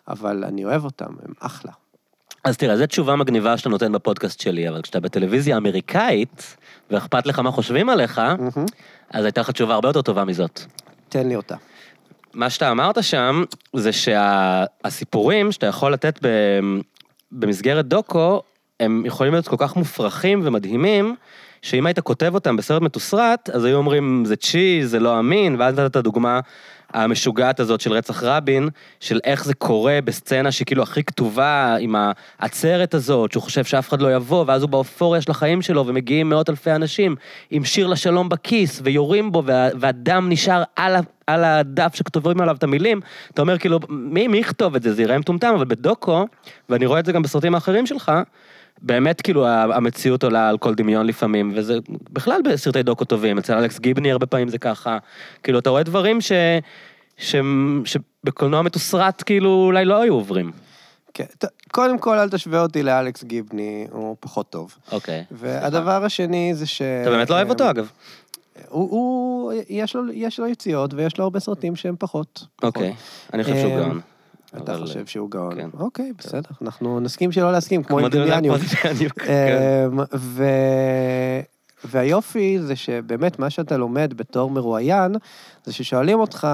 אבל 0.08 0.44
אני 0.44 0.64
אוהב 0.64 0.84
אותם, 0.84 1.12
הם 1.26 1.32
אחלה. 1.40 1.72
אז 2.44 2.56
תראה, 2.56 2.76
זו 2.76 2.86
תשובה 2.86 3.16
מגניבה 3.16 3.58
שאתה 3.58 3.68
נותן 3.68 3.92
בפודקאסט 3.92 4.40
שלי, 4.40 4.68
אבל 4.68 4.82
כשאתה 4.82 5.00
בטלוויזיה 5.00 5.56
אמריקאית, 5.56 6.56
ואכפת 6.90 7.26
לך 7.26 7.38
מה 7.38 7.50
חושבים 7.50 7.88
עליך, 7.88 8.18
מהמם. 8.18 8.66
אז 9.10 9.24
הייתה 9.24 9.40
לך 9.40 9.50
תשובה 9.50 9.74
הרבה 9.74 9.88
יותר 9.88 10.02
טובה 10.02 10.24
מזאת. 10.24 10.60
תן 11.08 11.28
לי 11.28 11.36
אותה. 11.36 11.56
מה 12.34 12.50
שאתה 12.50 12.70
אמרת 12.70 13.04
שם, 13.04 13.44
זה 13.76 13.90
שהסיפורים 13.92 15.52
שאתה 15.52 15.66
יכול 15.66 15.92
לתת 15.92 16.18
במסגרת 17.32 17.86
דוקו, 17.86 18.42
הם 18.80 19.02
יכולים 19.06 19.32
להיות 19.32 19.48
כל 19.48 19.56
כך 19.58 19.76
מופרכים 19.76 20.40
ומדהימים, 20.44 21.14
שאם 21.62 21.86
היית 21.86 22.00
כותב 22.00 22.34
אותם 22.34 22.56
בסרט 22.56 22.82
מתוסרט, 22.82 23.50
אז 23.50 23.64
היו 23.64 23.76
אומרים, 23.76 24.24
זה 24.24 24.36
צ'יז, 24.36 24.90
זה 24.90 25.00
לא 25.00 25.18
אמין, 25.18 25.56
ואז 25.58 25.74
נתת 25.74 25.90
את 25.90 25.96
הדוגמה 25.96 26.40
המשוגעת 26.92 27.60
הזאת 27.60 27.80
של 27.80 27.92
רצח 27.92 28.22
רבין, 28.22 28.68
של 29.00 29.20
איך 29.24 29.44
זה 29.44 29.54
קורה 29.54 29.98
בסצנה 30.04 30.52
שהיא 30.52 30.66
כאילו 30.66 30.82
הכי 30.82 31.04
כתובה, 31.04 31.76
עם 31.80 31.94
העצרת 32.38 32.94
הזאת, 32.94 33.32
שהוא 33.32 33.42
חושב 33.42 33.64
שאף 33.64 33.88
אחד 33.88 34.00
לא 34.00 34.14
יבוא, 34.14 34.44
ואז 34.46 34.62
הוא 34.62 34.70
באופוריה 34.70 35.20
של 35.20 35.30
החיים 35.30 35.62
שלו, 35.62 35.86
ומגיעים 35.86 36.28
מאות 36.28 36.50
אלפי 36.50 36.70
אנשים 36.70 37.16
עם 37.50 37.64
שיר 37.64 37.86
לשלום 37.86 38.28
בכיס, 38.28 38.80
ויורים 38.84 39.32
בו, 39.32 39.42
וה, 39.44 39.68
והדם 39.80 40.28
נשאר 40.28 40.62
על, 40.76 40.96
על 41.26 41.44
הדף 41.44 41.94
שכתובים 41.94 42.40
עליו 42.40 42.56
את 42.56 42.62
המילים, 42.62 43.00
אתה 43.34 43.42
אומר 43.42 43.58
כאילו, 43.58 43.80
מי, 43.88 44.28
מי 44.28 44.38
יכתוב 44.38 44.74
את 44.74 44.82
זה? 44.82 44.92
זה 44.92 45.02
ייראה 45.02 45.18
מטומטם, 45.18 45.52
אבל 45.56 45.64
בדוקו, 45.64 46.26
ואני 46.68 46.86
רואה 46.86 47.00
את 47.00 47.04
זה 47.04 47.12
גם 47.12 47.22
בסרטים 47.22 47.54
האחרים 47.54 47.86
שלך, 47.86 48.12
באמת 48.82 49.20
כאילו 49.20 49.46
המציאות 49.48 50.24
עולה 50.24 50.48
על 50.48 50.58
כל 50.58 50.74
דמיון 50.74 51.06
לפעמים, 51.06 51.52
וזה 51.54 51.78
בכלל 52.10 52.40
בסרטי 52.44 52.82
דוקו 52.82 53.04
טובים, 53.04 53.38
אצל 53.38 53.54
אלכס 53.54 53.78
גיבני 53.78 54.12
הרבה 54.12 54.26
פעמים 54.26 54.48
זה 54.48 54.58
ככה, 54.58 54.98
כאילו 55.42 55.58
אתה 55.58 55.70
רואה 55.70 55.82
דברים 55.82 56.20
ש... 56.20 56.32
ש... 57.16 57.36
שבקולנוע 57.84 58.62
מתוסרט 58.62 59.22
כאילו 59.26 59.50
אולי 59.50 59.84
לא 59.84 60.02
היו 60.02 60.14
עוברים. 60.14 60.52
כן, 61.14 61.24
ת- 61.38 61.44
קודם 61.72 61.98
כל, 61.98 62.18
אל 62.18 62.28
תשווה 62.28 62.62
אותי 62.62 62.82
לאלכס 62.82 63.24
גיבני, 63.24 63.86
הוא 63.90 64.16
פחות 64.20 64.50
טוב. 64.50 64.74
אוקיי. 64.92 65.24
והדבר 65.30 66.04
השני 66.04 66.54
זה 66.54 66.66
ש... 66.66 66.82
אתה 66.82 67.10
באמת 67.10 67.30
לא 67.30 67.34
אוהב 67.34 67.50
אותו 67.50 67.70
אגב. 67.70 67.90
הוא, 68.68 68.90
הוא 68.90 69.52
יש, 69.68 69.96
לו, 69.96 70.12
יש 70.12 70.40
לו 70.40 70.46
יציאות 70.46 70.94
ויש 70.94 71.18
לו 71.18 71.24
הרבה 71.24 71.40
סרטים 71.40 71.76
שהם 71.76 71.94
פחות. 71.98 72.44
אוקיי, 72.62 72.94
אני 73.32 73.44
חושב 73.44 73.56
שהוא 73.56 73.72
אה, 73.72 73.80
גאון. 73.84 74.00
אתה 74.56 74.78
חושב 74.78 75.06
שהוא 75.06 75.30
גאון. 75.30 75.54
כן. 75.54 75.68
אוקיי, 75.78 76.12
בסדר, 76.18 76.50
אנחנו 76.62 77.00
נסכים 77.00 77.32
שלא 77.32 77.52
להסכים, 77.52 77.82
כמו 77.82 77.98
עם 77.98 78.08
דמיאניוק. 78.08 78.58
כן. 79.16 79.88
אמ, 79.92 80.00
ו... 80.14 80.44
והיופי 81.84 82.58
זה 82.60 82.76
שבאמת 82.76 83.38
מה 83.38 83.50
שאתה 83.50 83.76
לומד 83.76 84.14
בתור 84.16 84.50
מרואיין, 84.50 85.14
זה 85.64 85.72
ששואלים 85.72 86.20
אותך, 86.20 86.48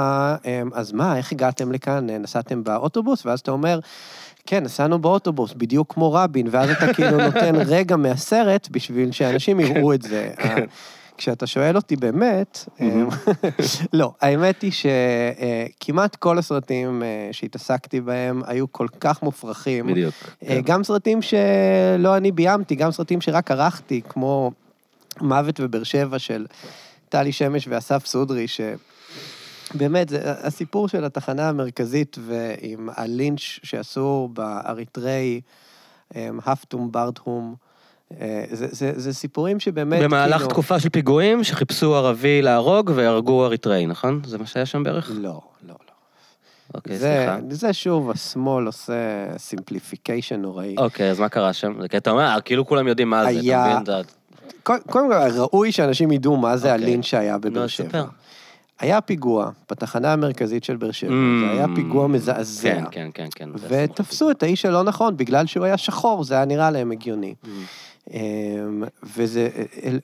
אמ, 0.45 0.71
אז 0.75 0.93
מה, 0.93 1.17
איך 1.17 1.33
הגעתם 1.33 1.73
לכאן? 1.73 2.11
נסעתם 2.11 2.65
באוטובוס? 2.65 3.27
ואז 3.27 3.41
אתה 3.41 3.51
אומר, 3.51 3.81
כן, 4.47 4.65
נסענו 4.65 4.99
באוטובוס, 4.99 5.55
בדיוק 5.55 5.95
כמו 5.95 6.13
רבין, 6.13 6.47
ואז 6.51 6.71
אתה 6.71 6.95
כאילו 6.95 7.17
נותן 7.19 7.57
רגע 7.77 7.97
מהסרט 7.97 8.69
בשביל 8.71 9.13
שאנשים 9.13 9.61
יראו 9.61 9.95
את 9.95 10.03
זה. 10.03 10.31
כשאתה 11.17 11.47
שואל 11.47 11.77
אותי 11.77 11.97
באמת, 11.97 12.69
אמ, 12.81 13.09
לא, 13.93 14.13
האמת 14.21 14.63
היא 14.63 14.73
שכמעט 14.73 16.17
כל 16.17 16.39
הסרטים 16.39 17.03
אה, 17.03 17.29
שהתעסקתי 17.33 18.01
בהם 18.01 18.43
היו 18.47 18.73
כל 18.73 18.89
כך 19.01 19.23
מופרכים. 19.23 19.87
בדיוק. 19.87 20.15
אה, 20.43 20.49
כן. 20.49 20.61
גם 20.65 20.85
סרטים 20.85 21.23
שלא 21.23 22.17
אני 22.17 22.33
ביימתי, 22.33 22.75
גם 22.75 22.91
סרטים 22.91 23.21
שרק 23.21 23.51
ערכתי, 23.51 24.01
כמו 24.09 24.53
מוות 25.21 25.61
בבאר 25.61 25.83
שבע 25.83 26.19
של 26.19 26.47
טלי 27.09 27.33
שמש 27.33 27.69
ואסף 27.69 28.07
סודרי, 28.07 28.47
שבאמת, 28.49 30.09
זה 30.09 30.21
הסיפור 30.25 30.89
של 30.89 31.05
התחנה 31.05 31.49
המרכזית 31.49 32.17
ועם 32.27 32.89
הלינץ' 32.97 33.41
שעשו 33.41 34.29
באריתראי, 34.33 35.41
הפטום 36.15 36.93
זרהום, 36.93 37.55
אה, 37.61 37.66
זה, 38.51 38.67
זה, 38.71 38.93
זה 38.97 39.13
סיפורים 39.15 39.61
שבאמת, 39.61 40.03
במהלך 40.03 40.37
כאילו... 40.37 40.49
תקופה 40.51 40.81
של 40.81 40.89
פיגועים 40.89 41.45
שחיפשו 41.45 41.97
ערבי 41.97 42.43
להרוג 42.43 42.91
והרגו 42.95 43.45
אריתראי, 43.47 43.87
נכון? 43.87 44.21
זה 44.27 44.39
מה 44.39 44.47
שהיה 44.47 44.67
שם 44.67 44.83
בערך? 44.83 45.11
לא, 45.15 45.19
לא, 45.21 45.41
לא. 45.69 45.75
אוקיי, 46.75 46.97
זה, 46.99 47.17
סליחה. 47.19 47.55
זה 47.57 47.73
שוב, 47.73 48.11
השמאל 48.11 48.67
עושה 48.67 48.93
simplification 49.39 50.41
נוראי. 50.43 50.75
אוקיי, 50.79 51.11
אז 51.11 51.21
מה 51.21 51.29
קרה 51.29 51.53
שם? 51.53 51.73
זה 51.83 51.89
כי 51.89 51.97
אתה 51.97 52.11
אומר, 52.11 52.39
כאילו 52.45 52.67
כולם 52.67 52.89
יודעים 52.89 53.11
מה 53.11 53.25
זה, 53.25 53.31
אתה 53.31 53.39
היה- 53.39 53.67
מבין? 53.69 53.83
אתה- 53.83 54.01
קודם 54.63 54.81
כל, 54.91 55.13
ראוי 55.39 55.73
שאנשים 55.73 56.13
ידעו 56.13 56.37
מה 56.37 56.57
זה 56.57 56.73
אוקיי. 56.73 56.85
הלינץ' 56.85 57.05
שהיה 57.05 57.39
בבאר 57.39 57.63
נו, 57.63 57.69
שבע. 57.69 58.05
היה 58.81 59.01
פיגוע 59.01 59.51
בתחנה 59.71 60.13
המרכזית 60.13 60.65
של 60.65 60.77
באר 60.77 60.91
שבע, 60.91 61.11
Mm, 61.11 61.47
זה 61.47 61.53
היה 61.53 61.67
פיגוע 61.75 62.07
מזעזע. 62.07 62.75
כן, 62.75 62.85
כן, 62.91 63.09
כן, 63.15 63.29
כן. 63.35 63.49
זה 63.59 63.67
ותפסו 63.91 64.31
את 64.31 64.43
האיש 64.43 64.65
הלא 64.65 64.83
נכון 64.83 65.17
בגלל 65.17 65.47
שהוא 65.47 65.65
היה 65.65 65.77
שחור, 65.79 66.25
זה 66.25 66.35
היה 66.35 66.45
נראה 66.45 66.71
להם 66.71 66.91
הגיוני. 66.93 67.35
אמ, 68.13 68.85
וזה, 69.03 69.49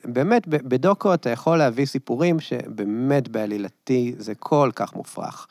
באמת, 0.05 0.47
ב- 0.47 0.69
בדוקו 0.69 1.13
אתה 1.13 1.29
יכול 1.29 1.57
להביא 1.57 1.85
סיפורים 1.85 2.39
שבאמת 2.39 3.27
בעלילתי 3.27 4.15
זה 4.17 4.35
כל 4.35 4.69
כך 4.75 4.95
מופרך. 4.95 5.47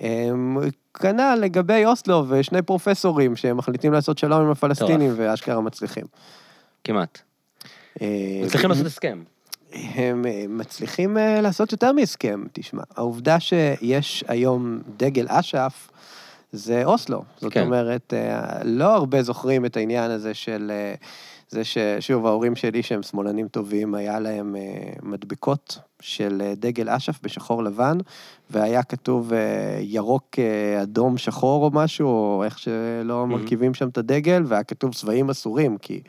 אמ, 0.00 0.58
כנ"ל 0.94 1.38
לגבי 1.40 1.84
אוסלו 1.84 2.24
ושני 2.28 2.62
פרופסורים 2.62 3.36
שמחליטים 3.36 3.92
לעשות 3.92 4.18
שלום 4.18 4.42
עם 4.42 4.50
הפלסטינים 4.50 5.12
ואשכרה 5.16 5.60
מצליחים. 5.60 6.04
כמעט. 6.84 7.18
אה, 8.02 8.40
מצליחים 8.44 8.70
לעשות 8.70 8.86
הסכם. 8.86 9.22
הם 9.72 10.26
אה, 10.26 10.44
מצליחים 10.48 11.18
אה, 11.18 11.40
לעשות 11.40 11.72
יותר 11.72 11.92
מהסכם, 11.92 12.44
תשמע. 12.52 12.82
העובדה 12.96 13.40
שיש 13.40 14.24
היום 14.28 14.80
דגל 14.96 15.26
אש"ף, 15.28 15.90
זה 16.52 16.84
אוסלו. 16.84 17.24
זאת 17.40 17.52
כן. 17.52 17.60
אומרת, 17.60 18.14
אה, 18.16 18.58
לא 18.64 18.94
הרבה 18.94 19.22
זוכרים 19.22 19.64
את 19.64 19.76
העניין 19.76 20.10
הזה 20.10 20.34
של... 20.34 20.72
זה 21.48 21.62
ששוב, 21.64 22.26
ההורים 22.26 22.56
שלי 22.56 22.82
שהם 22.82 23.02
שמאלנים 23.02 23.48
טובים, 23.48 23.94
היה 23.94 24.20
להם 24.20 24.56
אה, 24.56 24.62
מדבקות 25.02 25.78
של 26.00 26.42
אה, 26.44 26.52
דגל 26.56 26.88
אש"ף 26.88 27.18
בשחור 27.22 27.62
לבן, 27.64 27.98
והיה 28.50 28.82
כתוב 28.82 29.32
אה, 29.32 29.78
ירוק, 29.80 30.38
אה, 30.38 30.82
אדום, 30.82 31.18
שחור 31.18 31.64
או 31.64 31.70
משהו, 31.70 32.08
או 32.08 32.42
איך 32.44 32.58
שלא 32.58 33.26
מרכיבים 33.26 33.74
שם 33.74 33.88
את 33.88 33.98
הדגל, 33.98 34.42
והיה 34.46 34.64
כתוב 34.64 34.94
צבעים 34.94 35.30
אסורים, 35.30 35.78
כי 35.78 36.00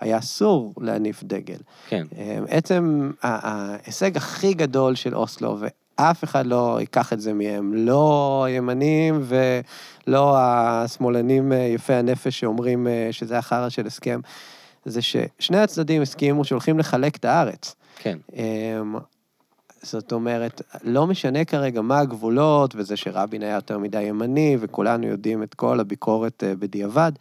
היה 0.00 0.18
אסור 0.18 0.74
להניף 0.80 1.22
דגל. 1.22 1.58
כן. 1.88 2.06
אה, 2.18 2.38
עצם 2.48 3.10
ההישג 3.22 4.16
הכי 4.16 4.54
גדול 4.54 4.94
של 4.94 5.14
אוסלו, 5.14 5.58
ואף 5.98 6.24
אחד 6.24 6.46
לא 6.46 6.76
ייקח 6.80 7.12
את 7.12 7.20
זה 7.20 7.34
מהם, 7.34 7.74
לא 7.74 8.44
הימנים 8.48 9.22
ולא 9.22 10.34
השמאלנים 10.38 11.52
אה, 11.52 11.58
יפי 11.58 11.92
הנפש 11.92 12.40
שאומרים 12.40 12.86
אה, 12.86 13.08
שזה 13.10 13.38
החרא 13.38 13.68
של 13.68 13.86
הסכם, 13.86 14.20
זה 14.86 15.02
ששני 15.02 15.58
הצדדים 15.58 16.02
הסכימו 16.02 16.44
שהולכים 16.44 16.78
לחלק 16.78 17.16
את 17.16 17.24
הארץ. 17.24 17.74
כן. 17.96 18.18
אמ, 18.32 18.96
זאת 19.82 20.12
אומרת, 20.12 20.62
לא 20.84 21.06
משנה 21.06 21.44
כרגע 21.44 21.80
מה 21.80 21.98
הגבולות, 21.98 22.74
וזה 22.76 22.96
שרבין 22.96 23.42
היה 23.42 23.54
יותר 23.54 23.78
מדי 23.78 24.02
ימני, 24.02 24.56
וכולנו 24.60 25.06
יודעים 25.06 25.42
את 25.42 25.54
כל 25.54 25.80
הביקורת 25.80 26.44
אה, 26.44 26.54
בדיעבד, 26.56 27.12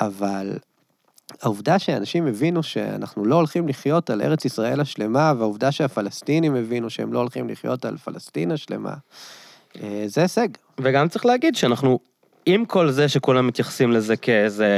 אבל 0.00 0.58
העובדה 1.42 1.78
שאנשים 1.78 2.26
הבינו 2.26 2.62
שאנחנו 2.62 3.24
לא 3.24 3.34
הולכים 3.34 3.68
לחיות 3.68 4.10
על 4.10 4.22
ארץ 4.22 4.44
ישראל 4.44 4.80
השלמה, 4.80 5.32
והעובדה 5.38 5.72
שהפלסטינים 5.72 6.54
הבינו 6.54 6.90
שהם 6.90 7.12
לא 7.12 7.18
הולכים 7.18 7.48
לחיות 7.48 7.84
על 7.84 7.96
פלסטין 7.96 8.50
השלמה, 8.50 8.94
אה, 9.82 10.04
זה 10.06 10.22
הישג. 10.22 10.48
וגם 10.80 11.08
צריך 11.08 11.26
להגיד 11.26 11.56
שאנחנו, 11.56 11.98
עם 12.46 12.64
כל 12.64 12.90
זה 12.90 13.08
שכולם 13.08 13.46
מתייחסים 13.46 13.92
לזה 13.92 14.16
כאיזה 14.16 14.68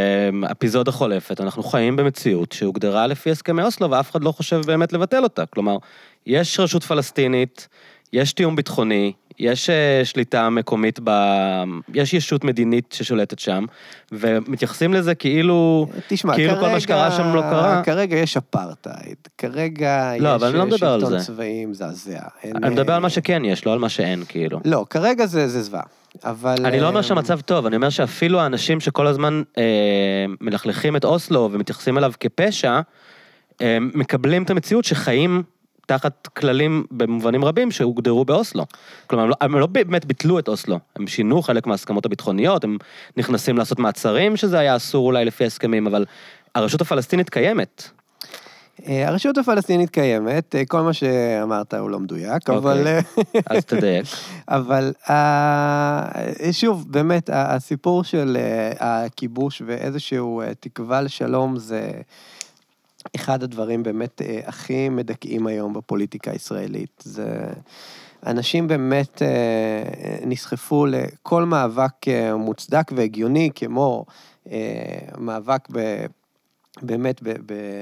אפיזודה 0.51 0.93
חולפת, 0.93 1.41
אנחנו 1.41 1.63
חיים 1.63 1.97
במציאות 1.97 2.53
שהוגדרה 2.53 3.07
לפי 3.07 3.31
הסכמי 3.31 3.63
אוסלו 3.63 3.91
ואף 3.91 4.11
אחד 4.11 4.25
לא 4.25 4.33
חושב 4.33 4.61
באמת 4.67 4.93
לבטל 4.93 5.23
אותה. 5.23 5.47
כלומר, 5.47 5.77
יש 6.27 6.61
רשות 6.61 6.85
פלסטינית, 6.85 7.69
יש 8.13 8.33
תיאום 8.33 8.57
ביטחוני, 8.57 9.13
יש 9.39 9.71
אה, 9.71 10.01
שליטה 10.05 10.51
מקומית 10.51 11.01
ב... 11.05 11.11
יש 11.95 12.15
ישות 12.15 12.45
מדינית 12.45 12.93
ששולטת 12.93 13.39
שם, 13.39 13.65
ומתייחסים 14.13 14.95
לזה 14.95 15.15
כאילו... 15.15 15.87
תשמע, 16.09 16.35
כאילו 16.35 16.55
כל 16.61 16.69
מה 16.69 16.81
שקרה 16.81 17.11
שם 17.11 17.35
לא 17.35 17.41
קרה. 17.41 17.83
כרגע 17.85 18.17
יש 18.17 18.37
אפרטהייד, 18.37 19.17
כרגע 19.39 20.13
לא, 20.19 20.37
יש 20.37 20.43
אני 20.43 20.59
לא 20.59 20.67
מדבר 20.67 20.93
על 20.93 21.01
שלטון 21.01 21.19
זה. 21.19 21.25
צבאי 21.27 21.67
מזעזע. 21.67 22.21
אין, 22.43 22.57
אני 22.57 22.75
מדבר 22.75 22.91
אה, 22.91 22.97
על 22.97 23.03
מה 23.03 23.11
שכן 23.11 23.45
יש, 23.45 23.67
לא 23.67 23.73
על 23.73 23.79
מה 23.79 23.89
שאין, 23.89 24.25
כאילו. 24.29 24.61
לא, 24.65 24.85
כרגע 24.91 25.27
זה 25.27 25.49
זה 25.49 25.63
זוועה, 25.63 25.83
אבל... 26.25 26.67
אני 26.67 26.81
לא 26.81 26.89
אומר 26.89 26.99
אה, 26.99 27.03
שהמצב 27.03 27.41
טוב, 27.41 27.67
אני 27.67 27.77
אומר 27.77 27.91
שאפילו 27.91 28.41
האנשים 28.41 28.81
שכל 28.81 29.07
הזמן 29.07 29.43
אה, 29.59 30.25
מלכלכים 30.41 30.97
את 30.97 31.05
אוסלו 31.05 31.51
ומתייחסים 31.53 31.99
אליו 31.99 32.13
כפשע, 32.21 32.81
אה, 33.61 33.79
מקבלים 33.81 34.43
את 34.43 34.51
המציאות 34.51 34.85
שחיים 34.85 35.43
תחת 35.87 36.27
כללים 36.27 36.87
במובנים 36.91 37.45
רבים 37.45 37.71
שהוגדרו 37.71 38.25
באוסלו. 38.25 38.67
כלומר, 39.07 39.25
הם 39.25 39.31
לא, 39.31 39.37
הם 39.41 39.59
לא 39.59 39.67
באמת 39.67 40.05
ביטלו 40.05 40.39
את 40.39 40.49
אוסלו, 40.49 40.79
הם 40.97 41.07
שינו 41.07 41.43
חלק 41.43 41.67
מההסכמות 41.67 42.07
הביטחוניות, 42.07 42.65
הם 42.65 42.79
נכנסים 43.17 43.59
לעשות 43.59 43.79
מעצרים, 43.79 44.37
שזה 44.37 44.59
היה 44.59 44.77
אסור 44.77 45.07
אולי 45.07 45.25
לפי 45.25 45.45
ההסכמים, 45.45 45.87
אבל 45.87 46.05
הרשות 46.55 46.81
הפלסטינית 46.81 47.31
קיימת. 47.31 47.91
אה, 48.89 49.09
הרשות 49.09 49.39
הפלסטינית 49.39 49.91
קיימת, 49.91 50.55
אה, 50.55 50.65
כל 50.65 50.81
מה 50.81 50.93
שאמרת 50.93 51.75
הוא 51.75 51.91
לא 51.91 52.01
מדויק, 52.01 52.51
אוקיי. 52.51 52.57
אבל... 52.57 52.87
אה, 52.87 53.01
אז 53.47 53.65
תדייק. 53.65 54.07
אבל 54.49 54.93
שוב, 56.53 56.93
באמת, 56.93 57.31
הסיפור 57.33 58.05
של 58.05 58.37
הכיבוש 58.79 59.63
ואיזשהו 59.67 60.43
תקווה 60.61 61.01
לשלום 61.01 61.59
זה 61.59 61.91
אחד 63.17 63.43
הדברים 63.43 63.83
באמת 63.83 64.23
הכי 64.47 64.89
מדכאים 64.89 65.47
היום 65.47 65.73
בפוליטיקה 65.73 66.31
הישראלית. 66.31 67.03
זה... 67.05 67.47
אנשים 68.27 68.69
באמת 68.69 69.23
נסחפו 70.27 70.87
לכל 70.87 71.45
מאבק 71.45 71.93
מוצדק 72.39 72.93
והגיוני, 72.97 73.51
כמו 73.55 74.05
מאבק 75.19 75.69
ב... 75.73 76.07
באמת 76.83 77.21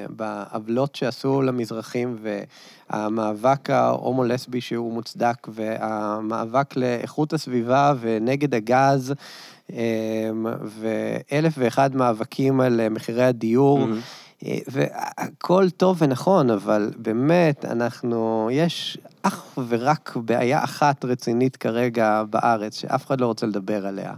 בעוולות 0.08 0.94
שעשו 0.94 1.42
למזרחים 1.42 2.16
והמאבק 2.90 3.70
ההומו-לסבי 3.70 4.60
שהוא 4.60 4.92
מוצדק 4.92 5.48
והמאבק 5.48 6.76
לאיכות 6.76 7.32
הסביבה 7.32 7.94
ונגד 8.00 8.54
הגז 8.54 9.14
אמ, 9.70 9.76
ואלף 10.64 11.52
ואחד 11.58 11.96
מאבקים 11.96 12.60
על 12.60 12.88
מחירי 12.88 13.24
הדיור. 13.24 13.80
אה, 14.46 14.58
והכל 14.68 15.70
טוב 15.70 16.02
ונכון, 16.02 16.50
אבל 16.50 16.90
באמת, 16.96 17.64
אנחנו, 17.64 18.48
יש 18.52 18.98
אך 19.22 19.58
ורק 19.68 20.16
בעיה 20.16 20.64
אחת 20.64 21.04
רצינית 21.04 21.56
כרגע 21.56 22.22
בארץ, 22.30 22.80
שאף 22.80 23.06
אחד 23.06 23.20
לא 23.20 23.26
רוצה 23.26 23.46
לדבר 23.46 23.86
עליה. 23.86 24.12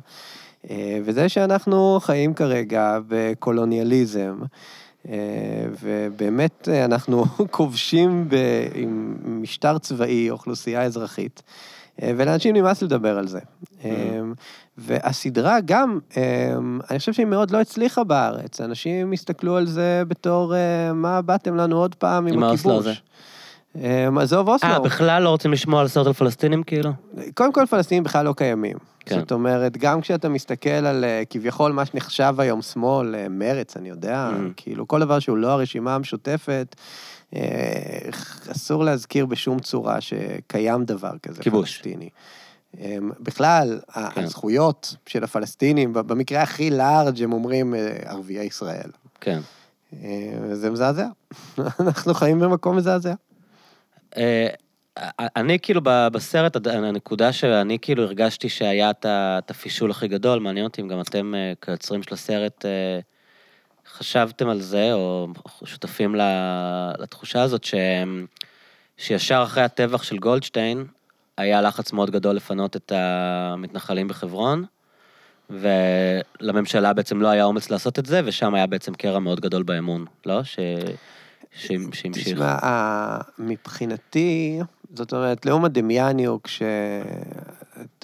אה, 0.71 0.99
וזה 1.05 1.29
שאנחנו 1.29 1.99
חיים 2.01 2.35
כרגע 2.35 2.99
בקולוניאליזם, 3.09 4.39
אה, 5.09 5.67
ובאמת 5.83 6.69
אה, 6.73 6.85
אנחנו 6.85 7.25
כובשים 7.51 8.29
ב, 8.29 8.37
עם 8.75 9.17
משטר 9.43 9.79
צבאי, 9.79 10.31
אוכלוסייה 10.31 10.83
אזרחית, 10.83 11.43
ולאנשים 12.03 12.57
נמאס 12.57 12.83
לדבר 12.83 13.19
על 13.19 13.27
זה. 13.27 13.39
אה, 13.85 14.21
והסדרה 14.79 15.61
גם, 15.65 15.99
אני 16.91 16.99
חושב 16.99 17.13
שהיא 17.13 17.27
מאוד 17.27 17.51
לא 17.51 17.61
הצליחה 17.61 18.05
בארץ. 18.05 18.61
אנשים 18.61 19.13
הסתכלו 19.13 19.57
על 19.57 19.67
זה 19.67 20.03
בתור, 20.09 20.55
מה 20.95 21.23
באתם 21.23 21.57
לנו 21.57 21.77
עוד 21.77 21.95
פעם 21.95 22.27
עם 22.27 22.43
הכיבוש. 22.43 23.03
אה, 23.83 24.09
עזוב 24.21 24.49
אוסלו. 24.49 24.71
אה, 24.71 24.79
בכלל 24.81 25.23
לא 25.23 25.29
רוצים 25.29 25.53
לשמוע 25.53 25.81
על 25.81 25.89
סרט 25.89 26.07
על 26.07 26.13
פלסטינים 26.13 26.63
כאילו? 26.63 26.91
קודם 27.35 27.53
כל 27.53 27.67
פלסטינים 27.71 28.03
בכלל 28.05 28.25
לא 28.25 28.33
קיימים. 28.37 28.77
כן. 29.07 29.19
זאת 29.21 29.33
אומרת, 29.33 29.77
גם 29.77 30.01
כשאתה 30.01 30.29
מסתכל 30.29 30.71
על 30.71 31.05
אה, 31.05 31.23
כביכול 31.31 31.73
מה 31.73 31.87
שנחשב 31.87 32.35
היום 32.39 32.63
שמאל, 32.63 33.15
אה, 33.15 33.27
מרץ, 33.31 33.77
אני 33.77 33.89
יודע, 33.89 34.31
Mhm. 34.33 34.53
כאילו 34.57 34.89
כל 34.89 35.01
דבר 35.01 35.19
שהוא 35.19 35.37
לא 35.39 35.49
הרשימה 35.51 35.95
המשותפת, 35.95 36.77
אה, 37.35 37.41
אסור 38.53 38.85
להזכיר 38.85 39.27
בשום 39.27 39.59
צורה 39.59 40.01
שקיים 40.01 40.85
דבר 40.85 41.13
כזה 41.23 41.43
כיבוש. 41.43 41.73
פלסטיני. 41.77 42.09
אה, 42.81 42.97
בכלל, 43.21 43.81
כן. 44.15 44.23
הזכויות 44.23 44.97
של 45.07 45.25
הפלסטינים, 45.25 45.93
במקרה 45.93 46.43
הכי 46.43 46.71
לארג' 46.71 47.23
הם 47.23 47.33
אומרים 47.33 47.75
ערביי 48.05 48.47
ישראל. 48.47 48.91
כן. 49.21 49.41
אה, 50.03 50.09
זה 50.53 50.71
מזעזע. 50.71 51.07
אנחנו 51.81 52.15
חיים 52.15 52.39
במקום 52.41 52.77
מזעזע. 52.77 53.15
אה, 54.17 54.49
אני 55.37 55.59
כאילו 55.59 55.81
בסרט, 55.85 56.67
הנקודה 56.67 57.33
שאני 57.33 57.79
כאילו 57.79 58.03
הרגשתי 58.03 58.49
שהיה 58.49 58.91
את 58.91 59.51
הפישול 59.51 59.91
הכי 59.91 60.09
גדול, 60.09 60.39
מעניין 60.39 60.67
אותי 60.67 60.83
אם 60.83 60.89
גם 60.89 61.01
אתם 61.01 61.35
אה, 61.35 61.53
כיוצרים 61.61 62.03
של 62.03 62.15
הסרט 62.15 62.65
אה, 62.65 63.01
חשבתם 63.87 64.49
על 64.49 64.61
זה, 64.61 64.93
או 64.93 65.29
שותפים 65.65 66.15
לתחושה 66.99 67.43
הזאת, 67.43 67.65
ש- 67.65 67.75
שישר 68.97 69.43
אחרי 69.47 69.63
הטבח 69.63 70.03
של 70.03 70.19
גולדשטיין, 70.19 70.85
היה 71.37 71.61
לחץ 71.61 71.93
מאוד 71.93 72.11
גדול 72.11 72.37
לפנות 72.37 72.77
את 72.77 72.93
המתנחלים 72.95 74.09
בחברון, 74.09 74.65
ולממשלה 75.51 76.93
בעצם 76.93 77.23
לא 77.23 77.29
היה 77.29 77.45
אומץ 77.45 77.71
לעשות 77.71 77.99
את 77.99 78.07
זה, 78.07 78.21
ושם 78.25 78.55
היה 78.55 78.67
בעצם 78.67 78.95
קרע 78.95 79.19
מאוד 79.19 79.41
גדול 79.41 79.63
באמון, 79.63 80.05
לא? 80.27 80.45
ש... 80.45 80.59
שהמשיך. 81.57 82.13
תשמע, 82.13 82.57
ה- 82.65 83.21
מבחינתי, 83.39 84.61
זאת 84.95 85.13
אומרת, 85.13 85.47
לאומה 85.47 85.69
דמיאניוק, 85.69 86.47
שאתה 86.49 86.69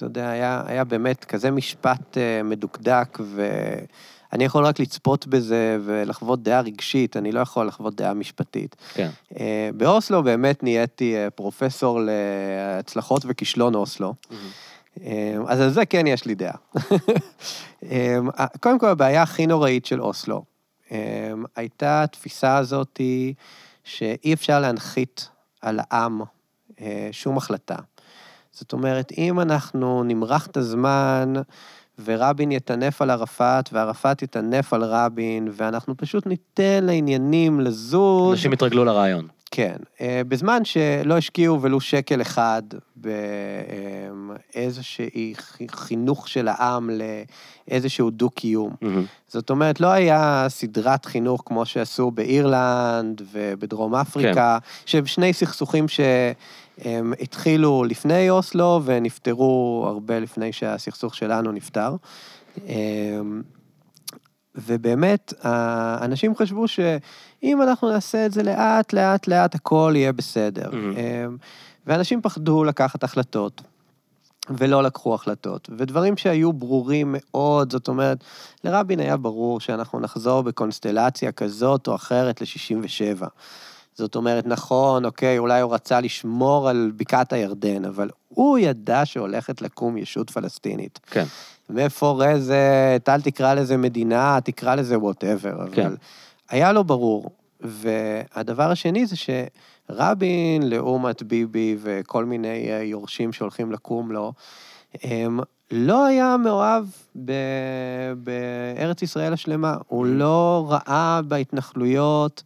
יודע, 0.05 0.29
היה, 0.29 0.63
היה 0.65 0.83
באמת 0.83 1.25
כזה 1.25 1.51
משפט 1.51 2.17
אה, 2.17 2.43
מדוקדק, 2.43 3.17
ואני 3.35 4.43
יכול 4.43 4.65
רק 4.65 4.79
לצפות 4.79 5.27
בזה 5.27 5.77
ולחוות 5.85 6.43
דעה 6.43 6.61
רגשית, 6.61 7.17
אני 7.17 7.31
לא 7.31 7.39
יכול 7.39 7.67
לחוות 7.67 7.95
דעה 7.95 8.13
משפטית. 8.13 8.75
כן. 8.93 9.09
אה, 9.39 9.69
באוסלו 9.77 10.23
באמת 10.23 10.63
נהייתי 10.63 11.15
אה, 11.15 11.29
פרופסור 11.29 11.99
להצלחות 12.01 13.23
וכישלון 13.27 13.75
אוסלו. 13.75 14.13
אה, 15.03 15.35
אז 15.47 15.61
על 15.61 15.69
זה 15.69 15.85
כן 15.85 16.07
יש 16.07 16.25
לי 16.25 16.35
דעה. 16.35 16.55
אה, 17.91 18.17
קודם 18.59 18.79
כל, 18.79 18.87
הבעיה 18.87 19.21
הכי 19.23 19.47
נוראית 19.47 19.85
של 19.85 20.01
אוסלו 20.01 20.35
אה, 20.35 20.41
הייתה 21.55 22.03
התפיסה 22.03 22.57
הזאתי 22.57 23.33
שאי 23.83 24.33
אפשר 24.33 24.59
להנחית 24.59 25.29
על 25.61 25.79
העם 25.79 26.21
אה, 26.81 27.09
שום 27.11 27.37
החלטה. 27.37 27.75
זאת 28.51 28.73
אומרת, 28.73 29.11
אם 29.17 29.39
אנחנו 29.39 30.03
נמרח 30.03 30.47
את 30.47 30.57
הזמן 30.57 31.33
ורבין 32.03 32.51
יטנף 32.51 33.01
על 33.01 33.09
ערפאת 33.09 33.69
וערפאת 33.73 34.21
יטנף 34.21 34.73
על 34.73 34.83
רבין, 34.83 35.47
ואנחנו 35.51 35.97
פשוט 35.97 36.25
ניתן 36.25 36.83
לעניינים 36.83 37.59
לזוז. 37.59 38.33
אנשים 38.33 38.53
התרגלו 38.53 38.85
לרעיון. 38.85 39.27
כן, 39.51 39.75
אה, 40.01 40.21
בזמן 40.27 40.65
שלא 40.65 41.17
השקיעו 41.17 41.61
ולו 41.61 41.81
שקל 41.81 42.21
אחד 42.21 42.61
באיזשהי 44.55 45.33
חינוך 45.71 46.27
של 46.27 46.47
העם 46.47 46.89
לאיזשהו 47.67 48.09
דו-קיום. 48.09 48.75
מהמם. 48.81 49.05
זאת 49.27 49.49
אומרת, 49.49 49.79
לא 49.79 49.87
היה 49.87 50.45
סדרת 50.49 51.05
חינוך 51.05 51.43
כמו 51.45 51.65
שעשו 51.65 52.11
באירלנד 52.11 53.21
ובדרום 53.31 53.95
אפריקה, 53.95 54.57
שהם 54.85 55.05
שני 55.05 55.33
סכסוכים 55.33 55.85
שהם 55.87 57.13
התחילו 57.19 57.83
לפני 57.83 58.29
אוסלו 58.29 58.81
ונפתרו 58.85 59.85
הרבה 59.87 60.19
לפני 60.19 60.53
שהסכסוך 60.53 61.15
שלנו 61.15 61.51
נפתר. 61.51 61.95
אמ, 62.57 63.41
ובאמת, 64.55 65.33
האנשים 65.41 66.35
חשבו 66.35 66.67
שאם 67.41 67.61
אנחנו 67.61 67.89
נעשה 67.89 68.25
את 68.25 68.33
זה 68.33 68.43
לאט, 68.43 68.93
לאט, 68.93 69.27
לאט, 69.27 69.55
הכל 69.55 69.93
יהיה 69.95 70.11
בסדר. 70.11 70.69
Mhm. 70.69 70.75
אמ, 70.75 71.37
ואנשים 71.87 72.21
פחדו 72.21 72.63
לקחת 72.63 73.03
החלטות. 73.03 73.61
ולא 74.49 74.83
לקחו 74.83 75.13
החלטות, 75.13 75.69
ודברים 75.77 76.17
שהיו 76.17 76.53
ברורים 76.53 77.15
מאוד, 77.17 77.71
זאת 77.71 77.87
אומרת, 77.87 78.23
לרבין 78.63 78.99
היה 78.99 79.17
ברור 79.17 79.59
שאנחנו 79.59 79.99
נחזור 79.99 80.41
בקונסטלציה 80.41 81.31
כזאת 81.31 81.87
או 81.87 81.95
אחרת 81.95 82.41
ל-67. 82.41 83.25
זאת 83.95 84.15
אומרת, 84.15 84.45
נכון, 84.45 85.05
אוקיי, 85.05 85.37
אולי 85.37 85.61
הוא 85.61 85.73
רצה 85.73 85.99
לשמור 85.99 86.69
על 86.69 86.91
בקעת 86.95 87.33
הירדן, 87.33 87.85
אבל 87.85 88.09
הוא 88.27 88.59
ידע 88.59 89.01
שהולכת 89.05 89.61
לקום 89.61 89.97
ישות 89.97 90.29
פלסטינית. 90.29 90.99
כן. 91.11 91.25
מפורזת, 91.69 93.05
אל 93.09 93.21
תקרא 93.21 93.53
לזה 93.53 93.77
מדינה, 93.77 94.39
תקרא 94.43 94.75
לזה 94.75 94.99
וואטאבר, 94.99 95.53
אבל 95.63 95.75
כן. 95.75 95.91
היה 96.51 96.71
לו 96.71 96.83
ברור. 96.83 97.29
והדבר 97.61 98.71
השני 98.71 99.05
זה 99.05 99.15
שרבין, 99.15 100.69
לעומת 100.69 101.23
ביבי 101.23 101.77
וכל 101.81 102.25
מיני 102.25 102.71
אה, 102.71 102.83
יורשים 102.83 103.33
שהולכים 103.33 103.71
לקום 103.71 104.11
לו, 104.11 104.33
הם 105.03 105.39
לא 105.71 106.05
היה 106.05 106.37
מאוהב 106.37 106.85
ב... 107.25 107.31
בארץ 108.17 109.01
ישראל 109.01 109.33
השלמה. 109.33 109.75
הוא 109.87 110.05
לא 110.05 110.67
ראה 110.69 111.21
בהתנחלויות 111.27 112.43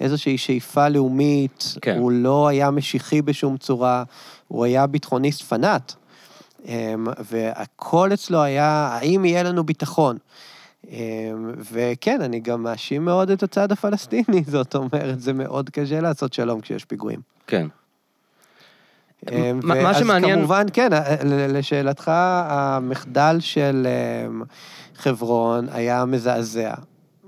איזושהי 0.00 0.38
שאיפה 0.38 0.88
לאומית, 0.88 1.74
כן. 1.80 1.98
הוא 1.98 2.12
לא 2.12 2.48
היה 2.48 2.70
משיחי 2.70 3.22
בשום 3.22 3.56
צורה, 3.56 4.04
הוא 4.48 4.64
היה 4.64 4.86
ביטחוניסט 4.86 5.42
פנאט. 5.42 5.92
אמ, 6.64 7.06
והכל 7.18 8.10
אצלו 8.12 8.42
היה, 8.42 8.88
האם 8.92 9.24
יהיה 9.24 9.42
לנו 9.42 9.64
ביטחון? 9.64 10.18
אמ, 10.90 11.52
וכן, 11.72 12.20
אני 12.22 12.40
גם 12.40 12.62
מאשים 12.62 13.04
מאוד 13.04 13.30
את 13.30 13.42
הצד 13.42 13.72
הפלסטיני, 13.72 14.42
זאת 14.56 14.74
אומרת, 14.74 15.20
זה 15.20 15.32
מאוד 15.32 15.70
קשה 15.70 16.00
לעשות 16.00 16.32
שלום 16.32 16.60
כשיש 16.60 16.84
פיגועים. 16.84 17.20
כן. 17.46 17.66
אמ, 19.32 19.60
מה- 19.62 19.94
שמעניין- 19.94 20.38
כמובן, 20.38 20.66
כן, 20.72 20.88
ל- 21.24 21.56
לשאלתך, 21.58 22.10
המחדל 22.14 23.36
של 23.40 23.86
אמ, 24.26 24.42
חברון 24.96 25.66
היה 25.72 26.04
מזעזע. 26.04 26.74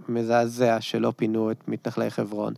מזעזע 0.08 0.76
שלא 0.80 1.12
פינו 1.16 1.50
את 1.50 1.56
מתנחלי 1.68 2.10
חברון. 2.10 2.52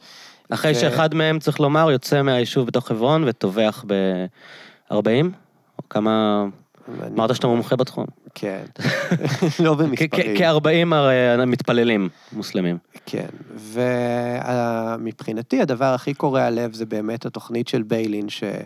אחרי 0.51 0.73
ו- 0.73 0.75
שאחד 0.75 1.15
מהם, 1.15 1.39
צריך 1.39 1.61
לומר, 1.61 1.91
יוצא 1.91 2.23
מהיישוב 2.23 2.67
בתוך 2.67 2.89
חברון 2.89 3.25
וטובח 3.27 3.85
ב-40? 3.87 4.97
או 5.79 5.89
כמה... 5.91 6.45
אמרת 7.17 7.35
שאתה 7.35 7.47
מומחה 7.47 7.77
בתחום. 7.77 8.07
כן, 8.35 8.65
לא 9.65 9.75
במספרים. 9.75 10.37
כ-40 10.37 10.95
הרי 10.95 11.47
מתפללים 11.47 12.09
מוסלמים. 12.33 12.79
כן, 13.07 13.29
ומבחינתי 14.99 15.61
הדבר 15.61 15.95
הכי 15.95 16.15
קורע 16.15 16.51
לב 16.51 16.73
זה 16.73 16.87
באמת 16.87 17.27
התוכנית 17.27 17.69
של 17.69 17.83
ביילין, 17.83 18.27
שיקומו 18.29 18.59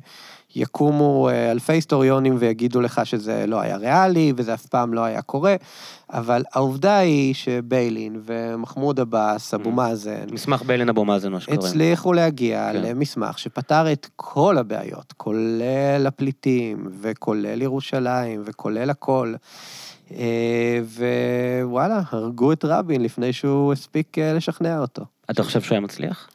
אה, 0.56 1.50
אלפי 1.50 1.72
היסטוריונים 1.72 2.36
ויגידו 2.38 2.80
לך 2.80 3.00
שזה 3.04 3.46
לא 3.46 3.60
היה 3.60 3.76
ריאלי 3.76 4.32
וזה 4.36 4.54
אף 4.54 4.66
פעם 4.66 4.94
לא 4.94 5.00
היה 5.04 5.22
קורה, 5.22 5.56
אבל 6.10 6.42
העובדה 6.52 6.96
היא 6.98 7.34
שביילין 7.34 8.20
ומחמוד 8.24 9.00
עבאס, 9.00 9.54
אבו 9.54 9.70
Mm. 9.70 9.72
מאזן, 9.72 10.26
מסמך 10.32 10.62
ביילין 10.62 10.88
אבו 10.88 11.04
מאזן, 11.04 11.32
מה 11.32 11.40
שקוראים. 11.40 11.60
הצליחו 11.60 12.12
להגיע 12.12 12.70
כן. 12.72 12.82
למסמך 12.82 13.38
שפתר 13.38 13.92
את 13.92 14.06
כל 14.16 14.58
הבעיות, 14.58 15.12
כולל 15.16 16.04
הפליטים, 16.06 16.86
וכולל 17.00 17.62
ירושלים, 17.62 18.42
וכולל 18.44 18.90
הכל. 18.90 19.34
אה, 20.14 20.80
ווואלה, 21.62 22.02
הרגו 22.10 22.52
את 22.52 22.64
רבין 22.64 23.02
לפני 23.02 23.32
שהוא 23.32 23.72
הספיק 23.72 24.18
אה, 24.18 24.32
לשכנע 24.32 24.78
אותו. 24.78 25.02
אתה 25.30 25.42
חושב 25.42 25.60
שהוא 25.60 25.74
היה 25.74 25.80
מצליח? 25.80 26.28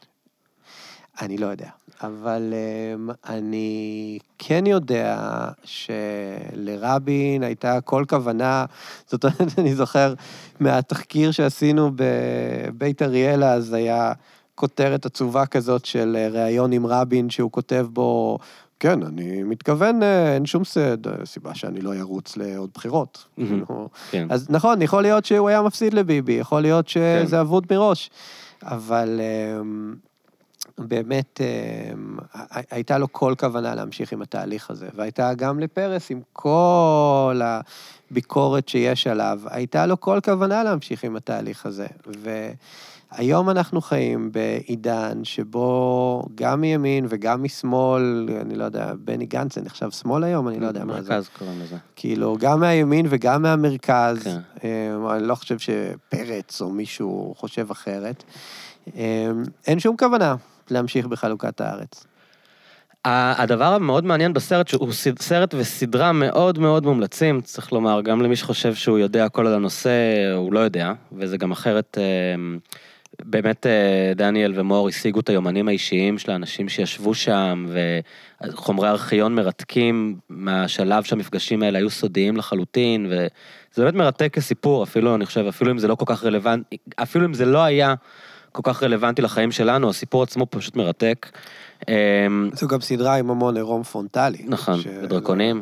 אני 1.21 1.37
לא 1.37 1.45
יודע, 1.47 1.69
אבל 2.03 2.53
אמ, 2.95 3.09
אני 3.29 4.17
כן 4.37 4.63
יודע 4.67 5.17
שלרבין 5.63 7.43
הייתה 7.43 7.81
כל 7.81 8.03
כוונה, 8.09 8.65
זאת 9.07 9.23
אומרת, 9.23 9.59
אני 9.59 9.75
זוכר 9.75 10.13
מהתחקיר 10.59 11.31
שעשינו 11.31 11.91
בבית 11.95 13.01
אריאלה, 13.01 13.53
אז 13.53 13.73
היה 13.73 14.11
כותרת 14.55 15.05
עצובה 15.05 15.45
כזאת 15.45 15.85
של 15.85 16.27
ראיון 16.31 16.71
עם 16.71 16.85
רבין, 16.85 17.29
שהוא 17.29 17.51
כותב 17.51 17.87
בו, 17.93 18.37
כן, 18.79 19.03
אני 19.03 19.43
מתכוון, 19.43 20.03
אה, 20.03 20.33
אין 20.33 20.45
שום 20.45 20.63
סד- 20.63 21.25
סיבה 21.25 21.55
שאני 21.55 21.81
לא 21.81 21.93
ארוץ 21.99 22.37
לעוד 22.37 22.69
בחירות. 22.73 23.25
מהמם. 23.37 23.49
כאילו, 23.65 23.89
כן. 24.11 24.27
אז 24.29 24.47
נכון, 24.49 24.81
יכול 24.81 25.01
להיות 25.01 25.25
שהוא 25.25 25.49
היה 25.49 25.61
מפסיד 25.61 25.93
לביבי, 25.93 26.33
יכול 26.33 26.61
להיות 26.61 26.85
כן. 26.87 27.23
שזה 27.25 27.41
אבוד 27.41 27.65
מראש, 27.71 28.09
אבל 28.63 29.19
אמ, 29.61 29.95
באמת 30.79 31.41
אמ, 31.93 32.17
ה- 32.33 32.75
הייתה 32.75 32.97
לו 32.97 33.07
כל 33.13 33.33
כוונה 33.39 33.75
להמשיך 33.75 34.11
עם 34.11 34.21
התהליך 34.21 34.69
הזה, 34.69 34.87
והייתה 34.95 35.33
גם 35.33 35.59
לפרס, 35.59 36.11
עם 36.11 36.21
כל 36.33 37.41
הביקורת 38.11 38.69
שיש 38.69 39.07
עליו, 39.07 39.39
הייתה 39.45 39.85
לו 39.85 39.99
כל 39.99 40.19
כוונה 40.23 40.63
להמשיך 40.63 41.03
עם 41.03 41.15
התהליך 41.15 41.65
הזה. 41.65 41.87
והיום 43.11 43.49
אנחנו 43.49 43.81
חיים 43.81 44.31
בעידן 44.31 45.23
שבו 45.23 46.23
גם 46.35 46.61
מימין 46.61 47.05
וגם 47.09 47.43
משמאל, 47.43 48.29
אני 48.41 48.55
לא 48.55 48.63
יודע, 48.63 48.93
בני 49.03 49.25
גנץ 49.25 49.55
זה 49.55 49.61
נחשב 49.61 49.91
שמאל 49.91 50.23
היום? 50.23 50.47
אני 50.47 50.59
לא 50.59 50.67
יודע 50.67 50.85
מה 50.85 51.01
זה. 51.01 51.09
מרכז 51.13 51.29
קוראים 51.39 51.59
לזה. 51.61 51.75
כאילו, 51.95 52.37
גם 52.39 52.59
מהימין 52.59 53.05
וגם 53.09 53.41
מהמרכז. 53.41 54.17
כן. 54.23 54.37
אה, 54.63 55.15
אני 55.15 55.27
לא 55.27 55.35
חושב 55.35 55.57
שפרץ 55.59 56.61
או 56.61 56.69
מישהו 56.69 57.33
חושב 57.37 57.71
אחרת. 57.71 58.23
אה, 58.95 59.27
אין 59.67 59.79
שום 59.79 59.97
כוונה 59.97 60.35
להמשיך 60.71 61.05
בחלוקת 61.05 61.61
הארץ. 61.61 62.05
הדבר 63.05 63.73
המאוד 63.73 64.05
מעניין 64.05 64.33
בסרט, 64.33 64.67
שהוא 64.67 64.91
סרט 65.19 65.53
וסדרה 65.57 66.11
מאוד 66.11 66.59
מאוד 66.59 66.85
מומלצים, 66.85 67.41
צריך 67.41 67.73
לומר, 67.73 68.01
גם 68.01 68.21
למי 68.21 68.35
שחושב 68.35 68.73
שהוא 68.73 68.99
יודע 68.99 69.25
הכל 69.25 69.47
על 69.47 69.53
הנושא, 69.53 69.91
הוא 70.35 70.53
לא 70.53 70.59
יודע, 70.59 70.93
וזה 71.11 71.37
גם 71.37 71.51
אחרת, 71.51 71.97
אה, 71.97 72.57
באמת 73.23 73.65
אה, 73.65 74.13
דניאל 74.15 74.53
ומור 74.55 74.87
השיגו 74.87 75.19
את 75.19 75.29
היומנים 75.29 75.67
האישיים 75.67 76.17
של 76.17 76.31
האנשים 76.31 76.69
שישבו 76.69 77.13
שם, 77.13 77.65
וחומרי 78.43 78.89
ארכיון 78.89 79.35
מרתקים 79.35 80.19
מהשלב 80.29 81.03
שהמפגשים 81.03 81.63
האלה 81.63 81.79
היו 81.79 81.89
סודיים 81.89 82.37
לחלוטין, 82.37 83.05
וזה 83.05 83.83
באמת 83.83 83.93
מרתק 83.93 84.33
כסיפור, 84.33 84.83
אפילו, 84.83 85.15
אני 85.15 85.25
חושב, 85.25 85.45
אפילו 85.49 85.71
אם 85.71 85.77
זה 85.77 85.87
לא 85.87 85.95
כל 85.95 86.05
כך 86.07 86.23
רלוונטי, 86.23 86.77
אפילו 86.95 87.25
אם 87.25 87.33
זה 87.33 87.45
לא 87.45 87.63
היה 87.63 87.93
כל 88.57 88.73
כך 88.73 88.83
רלוונטי 88.83 89.21
לחיים 89.21 89.51
שלנו, 89.51 89.89
הסיפור 89.89 90.23
עצמו 90.23 90.47
פשוט 90.49 90.75
מרתק. 90.75 91.29
אה, 91.89 91.95
זו 92.53 92.67
גם 92.67 92.81
סדרה 92.81 93.15
עם 93.15 93.29
המון 93.29 93.55
עירום 93.57 93.83
פרונטלי. 93.83 94.37
נכון, 94.47 94.79
ודרקונים. 95.03 95.61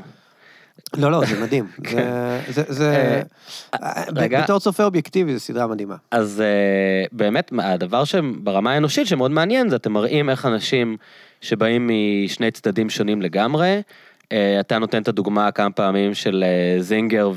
לא, 0.98 1.12
לא, 1.12 1.26
זה 1.26 1.42
מדהים. 1.42 1.68
זה- 2.68 3.22
רגע. 4.16 4.42
בתור 4.44 4.60
צופה 4.60 4.84
אובייקטיבי, 4.84 5.34
זו 5.34 5.40
סדרה 5.40 5.68
מדהימה. 5.68 5.96
אז 6.12 6.42
אה, 6.42 7.06
באמת, 7.12 7.52
הדבר 7.60 8.04
שברמה 8.04 8.72
האנושית 8.72 9.08
שמאוד 9.08 9.32
מעניין 9.32 9.70
זה 9.70 9.76
אתם 9.76 9.92
מראים 9.92 10.30
איך 10.30 10.46
אנשים 10.46 10.98
שבאים 11.42 11.90
משני 12.26 12.52
צדדים 12.52 12.90
שונים 12.90 13.22
לגמרי. 13.22 13.82
אה, 14.32 14.60
אתה 14.60 14.80
נותן 14.80 15.02
את 15.02 15.08
הדוגמה 15.08 15.52
כמה 15.52 15.72
פעמים 15.72 16.14
של 16.14 16.44
אה, 16.48 16.82
זינגר. 16.82 17.32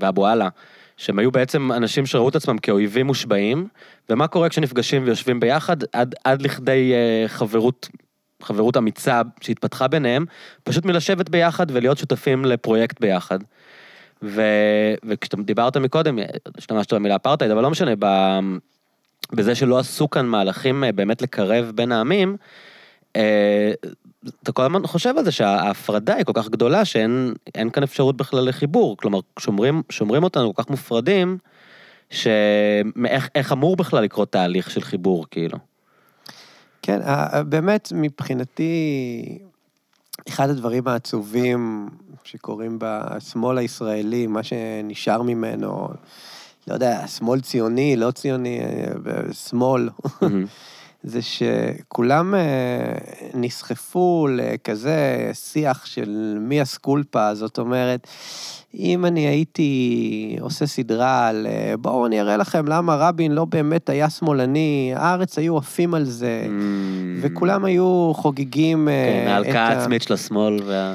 ואבו 0.00 0.26
עלה, 0.26 0.48
שהם 1.00 1.18
היו 1.18 1.30
בעצם 1.30 1.72
אנשים 1.72 2.06
שראו 2.06 2.28
את 2.28 2.36
עצמם 2.36 2.58
כאויבים 2.58 3.06
מושבעים, 3.06 3.68
ומה 4.10 4.26
קורה 4.26 4.48
כשנפגשים 4.48 5.02
ויושבים 5.04 5.40
ביחד 5.40 5.76
עד, 5.92 6.14
עד 6.24 6.42
לכדי 6.42 6.92
אה, 6.92 7.28
חברות, 7.28 7.88
חברות 8.42 8.76
אמיצה 8.76 9.22
שהתפתחה 9.40 9.88
ביניהם, 9.88 10.24
פשוט 10.64 10.84
מלשבת 10.84 11.28
ביחד 11.28 11.66
ולהיות 11.70 11.98
שותפים 11.98 12.44
לפרויקט 12.44 13.00
ביחד. 13.00 13.38
ו... 14.22 14.42
וכשאתה 15.04 15.36
דיברת 15.36 15.76
מקודם, 15.76 16.18
השתמשת 16.58 16.92
במילה 16.92 17.16
אפרטהייד, 17.16 17.52
אבל 17.52 17.62
לא 17.62 17.70
משנה, 17.70 17.92
ב... 17.98 18.06
בזה 19.32 19.54
שלא 19.54 19.78
עשו 19.78 20.10
כאן 20.10 20.26
מהלכים 20.26 20.84
אה, 20.84 20.92
באמת 20.92 21.22
לקרב 21.22 21.72
בין 21.74 21.92
העמים, 21.92 22.36
אה, 23.16 23.72
אתה 24.42 24.52
כל 24.52 24.62
הזמן 24.62 24.86
חושב 24.86 25.14
על 25.18 25.24
זה 25.24 25.32
שההפרדה 25.32 26.14
היא 26.14 26.24
כל 26.24 26.32
כך 26.34 26.48
גדולה 26.48 26.84
שאין 26.84 27.34
אין 27.54 27.70
כאן 27.70 27.82
אפשרות 27.82 28.16
בכלל 28.16 28.48
לחיבור. 28.48 28.96
כלומר, 28.96 29.20
שומרים, 29.38 29.82
שומרים 29.90 30.24
אותנו 30.24 30.54
כל 30.54 30.62
כך 30.62 30.70
מופרדים, 30.70 31.38
שאיך 32.10 33.28
איך 33.34 33.52
אמור 33.52 33.76
בכלל 33.76 34.04
לקרות 34.04 34.32
תהליך 34.32 34.70
של 34.70 34.80
חיבור, 34.80 35.26
כאילו. 35.30 35.58
כן, 36.82 37.00
באמת, 37.48 37.92
מבחינתי, 37.94 39.38
אחד 40.28 40.50
הדברים 40.50 40.88
העצובים 40.88 41.88
שקורים 42.24 42.78
בשמאל 42.80 43.58
הישראלי, 43.58 44.26
מה 44.26 44.42
שנשאר 44.42 45.22
ממנו, 45.22 45.88
לא 46.68 46.74
יודע, 46.74 47.06
שמאל 47.06 47.40
ציוני, 47.40 47.96
לא 47.96 48.10
ציוני, 48.10 48.60
אה, 48.60 49.32
שמאל, 49.32 49.88
זה 51.02 51.20
שכולם 51.22 52.34
אה, 52.34 52.40
נסחפו 53.34 54.28
לכזה 54.30 55.30
שיח 55.32 55.86
של 55.86 56.38
מי 56.40 56.60
הסקולפה, 56.60 57.34
זאת 57.34 57.58
אומרת, 57.58 58.06
אם 58.74 59.04
אני 59.04 59.20
הייתי 59.20 60.36
עושה 60.40 60.66
סדרה 60.66 61.28
על 61.28 61.46
אה, 61.46 61.74
בואו 61.76 62.06
אני 62.06 62.20
אראה 62.20 62.36
לכם 62.36 62.68
למה 62.68 62.96
רבין 62.96 63.32
לא 63.32 63.44
באמת 63.44 63.88
היה 63.88 64.10
שמאלני, 64.10 64.92
הארץ 64.96 65.38
היו 65.38 65.58
עפים 65.58 65.94
על 65.94 66.04
זה, 66.04 66.46
וכולם 67.22 67.64
היו 67.64 68.12
חוגגים 68.14 68.88
אה, 68.88 69.22
כן, 69.24 69.30
ההלקאה 69.30 69.68
ה- 69.68 69.68
העצמית 69.68 70.02
של 70.02 70.14
השמאל 70.14 70.60
וה... 70.66 70.94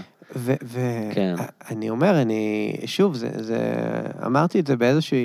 כן. 1.13 1.35
ואני 1.69 1.89
אומר, 1.89 2.21
אני, 2.21 2.75
שוב, 2.85 3.15
זה, 3.15 3.29
זה, 3.35 3.59
אמרתי 4.25 4.59
את 4.59 4.67
זה 4.67 4.75
באיזשהו 4.75 5.17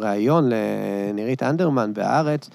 ראיון 0.00 0.50
לנירית 0.50 1.42
אנדרמן 1.42 1.94
בהארץ, 1.94 2.50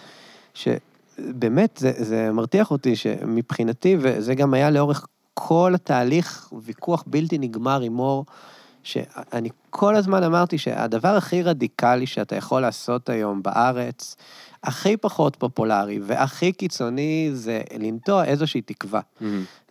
שבאמת 1.18 1.78
זה, 1.78 1.92
זה 1.98 2.32
מרתיח 2.32 2.72
אותי 2.72 2.96
שמבחינתי, 2.96 3.98
וזה 4.00 4.36
גם 4.36 4.54
היה 4.54 4.70
לאורך 4.70 5.08
כל 5.34 5.72
התהליך, 5.76 6.50
ויכוח 6.66 7.04
בלתי 7.08 7.38
נגמר 7.38 7.82
עם 7.82 7.94
מור, 7.94 8.26
שאני 8.84 9.50
כל 9.70 9.96
הזמן 9.96 10.24
אמרתי 10.24 10.58
שהדבר 10.58 11.16
הכי 11.16 11.44
רדיקלי 11.44 12.06
שאתה 12.06 12.36
יכול 12.36 12.62
לעשות 12.62 13.10
היום 13.10 13.44
בארץ, 13.44 14.16
הכי 14.64 14.98
פחות 14.98 15.36
פופולרי 15.36 16.00
והכי 16.04 16.52
קיצוני 16.52 17.30
זה 17.34 17.62
לנטוע 17.80 18.26
איזושהי 18.26 18.62
תקווה. 18.62 19.02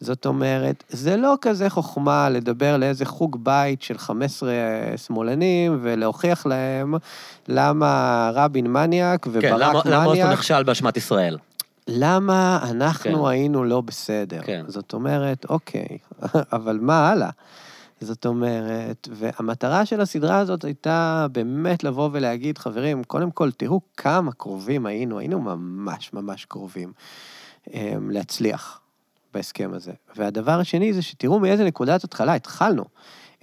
זאת 0.00 0.26
אומרת, 0.26 0.84
זה 0.88 1.16
לא 1.16 1.34
כזה 1.40 1.70
חוכמה 1.70 2.28
לדבר 2.28 2.76
לאיזה 2.76 3.04
חוג 3.04 3.44
בית 3.44 3.82
של 3.82 3.98
15 3.98 4.52
שמאלנים 4.96 5.78
ולהוכיח 5.82 6.46
להם 6.46 6.94
למה 7.48 8.30
רבין 8.34 8.66
מניאק 8.66 9.24
כן, 9.24 9.30
וברק 9.32 9.44
למה 9.44 9.80
למה 9.84 10.08
מניאק, 10.08 10.32
נכשל 10.32 10.62
באשמת 10.62 10.96
ישראל? 10.96 11.38
למה 11.88 12.58
אנחנו 12.62 13.24
כן. 13.24 13.30
היינו 13.30 13.64
לא 13.64 13.80
בסדר. 13.80 14.40
כן. 14.44 14.64
זאת 14.68 14.92
אומרת, 14.92 15.46
אוקיי, 15.48 15.98
אבל 16.52 16.78
מה 16.80 17.10
הלאה? 17.10 17.30
זאת 18.00 18.26
אומרת, 18.26 19.08
והמטרה 19.12 19.86
של 19.86 20.00
הסדרה 20.00 20.38
הזאת 20.38 20.64
הייתה 20.64 21.26
באמת 21.32 21.84
לבוא 21.84 22.08
ולהגיד, 22.12 22.58
חברים, 22.58 23.04
קודם 23.04 23.30
כל, 23.30 23.50
תראו 23.50 23.80
כמה 23.96 24.32
קרובים 24.32 24.86
היינו, 24.86 25.18
היינו 25.18 25.40
ממש 25.40 26.12
ממש 26.12 26.44
קרובים 26.44 26.92
אמ, 27.74 28.10
להצליח 28.10 28.80
בהסכם 29.34 29.70
הזה. 29.74 29.92
והדבר 30.16 30.60
השני 30.60 30.92
זה 30.92 31.02
שתראו 31.02 31.40
מאיזה 31.40 31.64
נקודת 31.64 32.04
התחלה 32.04 32.34
התחלנו. 32.34 32.84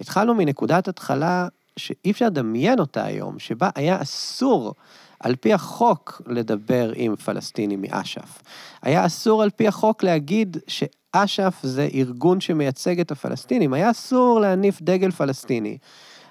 התחלנו 0.00 0.34
מנקודת 0.34 0.88
התחלה 0.88 1.48
שאי 1.76 2.10
אפשר 2.10 2.26
לדמיין 2.26 2.80
אותה 2.80 3.04
היום, 3.04 3.38
שבה 3.38 3.70
היה 3.74 4.02
אסור 4.02 4.74
על 5.20 5.36
פי 5.36 5.52
החוק 5.52 6.22
לדבר 6.26 6.92
עם 6.94 7.16
פלסטינים 7.16 7.82
מאש"ף. 7.82 8.42
היה 8.82 9.06
אסור 9.06 9.42
על 9.42 9.50
פי 9.50 9.68
החוק 9.68 10.02
להגיד 10.02 10.56
שאש"ף 10.66 11.54
זה 11.62 11.88
ארגון 11.94 12.40
שמייצג 12.40 13.00
את 13.00 13.10
הפלסטינים, 13.10 13.72
היה 13.72 13.90
אסור 13.90 14.40
להניף 14.40 14.82
דגל 14.82 15.10
פלסטיני. 15.10 15.78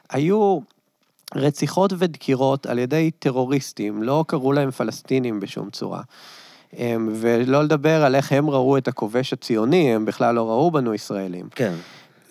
היו 0.09 0.59
רציחות 1.35 1.93
ודקירות 1.97 2.65
על 2.65 2.80
ידי 2.80 3.11
טרוריסטים, 3.19 4.03
לא 4.03 4.26
קראו 4.27 4.51
להם 4.53 4.72
פלסטינים 4.72 5.39
בשום 5.39 5.69
צורה. 5.69 6.01
אמ, 6.77 7.09
ולא 7.15 7.64
לדבר 7.64 8.03
על 8.03 8.15
איך 8.15 8.31
הם 8.31 8.49
ראו 8.49 8.77
את 8.77 8.88
הכובש 8.88 9.34
הציוני, 9.34 9.95
הם 9.95 10.05
בכלל 10.05 10.35
לא 10.35 10.49
ראו 10.49 10.72
בנו 10.72 10.93
ישראלים. 10.93 11.49
כן. 11.55 11.73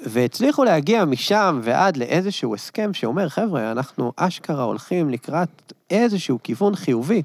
והצליחו 0.00 0.64
להגיע 0.64 1.04
משם 1.04 1.60
ועד 1.62 1.96
לאיזשהו 1.96 2.54
הסכם 2.54 2.94
שאומר, 2.94 3.28
חבר'ה, 3.28 3.72
אנחנו 3.72 4.12
אשכרה 4.16 4.64
הולכים 4.64 5.10
לקראת 5.10 5.72
איזשהו 5.90 6.38
כיוון 6.42 6.76
חיובי. 6.76 7.22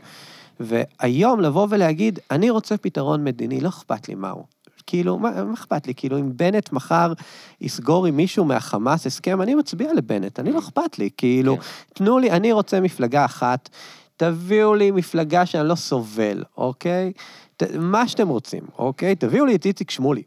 והיום 0.60 1.40
לבוא 1.40 1.68
ולהגיד, 1.70 2.20
אני 2.32 2.50
רוצה 2.50 2.78
פתרון 2.78 3.24
מדיני, 3.24 3.62
לא 3.62 3.70
אכפת 3.70 4.08
לי 4.08 4.16
מהו. 4.16 4.44
כאילו, 4.88 5.20
מה 5.20 5.44
מה 5.44 5.54
אכפת 5.54 5.88
לי? 5.88 5.94
כאילו, 5.96 6.18
אם 6.18 6.38
בנט 6.38 6.72
מחר 6.72 7.14
יסגור 7.62 8.06
עם 8.06 8.18
מישהו 8.18 8.46
מהחמאס 8.46 9.08
הסכם, 9.08 9.42
אני 9.42 9.56
מצביע 9.56 9.94
לבנט, 9.94 10.40
אני 10.40 10.52
לא 10.52 10.60
אכפת 10.60 11.00
לי. 11.00 11.10
כאילו, 11.18 11.58
כן. 11.58 11.64
תנו 11.94 12.20
לי, 12.20 12.32
אני 12.32 12.52
רוצה 12.52 12.80
מפלגה 12.80 13.26
אחת, 13.26 13.70
תביאו 14.18 14.76
לי 14.76 14.92
מפלגה 14.92 15.46
שאני 15.46 15.68
לא 15.68 15.76
סובל, 15.76 16.44
אוקיי? 16.58 17.12
ת, 17.58 17.64
מה 17.80 18.08
שאתם 18.08 18.28
רוצים, 18.28 18.64
אוקיי? 18.78 19.16
תביאו 19.16 19.46
לי 19.46 19.56
את 19.56 19.66
איציק 19.66 19.92
שמולי, 19.92 20.24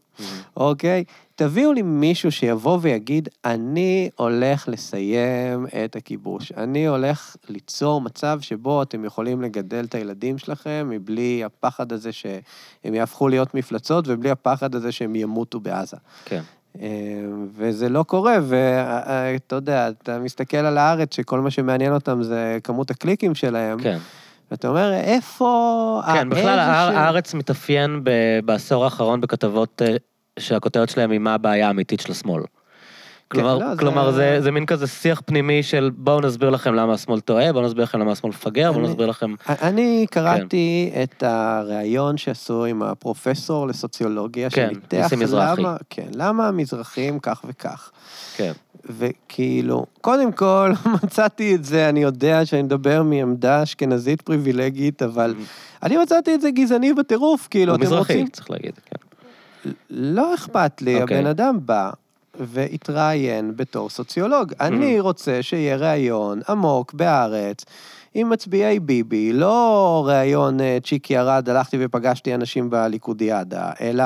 אוקיי? 0.57 1.05
תביאו 1.37 1.73
לי 1.73 1.83
מישהו 1.83 2.33
שיבוא 2.33 2.79
ויגיד, 2.81 3.29
אני 3.45 4.11
הולך 4.17 4.69
לסיים 4.69 5.67
את 5.85 5.97
הכיבוש. 5.97 6.53
אני 6.57 6.87
הולך 6.87 7.37
ליצור 7.49 8.01
מצב 8.01 8.39
שבו 8.41 8.83
אתם 8.83 9.05
יכולים 9.05 9.43
לגדל 9.43 9.85
את 9.85 9.95
הילדים 9.95 10.39
שלכם 10.39 10.87
מבלי 10.91 11.45
הפחד 11.45 11.93
הזה 11.93 12.13
שהם 12.13 12.95
יהפכו 12.95 13.29
להיות 13.29 13.55
מפלצות 13.55 14.05
ובלי 14.09 14.31
הפחד 14.31 14.75
הזה 14.75 14.93
שהם 14.93 15.17
ימותו 15.17 15.61
בעזה. 15.61 15.97
כן. 16.25 16.41
אה, 16.81 16.89
וזה 17.57 17.89
לא 17.89 18.03
קורה, 18.03 18.37
ואתה 18.43 19.57
יודע, 19.57 19.89
אתה 19.89 20.19
מסתכל 20.19 20.57
על 20.57 20.79
הארץ 20.79 21.17
שכל 21.17 21.41
מה 21.41 21.51
שמעניין 21.51 21.93
אותם 21.95 22.23
זה 22.23 22.59
כמות 22.65 22.91
הקליקים 22.91 23.35
שלהם, 23.35 23.83
כן. 23.83 23.99
ואתה 24.51 24.69
אומר, 24.69 24.93
איפה... 24.95 26.01
כן, 26.15 26.31
בכלל 26.31 26.57
ש- 26.59 26.95
הארץ 26.97 27.35
מתאפיין 27.35 28.01
ב- 28.05 28.11
בעשור 28.45 28.85
האחרון 28.85 29.21
בכתבות 29.21 29.83
אה, 29.85 29.97
שהכותרת 30.39 30.89
שלהם 30.89 31.11
היא 31.11 31.19
מה 31.21 31.35
הבעיה 31.35 31.67
האמיתית 31.69 32.01
של 32.01 32.13
השמאל. 32.13 32.43
כלומר, 33.29 33.59
לא, 33.59 33.71
זה- 33.75 33.79
כלומר 33.81 34.11
זה, 34.13 34.37
זה 34.41 34.51
מין 34.51 34.67
כזה 34.67 34.87
שיח 34.87 35.23
פנימי 35.27 35.63
של 35.63 35.91
בואו 35.97 36.21
נסביר 36.21 36.51
לכם 36.51 36.75
למה 36.75 36.93
השמאל 36.95 37.21
טועה, 37.21 37.53
בואו 37.53 37.65
נסביר 37.65 37.85
לכם 37.85 38.01
למה 38.01 38.13
השמאל 38.13 38.33
מפגר, 38.33 38.73
בואו 38.73 38.85
נסביר 38.85 39.07
לכם... 39.07 39.35
אני 39.49 40.07
קראתי 40.11 40.93
את 41.03 41.23
הריאיון 41.23 42.17
שעשו 42.17 42.65
עם 42.65 42.83
הפרופסור 42.83 43.67
לסוציולוגיה, 43.67 44.51
כן, 44.51 44.69
שניתח 44.73 45.13
מזרחי. 45.17 45.61
למה, 45.63 45.77
כן, 45.91 46.07
למה 46.15 46.49
המזרחים 46.49 47.19
כך 47.19 47.45
וכך. 47.49 47.91
כן, 48.37 48.53
וכאילו, 48.85 49.87
קודם 50.01 50.33
כל, 50.33 50.73
מצאתי 51.05 51.55
את 51.55 51.65
זה, 51.65 51.89
אני 51.89 52.03
יודע 52.03 52.47
שאני 52.47 52.63
מדבר 52.63 53.03
מעמדה 53.03 53.63
אשכנזית 53.63 54.23
פריבילגית, 54.23 55.03
אבל 55.03 55.35
אני 55.83 55.97
מצאתי 55.97 56.35
את 56.35 56.41
זה 56.41 56.51
גזעני 56.51 56.93
בטירוף, 56.95 57.49
כאילו, 57.51 57.73
הוא 57.73 57.77
אתם 57.77 57.85
מזרחי, 57.87 58.13
רוצים... 58.13 58.29
צריך 58.29 58.51
להגיד, 58.51 58.73
כן. 58.87 58.97
לא 59.91 60.35
אכפת 60.35 60.83
לי, 60.83 61.03
אוקיי. 61.03 61.19
הבן 61.19 61.27
אדם 61.27 61.59
בא 61.65 61.91
והתראיין 62.41 63.57
בתור 63.57 63.91
סוציולוג. 63.91 64.53
אני 64.61 65.01
רוצה 65.01 65.43
שיהיה 65.43 65.77
ראיון 65.77 66.41
עמוק 66.49 66.95
בהארץ. 66.95 67.65
עם 68.17 68.31
מצביעי 68.31 68.81
ביבי, 68.81 69.33
לא 69.33 70.05
ראיון 70.09 70.61
אה, 70.61 70.79
צ'יקי 70.85 71.19
ארד, 71.19 71.49
הלכתי 71.49 71.77
ופגשתי 71.81 72.35
אנשים 72.35 72.71
בליכודיאדה, 72.71 73.71
אלא 73.81 74.05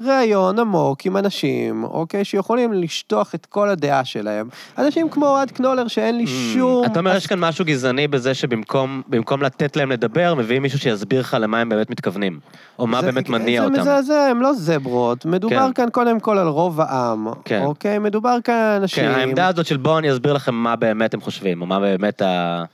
ראיון 0.00 0.58
עמוק 0.58 1.06
עם 1.06 1.16
אנשים, 1.16 1.84
אוקיי, 1.84 2.24
שיכולים 2.24 2.72
לשטוח 2.72 3.34
את 3.34 3.46
כל 3.46 3.68
הדעה 3.68 4.04
שלהם. 4.04 4.48
אנשים 4.78 5.08
כמו 5.08 5.26
אוהד 5.26 5.50
קנולר, 5.50 5.88
שאין 5.88 6.16
לי 6.18 6.26
שום... 6.26 6.84
Mm. 6.84 6.86
אתה 6.86 6.98
אומר, 7.00 7.16
יש 7.16 7.26
כאן 7.26 7.38
משהו 7.38 7.64
גזעני 7.64 8.08
בזה 8.08 8.34
שבמקום 8.34 9.02
במקום 9.08 9.42
לתת 9.42 9.76
להם 9.76 9.90
לדבר, 9.90 10.34
מביאים 10.34 10.62
מישהו 10.62 10.78
שיסביר 10.78 11.20
לך 11.20 11.36
למה 11.40 11.60
הם 11.60 11.68
באמת 11.68 11.90
מתכוונים, 11.90 12.38
או 12.78 12.86
מה 12.86 13.00
זה- 13.00 13.06
באמת 13.12 13.28
מניע 13.28 13.60
זה 13.60 13.66
אותם. 13.66 13.80
מזעזע, 13.80 14.26
הם 14.30 14.42
לא 14.42 14.52
זברות. 14.52 15.26
מדובר 15.26 15.66
כן. 15.66 15.72
כאן 15.72 15.90
קודם 15.90 16.20
כל 16.20 16.38
על 16.38 16.48
רוב 16.48 16.80
העם, 16.80 17.28
כן. 17.44 17.62
אוקיי? 17.64 17.98
מדובר 17.98 18.36
כאן 18.44 18.54
על 18.54 18.80
אנשים... 18.82 19.04
כן, 19.04 19.10
העמדה 19.10 19.46
הזאת 19.46 19.66
של 19.66 19.76
בואו 19.76 19.98
אני 19.98 20.12
אסביר 20.12 20.32
לכם 20.32 20.54
מה 20.54 20.76
באמת 20.76 21.14
הם 21.14 21.20
חושבים, 21.20 21.60
או 21.60 21.66
מה 21.66 21.80
באמת 21.80 22.22
ה... 22.22 22.64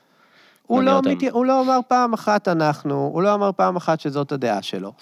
הוא 0.70 0.82
לא. 0.82 1.00
מת... 1.04 1.22
הוא 1.30 1.46
לא 1.46 1.60
אמר 1.60 1.78
פעם 1.88 2.12
אחת 2.12 2.48
אנחנו, 2.48 3.10
הוא 3.12 3.22
לא 3.22 3.34
אמר 3.34 3.50
פעם 3.56 3.76
אחת 3.76 4.00
שזאת 4.00 4.32
הדעה 4.32 4.62
שלו. 4.62 4.92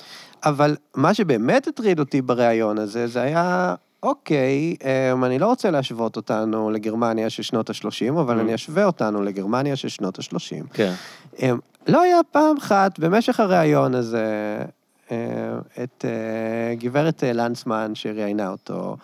אבל 0.45 0.77
מה 0.97 1.15
שבאמת 1.15 1.69
הטריד 1.69 2.01
אותי 2.01 2.23
בריאיון 2.23 2.79
הזה, 2.79 3.07
זה 3.07 3.23
היה, 3.23 3.75
אוקיי, 4.03 4.77
אמ, 5.13 5.25
אני 5.25 5.39
לא 5.39 5.47
רוצה 5.47 5.71
להשוות 5.71 6.17
אותנו 6.17 6.71
לגרמניה 6.71 7.31
של 7.31 7.43
שנות 7.43 7.71
ה-30, 7.71 8.11
אבל 8.11 8.39
Mm. 8.39 8.41
אני 8.41 8.55
אשווה 8.55 8.85
אותנו 8.85 9.23
לגרמניה 9.23 9.77
של 9.77 9.89
שנות 9.89 10.19
ה-30. 10.19 10.67
כן. 10.73 10.93
אמ, 11.43 11.59
לא 11.89 12.01
היה 12.03 12.21
פעם 12.31 12.57
אחת 12.57 12.99
במשך 12.99 13.41
הריאיון 13.41 13.95
הזה, 13.95 14.27
את 15.85 16.05
אה, 16.05 16.75
גברת 16.75 17.25
אה, 17.25 17.33
לנצמן 17.33 17.95
שראיינה 17.95 18.49
אותו, 18.51 18.97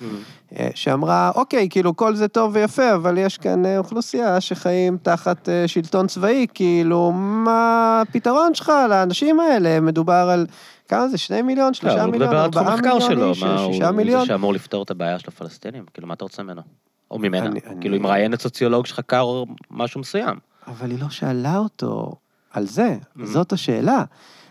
אה, 0.58 0.68
שאמרה, 0.74 1.30
אוקיי, 1.34 1.68
כאילו 1.70 1.96
כל 1.96 2.14
זה 2.14 2.28
טוב 2.28 2.50
ויפה, 2.54 2.94
אבל 2.94 3.18
יש 3.18 3.38
כאן 3.38 3.66
אה, 3.66 3.78
אוכלוסייה 3.78 4.40
שחיים 4.40 4.98
תחת 5.02 5.48
אה, 5.48 5.68
שלטון 5.68 6.06
צבאי, 6.06 6.46
כאילו, 6.54 7.12
מה 7.14 8.02
הפתרון 8.08 8.54
שלך 8.54 8.72
לאנשים 8.90 9.40
האלה? 9.40 9.80
מדובר 9.80 10.12
על, 10.32 10.46
כמה 10.88 11.08
זה, 11.08 11.18
שני 11.18 11.42
מיליון, 11.42 11.66
לא, 11.68 11.72
שלושה 11.72 12.02
הוא 12.02 12.10
מיליון, 12.10 12.28
מדבר 12.30 12.42
על 12.44 12.50
תחום 12.50 12.62
ארבעה 12.68 12.76
מיליון 12.76 13.00
שלו, 13.00 13.30
איש, 13.30 13.42
מה, 13.42 13.58
שישה 13.72 13.88
הוא 13.88 13.96
מיליון? 13.96 14.20
זה 14.20 14.26
שאמור 14.26 14.52
לפתור 14.54 14.82
את 14.82 14.90
הבעיה 14.90 15.18
של 15.18 15.28
הפלסטינים, 15.28 15.84
כאילו, 15.94 16.08
מה 16.08 16.14
אתה 16.14 16.24
רוצה 16.24 16.42
ממנו? 16.42 16.62
או 17.10 17.18
ממנה, 17.18 17.50
כאילו, 17.80 17.96
אם 17.96 18.06
ראיינת 18.06 18.40
סוציולוג 18.40 18.86
שחקר 18.86 19.42
משהו 19.70 20.00
מסוים. 20.00 20.36
אבל 20.66 20.90
היא 20.90 20.98
לא 21.00 21.10
שאלה 21.10 21.58
אותו 21.58 22.12
על 22.52 22.66
זה, 22.66 22.96
Mhm. 23.16 23.24
זאת 23.24 23.52
השאלה. 23.52 24.04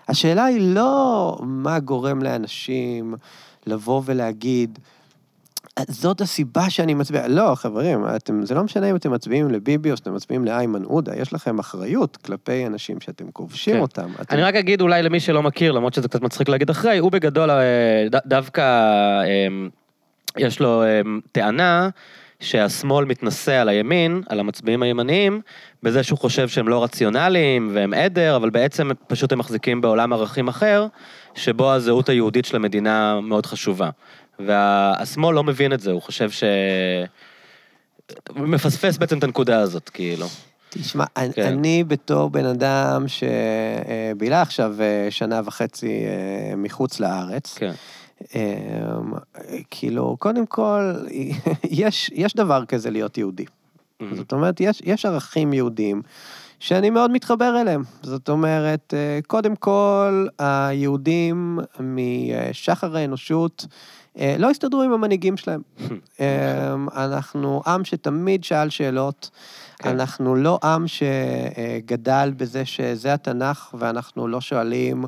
השאלה 0.07 0.45
היא 0.45 0.75
לא 0.75 1.37
מה 1.41 1.79
גורם 1.79 2.21
לאנשים 2.21 3.15
לבוא 3.65 4.01
ולהגיד, 4.05 4.79
זאת 5.87 6.21
הסיבה 6.21 6.69
שאני 6.69 6.93
מצביע. 6.93 7.27
לא, 7.27 7.55
חברים, 7.55 8.05
אתם, 8.15 8.45
זה 8.45 8.55
לא 8.55 8.63
משנה 8.63 8.89
אם 8.89 8.95
אתם 8.95 9.11
מצביעים 9.11 9.51
לביבי 9.51 9.91
או 9.91 9.97
שאתם 9.97 10.13
מצביעים 10.15 10.45
לאיימן 10.45 10.83
עודה, 10.83 11.15
יש 11.15 11.33
לכם 11.33 11.59
אחריות 11.59 12.17
כלפי 12.17 12.67
אנשים 12.67 13.01
שאתם 13.01 13.31
כובשים 13.31 13.75
כן. 13.75 13.81
אותם. 13.81 14.09
אתם... 14.21 14.35
אני 14.35 14.43
רק 14.43 14.55
אגיד 14.55 14.81
אולי 14.81 15.03
למי 15.03 15.19
שלא 15.19 15.43
מכיר, 15.43 15.71
למרות 15.71 15.93
שזה 15.93 16.07
קצת 16.07 16.21
מצחיק 16.21 16.49
להגיד 16.49 16.69
אחרי, 16.69 16.97
הוא 16.97 17.11
בגדול 17.11 17.51
אה, 17.51 18.07
דווקא 18.25 18.61
אה, 18.61 19.47
יש 20.37 20.59
לו 20.59 20.83
אה, 20.83 21.01
טענה 21.31 21.89
שהשמאל 22.43 23.05
מתנשא 23.05 23.51
על 23.51 23.69
הימין, 23.69 24.21
על 24.29 24.39
המצביעים 24.39 24.83
הימניים, 24.83 25.41
בזה 25.83 26.03
שהוא 26.03 26.19
חושב 26.19 26.47
שהם 26.47 26.67
לא 26.67 26.83
רציונליים 26.83 27.71
והם 27.73 27.93
עדר, 27.93 28.35
אבל 28.35 28.49
בעצם 28.49 28.89
פשוט 29.07 29.31
הם 29.31 29.39
מחזיקים 29.39 29.81
בעולם 29.81 30.13
ערכים 30.13 30.47
אחר, 30.47 30.87
שבו 31.35 31.71
הזהות 31.71 32.09
היהודית 32.09 32.45
של 32.45 32.55
המדינה 32.55 33.19
מאוד 33.21 33.45
חשובה. 33.45 33.89
והשמאל 34.39 35.35
לא 35.35 35.43
מבין 35.43 35.73
את 35.73 35.79
זה, 35.79 35.91
הוא 35.91 36.01
חושב 36.01 36.31
ש... 36.31 36.43
מפספס 38.35 38.97
בעצם 38.97 39.17
את 39.17 39.23
הנקודה 39.23 39.59
הזאת, 39.59 39.89
כאילו. 39.89 40.27
תשמע, 40.69 41.05
כן. 41.33 41.47
אני 41.47 41.83
בתור 41.83 42.29
בן 42.29 42.45
אדם 42.45 43.05
שבילה 43.07 44.41
עכשיו 44.41 44.75
אה, 44.81 45.07
שנה 45.09 45.41
וחצי 45.45 45.87
אה, 45.87 46.55
מחוץ 46.55 46.99
לארץ, 46.99 47.57
כן. 47.57 47.71
אמ, 48.35 49.13
כאילו, 49.69 50.17
קודם 50.19 50.45
כל, 50.45 50.93
יש, 51.63 52.11
יש 52.13 52.35
דבר 52.35 52.65
כזה 52.65 52.89
להיות 52.89 53.17
יהודי. 53.17 53.45
זאת 54.11 54.31
אומרת, 54.31 54.61
יש, 54.61 54.81
יש 54.85 55.05
ערכים 55.05 55.53
יהודיים 55.53 56.01
שאני 56.59 56.89
מאוד 56.89 57.11
מתחבר 57.11 57.61
אליהם. 57.61 57.83
זאת 58.01 58.29
אומרת, 58.29 58.93
אה, 58.93 59.19
קודם 59.27 59.55
כל, 59.55 60.27
היהודים 60.39 61.59
משחר 61.79 62.97
האנושות 62.97 63.65
אה, 64.19 64.35
לא 64.39 64.49
הסתדרו 64.49 64.81
עם 64.81 64.93
המנהיגים 64.93 65.37
שלהם. 65.37 65.61
אמ, 65.79 66.89
אנחנו 66.95 67.61
עם 67.67 67.85
שתמיד 67.85 68.43
שאל 68.43 68.69
שאלות. 68.69 69.29
כן. 69.77 69.89
אנחנו 69.89 70.35
לא 70.35 70.59
עם 70.63 70.85
שגדל 70.87 72.31
בזה 72.37 72.65
שזה 72.65 73.13
התנ"ך 73.13 73.75
ואנחנו 73.79 74.27
לא 74.27 74.41
שואלים, 74.41 75.05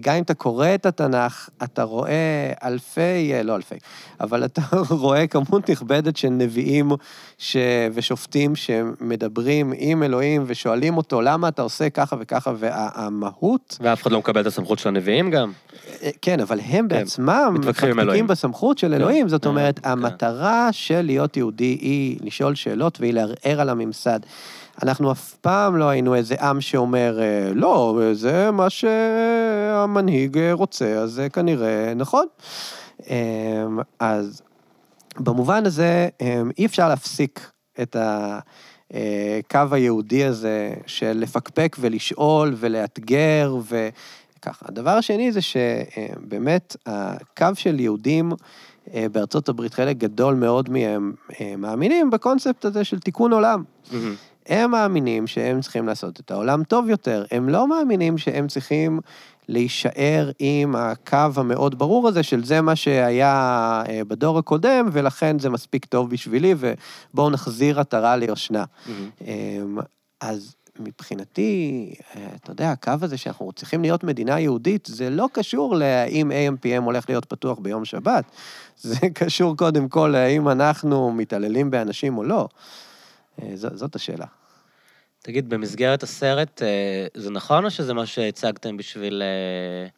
גם 0.00 0.14
אם 0.14 0.22
אתה 0.22 0.34
קורא 0.34 0.68
את 0.74 0.86
התנ"ך, 0.86 1.48
אתה 1.62 1.82
רואה 1.82 2.52
אלפי, 2.64 3.32
אה, 3.34 3.42
לא 3.42 3.56
אלפי, 3.56 3.74
אבל 4.20 4.44
אתה 4.44 4.62
רואה 4.90 5.26
כמות 5.26 5.70
נכבדת 5.70 6.16
של 6.16 6.28
נביאים 6.28 6.90
ש... 7.38 7.56
ושופטים 7.94 8.56
שמדברים 8.56 9.72
עם 9.76 10.02
אלוהים 10.02 10.44
ושואלים 10.46 10.96
אותו, 10.96 11.20
למה 11.20 11.48
אתה 11.48 11.62
עושה 11.62 11.90
ככה 11.90 12.16
וככה, 12.20 12.52
והמהות, 12.58 13.78
ואף 13.80 14.02
אחד 14.02 14.12
לא 14.12 14.18
מקבל 14.18 14.40
את 14.40 14.46
הסמכות 14.46 14.78
של 14.78 14.88
הנביאים 14.88 15.30
גם. 15.30 15.52
אה, 16.02 16.10
כן, 16.22 16.40
אבל 16.40 16.60
הם 16.60 16.88
בעצמם 16.88 17.54
מתווכחים 17.54 17.90
עם 17.90 18.00
אלוהים. 18.00 18.24
מפקפקים 18.24 18.26
בסמכות 18.26 18.78
של 18.78 18.94
אלוהים, 18.94 19.28
זאת 19.28 19.44
אה, 19.44 19.50
אומרת, 19.50 19.78
כן. 19.78 19.90
המטרה 19.90 20.68
של 20.72 21.02
להיות 21.02 21.36
יהודי 21.36 21.78
היא 21.80 22.18
לשאול 22.22 22.54
שאלות 22.54 23.00
והיא 23.00 23.14
לערער 23.14 23.60
על 23.60 23.68
הממסד. 23.68 24.20
אנחנו 24.82 25.12
אף 25.12 25.34
פעם 25.34 25.76
לא 25.76 25.88
היינו 25.88 26.14
איזה 26.14 26.34
עם 26.40 26.60
שאומר, 26.60 27.18
אה, 27.20 27.52
לא, 27.54 28.00
זה 28.12 28.50
מה 28.50 28.70
שהמנהיג 28.70 30.38
אה, 30.38 30.52
רוצה, 30.52 30.86
אז 30.86 31.10
זה 31.10 31.28
כנראה 31.28 31.92
נכון. 31.96 32.26
אה, 33.10 33.64
אז 34.00 34.42
במובן 35.18 35.66
הזה, 35.66 36.08
אה, 36.20 36.42
אי 36.58 36.66
אפשר 36.66 36.88
להפסיק 36.88 37.50
את 37.82 37.96
הקו 38.00 39.58
היהודי 39.70 40.24
הזה 40.24 40.74
של 40.86 41.12
לפקפק 41.12 41.76
ולשאול 41.80 42.54
ולאתגר 42.56 43.56
וככה. 43.60 44.66
הדבר 44.68 44.90
השני 44.90 45.32
זה 45.32 45.40
שבאמת 45.42 46.76
הקו 46.86 47.46
של 47.54 47.80
יהודים 47.80 48.32
אה, 48.94 49.06
בארצות 49.12 49.48
הברית, 49.48 49.74
חלק 49.74 49.96
גדול 49.96 50.34
מאוד 50.34 50.70
מהם 50.70 51.12
אה, 51.40 51.54
מאמינים 51.58 52.10
בקונספט 52.10 52.64
הזה 52.64 52.84
של 52.84 52.98
תיקון 52.98 53.32
עולם. 53.32 53.62
מהמם. 53.92 54.14
הם 54.46 54.70
מאמינים 54.70 55.26
שהם 55.26 55.60
צריכים 55.60 55.86
לעשות 55.86 56.20
את 56.20 56.30
העולם 56.30 56.64
טוב 56.64 56.88
יותר. 56.88 57.24
הם 57.30 57.48
לא 57.48 57.68
מאמינים 57.68 58.18
שהם 58.18 58.46
צריכים 58.46 59.00
להישאר 59.48 60.30
עם 60.38 60.76
הקו 60.76 61.28
המאוד 61.36 61.78
ברור 61.78 62.08
הזה 62.08 62.22
של 62.22 62.44
זה 62.44 62.60
מה 62.60 62.76
שהיה 62.76 63.82
אה, 63.88 64.04
בדור 64.04 64.38
הקודם, 64.38 64.88
ולכן 64.92 65.38
זה 65.38 65.50
מספיק 65.50 65.84
טוב 65.84 66.10
בשבילי, 66.10 66.54
ובואו 66.58 67.30
נחזיר 67.30 67.80
עטרה 67.80 68.16
ליושנה. 68.16 68.64
אמ, 69.20 69.78
אז 70.20 70.54
מבחינתי, 70.78 71.94
אה, 72.16 72.26
אתה 72.42 72.50
יודע, 72.50 72.70
הקו 72.70 72.92
הזה 73.02 73.16
שאנחנו 73.16 73.52
צריכים 73.52 73.82
להיות 73.82 74.04
מדינה 74.04 74.40
יהודית, 74.40 74.88
זה 74.90 75.10
לא 75.10 75.28
קשור 75.32 75.76
להאם 75.76 76.30
AMPM 76.30 76.82
הולך 76.82 77.04
להיות 77.08 77.24
פתוח 77.24 77.58
ביום 77.58 77.84
שבת. 77.84 78.24
זה 78.80 78.96
קשור 79.14 79.56
קודם 79.56 79.88
כל 79.88 80.08
להאם 80.12 80.48
אנחנו 80.48 81.12
מתעללים 81.12 81.70
באנשים 81.70 82.18
או 82.18 82.24
לא. 82.24 82.48
אה, 83.42 83.56
ז- 83.56 83.74
זאת 83.74 83.94
השאלה. 83.94 84.26
תגיד, 85.22 85.48
במסגרת 85.48 86.02
הסרט, 86.02 86.62
אה, 86.62 87.06
זה 87.14 87.30
נכון 87.30 87.64
או 87.64 87.70
שזה 87.70 87.94
מה 87.94 88.06
שהצגתם 88.06 88.76
בשביל... 88.76 89.22
אה, 89.22 89.88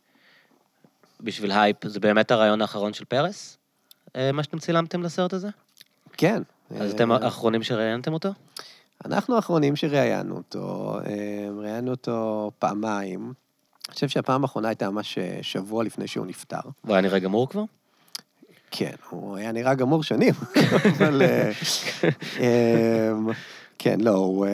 בשביל 1.21 1.53
הייפ? 1.53 1.77
זה 1.89 2.01
באמת 2.01 2.31
הרעיון 2.31 2.63
האחרון 2.63 2.93
של 2.93 3.05
פרס? 3.05 3.59
מה 4.33 4.43
שאתם 4.43 4.59
צילמתם 4.59 5.03
לסרט 5.03 5.33
הזה? 5.33 5.49
כן. 6.13 6.43
אז 6.81 6.93
אתם 6.93 7.13
האחרונים 7.13 7.63
שראיינתם 7.63 8.13
אותו? 8.13 8.29
אנחנו 9.05 9.37
האחרונים 9.37 9.77
שראיינו 9.77 10.37
אותו, 10.37 10.97
ראיינו 11.59 11.91
אותו 11.91 12.51
פעמיים. 12.59 13.33
אני 13.89 13.95
חושב 13.95 14.09
שהפעם 14.09 14.43
האחרונה 14.43 14.69
הייתה 14.69 14.91
ממש 14.91 15.19
שבוע 15.43 15.85
לפני 15.85 16.07
שהוא 16.07 16.27
נפטר. 16.27 16.61
הוא 16.83 16.93
היה 16.95 17.01
נראה 17.01 17.19
גמור 17.19 17.49
כבר? 17.49 17.63
כן, 18.71 18.91
הוא 19.11 19.37
היה 19.37 19.53
נראה 19.53 19.75
גמור 19.75 20.03
שנים, 20.03 20.35
אבל... 20.99 21.23
אה, 21.23 21.51
אמ, 22.39 23.29
כן, 23.79 24.01
לא, 24.01 24.11
הוא... 24.11 24.47
אה, 24.47 24.53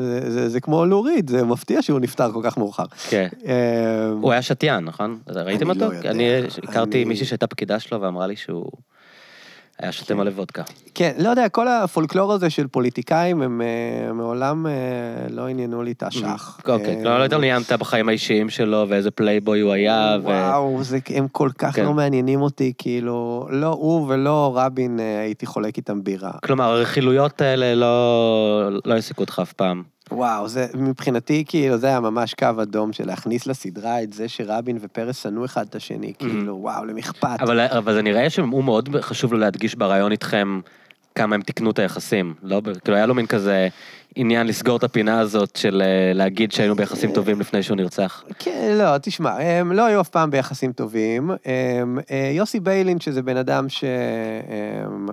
זה- 0.00 0.30
זה- 0.30 0.48
זה 0.48 0.60
כמו 0.60 0.84
להוריד, 0.86 1.30
זה 1.30 1.44
מפתיע 1.44 1.82
שהוא 1.82 2.00
נפטר 2.00 2.32
כל 2.32 2.40
כך 2.44 2.58
מאוחר. 2.58 2.84
כן. 3.10 3.28
אמ, 3.44 3.50
הוא 4.20 4.32
היה 4.32 4.42
שתיין, 4.42 4.84
נכון? 4.84 5.18
ראיתם 5.28 5.70
אני 5.70 5.78
לא 5.80 5.84
אותו? 5.86 5.96
יודע. 5.96 6.10
אני 6.10 6.24
הכרתי 6.62 6.96
אני- 6.98 7.04
מישהי 7.04 7.26
שהייתה 7.26 7.46
פקידה 7.46 7.80
שלו 7.80 8.00
ואמרה 8.00 8.26
לי 8.26 8.36
שהוא 8.36 8.70
היה 9.78 9.92
שותה. 9.92 10.14
מלא 10.14 10.30
וודקה. 10.30 10.62
כן, 10.94 11.12
לא 11.18 11.28
יודע, 11.28 11.48
כל 11.48 11.68
הפולקלור 11.68 12.32
הזה 12.32 12.50
של 12.50 12.66
פוליטיקאים, 12.66 13.42
הם 13.42 13.62
אה, 13.62 14.12
מעולם 14.12 14.66
אה, 14.66 14.72
לא 15.30 15.48
עניינו 15.48 15.82
לי 15.82 15.92
את 15.92 16.02
האשך. 16.02 16.58
אוקיי, 16.68 16.96
אה, 16.96 17.04
לא 17.04 17.26
לא 17.26 17.36
עניינת 17.36 17.72
בחיים 17.72 18.08
האישיים 18.08 18.50
שלו 18.50 18.86
ואיזה 18.88 19.10
פלייבוי 19.10 19.60
הוא 19.60 19.72
היה, 19.72 20.16
ו... 20.22 20.24
וואו, 20.24 20.80
הם 21.14 21.28
כל 21.28 21.50
כך 21.58 21.76
כן. 21.76 21.84
לא 21.84 21.94
מעניינים 21.94 22.40
אותי, 22.40 22.72
כאילו, 22.78 23.48
לא 23.50 23.66
הוא 23.66 24.06
ולא 24.08 24.52
רבין 24.56 25.00
הייתי 25.00 25.46
חולק 25.46 25.76
איתם 25.76 26.04
בירה. 26.04 26.32
כלומר, 26.44 26.64
הרכילויות 26.64 27.40
האלה 27.40 27.74
לא 27.74 28.68
לא 28.84 28.94
העסיקו 28.94 29.22
אותך 29.22 29.38
אף 29.42 29.52
פעם. 29.52 29.95
וואו, 30.10 30.48
זה 30.48 30.66
מבחינתי, 30.74 31.44
כאילו, 31.48 31.78
זה 31.78 31.86
היה 31.86 32.00
ממש 32.00 32.34
קו 32.34 32.62
אדום 32.62 32.92
של 32.92 33.06
להכניס 33.06 33.46
לסדרה 33.46 34.02
את 34.02 34.12
זה 34.12 34.28
שרבין 34.28 34.78
ופרס 34.80 35.22
שנאו 35.22 35.44
אחד 35.44 35.66
את 35.66 35.74
השני, 35.74 36.12
כאילו, 36.18 36.56
וואו, 36.56 36.84
למי 36.84 37.01
אכפת. 37.01 37.36
אבל, 37.40 37.60
אבל 37.60 37.94
זה 37.94 38.02
נראה 38.02 38.30
שהוא 38.30 38.64
מאוד 38.64 38.88
חשוב 39.00 39.32
לו 39.32 39.38
להדגיש 39.38 39.74
בריאיון 39.74 40.12
איתכם 40.12 40.60
כמה 41.14 41.34
הם 41.34 41.42
תיקנו 41.42 41.70
את 41.70 41.78
היחסים. 41.78 42.34
לא, 42.42 42.62
כאילו 42.84 42.96
היה 42.96 43.06
לו 43.06 43.14
מין 43.14 43.26
כזה 43.26 43.68
עניין 44.16 44.46
לסגור 44.46 44.76
את 44.76 44.84
הפינה 44.84 45.20
הזאת 45.20 45.56
של 45.56 45.82
אה, 45.84 46.12
להגיד 46.14 46.52
שהיינו 46.52 46.74
ביחסים 46.74 47.12
טובים 47.12 47.40
לפני 47.40 47.62
שהוא 47.62 47.76
נרצח. 47.76 48.24
כן, 48.38 48.76
לא, 48.78 48.98
תשמע, 48.98 49.30
הם 49.30 49.72
לא 49.72 49.84
היו 49.84 50.00
אף 50.00 50.08
פעם 50.08 50.30
ביחסים 50.30 50.72
טובים. 50.72 51.30
הם, 51.44 51.98
אה, 52.10 52.30
יוסי 52.32 52.60
ביילין, 52.60 53.00
שזה 53.00 53.22
בן 53.22 53.36
אדם 53.36 53.68
ש... 53.68 53.84
הם, 54.84 55.08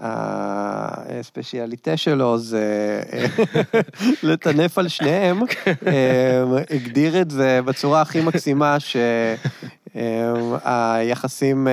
הספציאליטה 0.00 1.96
שלו 1.96 2.38
זה 2.38 2.64
אה, 3.12 3.26
לטנף 4.22 4.78
על 4.78 4.88
שניהם, 4.88 5.40
הם, 5.66 6.54
הגדיר 6.70 7.20
את 7.20 7.30
זה 7.30 7.60
בצורה 7.64 8.00
הכי 8.00 8.20
מקסימה 8.20 8.76
שהיחסים 9.94 11.68
אה, 11.68 11.72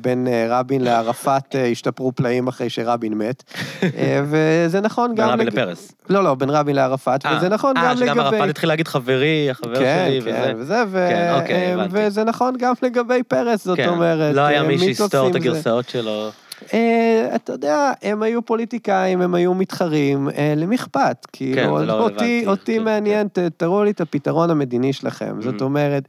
בין 0.00 0.28
אה, 0.28 0.46
רבין 0.50 0.80
לערפאת 0.84 1.56
אה, 1.56 1.66
השתפרו 1.66 2.12
פלאים 2.12 2.48
אחרי 2.48 2.70
שרבין 2.70 3.14
מת, 3.14 3.42
אה, 3.82 4.22
וזה 4.24 4.80
נכון 4.80 5.14
בין 5.14 5.24
גם... 5.24 5.30
רבין 5.30 5.46
לג- 5.46 5.52
לפרס. 5.52 5.92
לא, 6.10 6.24
לא, 6.24 6.34
בין 6.34 6.50
רבין 6.50 6.76
לערפאת, 6.76 7.26
אה, 7.26 7.36
וזה 7.36 7.48
נכון 7.48 7.76
אה, 7.76 7.82
גם 7.84 7.90
לגבי... 7.96 8.06
שגם 8.06 8.20
ערפאת 8.20 8.48
התחיל 8.50 8.68
להגיד 8.68 8.88
חברי, 8.88 9.50
החבר 9.50 9.78
כן, 9.78 10.04
שלי, 10.08 10.32
כן, 10.32 10.52
וזה. 10.58 10.82
וזה. 10.86 11.06
כן, 11.10 11.32
אוקיי, 11.40 11.74
אה. 11.74 11.86
וזה 11.90 12.24
נכון 12.24 12.54
גם 12.58 12.74
לגבי 12.82 13.22
פרס, 13.28 13.64
זאת 13.64 13.76
כן, 13.76 13.88
אומרת. 13.88 14.34
לא 14.34 14.40
היה 14.40 14.62
אה, 14.62 14.66
מי 14.68 14.78
שיסתור 14.78 15.28
את 15.30 15.34
הגרסאות 15.34 15.88
שלו. 15.88 16.30
אה, 16.74 17.32
אתה 17.34 17.52
יודע, 17.52 17.92
הם 18.02 18.22
היו 18.22 18.42
פוליטיקאים, 18.42 19.20
הם 19.20 19.34
היו 19.34 19.54
מתחרים, 19.54 20.28
אה, 20.30 20.54
למי 20.56 20.76
אכפת? 20.76 21.26
כאילו, 21.32 21.78
זה 21.80 21.86
לא 21.86 22.04
אותי, 22.46 22.76
כן. 22.78 22.84
מעניין, 22.84 23.28
ת- 23.28 23.38
תראו 23.38 23.84
לי 23.84 23.90
את 23.90 24.00
הפתרון 24.00 24.50
המדיני 24.50 24.92
שלכם. 24.92 25.36
זאת 25.42 25.60
Mhm. 25.60 25.62
אומרת, 25.62 26.08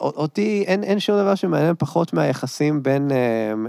אותי, 0.00 0.64
אין, 0.66 0.82
אין 0.84 1.00
שום 1.00 1.18
דבר 1.18 1.34
שמעניין 1.34 1.74
פחות 1.78 2.12
מהיחסים 2.12 2.82
בין 2.82 3.10
אה, 3.10 3.16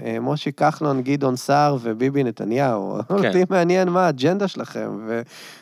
אה, 0.05 0.19
משה 0.19 0.51
כחלון, 0.51 1.01
גדעון 1.01 1.35
סער 1.35 1.77
וביבי 1.81 2.23
נתניהו. 2.23 2.97
כן. 3.07 3.13
אותי 3.27 3.43
מעניין 3.49 3.89
מה 3.89 4.05
האג'נדה 4.05 4.47
שלכם, 4.47 4.89
ו, 5.07 5.21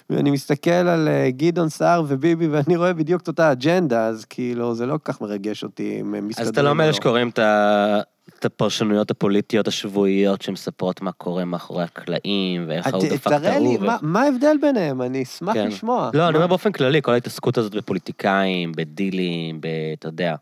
ואני 0.09 0.31
מסתכל 0.31 0.69
על 0.69 1.07
אה, 1.07 1.29
גדעון 1.31 1.69
סער 1.69 2.03
וביבי 2.07 2.47
ואני 2.47 2.75
רואה 2.77 2.93
בדיוק 2.93 3.21
את 3.21 3.27
אותה 3.27 3.51
אג'נדה, 3.51 4.05
אז 4.05 4.25
כאילו, 4.25 4.75
זה 4.75 4.85
לא 4.85 4.91
כל 4.91 5.13
כך 5.13 5.21
מרגש 5.21 5.63
אותי 5.63 5.97
אם 6.01 6.15
הם 6.15 6.27
מסתדרים. 6.27 6.47
אז 6.47 6.53
אתה 6.53 6.61
לא 6.61 6.69
או 6.69 6.75
מאלה 6.75 6.93
שקוראים 6.93 7.29
את 7.29 8.45
הפרשנויות 8.45 9.11
הפוליטיות 9.11 9.67
השבועיות 9.67 10.41
שמספרות 10.41 11.01
מה 11.01 11.11
קורה 11.11 11.45
מאחורי 11.45 11.83
הקלעים, 11.83 12.65
ואיך 12.67 12.87
ההוא 12.87 13.03
דפק 13.05 13.27
את 13.27 13.33
תראה 13.33 13.59
לי, 13.59 13.75
ההוא. 13.75 13.85
מה- 13.85 13.97
מה 14.01 14.21
ההבדל 14.21 14.57
ביניהם? 14.61 15.01
אני 15.01 15.23
אשמח 15.23 15.53
כן. 15.53 15.67
לשמוע. 15.67 16.09
לא, 16.13 16.27
אני 16.27 16.35
אומר 16.35 16.47
באופן 16.47 16.71
כללי, 16.71 17.01
כל 17.01 17.11
ההתעסקות 17.11 17.57
הזאת 17.57 17.75
בפוליטיקאים, 17.75 18.71
בדילים, 18.75 19.61
ב... 19.61 19.67
אתה 19.99 20.07
יודע, 20.07 20.35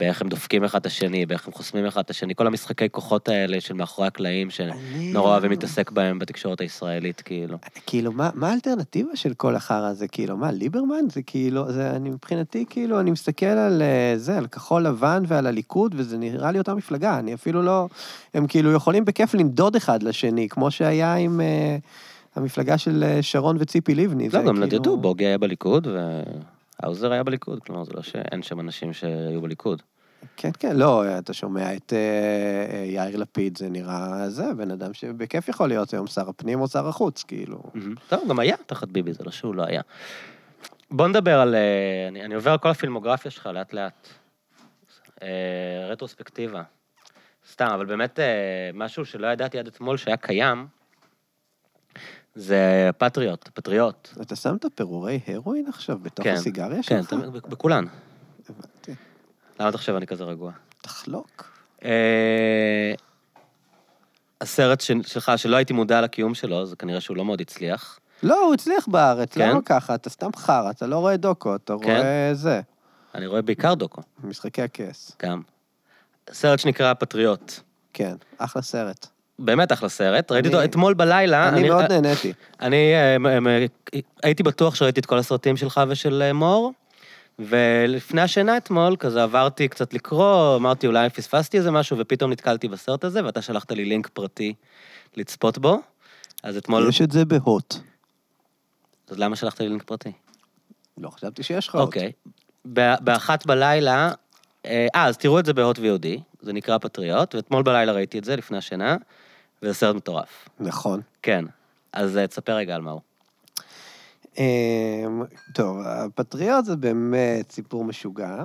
באיך 0.00 0.22
הם 0.22 0.28
דופקים 0.28 0.64
אחד 0.64 0.78
את 0.78 0.86
השני, 0.86 1.26
באיך 1.26 1.46
הם 1.46 1.52
חוסמים 1.52 1.86
אחד 1.86 2.00
את 2.00 2.10
השני, 2.10 2.34
כל 2.34 2.46
המשחקי 2.46 2.90
כוחות 2.90 3.28
האלה 3.28 3.60
של 3.60 3.74
מאחורי 3.74 4.08
הקלעים, 4.08 4.48
שנורא 4.50 5.30
אוהבים 5.30 5.50
להתעסק 5.50 5.90
בהם 5.90 6.18
בתקשורת 6.18 6.60
הישראלית, 6.60 7.20
כאילו. 7.20 7.58
כאילו, 7.86 8.12
מה, 8.12 8.30
מה 8.34 8.50
האלטרנטיבה 8.50 9.16
של 9.16 9.34
כל 9.34 9.56
החרא 9.56 9.86
הזה? 9.86 10.08
כאילו, 10.08 10.36
מה, 10.36 10.50
ליברמן? 10.50 11.10
זה 11.12 11.22
כאילו, 11.22 11.72
זה, 11.72 11.90
אני 11.90 12.10
מבחינתי, 12.10 12.64
כאילו, 12.70 13.00
אני 13.00 13.10
מסתכל 13.10 13.46
על 13.46 13.82
אה, 13.82 14.12
זה, 14.16 14.38
על 14.38 14.46
כחול 14.46 14.82
לבן 14.82 15.22
ועל 15.26 15.46
הליכוד, 15.46 15.94
וזה 15.98 16.18
נראה 16.18 16.52
לי 16.52 16.58
אותה 16.58 16.74
מפלגה. 16.74 17.18
אני 17.18 17.34
אפילו 17.34 17.62
לא... 17.62 17.88
הם 18.34 18.46
כאילו 18.46 18.72
יכולים 18.72 19.04
בכיף 19.04 19.34
לנדוד 19.34 19.76
אחד 19.76 20.02
לשני, 20.02 20.48
כמו 20.48 20.70
שהיה 20.70 21.14
עם 21.14 21.40
אה, 21.40 21.76
המפלגה 22.36 22.78
של 22.78 23.04
אה, 23.04 23.22
שרון 23.22 23.56
וציפי 23.60 23.94
לבני. 23.94 24.28
לא, 24.28 24.38
גם 24.42 24.44
כאילו- 24.44 24.66
נדדו, 24.66 24.96
בוגי 24.96 25.26
היה 25.26 25.38
בליכוד, 25.38 25.88
והאוזר 26.82 27.12
היה 27.12 27.22
בליכוד, 27.22 27.62
כלומר, 27.62 27.84
זה 27.84 27.92
לא 27.94 28.02
שאין 28.02 28.42
שם 28.42 28.60
אנשים 28.60 28.92
שהיו 28.92 29.40
בליכוד. 29.40 29.82
כן, 30.36 30.50
כן, 30.58 30.76
לא, 30.76 31.18
אתה 31.18 31.32
שומע 31.32 31.76
את 31.76 31.92
אה, 31.92 32.78
אה, 32.78 32.84
יאיר 32.84 33.16
לפיד, 33.16 33.58
זה 33.58 33.68
נראה 33.68 34.30
זה, 34.30 34.54
בן 34.54 34.70
אדם 34.70 34.94
שבכיף 34.94 35.48
יכול 35.48 35.68
להיות 35.68 35.92
היום 35.92 36.06
שר 36.06 36.28
הפנים 36.28 36.60
או 36.60 36.68
שר 36.68 36.88
החוץ, 36.88 37.22
כאילו. 37.22 37.62
טוב, 38.08 38.28
גם 38.28 38.38
היה 38.38 38.56
תחת 38.66 38.88
ביבי, 38.88 39.12
זה 39.12 39.24
לא 39.24 39.30
שהוא 39.30 39.54
לא 39.54 39.64
היה. 39.66 39.82
בוא 40.90 41.08
נדבר 41.08 41.40
על... 41.40 41.54
אה, 41.54 42.08
אני, 42.08 42.24
אני 42.24 42.34
עובר 42.34 42.50
על 42.50 42.58
כל 42.58 42.68
הפילמוגרפיה 42.68 43.30
שלך 43.30 43.46
לאט-לאט. 43.46 44.08
רטרוספקטיבה. 45.90 46.62
סתם, 47.50 47.66
אבל 47.74 47.86
באמת 47.86 48.18
משהו 48.74 49.04
שלא 49.04 49.26
ידעתי 49.26 49.58
עד 49.58 49.66
אתמול 49.66 49.96
שהיה 49.96 50.16
קיים, 50.16 50.66
זה 52.34 52.86
הפטריוט, 52.88 53.48
הפטריוט. 53.48 54.08
אתה 54.22 54.36
שם 54.36 54.56
את 54.56 54.64
הפירורי 54.64 55.20
הרואין 55.26 55.66
עכשיו 55.68 55.98
בתוך 55.98 56.24
כן, 56.24 56.34
הסיגריה 56.34 56.82
כן, 56.82 57.02
שלך? 57.02 57.10
תמיד- 57.10 57.32
בכולן. 57.32 57.84
הבנתי. 58.48 58.94
למה 59.60 59.68
אתה 59.68 59.78
חושב 59.78 59.94
אני 59.94 60.06
כזה 60.06 60.24
רגוע? 60.24 60.52
תחלוק. 60.82 61.58
אה, 61.84 62.92
הסרט 64.40 64.80
של- 64.80 65.02
שלך, 65.06 65.32
שלא 65.36 65.56
הייתי 65.56 65.72
מודע 65.72 66.00
לקיום 66.00 66.34
שלו, 66.34 66.66
זה 66.66 66.76
כנראה 66.76 67.00
שהוא 67.00 67.16
לא 67.16 67.24
מאוד 67.24 67.40
הצליח. 67.40 67.98
לא, 68.22 68.44
הוא 68.44 68.54
הצליח 68.54 68.88
בארץ, 68.88 69.34
כן? 69.34 69.48
למה 69.48 69.62
ככה? 69.62 69.94
אתה 69.94 70.10
סתם 70.10 70.30
חרא, 70.36 70.70
אתה 70.70 70.86
לא 70.86 70.98
רואה 70.98 71.16
דוקו, 71.16 71.54
אתה 71.56 71.74
כן? 71.82 71.96
רואה 71.96 72.30
זה, 72.34 72.60
אני 73.14 73.26
רואה 73.26 73.42
בעיקר 73.42 73.74
דוקו, 73.74 74.02
משחקי 74.24 74.62
הכס. 74.62 75.12
גם. 75.22 75.42
סרט 76.32 76.58
שנקרא 76.58 76.90
הפטריוט. 76.90 77.52
כן, 77.92 78.16
אחלה 78.38 78.62
סרט. 78.62 79.06
באמת 79.40 79.72
אחלה 79.72 79.88
סרט, 79.88 80.32
ראיתי 80.32 80.48
אותו 80.48 80.64
אתמול 80.64 80.94
בלילה. 80.94 81.48
אני 81.48 81.68
מאוד 81.68 81.92
נהניתי. 81.92 82.32
אני 82.60 82.94
אה, 82.94 83.16
אה, 83.26 83.38
אה, 83.94 84.00
הייתי 84.22 84.42
בטוח 84.42 84.74
שראיתי 84.74 85.00
את 85.00 85.06
כל 85.06 85.18
הסרטים 85.18 85.56
שלך 85.56 85.80
ושל 85.88 86.32
מור, 86.32 86.72
ולפני 87.38 88.20
השינה 88.20 88.56
אתמול, 88.56 88.96
כזה 88.96 89.22
עברתי 89.22 89.68
קצת 89.68 89.94
לקרוא, 89.94 90.56
אמרתי 90.56 90.86
אולי 90.86 91.10
פספסתי 91.10 91.58
איזה 91.58 91.70
משהו, 91.70 91.98
ופתאום 91.98 92.32
נתקלתי 92.32 92.68
בסרט 92.68 93.04
הזה, 93.04 93.24
ואתה 93.24 93.42
שלחת 93.42 93.72
לי 93.72 93.84
לינק 93.84 94.08
פרטי 94.08 94.54
לצפות 95.16 95.58
בו. 95.58 95.80
אז 96.42 96.56
אתמול... 96.56 96.88
יש 96.88 97.02
את 97.02 97.10
זה 97.10 97.24
בהוט. 97.24 97.74
אז 99.10 99.18
למה 99.18 99.36
שלחת 99.36 99.60
לי 99.60 99.68
לינק 99.68 99.82
פרטי? 99.82 100.12
לא 100.98 101.10
חשבתי 101.10 101.42
שיש 101.42 101.68
לך. 101.68 101.74
אוקיי. 101.74 102.12
באחת 102.64 103.46
בלילה, 103.46 104.12
אה, 104.66 104.86
אז 104.94 105.18
תראו 105.18 105.38
את 105.38 105.46
זה 105.46 105.52
בהוט 105.52 105.78
VOD, 105.78 106.20
זה 106.40 106.52
נקרא 106.52 106.78
פטריוט, 106.78 107.34
ואתמול 107.34 107.62
בלילה 107.62 107.92
ראיתי 107.92 108.18
את 108.18 108.24
זה 108.24 108.36
לפני 108.36 108.58
השינה, 108.58 108.96
וזה 109.62 109.74
סרט 109.74 109.96
מטורף. 109.96 110.48
נכון. 110.60 111.00
כן. 111.22 111.44
אז 111.92 112.16
אה, 112.16 112.26
תספר 112.26 112.52
רגע 112.52 112.74
על 112.74 112.82
מה 112.82 112.90
הוא. 112.90 113.00
אמ, 114.38 115.22
טוב, 115.54 115.78
הפטריוט 115.86 116.64
זה 116.64 116.76
באמת 116.76 117.50
סיפור 117.50 117.84
משוגע. 117.84 118.44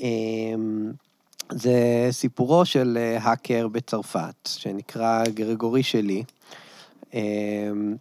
אמ, 0.00 0.92
זה 1.50 2.08
סיפורו 2.10 2.64
של 2.64 2.98
אה, 3.00 3.18
האקר 3.22 3.68
בצרפת, 3.68 4.48
שנקרא 4.48 5.24
גרגורי 5.34 5.82
שלי, 5.82 6.22
אמ, 7.14 7.96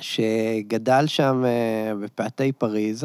שגדל 0.00 1.06
שם 1.06 1.44
אה, 1.44 1.94
בפאתי 1.94 2.52
פריז, 2.52 3.04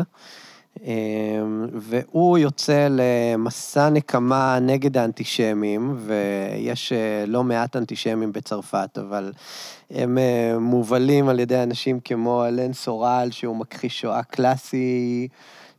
והוא 1.74 2.38
יוצא 2.38 2.88
למסע 2.92 3.90
נקמה 3.90 4.60
נגד 4.62 4.98
האנטישמים, 4.98 5.98
ויש 5.98 6.92
אה, 6.92 7.26
לא 7.28 7.44
מעט 7.44 7.76
אנטישמים 7.76 8.32
בצרפת, 8.32 8.98
אבל 8.98 9.32
הם 9.92 10.18
אה, 10.18 10.60
מובלים 10.60 11.30
על 11.30 11.40
ידי 11.40 11.64
אנשים 11.64 12.00
כמו 12.00 12.46
אלן 12.46 12.74
סורל, 12.74 13.28
שהוא 13.32 13.56
מכחיש 13.56 14.02
שואה 14.02 14.24
קלאסי, 14.24 15.28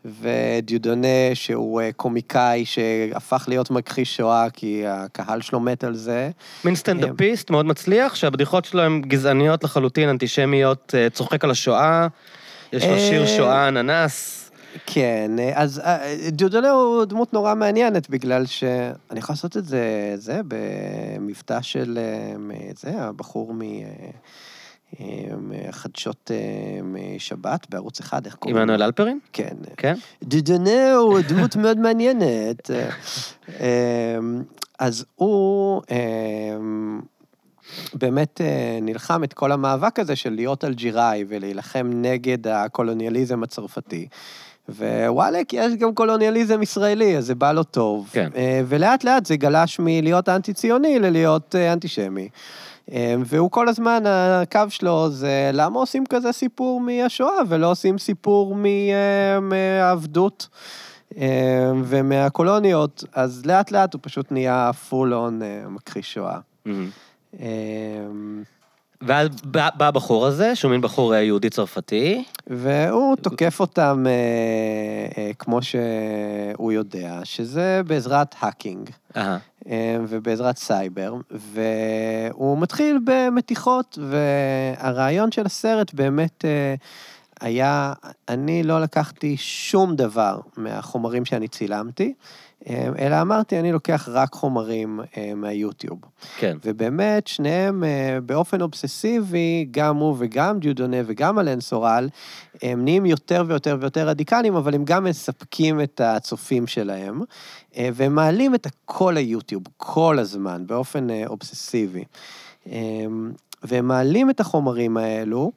ודיודונה, 0.05 1.35
שהוא 1.35 1.81
אה, 1.81 1.93
קומיקאי 1.93 2.65
שהפך 2.65 3.45
להיות 3.49 3.71
מכחיש 3.71 4.17
שואה, 4.17 4.51
כי 4.51 4.83
הקהל 4.87 5.41
שלו 5.41 5.61
מת 5.61 5.85
על 5.85 5.95
זה. 5.95 6.31
מין 6.65 6.75
סטנדאפיסט 6.75 7.51
מאוד 7.51 7.67
מצליח, 7.67 8.15
שהבדיחות 8.15 8.65
שלו 8.65 8.83
הן 8.83 9.01
גזעניות 9.01 9.65
לחלוטין, 9.65 10.09
אנטישמיות, 10.09 10.95
צוחק 11.13 11.45
על 11.45 11.51
השואה, 11.51 12.07
יש 12.73 12.85
לו 12.85 12.99
שיר 12.99 13.23
אה, 13.23 13.27
שואה 13.27 13.69
אננס. 13.69 14.50
כן, 14.87 15.31
אז 15.55 15.79
אה, 15.79 16.17
דיודונה 16.33 16.71
הוא 16.71 17.05
דמות 17.05 17.33
נורא 17.33 17.55
מעניינת, 17.55 18.11
בגלל 18.11 18.47
שאני 18.47 19.19
יכול 19.19 19.33
לעשות 19.33 19.57
את 19.57 19.65
זה, 19.65 20.13
זה, 20.15 20.41
במבטא 20.49 21.63
של, 21.63 21.99
אה, 21.99 22.71
זה, 22.81 23.03
הבחור 23.03 23.55
מ... 23.55 23.63
אה, 23.63 23.87
אה, 25.01 25.07
מחדשות 25.37 26.31
אה, 26.31 26.83
משבת 26.83 27.67
בערוץ 27.71 28.01
אחד, 28.01 28.27
איך 28.27 28.35
קוראים? 28.35 28.57
עמנואל 28.57 28.83
אלפרין? 28.83 29.19
כן. 29.33 29.57
כן? 29.77 29.95
דידונה 30.23 30.95
הוא 30.95 31.21
דמות 31.29 31.57
מאוד 31.57 31.79
מעניינת. 31.79 32.71
אז 34.81 35.05
הוא 35.17 35.83
אמ, 35.91 37.01
באמת 37.95 38.41
אה, 38.41 38.79
נלחם 38.83 39.25
את 39.25 39.33
כל 39.33 39.53
המאבק 39.53 39.99
הזה 39.99 40.17
של 40.17 40.31
להיות 40.31 40.65
אלג'יראי 40.65 41.25
ולהילחם 41.29 41.91
נגד 41.95 42.49
הקולוניאליזם 42.49 43.43
הצרפתי. 43.43 44.09
ווואלק, 44.79 45.53
יש 45.53 45.75
גם 45.75 45.95
קולוניאליזם 45.95 46.63
ישראלי, 46.63 47.19
אז 47.19 47.27
זה 47.27 47.35
בא 47.35 47.53
לו 47.53 47.63
טוב. 47.63 48.09
כן. 48.13 48.31
אה, 48.37 48.63
ולאט 48.67 49.05
לאט 49.05 49.27
זה 49.27 49.37
גלש 49.37 49.79
מלהיות 49.79 50.29
אנטי-ציוני 50.29 50.99
ללהיות 50.99 51.55
אה, 51.55 51.73
אנטישמי. 51.73 52.29
אה, 52.93 53.15
והוא 53.25 53.51
כל 53.51 53.69
הזמן, 53.69 54.03
הקו 54.07 54.61
שלו 54.69 55.11
זה 55.11 55.51
למה 55.53 55.79
עושים 55.79 56.07
כזה 56.07 56.33
סיפור 56.33 56.81
מהשואה 56.81 57.39
ולא 57.49 57.71
עושים 57.71 57.99
סיפור 57.99 58.57
מהעבדות 59.41 60.49
ומהקולוניות, 61.85 63.05
אז 63.13 63.47
לאט 63.47 63.71
לאט 63.71 63.95
הוא 63.95 64.01
פשוט 64.03 64.33
נהיה 64.33 64.71
full 64.89 65.15
on 65.15 65.41
מכחיש 65.69 66.15
שואה. 66.15 66.39
מהמם. 66.67 66.91
ואז 69.03 69.29
בא 69.45 69.69
בא 69.77 69.87
הבחור 69.87 70.27
הזה, 70.27 70.57
שהוא 70.57 70.71
מין 70.71 70.81
בחור 70.81 71.15
אה, 71.15 71.23
יהודי 71.23 71.51
צרפתי, 71.51 72.25
והוא 72.47 73.17
תוקף 73.17 73.61
אותם 73.61 74.05
אה, 74.07 75.23
אה, 75.23 75.31
כמו 75.39 75.61
שהוא 75.63 76.73
יודע, 76.73 77.21
שזה 77.25 77.83
בעזרת 77.87 78.35
hacking. 78.41 78.91
אה, 79.69 79.99
ובעזרת 80.09 80.57
סייבר, 80.57 81.15
והוא 81.31 82.59
מתחיל 82.59 82.99
במתיחות, 83.05 83.99
והרעיון 84.11 85.33
של 85.33 85.47
הסרט 85.47 85.95
באמת 85.95 86.45
אה, 86.45 86.75
היה, 87.41 87.93
אני 88.29 88.63
לא 88.63 88.81
לקחתי 88.81 89.37
שום 89.37 89.97
דבר 89.97 90.41
מהחומרים 90.57 91.25
שאני 91.25 91.49
צילמתי, 91.49 92.15
אלא 92.69 93.21
אמרתי, 93.21 93.61
אני 93.61 93.73
לוקח 93.73 94.09
רק 94.13 94.33
חומרים 94.33 95.01
אה, 95.17 95.33
מהיוטיוב. 95.37 95.99
כן. 96.39 96.57
ובאמת, 96.65 97.27
שניהם 97.27 97.85
אה, 97.85 98.19
באופן 98.21 98.61
אובססיבי, 98.61 99.67
גם 99.71 99.97
הוא 99.97 100.17
וגם 100.19 100.59
ג'ודונה 100.61 100.97
וגם 101.07 101.39
אלן 101.39 101.61
סורל, 101.61 102.09
הם 102.63 102.85
נהיים 102.85 103.07
יותר 103.07 103.45
ויותר 103.47 103.77
ויותר 103.81 104.09
רדיקליים, 104.09 104.55
אבל 104.55 104.75
הם 104.75 104.85
גם 104.85 105.05
מספקים 105.05 105.81
את 105.81 106.01
הצופים 106.01 106.67
שלהם, 106.67 107.21
אה, 107.77 107.89
והם 107.95 108.15
מעלים 108.15 108.55
את 108.55 108.67
הכל 108.67 109.13
ליוטיוב 109.15 109.63
כל 109.77 110.19
הזמן, 110.19 110.67
באופן 110.67 111.07
אובססיבי. 111.27 112.05
אה, 112.67 113.07
והם 113.63 113.89
מעלים 113.89 114.31
את 114.31 114.41
החומרים 114.41 114.97
האלו, 114.97 115.53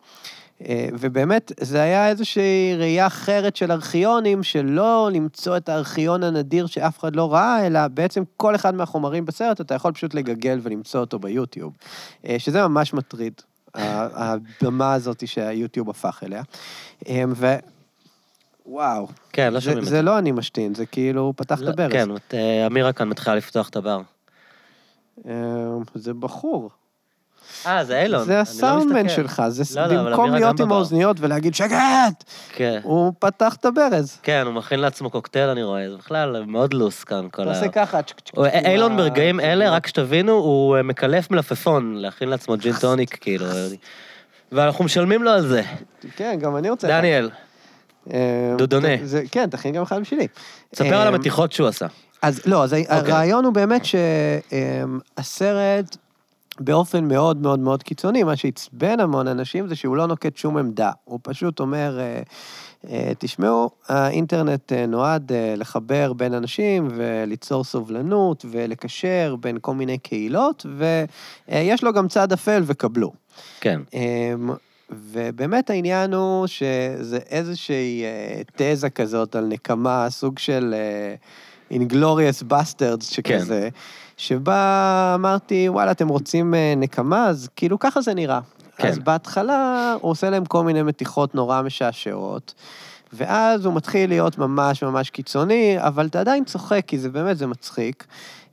ובאמת, 1.00 1.52
זה 1.60 1.82
היה 1.82 2.10
איזושהי 2.10 2.76
ראייה 2.78 3.08
אחרת 3.08 3.56
של 3.56 3.72
ארכיונים, 3.72 4.44
שלא 4.44 5.10
למצוא 5.14 5.58
את 5.58 5.70
הארכיון 5.70 6.24
הנדיר 6.24 6.66
שאף 6.66 7.00
אחד 7.00 7.16
לא 7.16 7.34
ראה, 7.34 7.68
אלא 7.68 7.88
בעצם 7.88 8.24
כל 8.38 8.56
אחד 8.56 8.76
מהחומרים 8.76 9.26
בסרט, 9.26 9.62
אתה 9.62 9.74
יכול 9.74 9.92
פשוט 9.92 10.14
לגגל 10.14 10.60
ולמצוא 10.64 11.00
אותו 11.00 11.20
ביוטיוב. 11.20 11.74
אה, 12.28 12.36
שזה 12.40 12.68
ממש 12.68 12.94
מטריד, 12.94 13.34
הבמה 13.76 14.94
הזאת 14.94 15.28
שהיוטיוב 15.28 15.90
הפך 15.90 16.24
אליה. 16.26 16.44
אה, 17.10 17.24
ו... 17.36 17.56
וואו, 18.66 19.08
כן, 19.34 19.54
לא 19.54 19.60
זה, 19.60 19.66
שומעים 19.66 19.84
את 19.84 19.90
זה 19.90 20.02
לא 20.02 20.18
אני 20.18 20.32
משתין, 20.32 20.76
זה 20.76 20.86
כאילו, 20.86 21.34
פתח 21.36 21.60
את 21.60 21.64
לא, 21.64 21.70
הברז. 21.70 21.92
כן, 21.92 22.16
את, 22.16 22.34
אה, 22.34 22.68
אמירה 22.68 22.94
כאן 22.94 23.10
מתחילה 23.10 23.36
לפתוח 23.36 23.70
את 23.70 23.76
הבר. 23.76 24.02
אה, 25.28 25.34
זה 25.96 26.14
בחור. 26.14 26.70
אה, 27.66 27.84
זה 27.84 28.02
אילון. 28.02 28.26
זה 28.26 28.34
לא 28.34 28.40
הסאונדמן. 28.40 29.10
שלך, 29.10 29.44
זה 29.48 29.82
לא, 29.82 29.88
לא, 29.88 30.10
במקום 30.10 30.32
להיות 30.32 30.60
עם. 30.60 30.72
האוזניות 30.72 31.18
ולהגיד 31.20 31.56
שקט, 31.56 32.24
כן. 32.54 32.80
הוא 32.84 33.14
פתח 33.20 33.56
את 33.56 33.66
הברז. 33.66 34.18
כן, 34.24 34.44
הוא 34.46 34.54
מכין 34.54 34.80
לעצמו 34.80 35.10
קוקטייל, 35.10 35.50
אני 35.50 35.64
רואה. 35.64 35.90
זה 35.90 35.98
בכלל 35.98 36.44
מאוד 36.48 36.74
לוס 36.74 37.04
כאן, 37.04 37.28
כל 37.32 37.42
ה... 37.42 37.46
תעשה 37.46 37.68
ככה, 37.68 38.02
צ'ק, 38.02 38.20
צ'ק, 38.20 38.36
צ'ק, 38.36 38.38
אילון 38.66 38.98
ברגעים 38.98 39.40
אלה, 39.40 39.70
רק 39.70 39.88
שתבינו, 39.88 40.32
הוא 40.32 40.78
אה, 40.78 40.84
מקלף 40.84 41.32
מלפפון, 41.32 41.96
להכין 41.96 42.30
לעצמו 42.30 42.58
ג'ין 42.58 42.74
טוניק, 42.82 43.18
כאילו. 43.22 43.46
ואנחנו 44.52 44.86
משלמים 44.86 45.24
לו 45.24 45.32
על 45.32 45.48
זה. 45.48 45.62
כן, 46.16 46.38
גם 46.42 46.58
אני 46.58 46.70
רוצה... 46.70 46.88
דניאל, 46.88 47.30
אה, 48.14 48.54
דודונה. 48.58 48.88
כן, 49.32 49.50
תכין 49.50 49.74
גם 49.74 49.82
אחד 49.82 50.02
בשבילי. 50.02 50.28
תספר 50.72 50.96
על 50.96 51.08
אה, 51.08 51.08
המתיחות 51.08 51.52
שהוא 51.52 51.68
עשה. 51.68 51.88
אז 52.22 52.42
לא, 52.46 52.64
אז 52.64 52.74
אוקיי. 52.74 52.86
הרעיון 52.90 53.46
הוא 53.46 53.54
באמת 53.54 53.82
שהסרט, 55.16 55.98
באופן 56.60 57.08
מאוד 57.08 57.42
מאוד 57.42 57.60
מאוד 57.60 57.84
קיצוני, 57.84 58.24
מה 58.24 58.36
שעצבן 58.36 59.00
המון 59.00 59.28
אנשים 59.28 59.68
זה 59.68 59.76
שהוא 59.76 59.98
לא 59.98 60.06
נוקט 60.08 60.38
שום 60.38 60.58
עמדה. 60.58 60.92
הוא 61.04 61.20
פשוט 61.24 61.60
אומר, 61.60 62.00
אה, 62.00 62.22
אה, 62.90 63.12
תשמעו, 63.18 63.70
האינטרנט 63.88 64.74
אה, 64.74 64.86
נועד 64.86 65.32
לחבר 65.58 66.14
בין 66.14 66.34
אנשים 66.34 66.88
וליצור 66.96 67.64
סובלנות 67.64 68.46
ולקשר 68.52 69.36
בין 69.40 69.58
כל 69.62 69.74
מיני 69.74 69.98
קהילות, 69.98 70.66
ויש 71.48 71.84
לו 71.84 71.94
גם 71.94 72.08
צד 72.08 72.32
אפל 72.32 72.64
וקבלו. 72.66 73.12
כן. 73.60 73.82
אמ, 73.94 74.50
ובאמת 74.90 75.70
העניין 75.70 76.14
הוא 76.14 76.48
שזה 76.48 77.20
איזושהי 77.30 78.04
תזה 78.56 78.90
כזאת 78.90 79.36
על 79.36 79.46
נקמה, 79.46 80.10
סוג 80.10 80.40
של 80.40 80.76
Inglourious 81.72 82.44
Basterds 82.44 83.10
שכזה, 83.10 83.70
שבה 84.24 85.12
אמרתי, 85.16 85.70
וואלה, 85.70 85.92
אתם 85.92 86.08
רוצים 86.08 86.54
אה, 86.54 86.74
נקמה? 86.78 87.28
אז 87.28 87.50
כאילו 87.56 87.80
ככה 87.80 88.02
זה 88.02 88.14
נראה. 88.14 88.40
כן. 88.78 88.88
אז 88.88 89.00
בהתחלה 89.00 89.94
הוא 90.02 90.12
עושה 90.12 90.30
להם 90.30 90.46
כל 90.46 90.64
מיני 90.64 90.84
מתיחות 90.84 91.36
נורא 91.36 91.62
משעשעות, 91.62 92.54
ואז 93.14 93.66
הוא 93.66 93.74
מתחיל 93.74 94.10
להיות 94.10 94.38
ממש 94.38 94.84
ממש 94.84 95.10
קיצוני, 95.10 95.76
אבל 95.78 96.06
אתה 96.06 96.20
עדיין 96.20 96.46
צוחק, 96.46 96.84
כי 96.88 96.98
זה 96.98 97.10
באמת, 97.10 97.38
זה 97.38 97.48
מצחיק. 97.48 98.06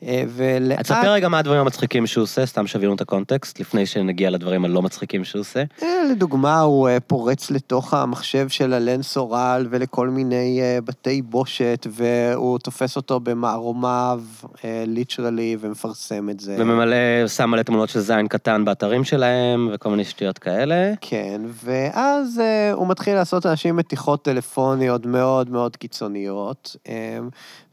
אה, 0.02 0.22
ולאט... 0.28 0.80
תספר 0.80 1.12
רגע 1.12 1.28
מה 1.28 1.38
הדברים 1.38 1.60
המצחיקים 1.60 2.06
שהוא 2.06 2.22
עושה, 2.22 2.46
סתם 2.46 2.66
שיבינו 2.66 2.94
את 2.94 3.00
הקונטקסט, 3.00 3.60
לפני 3.60 3.86
שנגיע 3.86 4.30
לדברים 4.30 4.64
הלא 4.64 4.82
מצחיקים 4.82 5.24
שהוא 5.24 5.40
עושה. 5.40 5.62
אה, 5.82 5.88
לדוגמה, 6.10 6.60
הוא 6.60 6.88
אה, 6.88 7.00
פורץ 7.00 7.50
לתוך 7.50 7.94
המחשב 7.94 8.48
של 8.48 8.74
אלן 8.74 9.02
סורל 9.02 9.66
ולכל 9.70 10.08
מיני 10.08 10.60
בתי 10.84 11.22
בושת, 11.22 11.86
והוא 11.90 12.58
תופס 12.58 12.96
אותו 12.96 13.20
במערומיו, 13.20 14.20
literally, 14.64 15.56
ומפרסם 15.60 16.30
את 16.30 16.40
זה. 16.40 16.56
וממלא, 16.58 17.26
שם 17.26 17.50
מלא 17.50 17.62
תמונות 17.62 17.88
של 17.88 18.00
זין 18.00 18.28
קטן 18.28 18.64
באתרים 18.64 19.04
שלהם, 19.04 19.70
וכל 19.74 19.90
מיני 19.90 20.04
שטויות 20.04 20.38
כאלה. 20.38 20.92
כן, 21.00 21.40
ואז 21.64 22.42
הוא 22.72 22.88
מתחיל 22.88 23.14
לעשות 23.14 23.44
לאנשים 23.44 23.76
מתיחות 23.76 24.24
טלפוניות. 24.24 25.06
מאוד 25.06 25.50
מאוד 25.50 25.76
קיצוניות, 25.76 26.76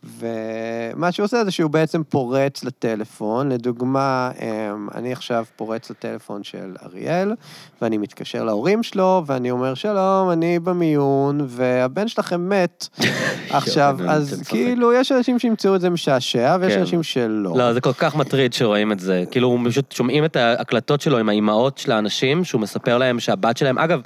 ומה 0.03 1.11
שהוא 1.11 1.23
עושה 1.23 1.45
זה 1.45 1.51
שהוא 1.51 1.71
בעצם 1.71 2.03
פורץ 2.17 2.63
לטלפון. 2.63 3.51
לדוגמה, 3.51 4.31
אמ, 4.41 4.87
אני 4.95 5.11
עכשיו 5.11 5.45
פורץ 5.55 5.89
לטלפון 5.89 6.43
של 6.43 6.75
אריאל, 6.85 7.33
ואני 7.81 7.97
מתקשר 7.97 8.43
להורים 8.43 8.83
שלו, 8.83 9.23
ואני 9.25 9.51
אומר, 9.51 9.73
שלום, 9.73 10.29
אני 10.31 10.59
במיון, 10.59 11.45
והבן 11.47 12.07
שלכם 12.07 12.49
מת. 12.49 12.87
עכשיו, 13.49 13.97
אז. 14.07 14.43
כאילו, 14.49 14.93
יש 14.93 15.11
אנשים 15.11 15.39
שימצאו 15.39 15.75
את 15.75 15.81
זה 15.81 15.89
משעשע, 15.89 16.57
ויש 16.61 16.73
כן. 16.73 16.79
אנשים 16.79 17.03
שלא. 17.03 17.53
לא, 17.57 17.73
זה 17.73 17.81
כל 17.81 17.93
כך 17.93 18.15
מטריד 18.15 18.53
שרואים 18.53 18.91
את 18.91 18.99
זה. 18.99 19.23
כאילו, 19.31 19.57
פשוט 19.65 19.91
שומעים 19.91 20.25
את 20.25 20.35
ההקלטות 20.35 21.01
שלו 21.01 21.17
עם 21.17 21.29
האימהות 21.29 21.77
של 21.77 21.91
האנשים, 21.91 22.43
שהוא 22.43 22.61
מספר 22.61 22.97
להם 22.97 23.19
שהבת 23.19 23.57
שלהם, 23.57 23.77
אגב, 23.77 24.01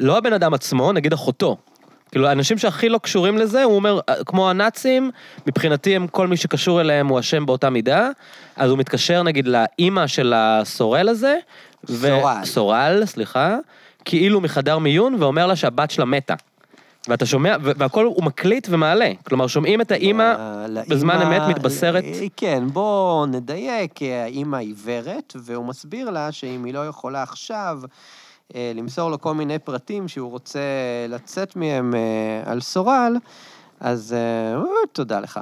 לא 0.00 0.18
הבן 0.18 0.32
אדם 0.32 0.54
עצמו, 0.54 0.92
נגיד 0.92 1.12
אחותו. 1.12 1.56
כאילו, 2.16 2.28
האנשים 2.28 2.58
שהכי 2.58 2.88
לא 2.88 2.98
קשורים 2.98 3.38
לזה, 3.38 3.64
הוא 3.64 3.76
אומר, 3.76 4.00
כמו 4.26 4.50
הנאצים, 4.50 5.10
מבחינתי 5.46 5.96
הם, 5.96 6.06
כל 6.06 6.26
מי 6.26 6.36
שקשור 6.36 6.80
אליהם 6.80 7.08
הוא 7.08 7.20
אשם 7.20 7.46
באותה 7.46 7.70
מידה, 7.70 8.10
אז 8.56 8.70
הוא 8.70 8.78
מתקשר 8.78 9.22
נגיד 9.22 9.48
לאימא 9.48 10.06
של 10.06 10.32
הסורל 10.36 11.08
הזה, 11.08 11.36
ו- 11.88 11.96
סורל. 11.96 12.44
סורל, 12.44 13.02
סליחה, 13.06 13.56
כאילו 14.04 14.40
מחדר 14.40 14.78
מיון, 14.78 15.16
ואומר 15.18 15.46
לה 15.46 15.56
שהבת 15.56 15.90
שלה 15.90 16.04
מתה. 16.04 16.34
ואתה 17.08 17.26
שומע, 17.26 17.56
והכל 17.60 18.04
הוא 18.04 18.24
מקליט 18.24 18.66
ומעלה. 18.70 19.10
כלומר, 19.28 19.46
שומעים 19.46 19.80
את 19.80 19.92
האימא 19.92 20.22
אה, 20.22 20.82
בזמן 20.88 21.22
אמת 21.22 21.42
מתבשרת. 21.48 22.04
אה, 22.04 22.26
כן, 22.36 22.62
בוא 22.72 23.26
נדייק, 23.26 24.02
אה, 24.02 24.22
האימא 24.22 24.56
עיוורת, 24.56 25.36
והוא 25.36 25.64
מסביר 25.64 26.10
לה 26.10 26.32
שאם 26.32 26.64
היא 26.64 26.74
לא 26.74 26.88
יכולה 26.88 27.22
עכשיו 27.22 27.78
אה, 27.82 27.88
למסור 28.54 29.10
לו 29.10 29.20
כל 29.20 29.34
מיני 29.34 29.58
פרטים 29.58 30.08
שהוא 30.08 30.30
רוצה 30.30 30.60
לצאת 31.08 31.56
מהם 31.56 31.94
אה, 31.94 32.52
על 32.52 32.60
סורל, 32.60 33.16
אז 33.80 34.12
אה, 34.12 34.58
אה, 34.58 34.86
תודה 34.92 35.20
לך. 35.20 35.40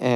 אה, 0.00 0.08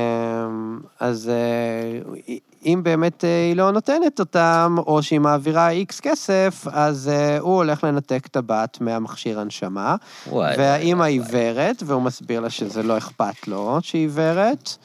אז 1.00 1.28
אה, 1.28 2.34
אם 2.64 2.80
באמת 2.82 3.24
אה, 3.24 3.46
היא 3.48 3.56
לא 3.56 3.70
נותנת 3.70 4.20
אותם, 4.20 4.76
או 4.86 5.02
שהיא 5.02 5.20
מעבירה 5.20 5.70
איקס 5.70 6.00
כסף, 6.00 6.66
אז 6.72 7.08
אה, 7.08 7.38
הוא 7.38 7.56
הולך 7.56 7.84
לנתק 7.84 8.26
את 8.26 8.36
הבת 8.36 8.78
מהמכשיר 8.80 9.40
הנשמה. 9.40 9.96
וואי, 10.26 10.54
והאימא 10.58 11.04
עיוורת, 11.04 11.82
והוא 11.86 12.02
מסביר 12.02 12.40
לה 12.40 12.50
שזה 12.50 12.82
לא 12.82 12.98
אכפת 12.98 13.48
לו 13.48 13.78
שהיא 13.82 14.02
עיוורת. 14.02 14.76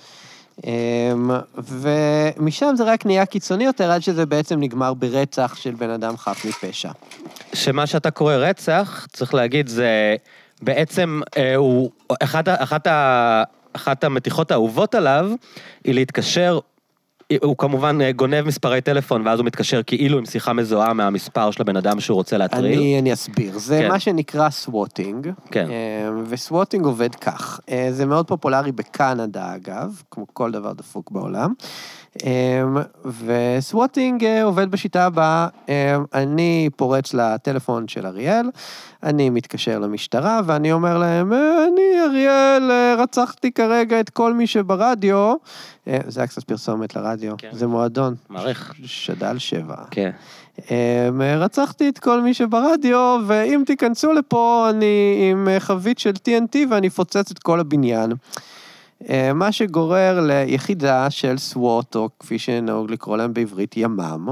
אמ, 0.63 1.31
ומשם 1.57 2.73
זה 2.75 2.83
רק 2.83 3.05
נהיה 3.05 3.25
קיצוני 3.25 3.63
יותר, 3.63 3.91
עד 3.91 4.01
שזה 4.01 4.25
בעצם 4.25 4.59
נגמר 4.59 4.93
ברצח 4.93 5.55
של 5.55 5.71
בן 5.71 5.89
אדם 5.89 6.17
חף 6.17 6.45
מפשע. 6.45 6.91
שמה 7.53 7.87
שאתה 7.87 8.11
קורא 8.11 8.33
רצח, 8.33 9.07
צריך 9.13 9.33
להגיד, 9.33 9.67
זה 9.67 10.15
בעצם, 10.61 11.21
אה, 11.37 11.55
הוא, 11.55 11.91
אחת, 12.23 12.47
אחת, 12.47 12.87
אחת 13.73 14.03
המתיחות 14.03 14.51
האהובות 14.51 14.95
עליו, 14.95 15.31
היא 15.83 15.95
להתקשר, 15.95 16.59
הוא 17.41 17.57
כמובן 17.57 18.01
אה, 18.01 18.11
גונב 18.11 18.41
מספרי 18.41 18.81
טלפון, 18.81 19.27
ואז 19.27 19.39
הוא 19.39 19.45
מתקשר 19.45 19.83
כאילו 19.83 20.17
עם 20.17 20.25
שיחה 20.25 20.53
מזוהה 20.53 20.93
מהמספר 20.93 21.51
של 21.51 21.61
הבן 21.61 21.77
אדם 21.77 21.99
שהוא 21.99 22.15
רוצה 22.15 22.37
להטריל. 22.37 22.77
אני, 22.77 22.99
אני 22.99 23.13
אסביר. 23.13 23.59
זה 23.59 23.79
כן. 23.83 23.89
מה 23.89 23.99
שנקרא 23.99 24.49
swatting, 24.49 25.31
כן. 25.51 25.67
ו 26.27 26.34
swatting 26.34 26.85
עובד 26.85 27.15
כך. 27.15 27.59
אה, 27.69 27.87
זה 27.91 28.05
מאוד 28.05 28.27
פופולרי 28.27 28.71
בקנדה, 28.71 29.55
אגב, 29.55 30.01
כמו 30.11 30.25
כל 30.33 30.51
דבר 30.51 30.73
דפוק 30.73 31.11
בעולם. 31.11 31.53
אמ, 32.23 32.77
וסווטינג 33.25 34.23
אה, 34.25 34.43
עובד 34.43 34.71
בשיטה 34.71 35.05
הבאה, 35.05 35.47
אמ, 35.69 35.73
אני 36.13 36.69
פורץ 36.75 37.13
לטלפון 37.13 37.87
של 37.87 38.05
אריאל, 38.05 38.49
אני 39.03 39.29
מתקשר 39.29 39.79
למשטרה 39.79 40.41
ואני 40.45 40.71
אומר 40.71 40.97
להם, 40.97 41.33
"אה, 41.33 41.63
אני 41.67 42.01
אריאל, 42.09 42.71
אה, 42.71 42.95
רצחתי 42.97 43.51
כרגע 43.51 43.99
את 43.99 44.09
כל 44.09 44.33
מי 44.33 44.47
שברדיו. 44.47 45.33
זה 46.07 46.19
היה 46.19 46.27
קצת 46.27 46.43
פרסומת 46.43 46.95
לרדיו, 46.95 47.33
כן. 47.37 47.49
זה 47.51 47.67
מועדון. 47.67 48.15
מעריך. 48.29 48.73
שדל 48.85 49.37
שבע. 49.37 49.75
כן. 49.91 50.11
אמ, 50.71 51.21
רצחתי 51.21 51.89
את 51.89 51.99
כל 51.99 52.21
מי 52.21 52.33
שברדיו, 52.33 53.19
ואם 53.27 53.63
תיכנסו 53.65 54.13
לפה, 54.13 54.67
אני 54.69 55.19
עם 55.31 55.47
חבית 55.59 55.99
של 55.99 56.11
TNT 56.11 56.57
ואני 56.69 56.87
אפוצץ 56.87 57.31
את 57.31 57.39
כל 57.39 57.59
הבניין. 57.59 58.11
אה, 59.09 59.33
מה 59.33 59.51
שגורר 59.51 60.19
ליחידה 60.21 61.09
של 61.09 61.37
סוואט, 61.37 61.95
או 61.95 62.09
כפי 62.19 62.39
שנהוג 62.39 62.91
לקרוא 62.91 63.17
להם 63.17 63.33
בעברית, 63.33 63.77
ימ"מ, 63.77 64.29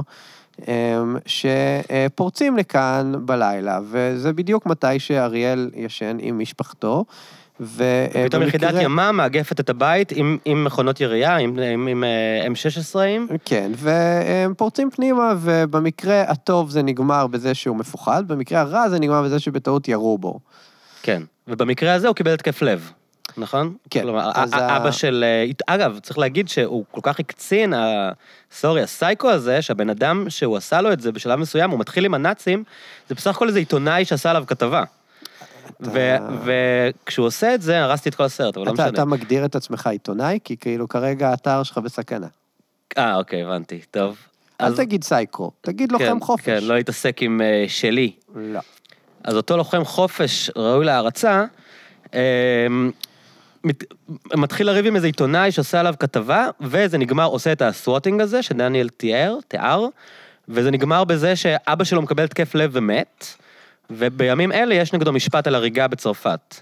אמ, 0.67 1.17
שפורצים 1.25 2.57
לכאן 2.57 3.13
בלילה, 3.19 3.79
וזה 3.89 4.33
בדיוק 4.33 4.65
מתי 4.65 4.99
שאריאל 4.99 5.71
ישן 5.75 6.17
עם 6.19 6.39
משפחתו. 6.39 7.05
ובמקרה... 7.59 8.25
פתאום 8.25 8.43
יחידת 8.43 8.73
ימ"מ 8.81 9.15
מאגפת 9.17 9.59
את 9.59 9.69
הבית 9.69 10.11
עם, 10.11 10.37
עם 10.45 10.63
מכונות 10.63 11.01
ירייה, 11.01 11.37
עם, 11.37 11.59
עם, 11.59 11.87
עם 11.87 12.03
אה, 12.03 12.47
M16. 12.47 12.95
כן, 13.45 13.71
והם 13.75 14.53
פורצים 14.53 14.89
פנימה, 14.91 15.33
ובמקרה 15.39 16.21
הטוב 16.21 16.69
זה 16.69 16.83
נגמר 16.83 17.27
בזה 17.27 17.53
שהוא 17.53 17.77
מפוחד, 17.77 18.27
במקרה 18.27 18.61
הרע 18.61 18.89
זה 18.89 18.99
נגמר 18.99 19.23
בזה 19.23 19.39
שבטעות 19.39 19.87
ירו 19.87 20.17
בו. 20.17 20.39
כן. 21.03 21.21
ובמקרה 21.47 21.93
הזה 21.93 22.07
הוא 22.07 22.15
קיבל 22.15 22.33
התקף 22.33 22.61
לב, 22.61 22.91
נכון? 23.37 23.73
כן, 23.89 24.01
כלומר, 24.01 24.31
אז 24.35 24.53
ה- 24.53 24.57
ה- 24.57 24.77
אבא 24.77 24.91
של... 24.91 25.23
אה, 25.67 25.73
אגב, 25.75 25.99
צריך 25.99 26.17
להגיד 26.17 26.49
שהוא 26.49 26.85
כל 26.91 27.01
כך 27.03 27.19
הקצין, 27.19 27.73
ה- 27.73 28.11
סורי, 28.51 28.81
הסייקו 28.81 29.29
הזה, 29.29 29.61
שהבן 29.61 29.89
אדם 29.89 30.29
שהוא 30.29 30.57
עשה 30.57 30.81
לו 30.81 30.93
את 30.93 30.99
זה 30.99 31.11
בשלב 31.11 31.39
מסוים, 31.39 31.69
הוא 31.69 31.79
מתחיל 31.79 32.05
עם 32.05 32.13
הנאצים, 32.13 32.63
זה 33.09 33.15
בסך 33.15 33.35
הכל 33.35 33.47
איזה 33.47 33.59
עיתונאי 33.59 34.05
שעשה 34.05 34.29
עליו 34.29 34.43
כתבה. 34.47 34.83
וכשהוא 36.43 37.25
עושה 37.27 37.53
את 37.55 37.61
זה, 37.61 37.83
הרסתי 37.83 38.09
את 38.09 38.15
כל 38.15 38.23
הסרט, 38.23 38.57
אבל 38.57 38.65
לא 38.65 38.73
משנה. 38.73 38.87
אתה 38.87 39.05
מגדיר 39.05 39.45
את 39.45 39.55
עצמך 39.55 39.87
עיתונאי, 39.87 40.39
כי 40.43 40.57
כאילו 40.57 40.87
כרגע 40.87 41.29
האתר 41.29 41.63
שלך 41.63 41.77
בסכנה. 41.77 42.27
אה, 42.97 43.15
אוקיי, 43.15 43.43
הבנתי, 43.43 43.81
טוב. 43.91 44.17
אל 44.61 44.65
אז- 44.65 44.77
תגיד 44.77 45.03
סייקו, 45.03 45.51
תגיד 45.61 45.91
כן, 45.91 46.05
לוחם 46.05 46.19
חופש. 46.21 46.45
כן, 46.45 46.59
לא 46.63 46.75
להתעסק 46.75 47.17
עם 47.21 47.41
אה, 47.41 47.65
שלי. 47.67 48.11
לא. 48.35 48.59
אז 49.23 49.35
אותו 49.35 49.57
לוחם 49.57 49.83
חופש 49.85 50.51
ראוי 50.55 50.85
להערצה, 50.85 51.45
אה, 52.13 52.19
מת- 53.63 53.83
מתחיל 54.35 54.67
לריב 54.67 54.85
עם 54.85 54.95
איזה 54.95 55.07
עיתונאי 55.07 55.51
שעושה 55.51 55.79
עליו 55.79 55.93
כתבה, 55.99 56.47
וזה 56.61 56.97
נגמר, 56.97 57.25
עושה 57.25 57.51
את 57.51 57.61
הסווטינג 57.61 58.21
הזה, 58.21 58.43
שדניאל 58.43 58.89
תיאר, 58.89 59.37
תיאר, 59.47 59.85
וזה 60.49 60.71
נגמר 60.71 61.03
בזה 61.03 61.35
שאבא 61.35 61.83
שלו 61.83 62.01
מקבל 62.01 62.23
התקף 62.23 62.55
לב 62.55 62.71
ומת, 62.73 63.25
ובימים 63.89 64.51
אלה 64.51 64.75
יש 64.75 64.93
נגדו 64.93 65.13
משפט 65.13 65.47
על 65.47 65.55
הריגה 65.55 65.87
בצרפת. 65.87 66.55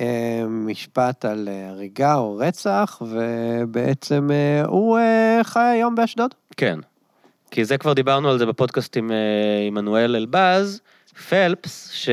אה, 0.00 0.44
משפט 0.48 1.24
על 1.24 1.48
אה, 1.52 1.68
הריגה 1.68 2.14
או 2.14 2.36
רצח, 2.36 3.02
ובעצם 3.02 4.28
אה, 4.30 4.64
הוא 4.66 4.98
חי 5.42 5.60
היום 5.60 5.94
באשדוד. 5.94 6.34
כן. 6.56 6.78
כי 7.50 7.64
זה 7.64 7.78
כבר 7.78 7.92
דיברנו 7.92 8.30
על 8.30 8.38
זה 8.38 8.46
בפודקאסט 8.46 8.96
עם 8.96 9.10
עמנואל 9.66 10.16
אלבז, 10.16 10.80
פלפס, 11.28 11.90
ש... 11.92 12.08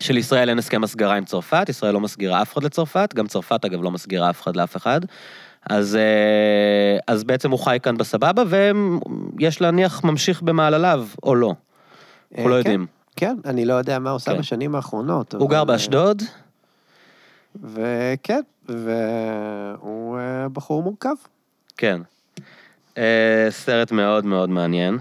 שלישראל 0.00 0.48
אין 0.48 0.58
הסכם 0.58 0.84
הסגרה 0.84 1.14
עם 1.14 1.24
צרפת, 1.24 1.68
ישראל 1.68 1.94
לא 1.94 2.00
מסגירה 2.00 2.42
אף 2.42 2.52
אחד 2.52 2.62
לצרפת, 2.62 3.14
גם 3.14 3.26
צרפת 3.26 3.64
אגב 3.64 3.82
לא 3.82 3.90
מסגירה 3.90 4.30
אף 4.30 4.42
אחד 4.42 4.56
לאף 4.56 4.76
אחד. 4.76 5.00
אז, 5.70 5.96
אה, 5.96 6.98
אז 7.06 7.24
בעצם 7.24 7.50
הוא 7.50 7.58
חי 7.58 7.78
כאן 7.82 7.96
בסבבה, 7.96 8.42
ויש 9.38 9.60
להניח 9.60 10.04
ממשיך 10.04 10.42
במעלליו, 10.42 11.06
או 11.22 11.34
לא. 11.34 11.54
אנחנו 12.32 12.48
לא 12.48 12.54
אה, 12.54 12.58
יודעים. 12.58 12.86
כן, 13.16 13.36
אני 13.44 13.64
לא 13.64 13.74
יודע 13.74 13.98
מה 13.98 14.10
הוא 14.10 14.16
עושה 14.16 14.32
כן. 14.32 14.38
בשנים 14.38 14.74
האחרונות. 14.74 15.34
הוא 15.34 15.50
גר 15.50 15.62
אבל, 15.62 15.70
אה, 15.70 15.76
באשדוד, 15.76 16.22
וכן, 17.62 18.40
והוא 18.68 20.18
אה, 20.18 20.48
בחור 20.48 20.82
מורכב. 20.82 21.14
כן. 21.76 22.00
אה, 22.98 23.46
סרט 23.50 23.92
מאוד 23.92 24.26
מאוד 24.26 24.50
מעניין. 24.50 24.98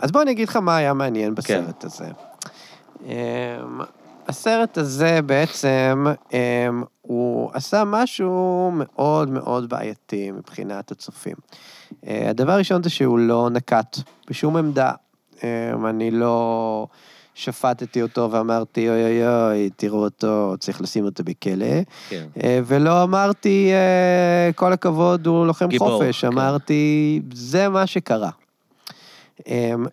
אז 0.00 0.12
בוא 0.12 0.22
אני 0.22 0.30
אגיד 0.30 0.48
לך 0.48 0.56
מה 0.56 0.76
היה 0.76 0.94
מעניין 0.94 1.28
כן. 1.28 1.34
בסרט 1.34 1.84
הזה. 1.84 2.04
אמ, 3.06 3.80
הסרט 4.28 4.78
הזה 4.78 5.20
בעצם, 5.26 6.06
אמ, 6.32 6.82
הוא 7.02 7.50
עשה 7.54 7.84
משהו 7.86 8.70
מאוד 8.74 9.28
מאוד 9.30 9.68
בעייתי 9.68 10.30
מבחינת 10.30 10.90
הצופים. 10.90 11.34
אה, 12.06 12.30
הדבר 12.30 12.52
הראשון 12.52 12.82
זה 12.82 12.90
שהוא 12.90 13.18
לא 13.18 13.50
נקט 13.50 13.98
בשום 14.30 14.56
עמדה. 14.56 14.92
אמ, 15.42 15.86
אני 15.86 16.10
לא 16.10 16.86
שפטתי 17.34 18.02
אותו 18.02 18.30
ואמרתי, 18.30 18.88
אוי 18.88 19.04
אוי 19.04 19.26
אוי, 19.26 19.70
תראו 19.76 20.04
אותו, 20.04 20.54
צריך 20.58 20.80
לשים 20.80 21.04
אותו 21.04 21.24
בכלא. 21.24 21.66
כן. 22.08 22.26
אה, 22.42 22.60
ולא 22.64 23.02
אמרתי, 23.02 23.70
אה, 23.72 24.52
כל 24.52 24.72
הכבוד, 24.72 25.26
הוא 25.26 25.46
לוחם 25.46 25.68
גיבור, 25.68 25.90
חופש, 25.90 26.20
כן. 26.20 26.26
אמרתי, 26.26 27.20
זה 27.32 27.68
מה 27.68 27.86
שקרה. 27.86 28.30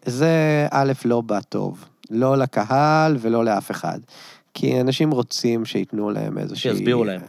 זה 0.05 0.67
א', 0.71 0.91
לא 1.05 1.21
בא 1.21 1.39
טוב, 1.49 1.85
לא 2.11 2.37
לקהל 2.37 3.17
ולא 3.19 3.45
לאף 3.45 3.71
אחד. 3.71 3.99
כי 4.53 4.81
אנשים 4.81 5.11
רוצים 5.11 5.65
שייתנו 5.65 6.09
להם 6.09 6.37
איזושהי... 6.37 6.71
שיסבירו 6.71 7.03
להם. 7.03 7.21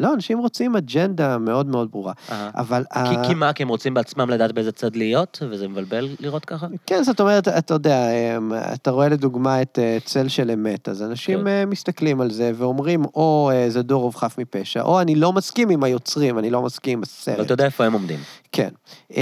לא, 0.00 0.14
אנשים 0.14 0.38
רוצים 0.38 0.76
אג'נדה 0.76 1.38
מאוד 1.38 1.66
מאוד 1.66 1.90
ברורה. 1.90 2.12
אבל... 2.30 2.84
כי, 3.26 3.34
מה, 3.34 3.52
כי 3.52 3.62
הם 3.62 3.68
רוצים 3.68 3.94
בעצמם 3.94 4.30
לדעת 4.30 4.52
באיזה 4.52 4.72
צד 4.72 4.96
להיות, 4.96 5.42
וזה 5.50 5.68
מבלבל 5.68 6.08
לראות 6.20 6.44
ככה? 6.44 6.66
כן, 6.86 7.02
זאת 7.02 7.20
אומרת, 7.20 7.48
אתה 7.48 7.74
יודע, 7.74 8.10
אמ, 8.10 8.52
אתה 8.74 8.90
רואה 8.90 9.08
לדוגמה 9.08 9.62
את 9.62 9.78
אה, 9.78 9.98
צל 10.04 10.28
של 10.28 10.50
אמת, 10.50 10.88
אז 10.88 11.02
אנשים 11.02 11.40
כן. 11.40 11.46
אה, 11.46 11.66
מסתכלים 11.66 12.20
על 12.20 12.30
זה 12.30 12.52
ואומרים, 12.54 13.04
או 13.04 13.50
אה, 13.54 13.70
זה 13.70 13.82
דור 13.82 14.02
רוב 14.02 14.16
חף 14.16 14.38
מפשע, 14.38 14.82
או 14.82 15.00
אני 15.00 15.14
לא 15.14 15.32
מסכים 15.32 15.68
עם 15.68 15.84
היוצרים, 15.84 16.38
אני 16.38 16.50
לא 16.50 16.62
מסכים 16.62 16.98
עם 16.98 17.02
הסרט. 17.02 17.34
אבל 17.34 17.44
אתה 17.44 17.52
יודע 17.52 17.64
איפה 17.64 17.84
הם 17.84 17.92
עומדים. 17.92 18.18
כן. 18.52 18.68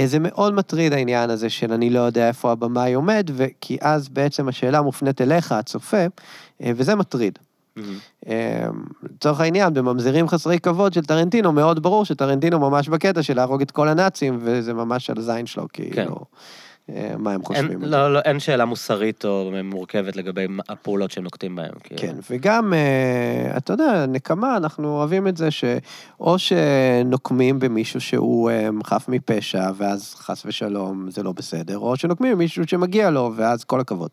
זה 0.05 0.19
מאוד 0.19 0.53
מטריד 0.53 0.93
העניין 0.93 1.29
הזה 1.29 1.49
של 1.49 1.73
אני 1.73 1.89
לא 1.89 1.99
יודע 1.99 2.27
איפה 2.27 2.51
הבמאי 2.51 2.93
עומד, 2.93 3.29
כי 3.61 3.77
אז 3.81 4.09
בעצם 4.09 4.47
השאלה 4.47 4.81
מופנית 4.81 5.21
אליך, 5.21 5.51
הצופה, 5.51 6.05
וזה 6.61 6.95
מטריד. 6.95 7.39
אה, 8.27 8.67
לצורך 9.03 9.39
העניין, 9.39 9.73
בממזרים 9.73 10.27
חסרי 10.27 10.59
כבוד 10.59 10.93
של 10.93 11.05
טרנטינו, 11.05 11.51
מאוד 11.51 11.83
ברור 11.83 12.05
שטרנטינו 12.05 12.59
ממש 12.59 12.89
בקטע 12.89 13.23
של 13.23 13.35
להרוג 13.35 13.61
את 13.61 13.71
כל 13.71 13.87
הנאצים, 13.87 14.39
וזה 14.41 14.73
ממש 14.73 15.09
על 15.09 15.21
זין 15.21 15.45
שלו, 15.45 15.67
כאילו, 15.73 16.15
אה, 16.89 17.11
מה 17.17 17.31
הם 17.31 17.35
אין, 17.35 17.45
חושבים. 17.45 17.79
זה. 17.79 17.87
לא, 17.87 18.13
לא, 18.13 18.19
אין 18.19 18.39
שאלה 18.39 18.65
מוסרית 18.65 19.25
או 19.25 19.51
מורכבת 19.63 20.15
לגבי 20.15 20.47
הפעולות 20.69 21.11
שהם 21.11 21.23
נוקטים 21.23 21.55
בהן. 21.55 21.71
כאילו. 21.83 22.01
כן, 22.01 22.15
וגם, 22.29 22.73
אה, 22.73 23.57
אתה 23.57 23.73
יודע, 23.73 24.05
נקמה, 24.07 24.57
אנחנו 24.57 24.97
אוהבים 24.97 25.27
את 25.27 25.37
זה 25.37 25.51
שאו 25.51 26.39
שנוקמים 26.39 27.59
במישהו 27.59 28.01
שהוא 28.01 28.51
חף 28.83 29.05
מפשע, 29.07 29.71
ואז 29.77 30.15
חס 30.15 30.43
ושלום 30.45 31.11
זה 31.11 31.23
לא 31.23 31.31
בסדר, 31.31 31.77
או 31.77 31.97
שנוקמים 31.97 32.31
במישהו 32.33 32.67
שמגיע 32.67 33.09
לו, 33.09 33.33
ואז 33.35 33.63
כל 33.63 33.79
הכבוד. 33.79 34.09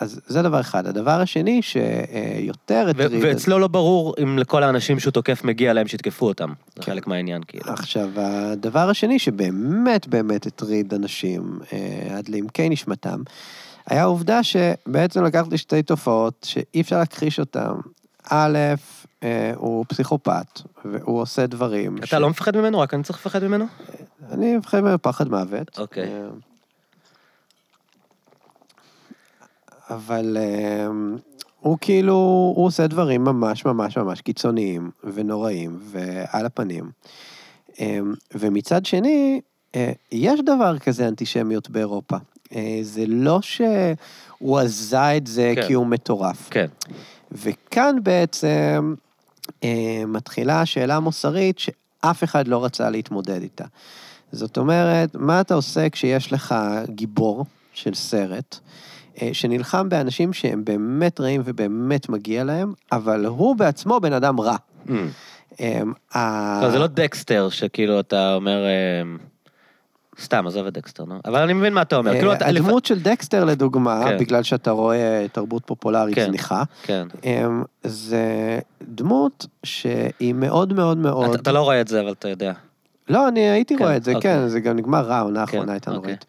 אז 0.00 0.20
זה 0.26 0.42
דבר 0.42 0.60
אחד. 0.60 0.86
הדבר 0.86 1.20
השני, 1.20 1.62
שיותר 1.62 2.86
הטריד... 2.90 3.24
ואצלו 3.24 3.58
לא 3.58 3.68
ברור 3.68 4.14
אם 4.22 4.38
לכל 4.38 4.62
האנשים 4.62 5.00
שהוא 5.00 5.10
תוקף 5.10 5.44
מגיע 5.44 5.72
להם 5.72 5.88
שיתקפו 5.88 6.26
אותם. 6.26 6.52
זה 6.76 6.82
כן. 6.82 6.92
חלק 6.92 7.06
מהעניין, 7.06 7.42
כאילו. 7.48 7.72
עכשיו, 7.72 8.08
הדבר 8.16 8.90
השני 8.90 9.18
שבאמת 9.18 10.06
באמת 10.06 10.46
הטריד 10.46 10.94
אנשים 10.94 11.58
אה, 11.72 12.16
עד 12.16 12.28
לעמקי 12.28 12.68
נשמתם, 12.68 13.22
היה 13.86 14.02
העובדה 14.02 14.42
שבעצם 14.42 15.24
לקחתי 15.24 15.58
שתי 15.58 15.82
תופעות 15.82 16.46
שאי 16.48 16.80
אפשר 16.80 16.98
להכחיש 16.98 17.40
אותן. 17.40 17.72
א', 18.30 18.58
אה, 19.22 19.52
הוא 19.56 19.84
פסיכופת, 19.88 20.60
והוא 20.84 21.20
עושה 21.20 21.46
דברים. 21.46 21.96
אתה 22.04 22.18
לא 22.18 22.30
מפחד 22.30 22.56
ממנו? 22.56 22.80
רק 22.80 22.94
אני 22.94 23.02
צריך 23.02 23.18
לפחד 23.18 23.44
ממנו? 23.44 23.64
אני 24.30 24.56
מפחד 24.56 24.80
מפחד 24.80 25.28
מוות. 25.28 25.78
אוקיי. 25.78 26.04
אה, 26.04 26.28
אבל 29.90 30.36
אה, 30.40 30.86
הוא 31.60 31.78
כאילו, 31.80 32.14
הוא 32.56 32.66
עושה 32.66 32.86
דברים 32.86 33.24
ממש 33.24 33.64
ממש 33.64 33.96
ממש 33.96 34.20
קיצוניים 34.20 34.90
ונוראים 35.04 35.78
ועל 35.82 36.46
הפנים. 36.46 36.90
אה, 37.80 37.98
ומצד 38.34 38.86
שני, 38.86 39.40
אה, 39.74 39.92
יש 40.12 40.40
דבר 40.40 40.78
כזה 40.78 41.08
אנטישמיות 41.08 41.70
באירופה. 41.70 42.16
אה, 42.54 42.78
זה 42.82 43.04
לא 43.06 43.40
שהוא 43.42 44.58
עזה 44.58 45.16
את 45.16 45.26
זה 45.26 45.52
כן. 45.56 45.66
כי 45.66 45.72
הוא 45.72 45.86
מטורף. 45.86 46.48
כן. 46.50 46.66
וכאן 47.32 47.96
בעצם 48.02 48.94
אה, 49.64 50.02
מתחילה 50.06 50.60
השאלה 50.60 50.96
המוסרית 50.96 51.58
שאף 51.58 52.24
אחד 52.24 52.48
לא 52.48 52.64
רצה 52.64 52.90
להתמודד 52.90 53.42
איתה. 53.42 53.64
זאת 54.32 54.58
אומרת, 54.58 55.14
מה 55.14 55.40
אתה 55.40 55.54
עושה 55.54 55.90
כשיש 55.90 56.32
לך 56.32 56.54
גיבור 56.88 57.44
של 57.72 57.94
סרט, 57.94 58.58
שנלחם 59.32 59.88
באנשים 59.88 60.32
שהם 60.32 60.64
באמת 60.64 61.20
רעים 61.20 61.42
ובאמת 61.44 62.08
מגיע 62.08 62.44
להם, 62.44 62.72
אבל 62.92 63.26
הוא 63.26 63.56
בעצמו 63.56 64.00
בן 64.00 64.12
אדם 64.12 64.40
רע. 64.40 64.56
Mm. 64.86 64.90
אה, 65.60 65.82
ה- 66.14 66.60
לא, 66.62 66.70
זה 66.70 66.78
לא 66.78 66.86
דקסטר 66.86 67.48
שכאילו 67.48 68.00
אתה 68.00 68.34
אומר... 68.34 68.64
אה, 68.64 69.02
סתם, 70.20 70.46
עזוב 70.46 70.66
את 70.66 70.72
דקסטר, 70.72 71.04
נו. 71.04 71.14
אבל 71.24 71.42
אני 71.42 71.52
מבין 71.52 71.74
מה 71.74 71.82
אתה 71.82 71.96
אומר. 71.96 72.12
כאילו, 72.12 72.30
אה, 72.30 72.36
אתה- 72.36 72.46
הדמות 72.48 72.84
של 72.86 72.98
דקסטר, 72.98 73.44
לדוגמה, 73.44 74.00
כן. 74.04 74.18
בגלל 74.18 74.42
שאתה 74.42 74.70
רואה 74.70 75.26
תרבות 75.32 75.62
פופולרית 75.66 76.14
כן. 76.14 76.26
זניחה, 76.26 76.62
כן. 76.82 77.06
אמ, 77.24 77.62
זה 77.84 78.58
דמות 78.82 79.46
שהיא 79.64 80.34
מאוד 80.34 80.72
מאוד 80.72 80.98
מאוד... 80.98 81.34
אתה- 81.34 81.52
לא 81.52 81.60
רואה 81.60 81.80
את 81.80 81.88
זה, 81.88 82.00
אבל 82.00 82.12
אתה 82.12 82.28
יודע. 82.28 82.52
לא, 83.08 83.28
אני 83.28 83.40
הייתי 83.40 83.76
כן, 83.76 83.84
רואה 83.84 83.96
את 83.96 84.04
זה, 84.04 84.14
אוקיי. 84.14 84.34
כן, 84.36 84.48
זה 84.48 84.60
גם 84.60 84.76
נגמר 84.76 85.00
רע, 85.00 85.16
העונה 85.16 85.40
האחרונה 85.40 85.64
כן, 85.66 85.70
הייתה 85.72 85.90
אוקיי. 85.90 86.14
נוראית. 86.14 86.24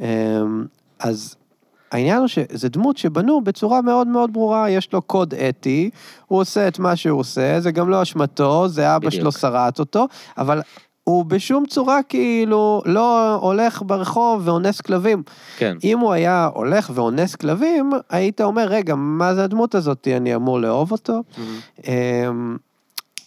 אמ, 0.00 0.64
אז 0.98 1.36
העניין 1.92 2.18
הוא 2.18 2.26
שזה 2.26 2.68
דמות 2.68 2.96
שבנו 2.96 3.40
בצורה 3.40 3.82
מאוד 3.82 4.06
מאוד 4.06 4.32
ברורה, 4.32 4.70
יש 4.70 4.92
לו 4.92 5.02
קוד 5.02 5.34
אתי, 5.34 5.90
הוא 6.26 6.40
עושה 6.40 6.68
את 6.68 6.78
מה 6.78 6.96
שהוא 6.96 7.20
עושה, 7.20 7.60
זה 7.60 7.70
גם 7.70 7.90
לא 7.90 8.02
אשמתו, 8.02 8.68
זה 8.68 8.96
אבא 8.96 9.06
בדיוק. 9.06 9.22
שלו 9.22 9.32
שרט 9.32 9.78
אותו, 9.78 10.06
אבל 10.38 10.60
הוא 11.04 11.24
בשום 11.24 11.66
צורה 11.66 12.02
כאילו 12.02 12.82
לא 12.86 13.34
הולך 13.34 13.82
ברחוב 13.86 14.42
ואונס 14.44 14.80
כלבים. 14.80 15.22
כן. 15.58 15.76
אם 15.84 15.98
הוא 15.98 16.12
היה 16.12 16.50
הולך 16.54 16.90
ואונס 16.94 17.34
כלבים, 17.34 17.92
היית 18.10 18.40
אומר, 18.40 18.66
רגע, 18.68 18.94
מה 18.94 19.34
זה 19.34 19.44
הדמות 19.44 19.74
הזאת, 19.74 20.08
אני 20.16 20.34
אמור 20.34 20.60
לאהוב 20.60 20.92
אותו? 20.92 21.22
אמ, 21.86 22.56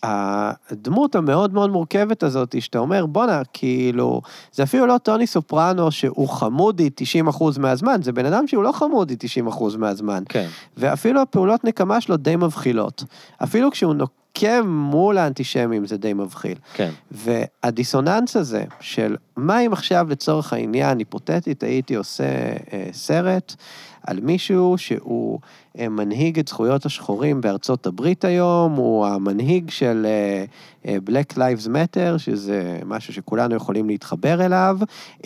הדמות 0.03 1.15
המאוד 1.15 1.53
מאוד 1.53 1.69
מורכבת 1.69 2.23
הזאת, 2.23 2.61
שאתה 2.61 2.79
אומר, 2.79 3.05
בואנה, 3.05 3.41
כאילו, 3.53 4.21
זה 4.51 4.63
אפילו 4.63 4.85
לא 4.85 4.97
טוני 4.97 5.27
סופרנו 5.27 5.91
שהוא 5.91 6.29
חמודי 6.29 6.89
90% 7.29 7.59
מהזמן, 7.59 8.01
זה 8.01 8.11
בן 8.11 8.25
אדם 8.25 8.47
שהוא 8.47 8.63
לא 8.63 8.71
חמודי 8.71 9.15
90% 9.49 9.77
מהזמן. 9.77 10.23
כן. 10.29 10.47
ואפילו 10.77 11.21
הפעולות 11.21 11.63
נקמה 11.63 12.01
שלו 12.01 12.17
די 12.17 12.35
מבחילות. 12.35 13.03
אפילו 13.43 13.71
כשהוא 13.71 13.93
נוקם 13.93 14.67
מול 14.67 15.17
האנטישמים 15.17 15.85
זה 15.85 15.97
די 15.97 16.13
מבחיל. 16.13 16.57
כן. 16.73 16.89
והדיסוננס 17.11 18.35
הזה 18.35 18.63
של 18.79 19.15
מה 19.37 19.59
אם 19.59 19.73
עכשיו 19.73 20.07
לצורך 20.09 20.53
העניין, 20.53 20.99
היפותטית, 20.99 21.63
הייתי 21.63 21.95
עושה 21.95 22.23
אה, 22.73 22.87
סרט 22.91 23.55
על 24.07 24.19
מישהו 24.21 24.77
שהוא 24.77 25.39
אה, 25.79 25.89
מנהיג 25.89 26.39
את 26.39 26.47
זכויות 26.47 26.85
השחורים 26.85 27.41
בארצות 27.41 27.85
הברית 27.85 28.25
היום, 28.25 28.75
הוא 28.75 29.05
המנהיג 29.05 29.69
של 29.69 30.05
אה, 30.05 30.45
אה, 30.87 30.97
Black 31.09 31.33
Lives 31.35 31.67
Matter, 31.67 32.17
שזה 32.17 32.79
משהו 32.85 33.13
שכולנו 33.13 33.55
יכולים 33.55 33.87
להתחבר 33.87 34.45
אליו, 34.45 34.77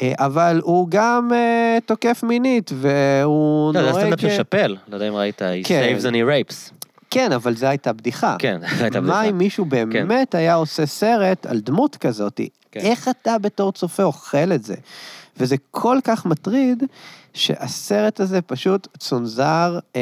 אבל 0.02 0.62
הוא 0.64 0.88
גם 0.90 1.32
תוקף 1.86 2.24
מינית, 2.24 2.72
והוא 2.74 3.74
לא, 3.74 3.80
זה 3.80 3.86
נוהג... 3.86 3.98
הסטנדאפ 3.98 4.22
של 4.22 4.30
שאפל, 4.30 4.76
לא 4.88 4.96
יודע 4.96 5.08
אם 5.08 5.16
ראית, 5.16 5.42
he 5.42 5.68
כן. 5.68 5.96
saves 5.98 6.04
and 6.04 6.14
he 6.14 6.52
rapes. 6.52 6.77
כן, 7.10 7.32
אבל 7.32 7.56
זו 7.56 7.66
הייתה 7.68 7.94
בדיחה. 7.94 8.36
כן, 8.40 8.60
זו 8.78 8.84
הייתה 8.84 9.02
מה 9.02 9.08
בדיחה. 9.08 9.30
אם 9.30 9.38
מישהו 9.38 9.66
באמת 9.66 10.36
היה 10.36 10.56
עושה 10.56 10.86
סרט 10.86 11.46
על 11.46 11.60
דמות 11.60 11.96
כזאת? 11.96 12.42
כן. 12.72 12.80
איך 12.80 13.08
אתה 13.08 13.38
בתור 13.38 13.72
צופה 13.72 14.04
אוכל 14.04 14.52
את 14.56 14.64
זה? 14.64 14.76
וזה 15.40 15.56
כל 15.72 15.98
כך 16.04 16.26
מטריד, 16.26 16.84
שהסרט 17.34 18.20
הזה 18.20 18.42
פשוט 18.42 18.88
צונזר 18.98 19.80
אה, 19.96 20.02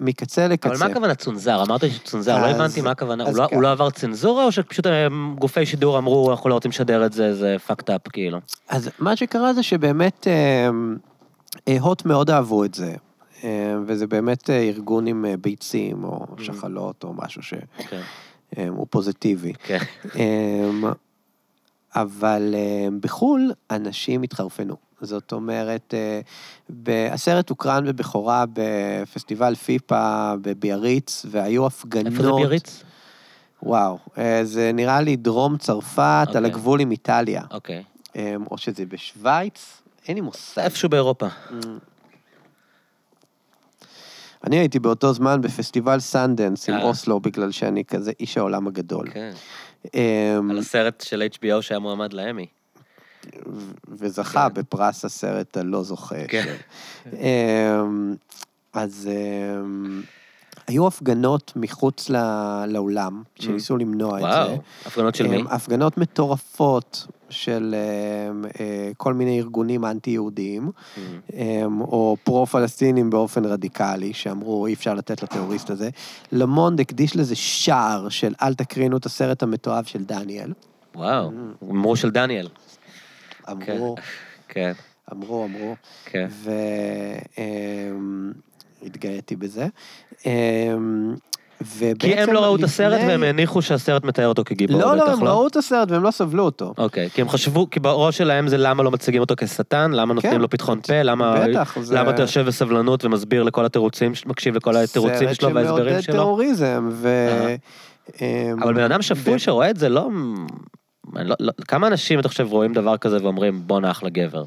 מקצה 0.00 0.48
לקצה. 0.48 0.68
אבל 0.68 0.78
מה 0.78 0.86
הכוונה 0.86 1.14
צונזר? 1.14 1.62
אמרת 1.62 1.80
שצונזר, 1.90 2.38
לא 2.38 2.46
אז- 2.46 2.54
הבנתי 2.56 2.80
מה 2.80 2.90
הכוונה. 2.90 3.24
הוא 3.24 3.36
לא-. 3.36 3.46
הוא 3.52 3.62
לא 3.62 3.70
עבר 3.72 3.90
צנזורה, 3.90 4.44
או 4.44 4.52
שפשוט 4.52 4.86
אה, 4.86 5.06
גופי 5.38 5.66
שידור 5.66 5.98
אמרו, 5.98 6.30
אנחנו 6.30 6.50
לא 6.50 6.54
רוצים 6.54 6.70
לשדר 6.70 7.06
את 7.06 7.12
זה, 7.12 7.34
זה 7.34 7.56
fucked 7.68 7.86
up, 7.88 8.10
כאילו. 8.12 8.38
אז 8.68 8.90
מה 8.98 9.16
שקרה 9.16 9.52
זה 9.54 9.62
שבאמת 9.62 10.26
אה, 10.26 10.68
אה, 11.68 11.76
הוט 11.80 12.04
מאוד 12.04 12.30
אהבו 12.30 12.64
את 12.64 12.74
זה. 12.74 12.94
אה, 13.44 13.76
וזה 13.86 14.06
באמת 14.06 14.50
אה, 14.50 14.60
ארגון 14.60 15.06
עם 15.06 15.24
אה, 15.24 15.36
ביצים, 15.36 16.04
או 16.04 16.26
שחלות, 16.38 17.04
או 17.04 17.12
משהו 17.12 17.42
שהוא 17.42 17.60
כן, 18.50 18.70
פוזיטיבי. 18.90 19.52
כן. 19.52 19.78
אמ, 20.16 20.84
אבל 21.94 22.54
בחו"ל 23.00 23.52
אנשים 23.70 24.22
התחרפנו. 24.22 24.76
זאת 25.00 25.32
אומרת, 25.32 25.94
הסרט 26.86 27.48
הוקרן 27.48 27.84
בבכורה 27.86 28.44
בפסטיבל 28.52 29.54
פיפ"א 29.54 30.34
בביאריץ, 30.42 31.26
והיו 31.30 31.66
הפגנות. 31.66 32.12
איפה 32.12 32.22
זה 32.22 32.32
ביריץ? 32.32 32.82
וואו, 33.62 33.98
זה 34.42 34.70
נראה 34.74 35.00
לי 35.00 35.16
דרום 35.16 35.58
צרפת, 35.58 35.98
על 36.00 36.36
אוקיי. 36.36 36.44
הגבול 36.44 36.80
עם 36.80 36.90
איטליה. 36.90 37.42
אוקיי. 37.50 37.82
אמ, 38.16 38.44
או 38.50 38.58
שזה 38.58 38.86
בשוויץ, 38.86 39.82
אין 40.08 40.14
לי 40.14 40.20
מושג. 40.20 40.62
איפשהו 40.62 40.88
באירופה. 40.88 41.26
אני 44.46 44.58
הייתי 44.58 44.78
באותו 44.78 45.12
זמן 45.12 45.40
בפסטיבל 45.40 46.00
סנדנס 46.00 46.68
עם 46.68 46.74
אה. 46.74 46.82
אוסלו, 46.82 47.20
בגלל 47.20 47.50
שאני 47.50 47.84
כזה 47.84 48.12
איש 48.20 48.38
העולם 48.38 48.66
הגדול. 48.66 49.10
כן. 49.10 49.32
אמ, 49.94 50.50
על 50.50 50.58
הסרט 50.58 51.00
של 51.00 51.28
HBO 51.34 51.62
שהיה 51.62 51.78
מועמד 51.78 52.12
לאמי. 52.12 52.46
וזכה 53.88 54.48
כן. 54.48 54.54
בפרס 54.54 55.04
הסרט 55.04 55.56
הלא 55.56 55.82
זוכה. 55.82 56.26
כן. 56.28 56.54
אמ, 57.12 58.14
אז 58.72 59.08
אמ, 59.12 60.02
היו 60.66 60.86
הפגנות 60.86 61.52
מחוץ 61.56 62.10
לא- 62.10 62.66
לאולם, 62.66 63.22
שניסו 63.34 63.76
למנוע 63.76 64.16
את 64.16 64.22
זה. 64.22 64.28
וואו, 64.28 64.58
הפגנות 64.86 65.14
של 65.14 65.26
מי? 65.26 65.42
הפגנות 65.50 65.98
מטורפות 65.98 67.06
של 67.30 67.74
אה, 67.74 68.50
אה, 68.60 68.90
כל 68.96 69.14
מיני 69.14 69.38
ארגונים 69.38 69.84
אנטי-יהודיים, 69.84 70.70
אה, 71.34 71.62
או 71.80 72.16
פרו-פלסטינים 72.24 73.10
באופן 73.10 73.44
רדיקלי, 73.44 74.12
שאמרו 74.12 74.66
אי 74.66 74.72
אפשר 74.72 74.94
לתת 74.94 75.22
לטרוריסט 75.22 75.70
הזה. 75.70 75.90
למונד 76.32 76.80
הקדיש 76.80 77.16
לזה 77.16 77.36
שער 77.36 78.08
של 78.08 78.34
אל 78.42 78.54
תקרינו 78.54 78.96
את 78.96 79.06
הסרט 79.06 79.42
המתועב 79.42 79.84
של 79.84 80.04
דניאל. 80.04 80.52
וואו, 80.94 81.30
אמרו 81.70 81.96
של 81.96 82.10
דניאל. 82.10 82.48
אמרו, 83.50 83.96
כן, 84.48 84.72
אמרו, 85.12 85.44
אמרו. 85.44 85.74
כן. 86.04 86.28
והתגאיתי 88.82 89.36
בזה. 89.36 89.66
אמ, 90.26 91.14
כי 91.98 92.14
הם 92.14 92.32
לא 92.32 92.44
ראו 92.44 92.56
את 92.56 92.62
הסרט 92.62 93.00
והם 93.08 93.22
הניחו 93.22 93.62
שהסרט 93.62 94.04
מתאר 94.04 94.28
אותו 94.28 94.42
כגיבור, 94.44 94.80
לא, 94.80 94.96
לא, 94.96 95.12
הם 95.12 95.24
ראו 95.24 95.46
את 95.46 95.56
הסרט 95.56 95.90
והם 95.90 96.02
לא 96.02 96.10
סבלו 96.10 96.44
אותו. 96.44 96.74
אוקיי, 96.78 97.10
כי 97.10 97.20
הם 97.20 97.28
חשבו, 97.28 97.70
כי 97.70 97.80
בראש 97.80 98.18
שלהם 98.18 98.48
זה 98.48 98.56
למה 98.56 98.82
לא 98.82 98.90
מציגים 98.90 99.20
אותו 99.20 99.34
כשטן, 99.38 99.90
למה 99.90 100.14
נותנים 100.14 100.32
כן. 100.32 100.40
לו 100.40 100.50
פתחון 100.50 100.80
פה, 100.80 101.02
למה 101.02 101.44
אתה 102.10 102.22
יושב 102.22 102.46
בסבלנות 102.46 103.04
ומסביר 103.04 103.42
לכל 103.42 103.64
התירוצים, 103.64 104.12
מקשיב 104.26 104.56
לכל 104.56 104.76
התירוצים 104.76 105.34
שלו 105.34 105.54
וההסברים 105.54 105.94
סרט 105.94 106.02
שלו. 106.02 106.12
שמעודד 106.12 106.22
טרוריזם, 106.22 106.88
ו... 106.92 107.08
אמ, 108.20 108.62
אבל 108.62 108.74
בן 108.74 108.82
אדם 108.82 109.02
שפוי 109.02 109.38
שרואה 109.38 109.70
את 109.70 109.76
זה, 109.76 109.88
לא... 109.88 110.08
לא- 111.14 111.36
לא- 111.40 111.52
כמה 111.68 111.86
אנשים 111.86 112.20
אתה 112.20 112.28
חושב 112.28 112.46
רואים 112.50 112.72
דבר 112.72 112.96
כזה 112.96 113.16
ואומרים 113.22 113.62
בואנה 113.66 113.90
אחלה 113.90 114.10
גבר? 114.10 114.44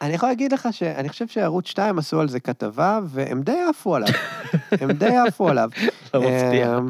אני 0.00 0.14
יכול 0.14 0.28
להגיד 0.28 0.52
לך 0.52 0.68
שאני 0.70 1.08
חושב 1.08 1.26
שערוץ 1.28 1.66
2 1.66 1.98
עשו 1.98 2.20
על 2.20 2.28
זה 2.28 2.40
כתבה, 2.40 3.00
והם 3.04 3.42
די 3.42 3.60
עפו 3.70 3.96
עליו. 3.96 4.08
הם 4.80 4.92
די 4.92 5.16
עפו 5.16 5.48
עליו. 5.48 5.70
לא 6.14 6.20
מפתיע. 6.20 6.78
אמ, 6.78 6.88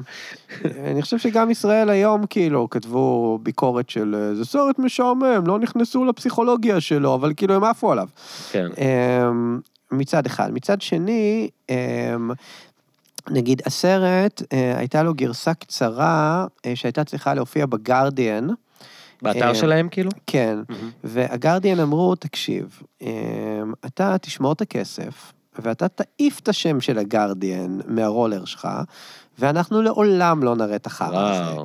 אני 0.84 1.02
חושב 1.02 1.18
שגם 1.18 1.50
ישראל 1.50 1.90
היום, 1.90 2.26
כאילו, 2.26 2.70
כתבו 2.70 3.38
ביקורת 3.42 3.90
של 3.90 4.16
אה, 4.18 4.34
זה 4.34 4.44
סרט 4.44 4.78
משעמם, 4.78 5.46
לא 5.46 5.58
נכנסו 5.58 6.04
לפסיכולוגיה 6.04 6.80
שלו, 6.80 7.14
אבל 7.14 7.32
כאילו 7.36 7.54
הם 7.54 7.64
עפו 7.64 7.92
עליו. 7.92 8.08
כן. 8.52 8.66
אמ, 8.78 9.60
מצד 9.92 10.26
אחד. 10.26 10.50
מצד 10.52 10.80
שני, 10.80 11.48
אמ, 11.70 12.30
נגיד 13.30 13.62
הסרט, 13.66 14.42
אה, 14.52 14.78
הייתה 14.78 15.02
לו 15.02 15.14
גרסה 15.14 15.54
קצרה 15.54 16.46
אה, 16.66 16.76
שהייתה 16.76 17.04
צריכה 17.04 17.34
להופיע 17.34 17.66
בגרדיאן. 17.66 18.48
באתר 19.22 19.48
אה, 19.48 19.54
שלהם 19.54 19.88
כאילו? 19.88 20.10
כן. 20.26 20.58
והגרדיאן 21.04 21.80
אמרו, 21.80 22.14
תקשיב, 22.14 22.82
אמ, 23.02 23.08
אתה 23.86 24.18
תשמור 24.18 24.52
את 24.52 24.60
הכסף, 24.60 25.32
ואתה 25.58 25.88
תעיף 25.88 26.40
את 26.40 26.48
השם 26.48 26.80
של 26.80 26.98
הגרדיאן 26.98 27.78
מהרולר 27.86 28.44
שלך, 28.44 28.68
ואנחנו 29.38 29.82
לעולם 29.82 30.42
לא 30.42 30.56
נראה 30.56 30.76
את 30.76 30.86
החרא 30.86 31.30
הזה. 31.30 31.60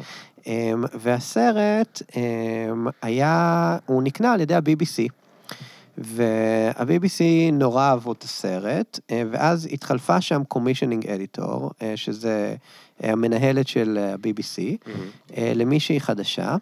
אמ, 0.48 0.84
והסרט 0.94 2.02
אמ, 2.16 2.88
היה, 3.02 3.78
הוא 3.86 4.04
נקנה 4.04 4.34
על 4.34 4.42
ידי 4.42 4.56
ה-BBC. 4.56 5.12
וה-BBC 5.98 7.22
נורא 7.54 7.84
אהבו 7.84 8.12
את 8.12 8.24
הסרט, 8.24 9.00
אה, 9.12 9.24
ואז 9.32 9.68
התחלפה 9.72 10.22
שם 10.22 10.44
קומישנינג 10.44 11.08
אדיטור, 11.08 11.72
שזה 11.96 12.56
אה, 13.04 13.12
המנהלת 13.12 13.68
של 13.68 13.98
ה-BBC. 14.02 14.90
אה, 15.38 15.52
למישהי 15.56 16.00
חדשה, 16.00 16.50
אה, 16.50 16.58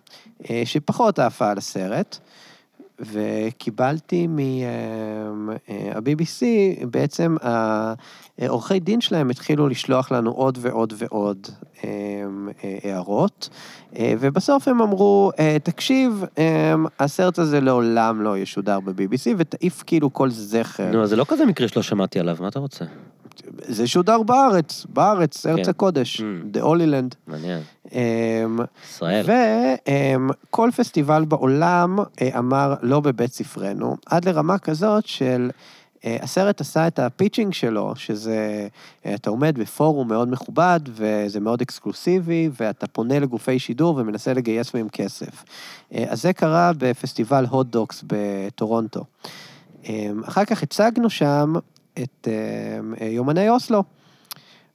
שפחות 0.65 1.19
עפה 1.19 1.51
על 1.51 1.57
הסרט, 1.57 2.17
וקיבלתי 2.99 4.27
מה-BBC, 4.27 6.41
בעצם 6.91 7.35
העורכי 8.39 8.79
דין 8.79 9.01
שלהם 9.01 9.29
התחילו 9.29 9.67
לשלוח 9.67 10.11
לנו 10.11 10.31
עוד 10.31 10.57
ועוד 10.61 10.93
ועוד 10.97 11.47
אה, 11.83 11.89
אה, 12.63 12.77
הערות, 12.83 13.49
אה, 13.97 14.13
ובסוף 14.19 14.67
הם 14.67 14.81
אמרו, 14.81 15.31
אה, 15.39 15.57
תקשיב, 15.63 16.23
אה, 16.37 16.73
הסרט 16.99 17.39
הזה 17.39 17.61
לעולם 17.61 18.21
לא 18.21 18.37
ישודר 18.37 18.79
ב-BBC, 18.79 19.35
ותעיף 19.37 19.83
כאילו 19.85 20.13
כל 20.13 20.29
זכר. 20.29 20.91
נו, 20.91 21.07
זה 21.07 21.15
לא 21.15 21.25
כזה 21.27 21.45
מקרה 21.45 21.67
שלא 21.67 21.81
שמעתי 21.81 22.19
עליו, 22.19 22.37
מה 22.39 22.47
אתה 22.47 22.59
רוצה? 22.59 22.85
זה 23.67 23.87
שודר 23.87 24.23
בארץ, 24.23 24.85
בארץ, 24.89 25.45
ארץ 25.45 25.65
כן. 25.65 25.69
הקודש, 25.69 26.21
Mm. 26.21 26.23
The 26.57 26.59
Holy 26.59 26.65
Land. 26.65 27.15
מעניין. 27.27 27.59
אמ, 27.91 28.59
ישראל. 28.89 29.25
וכל 30.49 30.69
פסטיבל 30.75 31.25
בעולם 31.25 31.99
אה, 32.21 32.39
אמר 32.39 32.75
לא 32.81 32.99
בבית 32.99 33.33
ספרנו, 33.33 33.95
עד 34.05 34.25
לרמה 34.25 34.57
כזאת 34.57 35.05
של... 35.05 35.49
אה, 36.05 36.17
הסרט 36.21 36.61
עשה 36.61 36.87
את 36.87 36.99
ה 36.99 37.05
pitching 37.05 37.53
שלו, 37.53 37.93
שזה, 37.95 38.67
אה, 39.05 39.15
אתה 39.15 39.29
עומד 39.29 39.59
בפורום 39.59 40.07
מאוד 40.07 40.29
מכובד, 40.31 40.79
וזה 40.89 41.39
מאוד 41.39 41.61
אקסקלוסיבי, 41.61 42.49
ואתה 42.59 42.87
פונה 42.87 43.19
לגופי 43.19 43.59
שידור 43.59 43.97
ומנסה 43.97 44.33
לגייס 44.33 44.73
מהם 44.73 44.89
כסף. 44.89 45.43
אז 46.07 46.21
זה 46.21 46.33
קרה 46.33 46.71
בפסטיבל 46.77 47.45
הוט 47.49 47.67
דוקס 47.67 48.03
בטורונטו. 48.07 49.03
אה, 49.89 50.11
אחר 50.27 50.45
כך 50.45 50.63
הצגנו 50.63 51.09
שם 51.09 51.53
את 51.99 52.27
אה, 53.01 53.07
יומני 53.07 53.49
אוסלו. 53.49 53.83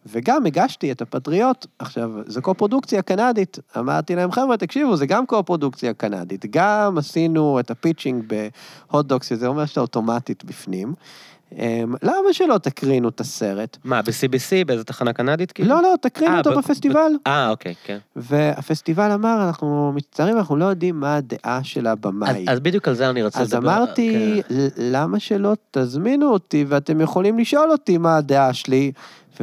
וגם 0.07 0.47
הגשתי 0.47 0.93
את 0.93 1.03
הפטריוט, 1.03 1.67
עכשיו, 1.79 2.11
זו 2.27 2.43
co-פרודוקציה 2.43 3.03
קנדית. 3.03 3.59
אמרתי 3.79 4.15
להם, 4.15 4.33
חבר'ה, 4.33 4.57
תקשיבו, 4.57 4.97
זה 4.97 5.07
גם 5.07 5.27
co-פרודוקציה 5.27 5.95
קנדית. 5.95 6.45
גם 6.51 6.99
עשינו 6.99 7.61
את 7.61 7.71
ה 7.71 7.77
pitching 7.77 8.25
בהוט-דוקס, 8.27 9.29
שזה 9.29 9.47
אומר 9.47 9.67
שאתה 9.67 9.81
אוטומטית 9.81 10.45
בפנים. 10.45 10.95
אמ, 11.57 11.63
למה 12.03 12.33
שלא 12.33 12.59
תקרינו 12.59 13.09
את 13.09 13.21
הסרט? 13.21 13.77
מה, 13.85 14.03
ב-CBC, 14.03 14.65
באיזה 14.67 14.85
תחנה 14.85 15.13
קנדית 15.13 15.53
כאילו? 15.53 15.69
לא, 15.69 15.83
לא, 15.83 15.95
תקרינו 16.01 16.33
אה, 16.35 16.39
אותו 16.39 16.51
ב- 16.51 16.59
בפסטיבל. 16.59 17.13
אה, 17.27 17.51
אוקיי, 17.51 17.75
כן. 17.85 17.99
והפסטיבל 18.17 19.11
אמר, 19.11 19.45
אנחנו 19.47 19.93
מצטערים, 19.95 20.37
אנחנו 20.37 20.57
לא 20.57 20.65
יודעים 20.65 21.01
מה 21.01 21.17
הדעה 21.17 21.65
של 21.65 21.89
אז- 21.89 21.93
הבמאי. 21.93 22.45
אז 22.49 22.61
בדיוק 22.61 22.89
על 22.89 22.95
זה 22.95 23.11
אני 23.11 23.23
רציתי 23.23 23.43
אז 23.43 23.55
לדבר. 23.55 23.69
אמרתי, 23.77 24.41
כן. 24.49 24.55
"ל- 24.55 24.69
למה 24.79 25.21
שלא 25.21 25.53
תזמינו 25.71 26.31
אותי 26.33 26.65
ואתם 26.69 27.01
יכולים 27.01 27.39
לשאול 27.39 27.71
אותי 27.71 27.99
מה 27.99 28.17
הדעה 28.17 28.53
שלי? 28.55 28.93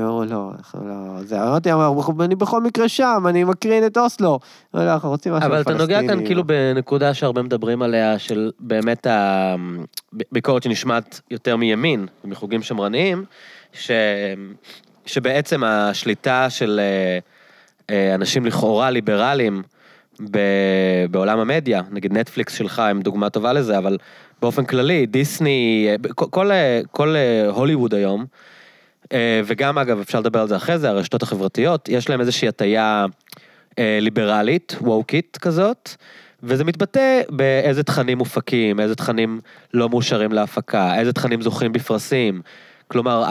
אמרו, 0.04 0.26
לא, 0.26 0.52
אנחנו 0.58 0.88
לא, 0.88 1.24
זה, 1.24 1.44
אמרתי, 1.44 1.74
"אבל 1.74 1.86
אני 2.20 2.36
בכל 2.36 2.62
מקרה 2.62 2.90
שם, 2.90 3.24
אני 3.28 3.44
מקרין 3.44 3.86
את 3.86 3.98
אוסלו. 3.98 4.40
לא, 4.74 4.86
לא, 4.86 4.94
אנחנו 4.94 5.10
רוצים 5.10 5.34
משהו 5.34 5.48
אבל 5.48 5.62
אתה 5.62 5.74
נוגע 5.74 6.00
כאן 6.00 6.08
פלסטיני." 6.08 6.26
כאילו 6.26 6.44
בנקודה 6.44 7.14
שהרבה 7.14 7.42
מדברים 7.42 7.82
עליה, 7.82 8.20
של 8.20 8.52
באמת 8.60 9.08
הביקורת 9.10 10.64
שנשמעת 10.64 11.22
יותר 11.32 11.56
מימין, 11.56 12.08
מחוגים 12.24 12.62
שמרניים, 12.62 13.26
ש... 13.74 13.92
שבעצם 15.06 15.64
השליטה 15.64 16.50
של 16.50 16.80
אה, 16.84 17.20
אה, 17.90 18.16
אנשים 18.16 18.46
לכאורה 18.46 18.92
ליברליים 18.92 19.64
ב... 20.32 20.38
בעולם 21.12 21.40
המדיה, 21.40 21.82
נגיד 21.92 22.14
נטפליקס 22.14 22.54
שלך 22.58 22.80
הם 22.80 23.02
דוגמה 23.02 23.30
טובה 23.30 23.54
לזה, 23.54 23.78
אבל 23.78 23.98
באופן 24.42 24.66
כללי, 24.66 25.06
דיסני, 25.06 25.88
אה, 25.90 25.96
כל, 26.16 26.26
כל, 26.30 26.50
כל 26.92 27.16
הוליווד 27.48 27.94
היום, 27.94 28.26
וגם 29.46 29.78
אגב, 29.78 30.00
אפשר 30.00 30.20
לדבר 30.20 30.42
על 30.42 30.48
זה 30.48 30.56
אחרי 30.56 30.80
זה, 30.80 30.90
הרשתות 30.90 31.24
החברתיות, 31.24 31.90
יש 31.90 32.10
להם 32.10 32.22
איזושהי 32.22 32.48
הטיה 32.48 33.06
אה, 33.80 33.98
ליברלית, 34.02 34.76
ווקית 34.82 35.38
כזאת, 35.42 35.90
וזה 36.44 36.64
מתבטא 36.64 37.22
באיזה 37.30 37.84
תכנים 37.84 38.18
מופקים, 38.18 38.80
איזה 38.80 38.96
תכנים 38.96 39.42
לא 39.74 39.90
מאושרים 39.90 40.32
להפקה, 40.32 41.00
איזה 41.00 41.14
תכנים 41.14 41.42
זוכים 41.42 41.72
בפרסים. 41.72 42.42
כלומר, 42.88 43.24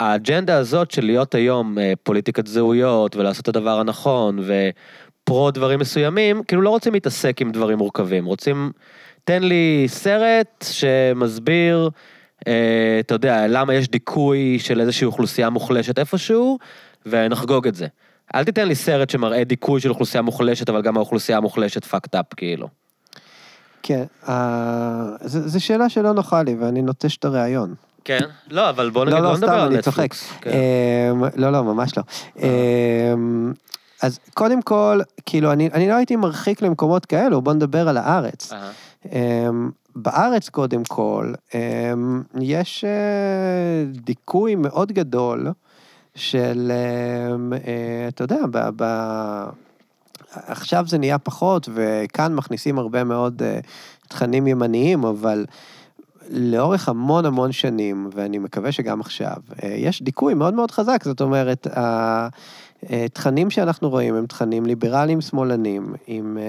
האג'נדה 0.00 0.56
הזאת 0.56 0.90
של 0.90 1.04
להיות 1.04 1.34
היום 1.34 1.78
אה, 1.78 1.92
פוליטיקת 2.02 2.46
זהויות 2.46 3.16
ולעשות 3.16 3.42
את 3.42 3.56
הדבר 3.56 3.80
הנכון 3.80 4.38
ופרו 4.38 5.50
דברים 5.50 5.78
מסוימים, 5.78 6.42
כאילו 6.42 6.62
לא 6.62 6.70
רוצים 6.70 6.92
להתעסק 6.92 7.40
עם 7.40 7.52
דברים 7.52 7.78
מורכבים, 7.78 8.24
רוצים, 8.24 8.72
תן 9.24 9.42
לי 9.42 9.84
סרט 9.86 10.64
שמסביר, 10.70 11.84
אה, 11.84 12.17
אתה 12.40 13.14
יודע, 13.14 13.46
למה 13.46 13.74
יש 13.74 13.88
דיכוי 13.88 14.58
של 14.58 14.80
איזושהי 14.80 15.04
אוכלוסייה 15.04 15.50
מוחלשת 15.50 15.98
איפשהו, 15.98 16.58
ונחגוג 17.06 17.66
את 17.66 17.74
זה. 17.74 17.86
אל 18.34 18.44
תיתן 18.44 18.68
לי 18.68 18.74
סרט 18.74 19.10
שמראה 19.10 19.44
דיכוי 19.44 19.80
של 19.80 19.90
אוכלוסייה 19.90 20.22
מוחלשת, 20.22 20.68
אבל 20.68 20.82
גם 20.82 20.96
האוכלוסייה 20.96 21.38
המוחלשת 21.38 21.84
fucked 21.84 22.16
up, 22.16 22.34
כאילו. 22.36 22.68
כן, 23.82 24.04
אה, 24.28 25.04
זו 25.24 25.64
שאלה 25.64 25.88
שלא 25.88 26.12
נוחה 26.12 26.42
לי, 26.42 26.56
ואני 26.60 26.82
נוטש 26.82 27.16
את 27.16 27.24
הרעיון. 27.24 27.74
כן? 28.04 28.20
לא, 28.50 28.70
אבל 28.70 28.90
בוא 28.90 29.04
נגיד, 29.04 29.14
לא, 29.14 29.20
בוא 29.20 29.28
לא, 29.30 29.36
נדבר 29.36 29.46
סתם, 29.46 29.56
על 29.56 29.72
אני 29.72 29.82
צוחק. 29.82 30.14
כן. 30.40 30.50
אמ, 30.50 31.24
לא, 31.36 31.52
לא, 31.52 31.64
ממש 31.64 31.92
לא. 31.96 32.02
אמ, 32.42 33.52
אז 34.02 34.18
קודם 34.34 34.62
כל, 34.62 35.00
כאילו, 35.26 35.52
אני 35.52 35.70
אני 35.72 35.88
לא 35.88 35.94
הייתי 35.94 36.16
מרחיק 36.16 36.62
למקומות 36.62 37.06
כאלו, 37.06 37.42
בוא 37.42 37.52
נדבר 37.52 37.88
על 37.88 37.96
הארץ. 37.96 38.52
אהה. 38.52 38.70
בארץ 40.02 40.48
קודם 40.48 40.84
כל, 40.84 41.32
אמ, 41.54 42.22
יש 42.40 42.84
אה, 42.84 43.84
דיכוי 44.04 44.54
מאוד 44.54 44.92
גדול 44.92 45.52
של, 46.14 46.72
אמ, 47.34 47.52
אה, 47.52 48.08
אתה 48.08 48.24
יודע, 48.24 48.40
ב, 48.50 48.68
ב, 48.76 48.84
עכשיו 50.32 50.84
זה 50.86 50.98
נהיה 50.98 51.18
פחות, 51.18 51.68
וכאן 51.74 52.34
מכניסים 52.34 52.78
הרבה 52.78 53.04
מאוד 53.04 53.42
אה, 53.42 53.58
תכנים 54.08 54.46
ימניים, 54.46 55.04
אבל 55.04 55.46
לאורך 56.30 56.88
המון 56.88 57.26
המון 57.26 57.52
שנים, 57.52 58.10
ואני 58.14 58.38
מקווה 58.38 58.72
שגם 58.72 59.00
עכשיו, 59.00 59.36
יש 59.62 60.02
דיכוי 60.02 60.34
מאוד 60.34 60.54
מאוד 60.54 60.70
חזק, 60.70 61.04
זאת 61.04 61.20
אומרת, 61.20 61.66
התכנים 62.90 63.50
שאנחנו 63.50 63.90
רואים 63.90 64.14
הם 64.14 64.26
תכנים 64.26 64.66
ליברליים 64.66 65.20
שמאלנים, 65.20 65.94
עם 66.06 66.38
אה, 66.40 66.44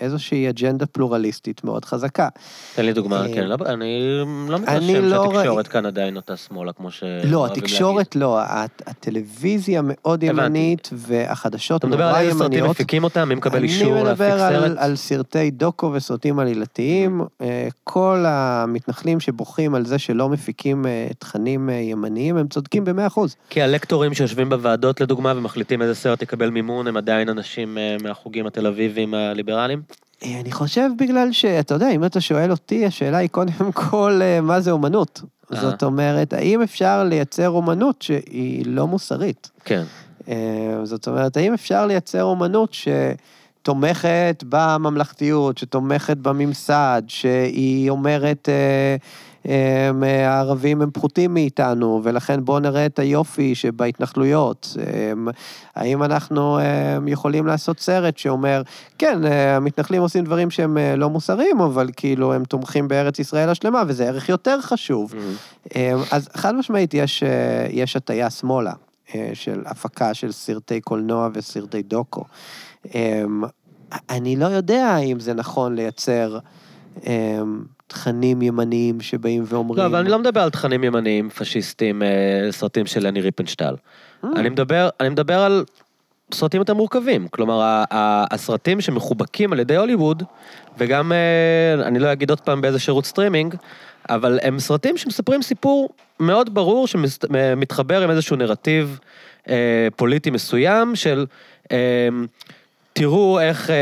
איזושהי 0.00 0.48
אג'נדה 0.48 0.86
פלורליסטית 0.86 1.64
מאוד 1.64 1.84
חזקה. 1.84 2.28
תן 2.74 2.84
לי 2.84 2.92
דוגמה, 2.92 3.26
אה, 3.26 3.34
כן, 3.34 3.46
לא- 3.48 3.56
אני 3.66 4.00
לא 4.48 4.56
אני 4.56 4.62
מתרשם 4.62 5.04
לא 5.04 5.24
שהתקשורת 5.32 5.68
כאן 5.68 5.86
עדיין 5.86 6.14
נוטה 6.14 6.36
שמאלה, 6.36 6.72
כמו 6.72 6.90
שאוהבים 6.90 7.32
לא, 7.32 7.46
להגיד. 7.48 7.62
התקשורת 7.64 8.16
לא, 8.16 8.38
הט- 8.40 8.82
הטלוויזיה 8.86 9.80
מאוד. 9.84 10.22
ימנית, 10.22 10.90
והחדשות 10.92 11.78
אתה 11.78 11.86
מדבר 11.86 12.06
נורא 12.08 12.18
על 12.18 12.26
איזה 12.26 12.38
סרטים 12.38 12.52
ימניות. 12.58 12.70
מפיקים 12.76 13.04
אותם, 13.04 13.28
מי 13.28 13.34
מקבל 13.34 13.62
אישור 13.62 13.94
אני 13.96 14.04
להפיק 14.04 14.20
מדבר 14.20 14.38
סרט? 14.38 14.62
על, 14.64 14.76
על 14.78 14.96
סרטי 14.96 15.50
דוקו 15.50 15.92
וסרטים 15.94 16.38
עלילתיים. 16.38 17.20
אה, 17.40 17.68
כל 17.84 18.24
המתנחלים 18.26 19.20
שבוכים 19.20 19.74
על 19.74 19.86
זה 19.86 19.98
שלא 19.98 20.28
מפיקים 20.28 20.86
אה, 20.86 21.08
תכנים 21.18 21.70
אה, 21.70 21.74
ימניים, 21.74 22.36
הם 22.36 22.48
צודקים 22.48 22.84
במאה 22.84 23.06
אחוז. 23.06 23.36
כי 23.50 23.62
הלקטורים 23.62 24.14
שיושבים 24.14 24.48
בוועדות, 24.48 25.00
לדוגמה, 25.00 25.32
ומחליטים 25.36 25.67
איזה 25.82 25.94
סרט 25.94 26.22
יקבל 26.22 26.50
מימון, 26.50 26.86
הם 26.86 26.96
עדיין 26.96 27.28
אנשים 27.28 27.78
אה, 27.78 27.96
מהחוגים 28.02 28.46
התל 28.46 28.66
אביביים 28.66 29.14
הליברליים? 29.14 29.82
אה, 30.24 30.40
אני 30.40 30.52
חושב 30.52 30.90
בגלל 30.98 31.32
שאתה 31.32 31.74
יודע, 31.74 31.90
אם 31.90 32.04
אתה 32.04 32.20
שואל 32.20 32.50
אותי, 32.50 32.86
השאלה 32.86 33.16
היא 33.18 33.28
קודם 33.28 33.72
כל, 33.90 34.20
אה, 34.22 34.40
מה 34.40 34.60
זה 34.60 34.70
אומנות? 34.70 35.22
זאת 35.50 35.82
אומרת, 35.82 36.32
האם 36.32 36.62
אפשר 36.62 37.04
לייצר 37.04 37.50
אומנות 37.50 38.02
שהיא 38.02 38.66
לא 38.66 38.86
מוסרית? 38.86 39.50
כן. 39.64 39.84
זאת 40.84 41.08
אומרת, 41.08 41.36
האם 41.36 41.54
אפשר 41.54 41.86
לייצר 41.86 42.22
אומנות 42.22 42.76
שתומכת 43.68 44.44
בממלכתיות, 44.48 45.58
שתומכת 45.58 46.16
בממסד, 46.16 47.02
שהיא 47.08 47.90
אומרת, 47.90 48.48
אה, 48.48 48.96
אה, 49.48 49.90
הערבים 50.28 50.82
הם 50.82 50.90
פחותים 50.90 51.34
מאיתנו, 51.34 52.00
ולכן 52.04 52.44
בואו 52.44 52.58
נראה 52.58 52.86
את 52.86 52.98
היופי 52.98 53.54
שבהתנחלויות. 53.54 54.76
אה, 54.80 55.12
האם 55.76 56.02
אנחנו 56.02 56.58
אה, 56.58 56.98
יכולים 57.06 57.46
לעשות 57.46 57.80
סרט 57.80 58.18
שאומר, 58.18 58.62
כן, 58.98 59.26
אה, 59.26 59.56
המתנחלים 59.56 60.02
עושים 60.02 60.24
דברים 60.24 60.50
שהם 60.50 60.78
אה, 60.78 60.96
לא 60.96 61.10
מוסריים, 61.10 61.60
אבל 61.60 61.90
כאילו 61.96 62.32
הם 62.32 62.44
תומכים 62.44 62.88
בארץ 62.88 63.18
ישראל 63.18 63.48
השלמה, 63.48 63.82
וזה 63.86 64.08
ערך 64.08 64.28
יותר 64.28 64.60
חשוב. 64.60 65.14
אה, 65.76 65.92
אז 66.12 66.28
חד 66.36 66.54
משמעית 66.54 66.94
יש, 66.94 67.22
יש 67.70 67.96
הטיה 67.96 68.30
שמאלה 68.30 68.72
של 69.34 69.62
הפקה 69.66 70.14
של 70.14 70.32
סרטי 70.32 70.80
קולנוע 70.80 71.28
וסרטי 71.34 71.82
דוקו. 71.82 72.24
אני 74.10 74.36
לא 74.36 74.46
יודע 74.46 74.96
אם 74.98 75.20
זה 75.20 75.34
נכון 75.34 75.74
לייצר 75.74 76.38
תכנים 77.88 78.42
ימניים 78.42 79.00
שבאים 79.00 79.44
ואומרים... 79.46 79.80
לא, 79.80 79.86
אבל 79.86 79.98
אני 79.98 80.08
לא 80.08 80.18
מדבר 80.18 80.40
על 80.40 80.50
תכנים 80.50 80.84
ימניים, 80.84 81.30
פשיסטים, 81.30 82.02
אה, 82.02 82.08
סרטים 82.50 82.86
של 82.86 83.06
לני 83.06 83.20
ריפנשטל. 83.20 83.74
אה, 84.24 84.30
אני 84.36 84.48
מדבר, 84.48 84.88
אני 85.00 85.08
מדבר 85.08 85.40
על 85.40 85.64
סרטים 86.34 86.60
יותר 86.60 86.74
מורכבים. 86.74 87.28
כלומר, 87.28 87.84
הסרטים 88.30 88.80
שמחובקים 88.80 89.52
על 89.52 89.60
ידי 89.60 89.76
הוליווד, 89.76 90.22
וגם, 90.78 91.12
אה, 91.12 91.86
אני 91.86 91.98
לא 91.98 92.12
אגיד 92.12 92.30
עוד 92.30 92.40
פעם 92.40 92.60
באיזה 92.60 92.78
שירות 92.78 93.06
סטרימינג, 93.06 93.54
אבל 94.08 94.38
הם 94.42 94.58
סרטים 94.58 94.96
שמספרים 94.96 95.42
סיפור 95.42 95.88
מאוד 96.20 96.54
ברור, 96.54 96.86
שמתחבר 96.86 98.02
עם 98.02 98.10
איזשהו 98.10 98.36
נרטיב 98.36 98.98
אה, 99.48 99.88
פוליטי 99.96 100.30
מסוים 100.30 100.96
של... 100.96 101.26
אה, 101.72 102.08
תראו 102.92 103.40
איך 103.40 103.70
אה, 103.70 103.76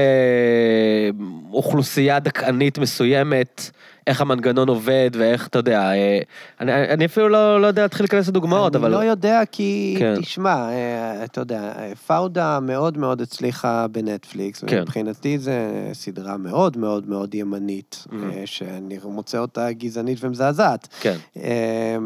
אוכלוסייה 1.53 2.19
דכאנית 2.19 2.79
מסוימת, 2.79 3.71
איך 4.07 4.21
המנגנון 4.21 4.69
עובד 4.69 5.11
ואיך, 5.13 5.47
אתה 5.47 5.59
יודע, 5.59 5.81
אה, 5.93 6.19
אני, 6.61 6.73
אני 6.75 7.05
אפילו 7.05 7.29
לא, 7.29 7.61
לא 7.61 7.67
יודע 7.67 7.83
להתחיל 7.83 8.05
להיכנס 8.05 8.29
לדוגמאות, 8.29 8.77
אבל... 8.77 8.95
אני 8.95 9.05
לא 9.05 9.11
יודע 9.11 9.43
כי, 9.53 9.97
כן. 9.99 10.21
תשמע, 10.21 10.69
אה, 10.69 11.25
אתה 11.25 11.41
יודע, 11.41 11.73
פאודה 12.07 12.61
מאוד 12.61 12.99
מאוד 12.99 13.21
הצליחה 13.21 13.87
בנטפליקס, 13.89 14.65
כן. 14.65 14.77
ומבחינתי 14.79 15.39
זה 15.39 15.71
סדרה 15.93 16.37
מאוד 16.37 16.77
מאוד 16.79 17.09
מאוד 17.09 17.35
ימנית, 17.35 18.07
Mhm. 18.07 18.15
אה, 18.33 18.43
שאני 18.45 18.99
מוצא 19.05 19.39
אותה 19.39 19.73
גזענית 19.73 20.19
ומזעזעת. 20.21 20.89
כן, 21.01 21.17
אה, 21.37 21.97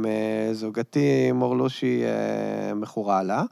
זוגתי 0.53 1.33
מורלושי 1.33 2.03
מכורה 2.75 3.23
לה. 3.23 3.43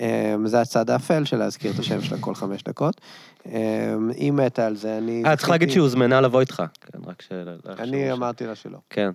אה, 0.00 0.34
זה 0.44 0.60
הצד 0.60 0.90
האפל 0.90 1.24
של 1.24 1.36
להזכיר 1.36 1.72
את 1.72 1.78
השם 1.78 2.02
שלה 2.02 2.18
כל 2.20 2.34
חמש 2.34 2.62
דקות. 2.62 3.00
אה, 3.46 3.94
היא 4.16 4.32
מתה 4.32 4.66
על 4.66 4.76
זה, 4.76 4.98
אני... 4.98 5.22
אה, 5.26 5.36
צריך 5.36 5.50
להגיד 5.50 5.70
שהיא 5.70 5.80
הוזמנה 5.80 6.20
לבוא 6.20 6.40
איתך. 6.40 6.62
כן, 6.80 6.98
רק 7.06 7.22
ש... 7.22 7.28
אני 7.88 8.12
אמרתי 8.12 8.46
לה 8.46 8.54
שלא. 8.54 8.78
כן, 8.90 9.10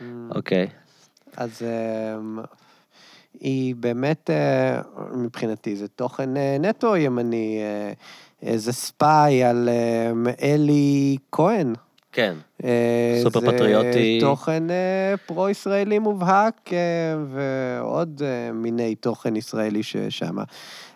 Mm. 0.00 0.34
אוקיי. 0.34 0.68
אז 1.36 1.62
אמ, 1.62 2.38
היא 3.40 3.74
באמת, 3.74 4.30
אה, 4.30 4.80
מבחינתי, 5.14 5.76
זה 5.76 5.88
תוכן 5.88 6.36
אה, 6.36 6.56
נטו 6.60 6.96
ימני, 6.96 7.60
אה, 7.62 7.92
איזה 8.42 8.72
ספאי 8.72 9.44
על 9.44 9.68
אלי 10.42 11.16
כהן. 11.32 11.72
כן, 12.12 12.34
סופר 13.22 13.40
פטריוטי. 13.40 14.20
זה 14.20 14.26
תוכן 14.26 14.62
פרו-ישראלי 15.26 15.98
מובהק, 15.98 16.70
ועוד 17.30 18.22
מיני 18.52 18.94
תוכן 18.94 19.36
ישראלי 19.36 19.82
ששם. 19.82 20.36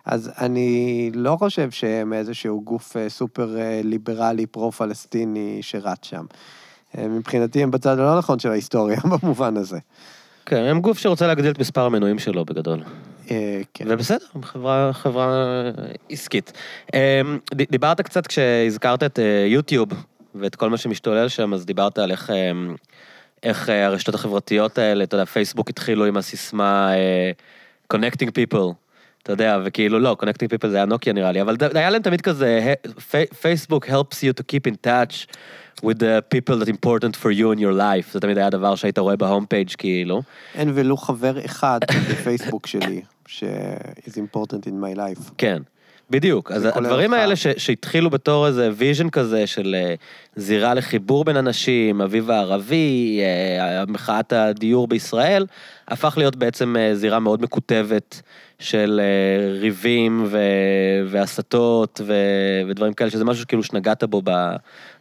אז 0.04 0.30
אני 0.38 1.10
לא 1.14 1.36
חושב 1.38 1.70
שהם 1.70 2.12
איזשהו 2.12 2.60
גוף 2.64 2.96
סופר 3.08 3.56
ליברלי 3.84 4.46
פרו-פלסטיני 4.46 5.58
שרץ 5.62 5.98
שם. 6.02 6.24
אה, 6.98 7.08
מבחינתי 7.08 7.62
הם 7.62 7.70
בצד 7.70 7.98
הלא 7.98 8.18
נכון 8.18 8.38
של 8.38 8.50
ההיסטוריה 8.50 8.98
במובן 9.22 9.56
הזה. 9.56 9.78
כן, 10.46 10.56
הם 10.64 10.80
גוף 10.80 10.98
שרוצה 10.98 11.26
להגדיל 11.26 11.50
את 11.50 11.58
מספר 11.58 11.80
המנויים 11.86 12.18
שלו 12.18 12.44
בגדול. 12.44 12.82
אה, 13.30 13.60
כן. 13.74 13.84
ובסדר, 13.88 14.26
חברה, 14.42 14.90
חברה 14.92 15.62
עסקית. 16.10 16.52
ד- 17.54 17.70
דיברת 17.70 18.00
קצת 18.00 18.26
כשהזכרת 18.26 19.02
את 19.02 19.18
אה, 19.18 19.46
יוטיוב 19.48 19.88
ואת 20.34 20.56
כל 20.56 20.70
מה 20.70 20.76
שמשתולל 20.76 21.28
שם, 21.28 21.54
אז 21.54 21.66
דיברת 21.66 21.98
על 21.98 22.10
איך, 22.10 22.30
אה, 22.30 22.50
איך 23.42 23.68
הרשתות 23.68 24.14
החברתיות 24.14 24.78
האלה, 24.78 25.04
אתה 25.04 25.14
יודע, 25.14 25.24
פייסבוק 25.24 25.70
התחילו 25.70 26.04
עם 26.04 26.16
הסיסמה 26.16 26.90
Connecting 27.94 28.28
People. 28.28 28.72
אתה 29.22 29.32
יודע, 29.32 29.58
וכאילו 29.64 29.98
לא, 29.98 30.16
Connecting 30.22 30.46
People 30.54 30.68
זה 30.68 30.76
היה 30.76 30.84
נוקיה 30.84 31.12
נראה 31.12 31.32
לי, 31.32 31.40
אבל 31.42 31.56
היה 31.74 31.90
להם 31.90 32.02
תמיד 32.02 32.20
כזה, 32.20 32.74
פייסבוק 33.40 33.86
helps 33.86 34.14
you 34.22 34.40
to 34.40 34.42
keep 34.52 34.72
in 34.72 34.86
touch 34.86 35.26
with 35.84 35.98
the 35.98 36.22
people 36.34 36.56
that 36.64 36.68
important 36.68 37.16
for 37.22 37.30
you 37.30 37.52
in 37.56 37.58
your 37.58 37.72
life. 37.78 38.12
זה 38.12 38.20
תמיד 38.20 38.38
היה 38.38 38.50
דבר 38.50 38.74
שהיית 38.74 38.98
רואה 38.98 39.16
בהום 39.16 39.46
פייג' 39.46 39.70
כאילו. 39.78 40.22
אין 40.54 40.70
ולו 40.74 40.96
חבר 40.96 41.44
אחד 41.44 41.80
בפייסבוק 42.10 42.66
שלי, 42.66 43.00
ש- 43.26 43.44
is 44.06 44.12
important 44.12 44.66
in 44.66 44.72
my 44.84 44.96
life. 44.96 45.30
כן, 45.38 45.62
בדיוק. 46.10 46.52
אז 46.52 46.64
הדברים. 46.74 47.12
האלה 47.12 47.36
ש- 47.36 47.46
שהתחילו 47.46 48.10
בתור 48.10 48.46
איזה 48.46 48.70
vision 48.76 49.10
כזה 49.10 49.46
של 49.46 49.74
אה, 49.78 49.94
זירה 50.36 50.74
לחיבור 50.74 51.24
בין 51.24 51.36
אנשים, 51.36 52.00
אביב 52.00 52.30
הערבי, 52.30 53.20
אה, 53.22 53.84
מחאת 53.88 54.32
הדיור 54.32 54.88
בישראל, 54.88 55.46
הפך 55.88 56.14
להיות 56.18 56.36
בעצם 56.36 56.76
אה, 56.78 56.94
זירה 56.94 57.18
מאוד 57.18 57.42
מקוטבת 57.42 58.22
של 58.58 59.00
אה, 59.02 59.58
ריבים 59.60 60.24
ו- 60.26 60.38
והסתות 61.06 62.00
ו- 62.06 62.14
ודברים 62.68 62.92
כאלה, 62.92 63.10
שזה 63.10 63.24
משהו 63.24 63.42
שכאילו 63.42 63.62
שנגעת 63.62 64.04
בו 64.04 64.22
ב- 64.24 64.56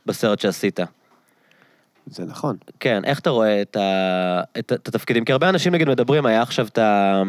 בסרט 0.08 0.40
שעשית. 0.40 0.80
זה 2.06 2.24
נכון. 2.26 2.58
כן, 2.80 3.06
איך 3.06 3.20
אתה 3.20 3.30
רואה 3.30 3.62
את, 3.62 3.76
ה, 3.76 4.42
את, 4.60 4.74
את 4.74 4.88
התפקידים? 4.88 5.26
כי 5.26 5.32
הרבה 5.32 5.50
אנשים 5.50 5.74
נגיד 5.74 5.90
מדברים, 5.90 6.26
היה 6.26 6.42
עכשיו 6.42 6.68
את, 6.68 6.78
ה, 6.78 7.22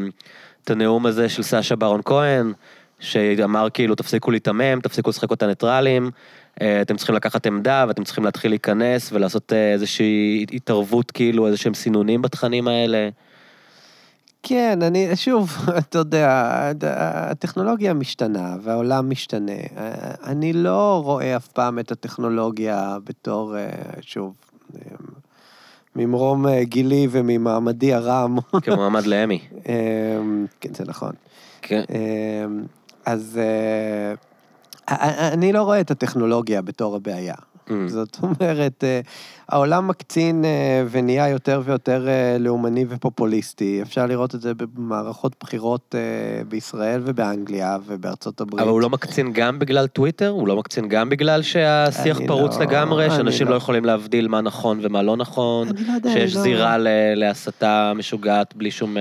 את 0.64 0.70
הנאום 0.70 1.06
הזה 1.06 1.28
של 1.28 1.42
סשה 1.42 1.76
ברון 1.76 2.00
כהן, 2.04 2.52
שאמר 3.00 3.68
כאילו 3.74 3.94
תפסיקו 3.94 4.30
להיתמם, 4.30 4.80
תפסיקו 4.80 5.10
לשחק 5.10 5.30
אותה 5.30 5.46
ניטרלים, 5.46 6.10
אה, 6.60 6.82
אתם 6.82 6.96
צריכים 6.96 7.14
לקחת 7.14 7.46
עמדה 7.46 7.84
ואתם 7.88 8.04
צריכים 8.04 8.24
להתחיל 8.24 8.50
להיכנס 8.50 9.12
ולעשות 9.12 9.52
אה, 9.52 9.72
איזושהי 9.72 10.46
התערבות 10.52 11.10
כאילו, 11.10 11.46
איזה 11.46 11.56
שהם 11.56 11.74
סינונים 11.74 12.22
בתכנים 12.22 12.68
האלה. 12.68 13.08
כן, 14.48 14.82
אני, 14.82 15.16
שוב, 15.16 15.56
אתה 15.78 15.98
יודע, 15.98 16.60
הטכנולוגיה 17.06 17.94
משתנה 17.94 18.56
והעולם 18.62 19.10
משתנה. 19.10 19.52
אני 20.26 20.52
לא 20.52 21.00
רואה 21.04 21.36
אף 21.36 21.48
פעם 21.48 21.78
את 21.78 21.92
הטכנולוגיה 21.92 22.96
בתור, 23.04 23.56
אה, 23.56 23.68
שוב, 24.00 24.34
אה, 24.74 24.80
ממרום 25.96 26.46
אה, 26.46 26.64
גילי 26.64 27.08
וממעמדי 27.10 27.94
הרם. 27.94 28.38
כמועמד 28.62 29.06
לאמי. 29.06 29.40
אה, 29.68 29.74
כן, 30.60 30.74
זה 30.74 30.84
נכון. 30.86 31.12
כן. 31.62 31.82
אה, 31.90 32.46
אז 33.06 33.40
אה, 33.42 34.14
אני 35.32 35.52
לא 35.52 35.62
רואה 35.62 35.80
את 35.80 35.90
הטכנולוגיה 35.90 36.62
בתור 36.62 36.96
הבעיה. 36.96 37.34
Mm. 37.68 37.72
זאת 37.86 38.16
אומרת, 38.22 38.84
אה, 38.84 39.00
העולם 39.48 39.88
מקצין 39.88 40.44
אה, 40.44 40.50
ונהיה 40.90 41.28
יותר 41.28 41.62
ויותר 41.64 42.08
אה, 42.08 42.36
לאומני 42.40 42.84
ופופוליסטי. 42.88 43.82
אפשר 43.82 44.06
לראות 44.06 44.34
את 44.34 44.40
זה 44.40 44.52
במערכות 44.54 45.32
בחירות 45.40 45.94
אה, 45.94 46.00
בישראל 46.44 47.00
ובאנגליה 47.04 47.76
ובארצות 47.86 48.40
הברית. 48.40 48.60
אבל 48.62 48.70
הוא 48.70 48.80
לא 48.80 48.90
מקצין 48.90 49.32
גם 49.32 49.58
בגלל 49.58 49.86
טוויטר? 49.86 50.28
הוא 50.28 50.48
לא 50.48 50.56
מקצין 50.56 50.88
גם 50.88 51.08
בגלל 51.08 51.42
שהשיח 51.42 52.18
אני 52.18 52.26
פרוץ 52.26 52.56
לא- 52.56 52.62
לגמרי? 52.64 53.06
אני 53.06 53.14
שאנשים 53.16 53.46
לא 53.46 53.52
לא. 53.52 53.56
יכולים 53.56 53.84
להבדיל 53.84 54.28
מה 54.28 54.40
נכון 54.40 54.78
ומה 54.82 55.02
לא 55.02 55.16
נכון? 55.16 55.68
אני 55.68 55.84
לא 55.88 55.92
יודע, 55.92 56.10
שיש 56.10 56.30
אני 56.30 56.36
לא- 56.36 56.42
זירה 56.42 56.78
ל- 56.78 56.88
להסתה 57.14 57.92
משוגעת 57.96 58.56
בלי 58.56 58.70
שום... 58.70 58.96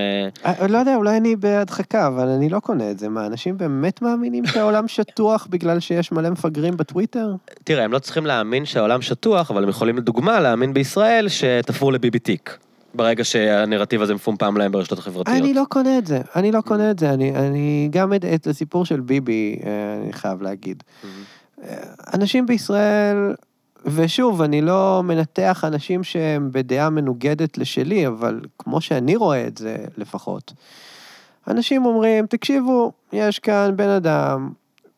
אה, 0.45 0.67
לא 0.67 0.77
יודע, 0.77 0.95
אולי 0.95 1.17
אני 1.17 1.35
בהדחקה, 1.35 2.07
אבל 2.07 2.27
אני 2.27 2.49
לא 2.49 2.59
קונה 2.59 2.91
את 2.91 2.99
זה. 2.99 3.09
מה, 3.09 3.25
אנשים 3.25 3.57
באמת 3.57 4.01
מאמינים 4.01 4.45
שהעולם 4.45 4.87
שטוח 4.97 5.47
בגלל 5.49 5.79
שיש 5.79 6.11
מלא 6.11 6.29
מפגרים 6.29 6.77
בטוויטר? 6.77 7.31
תראה, 7.63 7.83
הם 7.83 7.91
לא 7.91 7.99
צריכים 7.99 8.25
להאמין 8.25 8.65
שהעולם 8.65 9.01
שטוח, 9.01 9.51
אבל 9.51 9.63
הם 9.63 9.69
יכולים 9.69 9.97
לדוגמה 9.97 10.36
להאמין 10.39 10.73
בישראל 10.73 11.27
שתפרו 11.29 11.91
לביבי 11.91 12.19
תיק. 12.19 12.57
ברגע 12.93 13.23
שהנרטיב 13.23 14.01
הזה 14.01 14.15
מפומפם 14.15 14.57
להם 14.57 14.71
ברשתות 14.71 14.99
החברתיות. 14.99 15.37
אני 15.37 15.53
לא 15.53 15.63
קונה 15.69 15.97
את 15.97 16.07
זה, 16.07 16.21
אני 16.35 16.51
לא 16.51 16.61
קונה 16.61 16.91
את 16.91 16.99
זה. 16.99 17.13
אני, 17.13 17.35
אני 17.35 17.87
גם 17.91 18.13
את, 18.13 18.25
את 18.25 18.47
הסיפור 18.47 18.85
של 18.85 18.99
ביבי, 18.99 19.59
אה, 19.65 19.69
אני 20.03 20.13
חייב 20.13 20.41
להגיד. 20.41 20.83
אה, 21.63 21.77
אנשים 22.13 22.45
בישראל, 22.45 23.35
ושוב, 23.85 24.41
אני 24.41 24.61
לא 24.61 25.01
מנתח 25.03 25.63
אנשים 25.67 26.03
שהם 26.03 26.49
בדעה 26.51 26.89
מנוגדת 26.89 27.57
לשלי, 27.57 28.07
אבל 28.07 28.41
כמו 28.59 28.81
שאני 28.81 29.15
רואה 29.15 29.47
את 29.47 29.57
זה 29.57 29.77
לפחות, 29.97 30.53
אנשים 31.47 31.85
אומרים, 31.85 32.25
תקשיבו, 32.25 32.91
יש 33.13 33.39
כאן 33.39 33.71
בן 33.75 33.89
אדם, 33.89 34.49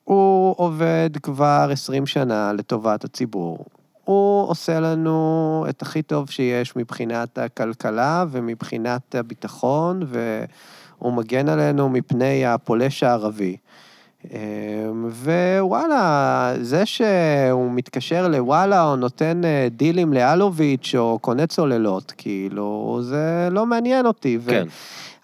הוא 0.03 0.55
עובד 0.57 1.09
כבר 1.23 1.69
20 1.71 2.05
שנה 2.05 2.53
לטובת 2.53 3.03
הציבור. 3.03 3.65
הוא 4.09 4.49
עושה 4.49 4.79
לנו 4.79 5.65
את 5.69 5.81
הכי 5.81 6.01
טוב 6.01 6.29
שיש 6.29 6.75
מבחינת 6.75 7.37
הכלכלה 7.37 8.25
ומבחינת 8.31 9.15
הביטחון, 9.15 10.03
והוא 10.05 11.13
מגן 11.13 11.49
עלינו 11.49 11.89
מפני 11.89 12.45
הפולש 12.45 13.03
הערבי. 13.03 13.57
אמ, 14.25 15.09
ווואלה, 15.59 16.53
זה 16.61 16.85
שהוא 16.85 17.71
מתקשר 17.71 18.27
לוואלה 18.27 18.83
או 18.83 18.95
נותן 18.95 19.41
אה, 19.45 19.67
דילים 19.71 20.13
לאלוביץ' 20.13 20.95
או 20.97 21.19
קונה 21.21 21.47
צוללות, 21.47 22.13
כאילו, 22.17 22.99
זה 23.03 23.47
לא 23.51 23.65
מעניין 23.65 24.05
אותי. 24.05 24.37
ו- 24.41 24.49
כן. 24.49 24.67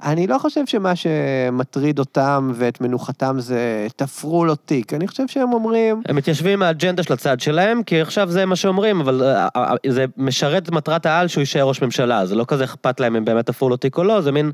אני 0.04 0.28
לא 0.28 0.38
חושב 0.38 0.66
שמה 0.66 0.94
שמטריד 0.96 2.00
אותם 2.00 2.52
ואת 2.56 2.82
מנוחתם 2.82 3.36
זה 3.40 3.88
תפרו 3.96 4.46
לו 4.46 4.56
תיק. 4.56 4.94
אני 4.94 5.08
חושב 5.08 5.28
שהם 5.28 5.54
אומרים, 5.54 6.02
הם 6.06 6.16
מתיישבים 6.16 6.54
עם 6.54 6.64
האג'נדה 6.64 7.04
של 7.04 7.14
הצד 7.14 7.40
שלהם, 7.40 7.84
כי 7.84 8.02
עכשיו 8.02 8.32
זה 8.32 8.46
מה 8.46 8.56
שאומרים, 8.56 9.02
אבל 9.02 9.24
אה, 9.24 9.48
אה, 9.56 9.74
זה 9.88 10.06
משרת 10.18 10.64
את 10.64 10.72
מטרת 10.72 11.06
העל 11.06 11.28
שהוא 11.28 11.42
יישאר 11.42 11.64
ראש 11.64 11.82
ממשלה, 11.82 12.26
זה 12.26 12.36
לא 12.36 12.46
כזה 12.48 12.64
אכפת 12.64 13.00
להם 13.00 13.16
אם 13.16 13.26
באמת 13.26 13.46
תפרו 13.46 13.70
לו 13.70 13.78
תיק 13.78 13.98
או 13.98 14.04
לא, 14.04 14.22
זה 14.22 14.32
מין 14.32 14.52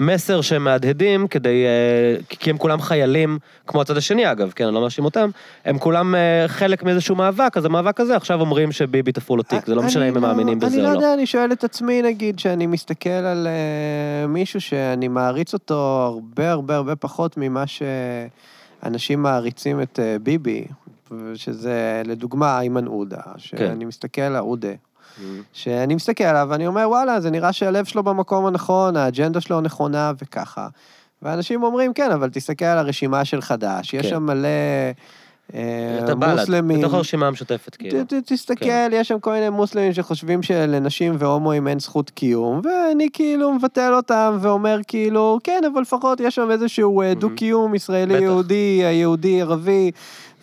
מסר 0.00 0.40
שהם 0.40 0.64
מהדהדים 0.64 1.28
כדי, 1.28 1.64
אה, 1.64 2.22
כי 2.28 2.50
הם 2.50 2.58
כולם 2.58 2.80
חיילים, 2.80 3.38
כמו 3.66 3.80
הצד 3.80 3.96
השני 3.96 4.32
אגב, 4.32 4.52
כן, 4.56 4.64
אני 4.64 4.74
לא 4.74 4.80
מאשים 4.80 5.04
אותם, 5.04 5.30
הם 5.64 5.78
כולם 5.78 6.14
אה, 6.14 6.44
חלק 6.46 6.82
מאיזשהו 6.82 7.16
מאבק, 7.16 7.56
אז 7.56 7.64
המאבק 7.64 8.00
הזה 8.00 8.16
עכשיו 8.16 8.40
אומרים 8.40 8.72
שביבי 8.72 9.12
תפרו 9.12 9.36
לו 9.36 9.42
תיק, 9.42 9.66
זה 9.66 9.74
לא 9.74 9.82
משנה 9.82 10.02
אני 10.02 10.10
אם 10.10 10.16
הם 10.16 10.22
מאמינים 10.22 10.58
בזה 10.58 10.66
אני 10.66 10.76
או 10.76 10.82
לא 10.82 10.92
לא. 10.92 10.96
יודע, 10.96 11.14
אני 11.14 11.26
שואל 11.26 11.52
את 11.52 11.64
עצמי, 11.64 12.02
נגיד, 12.02 12.38
שאני 12.38 12.66
מסתכל 12.66 13.10
על 13.10 13.48
מישהו 14.28 14.60
שאני 14.60 15.08
מעריץ 15.08 15.52
אותו 15.52 16.02
הרבה 16.04 16.50
הרבה 16.50 16.76
הרבה 16.76 16.96
פחות 16.96 17.36
ממה 17.36 17.64
שאנשים 17.66 19.22
מעריצים 19.22 19.82
את 19.82 19.98
ביבי, 20.22 20.64
שזה 21.34 22.02
לדוגמה 22.04 22.58
איימן 22.58 22.86
עודה, 22.86 23.16
כן. 23.16 23.38
שאני 23.38 23.84
מסתכל 23.84 24.22
על 24.22 24.36
עודה. 24.36 24.72
שאני 25.52 25.94
מסתכל 25.94 26.24
עליו 26.24 26.46
ואני 26.50 26.66
אומר, 26.66 26.88
וואלה, 26.88 27.20
זה 27.20 27.30
נראה 27.30 27.52
שהלב 27.52 27.84
שלו 27.84 28.02
במקום 28.02 28.46
הנכון, 28.46 28.96
האג'נדה 28.96 29.40
שלו 29.40 29.60
נכונה 29.60 30.12
וככה. 30.22 30.68
ואנשים 31.22 31.62
אומרים, 31.62 31.92
כן, 31.92 32.10
אבל 32.10 32.30
תסתכל 32.30 32.64
על 32.64 32.78
הרשימה 32.78 33.24
של 33.24 33.40
חד"ש, 33.40 33.94
יש 33.94 34.02
כן. 34.02 34.08
שם 34.08 34.22
מלא 34.22 34.48
אה, 35.54 35.98
אתה 36.04 36.14
בל"ד, 36.14 36.34
מוסלמים. 36.40 36.78
בתוך 36.80 36.94
הרשימה 36.94 37.26
המשותפת, 37.26 37.76
כאילו. 37.76 38.04
ת- 38.04 38.14
ת- 38.14 38.32
תסתכל, 38.32 38.64
כן. 38.64 38.90
יש 38.92 39.08
שם 39.08 39.20
כל 39.20 39.32
מיני 39.32 39.48
מוסלמים 39.50 39.92
שחושבים 39.92 40.42
שלנשים 40.42 41.14
והומואים 41.18 41.68
אין 41.68 41.78
זכות 41.78 42.10
קיום, 42.10 42.60
ואני 42.64 43.08
כאילו 43.12 43.52
מבטל 43.52 43.94
אותם 43.94 44.38
ואומר 44.40 44.78
כאילו, 44.86 45.38
כן, 45.44 45.62
אבל 45.72 45.80
לפחות 45.80 46.20
יש 46.20 46.34
שם 46.34 46.50
איזשהו 46.50 47.02
אה, 47.02 47.14
דו-קיום. 47.14 47.74
ישראלי-יהודי, 47.74 48.80
יהודי-ערבי, 48.92 49.90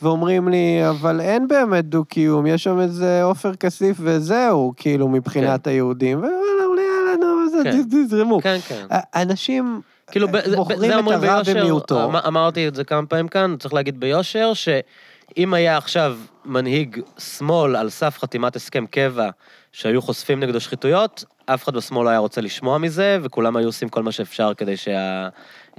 ואומרים 0.01 0.47
לי, 0.47 0.89
אבל 0.89 1.21
אין 1.21 1.47
באמת 1.47 1.85
דו-קיום, 1.85 2.45
יש 2.47 2.63
שם 2.63 2.79
איזה 2.79 3.23
עופר 3.23 3.55
כסיף 3.55 3.97
וזהו, 3.99 4.73
כאילו, 4.77 5.07
מבחינת 5.07 5.67
היהודים, 5.67 6.17
ווואלה, 6.17 6.33
אולי 6.65 6.81
יאללה, 6.81 7.15
נו, 7.25 7.49
זה- 7.49 7.63
כן. 7.63 7.81
תזרמו. 8.05 8.41
כן, 8.41 8.57
כן. 8.67 8.85
אנשים 9.15 9.81
כאילו, 10.11 10.27
זה- 10.45 10.55
בוחרים 10.55 10.91
את 11.07 11.23
הרע 11.23 11.41
במיעוטו. 11.53 12.05
אמ- 12.09 12.15
אמרתי 12.15 12.67
את 12.67 12.75
זה 12.75 12.83
כמה 12.83 13.05
פעמים 13.05 13.27
כאן, 13.27 13.55
צריך 13.59 13.73
להגיד 13.73 13.99
ביושר, 13.99 14.51
שאם 14.53 15.53
היה 15.53 15.77
עכשיו 15.77 16.17
מנהיג 16.45 16.99
שמאל 17.17 17.75
על 17.75 17.89
סף 17.89 18.17
חתימת 18.19 18.55
הסכם 18.55 18.85
קבע, 18.85 19.29
שהיו 19.71 20.01
חושפים 20.01 20.39
נגדו 20.39 20.59
שחיתויות, 20.59 21.23
אף 21.45 21.63
אחד 21.63 21.75
בשמאל 21.75 22.05
לא 22.05 22.09
היה 22.09 22.19
רוצה 22.19 22.41
לשמוע 22.41 22.77
מזה, 22.77 23.17
וכולם 23.21 23.55
היו 23.55 23.67
עושים 23.67 23.89
כל 23.89 24.03
מה 24.03 24.11
שאפשר 24.11 24.53
כדי 24.57 24.75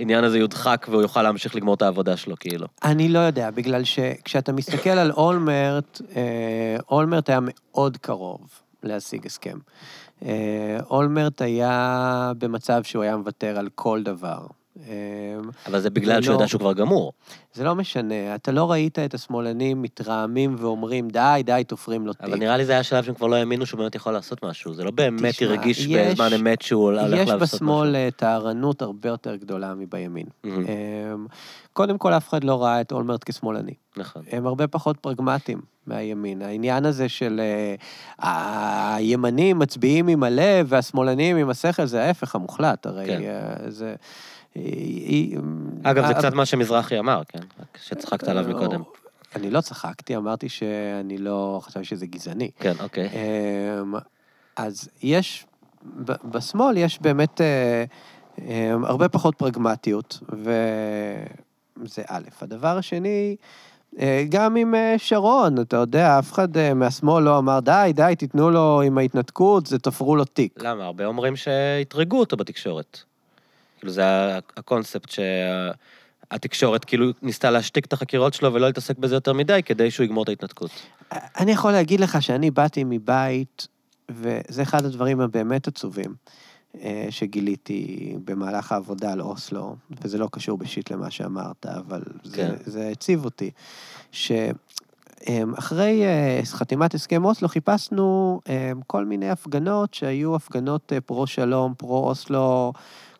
שהעניין 0.01 0.25
הזה 0.25 0.39
יודחק 0.39 0.87
והוא 0.91 1.03
יוכל 1.03 1.23
להמשיך 1.23 1.57
לגמור 1.57 1.75
את 1.75 1.83
העבודה 1.83 2.17
שלו, 2.17 2.37
כאילו. 2.41 2.67
אני 2.85 3.09
לא 3.09 3.19
יודע, 3.19 3.51
בגלל 3.51 3.85
שכשאתה 3.85 4.53
מסתכל 4.53 4.91
על 4.91 5.11
אולמרט, 5.11 6.01
אה, 6.17 6.77
אולמרט 6.91 7.29
היה 7.29 7.39
מאוד 7.43 7.97
קרוב 7.97 8.41
להשיג 8.83 9.27
הסכם. 9.27 9.59
אה, 10.25 10.79
אולמרט 10.91 11.43
היה 11.43 12.33
במצב 12.39 12.83
שהוא 12.83 13.03
היה 13.03 13.17
מוותר 13.17 13.59
על 13.59 13.69
כל 13.75 14.03
דבר. 14.03 14.47
אה, 14.89 14.95
אבל 15.67 15.81
זה 15.81 15.91
בגלל 15.91 16.17
זה 16.17 16.23
שהוא 16.23 16.33
לא- 16.33 16.37
יודע 16.39 16.49
שהוא 16.49 16.59
כבר 16.59 16.73
גמור. 16.73 17.13
זה 17.53 17.65
לא 17.65 17.75
משנה, 17.75 18.35
אתה 18.35 18.53
לא 18.53 18.71
ראית 18.71 18.99
את 18.99 19.15
השמאלנים 19.15 19.83
מתרעמים 19.83 20.57
ואומרים, 20.59 21.09
די, 21.09 21.43
די, 21.45 21.63
תופרים 21.67 22.07
לו 22.07 22.13
תיק. 22.13 22.23
אבל 22.25 22.39
נראה 22.39 22.57
לי 22.57 22.65
זה 22.65 22.73
היה 22.73 22.83
שלב 22.83 23.05
שהם 23.05 23.15
כבר 23.15 23.27
לא 23.27 23.37
האמינו 23.37 23.67
שהוא 23.67 23.79
באמת 23.79 23.95
יכול 23.95 24.13
לעשות 24.13 24.45
משהו. 24.45 24.75
זה 24.75 24.85
לא 24.85 24.91
באמת 24.91 25.31
תשמע, 25.35 25.49
הרגיש 25.49 25.87
יש- 25.87 26.13
בזמן 26.13 26.29
אמת 26.41 26.63
שהוא 26.63 26.83
הולך 26.85 27.05
יש 27.07 27.13
לעשות 27.29 27.43
משהו. 27.43 27.57
בשמאל 27.57 27.97
אה, 27.97 28.09
טהרנות 28.17 28.83
הרבה 28.83 29.09
יותר 29.09 29.37
גדולה 29.37 29.75
מבימין. 29.75 30.27
אה, 30.47 30.51
קודם 31.73 31.99
כל, 31.99 32.13
אף 32.13 32.29
אחד 32.29 32.45
לא 32.45 32.63
ראה 32.63 32.81
את 32.81 32.93
אולמרט 32.93 33.25
כשמאלני. 33.25 33.73
נכון. 33.97 34.23
הם 34.31 34.47
הרבה 34.47 34.67
פחות 34.67 34.97
פרגמטיים 34.97 35.61
מהימין. 35.87 36.43
העניין 36.43 36.85
הזה 36.85 37.09
של 37.09 37.41
uh, 38.19 38.25
הימנים 38.97 39.59
מצביעים 39.59 40.09
עם 40.09 40.23
הלב 40.23 40.67
והשמאלנים 40.69 41.37
עם 41.37 41.51
השכל, 41.51 41.85
זה 41.87 42.03
ההפך 42.05 42.35
המוחלט, 42.35 42.87
הרי 42.87 43.07
כן. 43.07 43.21
uh, 43.21 43.71
זה... 43.71 43.95
אגב, 45.83 46.07
זה 46.07 46.13
אה, 46.13 46.19
קצת 46.19 46.33
מה 46.33 46.47
שמזרחי 46.47 46.99
אמר, 46.99 47.23
כן? 47.29 47.39
רק 47.61 47.79
שצחקת 47.83 48.29
עליו 48.29 48.45
מקודם. 48.49 48.83
אני 49.37 49.51
לא 49.51 49.61
צחקתי, 49.61 50.17
אמרתי 50.17 50.49
שאני 50.49 51.19
לא 51.19 51.61
חשבתי 51.63 51.85
שזה 51.85 52.07
גזעני. 52.07 52.51
כן, 52.59 52.75
אוקיי. 52.81 53.09
אמ, 53.09 53.95
אז 54.57 54.89
יש, 55.03 55.47
בשמאל 56.25 56.77
יש 56.77 57.01
באמת 57.01 57.41
אה, 57.41 57.85
אמ, 58.39 58.85
הרבה 58.85 59.09
פחות 59.09 59.35
פרגמטיות, 59.35 60.19
וזה 60.29 62.03
א'. 62.09 62.23
הדבר 62.43 62.79
השני, 62.79 63.37
אה, 63.99 64.25
גם 64.29 64.57
עם 64.57 64.75
אה, 64.75 64.95
שרון, 64.99 65.61
אתה 65.61 65.77
יודע, 65.77 66.19
אף 66.19 66.33
אחד 66.33 66.57
אה, 66.57 66.75
מהשמאל 66.75 67.25
לא 67.25 67.39
אמר, 67.39 67.61
די, 67.61 67.91
די, 67.95 68.15
תיתנו 68.19 68.51
לו 68.51 68.81
עם 68.81 68.99
ההתנתקות, 68.99 69.67
זה 69.67 69.79
תפרו 69.79 70.17
לו 70.17 70.25
תיק. 70.25 70.63
למה? 70.63 70.85
הרבה 70.85 71.07
אומרים 71.07 71.37
שהתרגו 71.37 72.19
אותו 72.19 72.37
בתקשורת. 72.37 73.03
כאילו 73.81 73.93
זה 73.93 74.37
הקונספט 74.57 75.11
שהתקשורת 76.31 76.85
כאילו 76.85 77.07
ניסתה 77.23 77.51
להשתיק 77.51 77.85
את 77.85 77.93
החקירות 77.93 78.35
שלו 78.35 78.55
ולא 78.55 78.67
להתעסק 78.67 78.99
בזה 78.99 79.15
יותר 79.15 79.33
מדי 79.33 79.63
כדי 79.65 79.91
שהוא 79.91 80.05
יגמור 80.05 80.23
את 80.23 80.29
ההתנתקות. 80.29 80.71
אני 81.13 81.53
יכול 81.53 81.73
להגיד 81.73 82.01
לך 82.01 82.23
שאני 82.23 82.51
באתי 82.51 82.85
מבית, 82.87 83.69
וזה 84.11 84.63
אחד 84.63 84.85
הדברים 84.85 85.21
הבאמת 85.21 85.69
עצובים 85.69 86.15
אה, 86.83 87.07
שגיליתי 87.11 88.15
במהלך 88.25 88.73
העבודה 88.73 89.13
על 89.13 89.21
אוסלו, 89.21 89.77
וזה 90.03 90.19
לא 90.19 90.29
קשור 90.33 90.59
בשיט 90.59 90.91
למה 90.91 91.11
שאמרת, 91.11 91.67
אבל 91.67 92.03
זה, 92.25 92.37
כן. 92.37 92.55
זה 92.65 92.89
הציב 92.89 93.25
אותי, 93.25 93.51
שאחרי 94.13 96.05
אה, 96.05 96.41
חתימת 96.45 96.95
הסכם 96.95 97.25
אוסלו 97.25 97.49
חיפשנו 97.49 98.41
אה, 98.49 98.73
כל 98.87 99.05
מיני 99.05 99.31
הפגנות 99.31 99.95
שהיו 99.95 100.37
הפגנות 100.37 100.93
פרו-שלום, 101.07 101.75
פרו-אוסלו, 101.75 102.73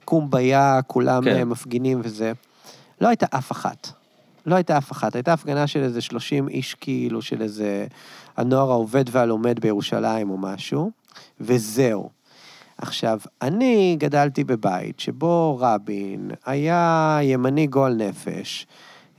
קומביה, 0.05 0.81
כולם 0.87 1.25
כן. 1.25 1.35
כן. 1.35 1.49
מפגינים 1.49 2.01
וזה. 2.03 2.33
לא 3.01 3.09
הייתה 3.09 3.27
אף 3.31 3.53
אחת. 3.53 3.93
לא 4.47 4.55
הייתה 4.55 4.79
אף 4.79 4.93
אחת, 4.93 5.15
הייתה 5.15 5.33
הפגנה 5.33 5.67
של 5.67 5.83
איזה 5.83 6.01
30 6.01 6.49
איש 6.49 6.75
כאילו, 6.75 7.23
של 7.23 7.43
איזה 7.43 7.87
הנוער 8.37 8.71
העובד 8.71 9.05
והלומד 9.11 9.61
בירושלים 9.61 10.31
או 10.31 10.39
משהו, 10.39 10.91
וזהו. 11.41 12.11
עכשיו, 12.79 13.19
אני 13.43 13.97
גדלתי 13.99 14.45
בבית 14.45 15.01
שבו 15.01 15.59
רבין 15.61 16.31
היה 16.47 17.19
ימני 17.23 17.67
גועל 17.67 17.95
נפש, 17.95 18.67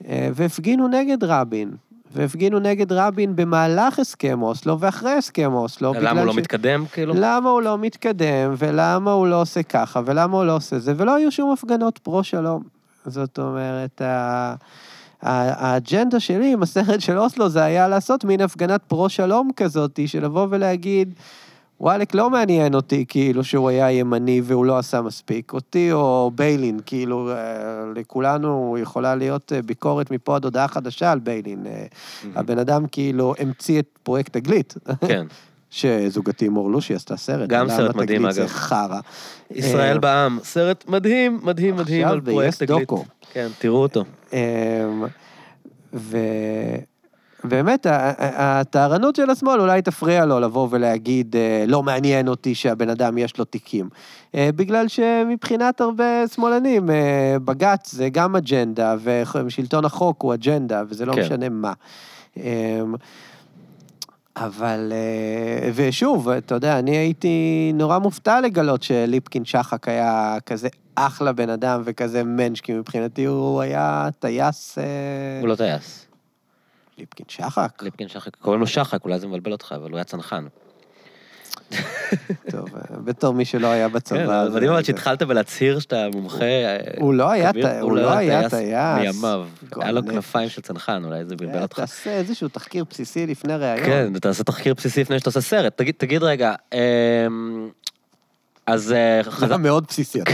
אה, 0.08 0.30
והפגינו 0.34 0.88
נגד 0.88 1.24
רבין, 1.24 1.72
והפגינו 2.14 2.60
נגד 2.60 2.92
רבין 2.92 3.36
במהלך 3.36 4.00
הסכם 4.00 4.42
אוסלו 4.42 4.80
ואחרי 4.80 5.12
הסכם 5.12 5.54
אוסלו. 5.54 5.94
למה 6.02 6.20
הוא 6.20 6.28
לא 6.28 6.34
ש- 6.34 6.36
מתקדם, 6.36 6.86
כאילו? 6.92 7.14
למה 7.18 7.50
הוא 7.50 7.62
לא 7.62 7.78
מתקדם, 7.78 8.54
ולמה 8.58 9.12
הוא 9.12 9.28
לא 9.28 9.42
עושה 9.42 9.64
ככה, 9.64 10.02
ולמה 10.06 10.38
הוא 10.38 10.46
לא 10.46 10.56
עושה 10.56 10.80
זה, 10.80 10.94
ולא 10.98 11.16
היו 11.16 11.32
שום 11.32 11.52
הפגנות 11.52 11.98
פרו-שלום. 11.98 12.64
זאת 13.06 13.40
אומרת, 13.40 14.02
ה- 14.02 14.56
האג'נדה 15.22 16.20
שלי 16.20 16.54
עם 16.54 16.64
הסרט 16.64 17.00
של 17.02 17.18
אוסלו 17.20 17.50
זה 17.50 17.64
היה 17.64 17.88
לעשות 17.88 18.24
מין 18.26 18.42
הפגנת 18.42 18.82
פרו-שלום 18.88 19.50
כזאת, 19.56 20.00
של 20.06 20.26
לבוא 20.26 20.48
ולהגיד, 20.50 21.14
וואלק, 21.82 22.16
לא 22.16 22.30
מעניין 22.30 22.74
אותי, 22.74 23.06
כאילו, 23.08 23.44
שהוא 23.44 23.70
היה 23.70 23.92
ימני 23.92 24.42
והוא 24.44 24.66
לא 24.66 24.78
עשה 24.78 25.02
מספיק. 25.02 25.54
אותי 25.54 25.92
או 25.92 26.32
ביילין, 26.36 26.80
כאילו, 26.86 27.32
אה, 27.32 27.36
לכולנו 27.96 28.78
יכולה 28.82 29.16
להיות 29.16 29.54
אה, 29.54 29.62
ביקורת 29.62 30.12
מפה 30.12 30.36
עד 30.36 30.44
הודעה 30.44 30.68
חדשה 30.68 31.12
על 31.12 31.20
ביילין. 31.20 31.66
אה, 31.68 31.86
הבן 32.36 32.60
אדם 32.60 32.88
כאילו 32.88 33.34
המציא 33.40 33.80
את 33.80 33.86
פרויקט 34.04 34.34
תגלית. 34.34 34.74
כן. 35.08 35.26
שזוגתי 35.70 36.50
מור 36.50 36.72
לושי 36.72 36.94
עשתה 36.94 37.18
סרת. 37.18 37.50
גם 37.50 37.70
סרט 37.70 37.96
מדהים, 37.96 38.20
תגלית 38.20 38.36
זה 38.36 38.42
אגב. 38.42 38.50
חרא. 38.50 39.00
ישראל 39.52 40.00
בעם, 40.00 40.40
סרט 40.44 40.86
מדהים, 40.88 41.40
מדהים, 41.44 41.76
מדהים 41.76 42.04
עכשיו 42.04 42.14
על 42.14 42.22
פרויקט 42.22 42.64
תגלית. 42.64 42.82
דוקו. 42.82 43.06
כן, 43.34 43.48
תראו 43.60 43.82
אותו. 43.82 44.04
אמ, 44.34 45.06
ה- 47.86 48.60
הטהרנות 48.60 49.16
של 49.16 49.30
השמאל 49.30 49.62
אולי 49.62 49.82
תפריע 49.82 50.26
לו 50.26 50.40
לבוא 50.40 50.68
ולהגיד, 50.72 51.36
אה, 51.36 51.66
לא 51.68 51.84
מעניין 51.84 52.28
אותי 52.28 52.56
שהבן 52.56 52.90
אדם 52.90 53.18
יש 53.18 53.38
לו 53.38 53.46
תיקים. 53.46 53.90
אה, 54.36 54.50
בגלל 54.56 54.88
שמבחינת 54.88 55.82
הרבה 55.82 56.28
שמאלנים, 56.28 56.90
אה, 56.90 57.36
בג"ץ 57.46 57.92
זה 57.92 58.10
גם 58.10 58.36
אג'נדה, 58.36 58.96
ושלטון 59.04 59.86
החוק 59.86 60.22
הוא 60.22 60.34
אג'נדה, 60.34 60.84
וזה 60.90 61.06
לא 61.06 61.14
כן. 61.14 61.22
משנה 61.22 61.50
מה. 61.50 61.74
אמ, 62.38 62.44
אבל, 64.36 64.94
ושוב, 65.76 66.30
אתה 66.30 66.56
יודע, 66.56 66.80
אני 66.80 66.98
הייתי 66.98 67.72
נורא 67.76 68.00
מופתע 68.00 68.42
לגלות 68.42 68.84
שליפקין 68.84 69.46
שחק 69.46 69.88
היה 69.88 70.38
כזה 70.46 70.68
אחלה 70.96 71.32
בן 71.32 71.50
אדם 71.50 71.82
וכזה 71.86 72.24
מענץ', 72.24 72.60
כי 72.60 72.74
מבחינתי 72.74 73.26
הוא 73.26 73.62
היה 73.62 74.10
טייס... 74.20 74.78
הוא 75.42 75.48
לא 75.48 75.56
טייס. 75.56 76.11
ליפקין 76.98 77.26
שחק? 77.30 77.84
ליפקין 77.84 78.08
שחק, 78.08 78.36
קוראים 78.36 78.62
לו 78.62 78.68
שחק, 78.68 79.04
אולי 79.06 79.20
זה 79.20 79.28
מבלבל 79.28 79.52
אותך, 79.52 79.74
אבל 79.76 79.90
הוא 79.90 79.98
היה 79.98 80.04
צנחן. 80.04 80.46
טוב, 82.52 82.70
בתור 83.06 83.34
מי 83.34 83.46
שלא 83.46 83.68
היה 83.68 83.88
כן, 83.90 83.94
בצבא. 83.94 84.24
אבל 84.44 84.50
מדהים 84.56 84.70
אבל 84.72 84.80
זה- 84.82 84.86
שהתחלת 84.88 85.24
בלהצהיר 85.24 85.80
שאתה 85.80 86.08
מומחה. 86.14 86.46
הוא 86.98 87.14
לא 87.14 87.30
היה 87.30 87.52
לא 87.82 88.10
היה 88.18 88.50
טייס. 88.50 89.14
מימיו. 89.16 89.46
היה 89.76 89.92
לו 89.92 90.02
כנפיים. 90.06 90.50
של 90.50 90.62
צנחן, 90.62 91.04
אולי 91.06 91.26
זה 91.26 91.36
בלבל 91.36 91.56
אה, 91.58 91.62
אותך. 91.62 91.76
תעשה 91.80 92.10
איזשהו 92.12 92.48
תחקיר 92.48 92.84
בסיסי 92.90 93.28
לפני 93.28 93.56
ראיון. 93.56 93.86
כן, 93.86 94.20
תעשה 94.20 94.44
תחקיר 94.44 94.74
בסיסי 94.74 95.02
לפני 95.02 95.20
שאתה 95.20 95.30
עושה 95.30 95.42
סרט. 95.42 95.78
תגיד- 95.78 95.96
תגיד 95.98 96.24
רגע, 96.24 96.54
אמ, 96.74 97.70
אז 98.66 98.92
אה, 98.92 99.24
חזר- 99.24 99.58
מאוד 99.58 99.86
בסיסי. 99.88 100.20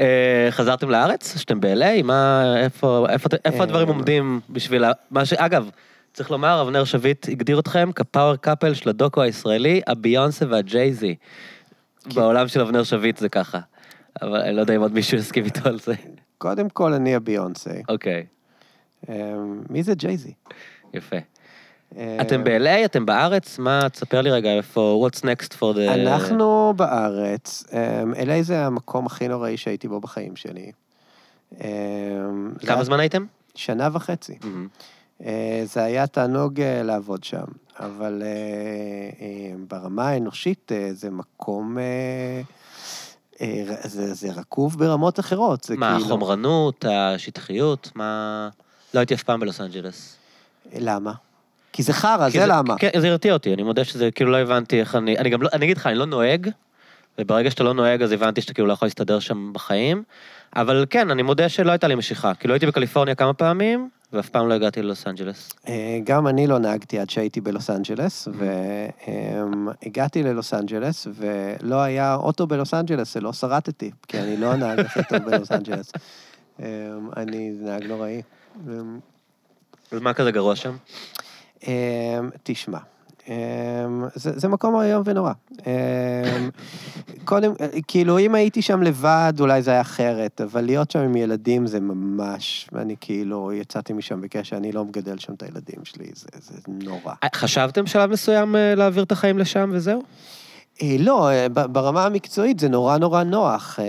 אה, 0.00 0.48
חזרתם 0.50 0.90
לארץ? 0.90 1.38
שאתם 1.38 1.60
ב-LA? 1.60 2.02
מה, 2.04 2.44
איפה, 2.56 3.06
איפה, 3.08 3.28
איפה 3.44 3.62
הדברים 3.62 3.88
אה, 3.88 3.94
עומדים 3.94 4.40
בשביל 4.50 4.84
ה... 4.84 4.92
מה 5.10 5.26
ש... 5.26 5.32
אגב, 5.32 5.70
צריך 6.12 6.30
לומר, 6.30 6.62
אבנר 6.62 6.84
שביט 6.84 7.28
הגדיר 7.28 7.58
אתכם 7.60 7.90
כפאוור 7.94 8.36
קאפל 8.36 8.74
של 8.74 8.88
הדוקו 8.88 9.22
הישראלי, 9.22 9.80
הביונסה 9.86 10.44
והג'ייזי. 10.48 11.14
כן. 12.04 12.10
בעולם 12.14 12.48
של 12.48 12.60
אבנר 12.60 12.82
שביט 12.84 13.16
זה 13.16 13.28
ככה. 13.28 13.58
אבל 14.22 14.40
אני 14.40 14.56
לא 14.56 14.60
יודע 14.60 14.76
אם 14.76 14.80
עוד 14.80 14.92
מישהו 14.92 15.18
יסכים 15.18 15.44
איתו 15.44 15.68
על 15.68 15.78
זה. 15.78 15.94
קודם 16.38 16.68
כל, 16.68 16.92
אני 16.92 17.14
הביונסה. 17.14 17.70
אוקיי, 17.88 18.26
אה, 19.08 19.14
מי 19.70 19.82
זה 19.82 19.94
ג'ייזי? 19.94 20.32
יפה. 20.94 21.16
אה, 21.96 22.18
אתם 22.20 22.44
ב-LA? 22.44 22.84
אתם 22.84 23.06
בארץ? 23.06 23.58
מה, 23.58 23.88
תספר 23.88 24.20
לי 24.20 24.30
רגע 24.30 24.50
איפה, 24.50 25.06
what's 25.06 25.20
next 25.20 25.52
for 25.52 25.76
the... 25.76 25.90
אנחנו 25.94 26.72
בארץ, 26.76 27.64
אמ, 27.72 28.12
LA 28.14 28.42
זה 28.42 28.66
המקום 28.66 29.06
הכי 29.06 29.28
נוראי 29.28 29.56
שהייתי 29.56 29.88
בו 29.88 30.00
בחיים 30.00 30.36
שלי. 30.36 30.72
אמ, 31.60 32.52
כמה 32.66 32.84
זמן 32.84 33.00
הייתם? 33.00 33.24
שנה 33.54 33.88
וחצי. 33.92 34.38
אה, 35.24 35.62
זה 35.64 35.82
היה 35.82 36.06
תענוג 36.06 36.60
אה, 36.60 36.82
לעבוד 36.82 37.24
שם, 37.24 37.44
אבל 37.80 38.22
ברמה 39.68 40.08
האנושית 40.08 40.72
זה 40.92 41.10
מקום... 41.10 41.78
זה, 43.84 44.14
זה 44.14 44.32
רקוב 44.32 44.78
ברמות 44.78 45.20
אחרות. 45.20 45.64
זה 45.64 45.76
מה, 45.76 45.92
כאילו... 45.92 46.06
החומרנות, 46.06 46.84
השטחיות, 46.84 47.90
מה... 47.94 48.48
לא 48.94 49.00
הייתי 49.00 49.14
אף 49.14 49.22
פעם 49.22 49.40
בלוס 49.40 49.60
אנג'לס. 49.60 50.16
למה? 50.74 51.12
כי 51.78 51.82
זה 51.82 51.92
חרא, 51.92 52.30
כי 52.30 52.38
זה 52.38 52.46
למה. 52.46 52.78
כן, 52.78 52.90
זה 52.98 53.08
הרתיע 53.08 53.32
אותי, 53.32 53.54
אני 53.54 53.62
מודה 53.62 53.84
שזה, 53.84 54.10
כאילו 54.10 54.30
לא 54.30 54.36
הבנתי 54.36 54.80
איך 54.80 54.94
אני... 54.94 55.18
אני 55.18 55.30
גם 55.30 55.42
לא, 55.42 55.48
אני 55.52 55.64
אגיד 55.64 55.76
לך, 55.76 55.86
אני 55.86 55.94
לא 55.94 56.06
נוהג, 56.06 56.50
וברגע 57.18 57.50
שאתה 57.50 57.64
לא 57.64 57.74
נוהג, 57.74 58.02
אז 58.02 58.12
הבנתי 58.12 58.40
שאתה 58.40 58.54
כאילו 58.54 58.68
לא 58.68 58.72
יכול 58.72 58.86
להסתדר 58.86 59.18
שם 59.18 59.52
בחיים, 59.52 60.02
אבל 60.56 60.86
כן, 60.90 61.10
אני 61.10 61.22
מודה 61.22 61.48
שלא 61.48 61.70
הייתה 61.70 61.88
לי 61.88 61.94
משיכה. 61.94 62.34
כאילו 62.34 62.54
הייתי 62.54 62.66
בקליפורניה 62.66 63.14
כמה 63.14 63.34
פעמים, 63.34 63.88
ואף 64.12 64.28
פעם 64.28 64.48
לא 64.48 64.54
הגעתי 64.54 64.82
ללוס 64.82 65.06
אנג'לס. 65.06 65.52
אה, 65.68 65.98
גם 66.04 66.26
אני 66.26 66.46
לא 66.46 66.58
נהגתי 66.58 66.98
עד 66.98 67.10
שהייתי 67.10 67.40
בלוס 67.40 67.70
אנג'לס, 67.70 68.28
והגעתי 69.84 70.22
ללוס 70.22 70.54
אנג'לס, 70.54 71.06
ולא 71.14 71.82
היה 71.82 72.14
אוטו 72.14 72.46
בלוס 72.46 72.74
אנג'לס, 72.74 73.14
שלא 73.14 73.32
שרטתי, 73.32 73.90
כי 74.08 74.18
אני 74.18 74.36
לא 74.36 74.56
נהג 74.56 74.80
הכי 74.80 75.00
טוב 75.08 75.18
בלוס 75.18 75.52
אנג'לס. 75.52 75.92
אה, 76.62 76.66
אני 77.16 77.50
נהג 77.60 77.84
נוראי. 77.84 78.22
אה, 78.68 78.74
אז 79.92 80.00
מה 80.00 80.14
כזה 80.14 80.30
גרוע 80.30 80.56
שם? 80.56 80.76
אה, 81.66 82.20
תשמע, 82.42 82.78
אה, 83.28 83.34
זה, 84.14 84.38
זה 84.38 84.48
מקום 84.48 84.80
איום 84.80 85.02
ונורא. 85.04 85.32
אה, 85.66 86.48
קודם, 87.24 87.52
כאילו, 87.88 88.18
אם 88.18 88.34
הייתי 88.34 88.62
שם 88.62 88.82
לבד, 88.82 89.32
אולי 89.40 89.62
זה 89.62 89.70
היה 89.70 89.80
אחרת, 89.80 90.40
אבל 90.40 90.64
להיות 90.64 90.90
שם 90.90 90.98
עם 90.98 91.16
ילדים 91.16 91.66
זה 91.66 91.80
ממש, 91.80 92.68
אני 92.74 92.96
כאילו, 93.00 93.52
יצאתי 93.52 93.92
משם 93.92 94.20
בקשר, 94.20 94.56
אני 94.56 94.72
לא 94.72 94.84
מגדל 94.84 95.18
שם 95.18 95.34
את 95.34 95.42
הילדים 95.42 95.84
שלי, 95.84 96.06
זה, 96.14 96.28
זה 96.40 96.60
נורא. 96.68 97.14
אה, 97.22 97.28
חשבתם 97.34 97.86
שלב 97.86 98.10
מסוים 98.10 98.56
אה, 98.56 98.74
להעביר 98.74 99.02
את 99.02 99.12
החיים 99.12 99.38
לשם 99.38 99.70
וזהו? 99.72 100.02
אה, 100.82 100.96
לא, 100.98 101.30
ברמה 101.52 102.04
המקצועית 102.04 102.58
זה 102.58 102.68
נורא 102.68 102.98
נורא 102.98 103.22
נוח. 103.22 103.78
אה, 103.80 103.84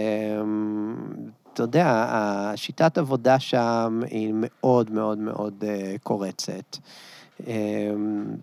אתה 1.53 1.63
יודע, 1.63 2.05
השיטת 2.09 2.97
עבודה 2.97 3.39
שם 3.39 4.01
היא 4.09 4.33
מאוד 4.33 4.91
מאוד 4.91 5.17
מאוד 5.17 5.63
אה, 5.67 5.95
קורצת. 6.03 6.77
אה, 7.47 7.91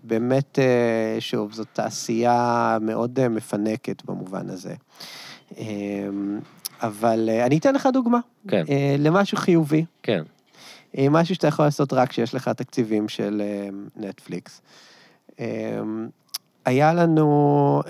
באמת, 0.03 0.59
אה, 0.59 1.15
שוב, 1.19 1.53
זאת 1.53 1.67
תעשייה 1.73 2.77
מאוד 2.81 3.19
אה, 3.19 3.29
מפנקת 3.29 4.05
במובן 4.05 4.49
הזה. 4.49 4.73
אה, 5.57 5.65
אבל 6.81 7.29
אה, 7.31 7.45
אני 7.45 7.57
אתן 7.57 7.75
לך 7.75 7.89
דוגמה. 7.93 8.19
כן. 8.47 8.63
למשהו 8.99 9.37
חיובי. 9.37 9.85
כן. 10.03 10.23
משהו 11.09 11.35
שאתה 11.35 11.47
יכול 11.47 11.65
לעשות 11.65 11.93
רק 11.93 12.09
כשיש 12.09 12.35
לך 12.35 12.47
תקציבים 12.47 13.09
של 13.09 13.41
נטפליקס. 13.95 14.61
אה, 15.39 15.79
היה 16.65 16.93
לנו 16.93 17.81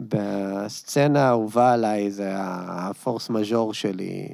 בסצנה 0.00 1.26
האהובה 1.26 1.72
עליי, 1.72 2.10
זה 2.10 2.32
הפורס 2.36 3.30
מז'ור 3.30 3.74
שלי, 3.74 4.28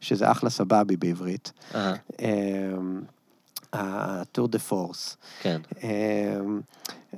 שזה 0.00 0.30
אחלה 0.30 0.50
סבבי 0.50 0.96
בעברית, 0.96 1.52
אה, 1.74 1.94
הטור 3.76 4.48
דה 4.48 4.58
פורס. 4.58 5.16
כן. 5.42 5.60
אמ, 5.82 6.60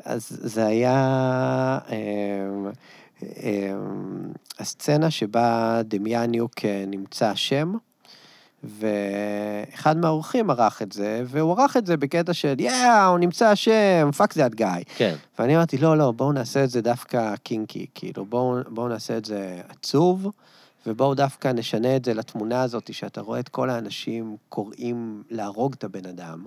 אז 0.05 0.29
זה 0.29 0.67
היה 0.67 1.79
אמ, 1.89 2.71
אמ, 3.23 4.33
הסצנה 4.59 5.11
שבה 5.11 5.81
דמיאניוק 5.85 6.65
אה, 6.65 6.85
נמצא 6.87 7.33
אשם, 7.33 7.75
ואחד 8.65 9.97
מהאורחים 9.97 10.51
ערך 10.51 10.83
את 10.83 10.93
זה, 10.93 11.23
והוא 11.27 11.61
ערך 11.61 11.77
את 11.77 11.87
זה 11.87 11.97
בקטע 11.97 12.33
של, 12.33 12.55
yeah, 12.59 13.07
הוא 13.07 13.19
נמצא 13.19 13.53
אשם, 13.53 14.11
fuck 14.17 14.33
this 14.33 14.45
guy. 14.55 14.67
כן. 14.97 15.15
ואני 15.39 15.57
אמרתי, 15.57 15.79
לא, 15.79 15.99
לא, 15.99 16.13
בואו 16.13 16.33
נעשה 16.33 16.65
את 16.65 16.71
זה 16.71 16.81
דווקא 16.81 17.37
קינקי, 17.37 17.87
כאילו, 17.95 18.25
בואו 18.27 18.57
בוא 18.69 18.89
נעשה 18.89 19.17
את 19.17 19.25
זה 19.25 19.61
עצוב, 19.69 20.27
ובואו 20.87 21.15
דווקא 21.15 21.49
נשנה 21.49 21.97
את 21.97 22.05
זה 22.05 22.15
לתמונה 22.15 22.63
הזאת, 22.63 22.95
שאתה 22.95 23.21
רואה 23.21 23.41
את 23.41 23.49
כל 23.49 23.71
האנשים 23.71 24.37
קוראים 24.49 25.23
להרוג 25.31 25.75
את 25.79 25.85
הבן 25.85 26.07
אדם, 26.07 26.45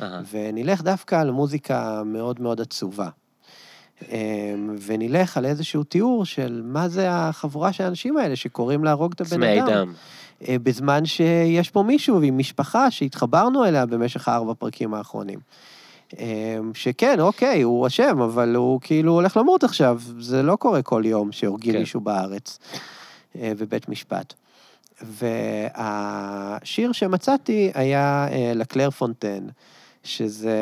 אה, 0.00 0.20
ונלך 0.30 0.82
דווקא 0.82 1.14
על 1.14 1.30
מוזיקה 1.30 2.02
מאוד 2.04 2.40
מאוד 2.40 2.60
עצובה. 2.60 3.08
אמ, 4.08 4.76
ונלך 4.86 5.36
על 5.36 5.44
איזשהו 5.44 5.84
תיאור 5.84 6.24
של 6.24 6.62
מה 6.64 6.88
זה 6.88 7.10
החבורה 7.10 7.72
של 7.72 7.84
האנשים 7.84 8.16
האלה 8.16 8.36
שקוראים 8.36 8.84
להרוג 8.84 9.12
את 9.12 9.20
הבן 9.20 9.30
צמאי 9.30 9.60
אדם. 9.60 9.68
דם. 9.68 9.92
אה, 10.48 10.56
בזמן 10.62 11.04
שיש 11.04 11.70
פה 11.70 11.82
מישהו 11.82 12.22
עם 12.22 12.38
משפחה 12.38 12.90
שהתחברנו 12.90 13.64
אליה 13.64 13.86
במשך 13.86 14.28
הארבע 14.28 14.52
פרקים 14.58 14.94
האחרונים. 14.94 15.38
אה, 16.18 16.58
שכן, 16.74 17.20
אוקיי, 17.20 17.62
הוא 17.62 17.86
אשם, 17.86 18.20
אבל 18.20 18.54
הוא 18.54 18.80
כאילו 18.80 19.12
הולך 19.12 19.36
למות 19.36 19.64
עכשיו. 19.64 20.00
זה 20.18 20.42
לא 20.42 20.56
קורה 20.56 20.82
כל 20.82 21.02
יום 21.06 21.32
שהורגים 21.32 21.72
כן. 21.72 21.78
מישהו 21.78 22.00
בארץ, 22.00 22.58
אה, 23.38 23.52
בבית 23.58 23.88
משפט. 23.88 24.34
והשיר 25.02 26.92
שמצאתי 26.92 27.70
היה 27.74 28.28
אה, 28.30 28.52
la 28.54 28.63
claire 28.63 28.90
fontaine, 28.90 29.46
שזה 30.04 30.56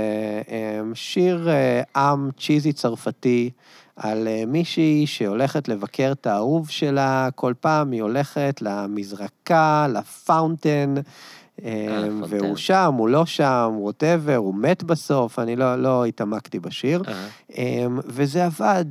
אה, 0.50 0.80
שיר 0.94 1.48
אה, 1.48 1.82
עם 1.96 2.30
cheesy 2.40 2.72
צרפתי 2.72 3.50
על 3.96 4.28
אה, 4.28 4.42
מישהי 4.46 5.06
שהולכת 5.06 5.68
לבקר 5.68 6.12
את 6.12 6.26
האהוב 6.26 6.70
שלה, 6.70 7.28
כל 7.34 7.54
פעם 7.60 7.90
היא 7.90 8.02
הולכת 8.02 8.62
למזרקה, 8.62 9.86
ל 9.92 10.02
fountain. 10.02 10.94
אה. 11.64 12.08
והוא 12.28 12.56
שם, 12.56 12.94
הוא 12.98 13.08
לא 13.08 13.26
שם, 13.26 13.72
whatever, 13.76 14.36
הוא 14.36 14.54
מת 14.54 14.82
בסוף, 14.82 15.38
אני 15.38 15.56
לא, 15.56 15.76
לא 15.76 16.04
התעמקתי 16.04 16.58
בשיר. 16.58 17.02
אה, 17.58 17.86
וזה 18.04 18.44
עבד 18.44 18.84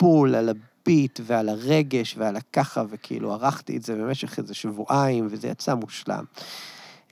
בול 0.00 0.34
על 0.34 0.50
הביט 0.82 1.20
ועל 1.22 1.48
הרגש 1.48 2.14
ועל 2.18 2.36
הככה, 2.36 2.82
וכאילו 2.90 3.32
ערכתי 3.32 3.76
את 3.76 3.82
זה 3.82 3.94
במשך 3.94 4.38
איזה 4.38 4.54
שבועיים, 4.54 5.26
וזה 5.30 5.48
יצא 5.48 5.74
מושלם. 5.74 6.24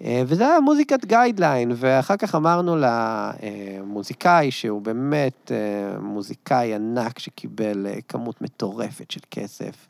אה, 0.05 0.23
וזה 0.27 0.47
היה 0.47 0.61
מוזיקת 0.61 1.05
guideline, 1.05 1.73
ואחר 1.77 2.17
כך 2.17 2.35
אמרנו 2.35 2.77
למוזיקאי, 2.77 4.51
שהוא 4.51 4.83
באמת 4.83 5.53
אה, 5.53 6.01
מוזיקאי 6.01 6.75
ענק 6.75 7.19
שקיבל 7.19 7.87
אה, 7.87 7.99
כמות 8.09 8.43
מטורפת 8.43 9.11
של 9.11 9.21
כסף, 9.31 9.87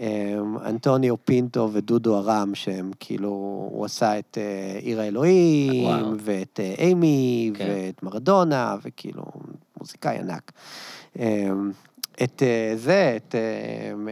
אה, 0.00 0.34
אנטוניו 0.66 1.24
פינטו 1.24 1.70
ודודו 1.72 2.18
ארם, 2.18 2.54
שהם 2.54 2.90
כאילו, 3.00 3.28
הוא 3.70 3.84
עשה 3.84 4.18
את 4.18 4.38
אה, 4.40 4.78
עיר 4.78 5.00
האלוהים, 5.00 5.84
וואו. 5.84 6.12
ואת 6.18 6.60
אה, 6.62 6.74
אימי, 6.78 7.50
כן. 7.54 7.66
ואת 7.68 8.02
מרדונה, 8.02 8.76
וכאילו, 8.82 9.24
מוזיקאי 9.80 10.18
ענק. 10.18 10.52
את 12.22 12.42
אה, 12.42 12.72
זה, 12.76 13.16
את, 13.16 13.34
אה, 13.34 13.40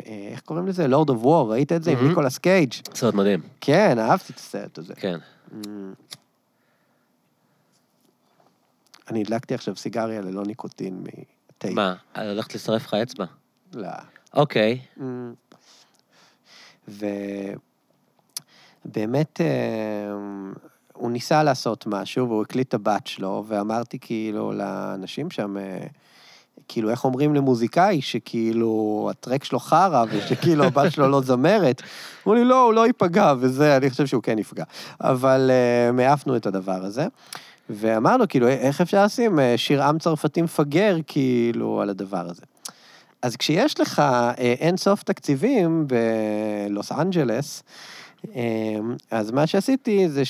אה, 0.07 0.29
איך 0.31 0.41
קוראים 0.41 0.67
לזה? 0.67 0.89
Lord 0.89 1.11
of 1.11 1.19
War, 1.25 1.53
ראית 1.53 1.73
את 1.73 1.83
זה 1.83 1.91
עם. 1.91 2.09
ניקולס 2.09 2.39
קייג'? 2.39 2.73
סרט 2.95 3.15
מדהים, 3.15 3.41
כן, 3.61 3.99
אהבתי 3.99 4.33
את 4.33 4.39
הסרט 4.39 4.79
הזה. 4.79 4.95
כן. 4.95 5.19
Mm. 5.51 5.67
אני 9.11 9.21
הדלקתי 9.21 9.55
עכשיו 9.55 9.77
סיגריה 9.77 10.21
ללא 10.21 10.45
ניקוטין 10.45 11.05
מתה. 11.05 11.71
מה, 11.71 11.95
הולכת 12.17 12.55
לשרף 12.55 12.87
לך 12.87 12.95
אצבע? 12.95 13.25
לא. 13.75 13.89
אוקיי. 14.35 14.81
Mm. 14.99 15.03
ובאמת, 18.87 19.41
הוא 20.93 21.11
ניסה 21.11 21.43
לעשות 21.43 21.87
משהו, 21.87 22.29
והוא 22.29 22.43
הקליט 22.43 22.69
את 22.69 22.75
הבת 22.75 23.07
שלו, 23.07 23.45
ואמרתי 23.49 23.99
כאילו 23.99 24.53
לאנשים 24.53 25.31
שם, 25.31 25.57
כאילו, 26.69 26.91
איך 26.91 27.05
אומרים 27.05 27.35
למוזיקאי 27.35 28.03
שכאילו 28.03 29.09
הטרק 29.11 29.45
שלו 29.45 29.59
חרא, 29.59 30.05
ושכאילו 30.11 30.65
הבת 30.65 30.93
שלו 30.93 31.09
לא 31.09 31.21
זמרת? 31.21 31.83
אמרו 32.27 32.35
לי, 32.35 32.45
לא, 32.45 32.65
הוא 32.65 32.75
לא 32.75 32.87
ייפגע, 32.87 33.35
וזה, 33.39 33.77
אני 33.77 33.91
חושב 33.91 34.07
שהוא 34.07 34.23
כן 34.23 34.39
יפגע. 34.39 34.65
אבל 35.01 35.51
אה, 35.51 35.93
מעפנו 35.93 36.37
את 36.37 36.47
הדבר 36.47 36.85
הזה. 36.85 37.07
ואמרנו, 37.71 38.29
כאילו, 38.29 38.49
איך 38.49 38.81
אפשר 38.81 39.05
לשים 39.05 39.39
אה, 39.39 39.55
שיר 39.57 39.83
עם 39.83 39.99
צרפתי 39.99 40.43
מפגר, 40.43 40.97
כאילו, 41.07 41.81
על 41.81 41.91
הדבר 41.91 42.27
הזה. 42.31 42.43
אז 43.23 43.37
כשיש 43.37 43.81
לך 43.81 43.99
אה, 43.99 44.33
אין 44.39 44.77
סוף 44.77 45.03
תקציבים 45.03 45.87
בלוס 46.69 46.93
אנג'לס, 46.93 47.63
אה, 48.37 48.77
אז 49.11 49.31
מה 49.31 49.47
שעשיתי 49.47 50.09
זה 50.09 50.23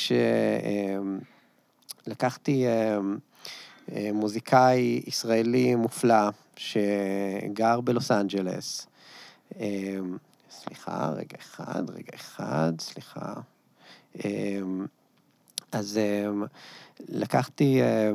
שלקחתי 2.07 2.67
אה, 2.67 2.71
אה, 2.71 2.99
מוזיקאי 4.15 5.03
ישראלי 5.07 5.75
מופלא 5.75 6.31
שגר 6.57 7.81
בלוס 7.81 8.11
אנג'לס. 8.11 8.87
אה, 9.61 9.97
סליחה, 10.51 11.11
רגע 11.17 11.37
אחד, 11.41 11.91
רגע 11.91 12.13
אחד, 12.15 12.73
סליחה. 12.81 13.33
אה, 14.25 14.61
אז 15.73 15.99
אה, 15.99 16.27
לקחתי 17.09 17.83
אה, 17.83 18.11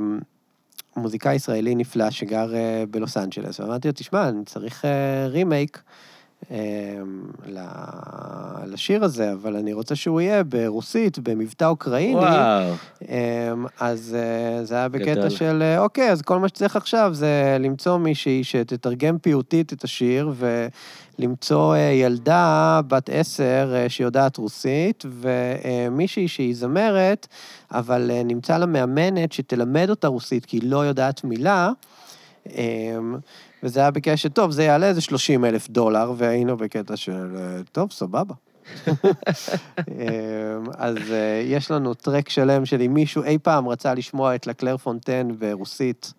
מוזיקאי 0.95 1.35
ישראלי 1.35 1.75
נפלא 1.75 2.09
שגר 2.11 2.55
אה, 2.55 2.83
בלוס 2.91 3.17
אנג'לס, 3.17 3.59
ואמרתי 3.59 3.87
לו, 3.87 3.93
תשמע, 3.93 4.29
אני 4.29 4.45
צריך 4.45 4.85
אה, 4.85 5.27
רימייק 5.27 5.77
אה, 5.77 5.81
ל- 5.81 5.83
לשיר 8.65 9.03
הזה, 9.03 9.33
אבל 9.33 9.55
אני 9.55 9.73
רוצה 9.73 9.95
שהוא 9.95 10.21
יהיה 10.21 10.43
ברוסית, 10.43 11.19
במבטא 11.19 11.65
אוקראיני. 11.65 12.15
וואו. 12.15 12.73
אמ, 13.01 13.65
אז 13.79 14.15
אה, 14.19 14.65
זה 14.65 14.75
היה 14.75 14.89
בקטע 14.89 15.13
גדול. 15.13 15.29
של, 15.29 15.59
אה, 15.61 15.79
אוקיי, 15.79 16.11
אז 16.11 16.21
כל 16.21 16.39
מה 16.39 16.47
שצריך 16.47 16.75
עכשיו 16.75 17.09
זה 17.13 17.57
למצוא 17.59 17.97
מישהי 17.97 18.43
שתתרגם 18.43 19.17
פיוטית 19.17 19.73
את 19.73 19.83
השיר, 19.83 20.33
ולמצוא 21.19 21.75
אה, 21.75 21.79
ילדה 21.79 22.81
בת 22.87 23.09
עשר 23.13 23.85
שיודעת 23.87 24.37
רוסית, 24.37 25.05
ומישהי 25.09 26.27
שהיא 26.27 26.55
זמרת, 26.55 27.27
אבל 27.71 28.11
נמצא 28.25 28.57
לה 28.57 28.65
מאמנת 28.65 29.31
שתלמד 29.31 29.89
אותה 29.89 30.07
רוסית, 30.07 30.45
כי 30.45 30.57
היא 30.57 30.69
לא 30.69 30.85
יודעת 30.85 31.23
מילה. 31.23 31.71
וזה 33.63 33.79
היה 33.79 33.91
בקטע 33.91 34.17
של, 34.17 34.29
טוב, 34.29 34.51
זה 34.51 34.63
יעלה 34.63 34.87
איזה 34.87 35.01
30 35.01 35.45
אלף 35.45 35.69
דולר, 35.69 36.13
והיינו 36.17 36.57
בקטע 36.57 36.97
של, 36.97 37.35
אה, 37.37 37.61
טוב, 37.71 37.91
סבבה. 37.91 38.33
אמ, 38.87 38.93
אז 40.77 40.97
אה, 41.11 41.41
יש 41.45 41.71
לנו 41.71 41.93
טרק 41.93 42.29
שלם 42.29 42.65
של 42.65 42.81
אם 42.81 42.93
מישהו 42.93 43.23
אי 43.23 43.37
פעם 43.43 43.67
רצה 43.67 43.93
לשמוע 43.93 44.35
את 44.35 44.47
לקלר 44.47 44.77
פונטן 44.77 45.27
ברוסית, 45.39 46.13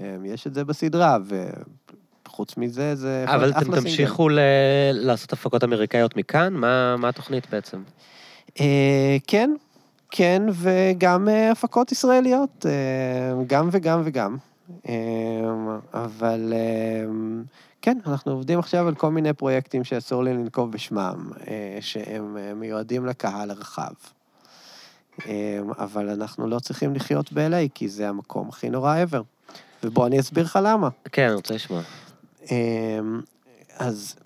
אמ, 0.00 0.24
יש 0.24 0.46
את 0.46 0.54
זה 0.54 0.64
בסדרה, 0.64 1.18
וחוץ 2.26 2.56
מזה, 2.56 2.94
זה 2.94 3.22
יכול 3.24 3.34
אבל 3.34 3.44
להיות 3.44 3.56
אתם 3.56 3.62
אחלה 3.62 3.76
סינגל. 3.76 3.90
תמשיכו 3.90 4.28
ל- 4.28 4.40
לעשות 4.92 5.32
הפקות 5.32 5.64
אמריקאיות 5.64 6.16
מכאן? 6.16 6.54
מה 6.54 6.96
מה 6.96 7.08
התוכנית 7.08 7.46
בעצם? 7.50 7.82
אה, 8.60 9.16
כן, 9.26 9.54
כן, 10.10 10.42
וגם 10.52 11.28
הפקות 11.52 11.92
ישראליות, 11.92 12.66
גם 13.46 13.68
וגם 13.72 14.02
וגם. 14.04 14.36
אה, 14.88 14.94
אבל 15.94 16.52
אה, 16.56 17.04
כן, 17.86 17.98
אנחנו 18.06 18.32
עובדים 18.32 18.58
עכשיו 18.58 18.88
על 18.88 18.94
כל 18.94 19.10
מיני 19.10 19.32
פרויקטים 19.32 19.84
שאסור 19.84 20.24
לי 20.24 20.34
לנקוב 20.34 20.72
בשמם, 20.72 21.30
אה, 21.48 21.78
שהם 21.80 22.36
אה, 22.36 22.54
מיועדים 22.54 23.06
לקהל 23.06 23.50
הרחב. 23.50 23.92
אה, 25.26 25.58
אבל 25.78 26.10
אנחנו 26.10 26.46
לא 26.46 26.58
צריכים 26.58 26.94
לחיות 26.94 27.32
ב-LA, 27.32 27.68
כי 27.74 27.88
זה 27.88 28.08
המקום 28.08 28.48
הכי 28.48 28.70
נורא 28.70 28.96
ever. 29.10 29.22
ובוא, 29.82 30.06
אני 30.06 30.20
אסביר 30.20 30.44
לך 30.44 30.58
למה. 30.62 30.88
כן, 31.12 31.26
אני 31.26 31.34
רוצה 31.34 31.54
לשמוע. 31.54 31.82
אמ, 32.50 33.20
אז 33.76 34.16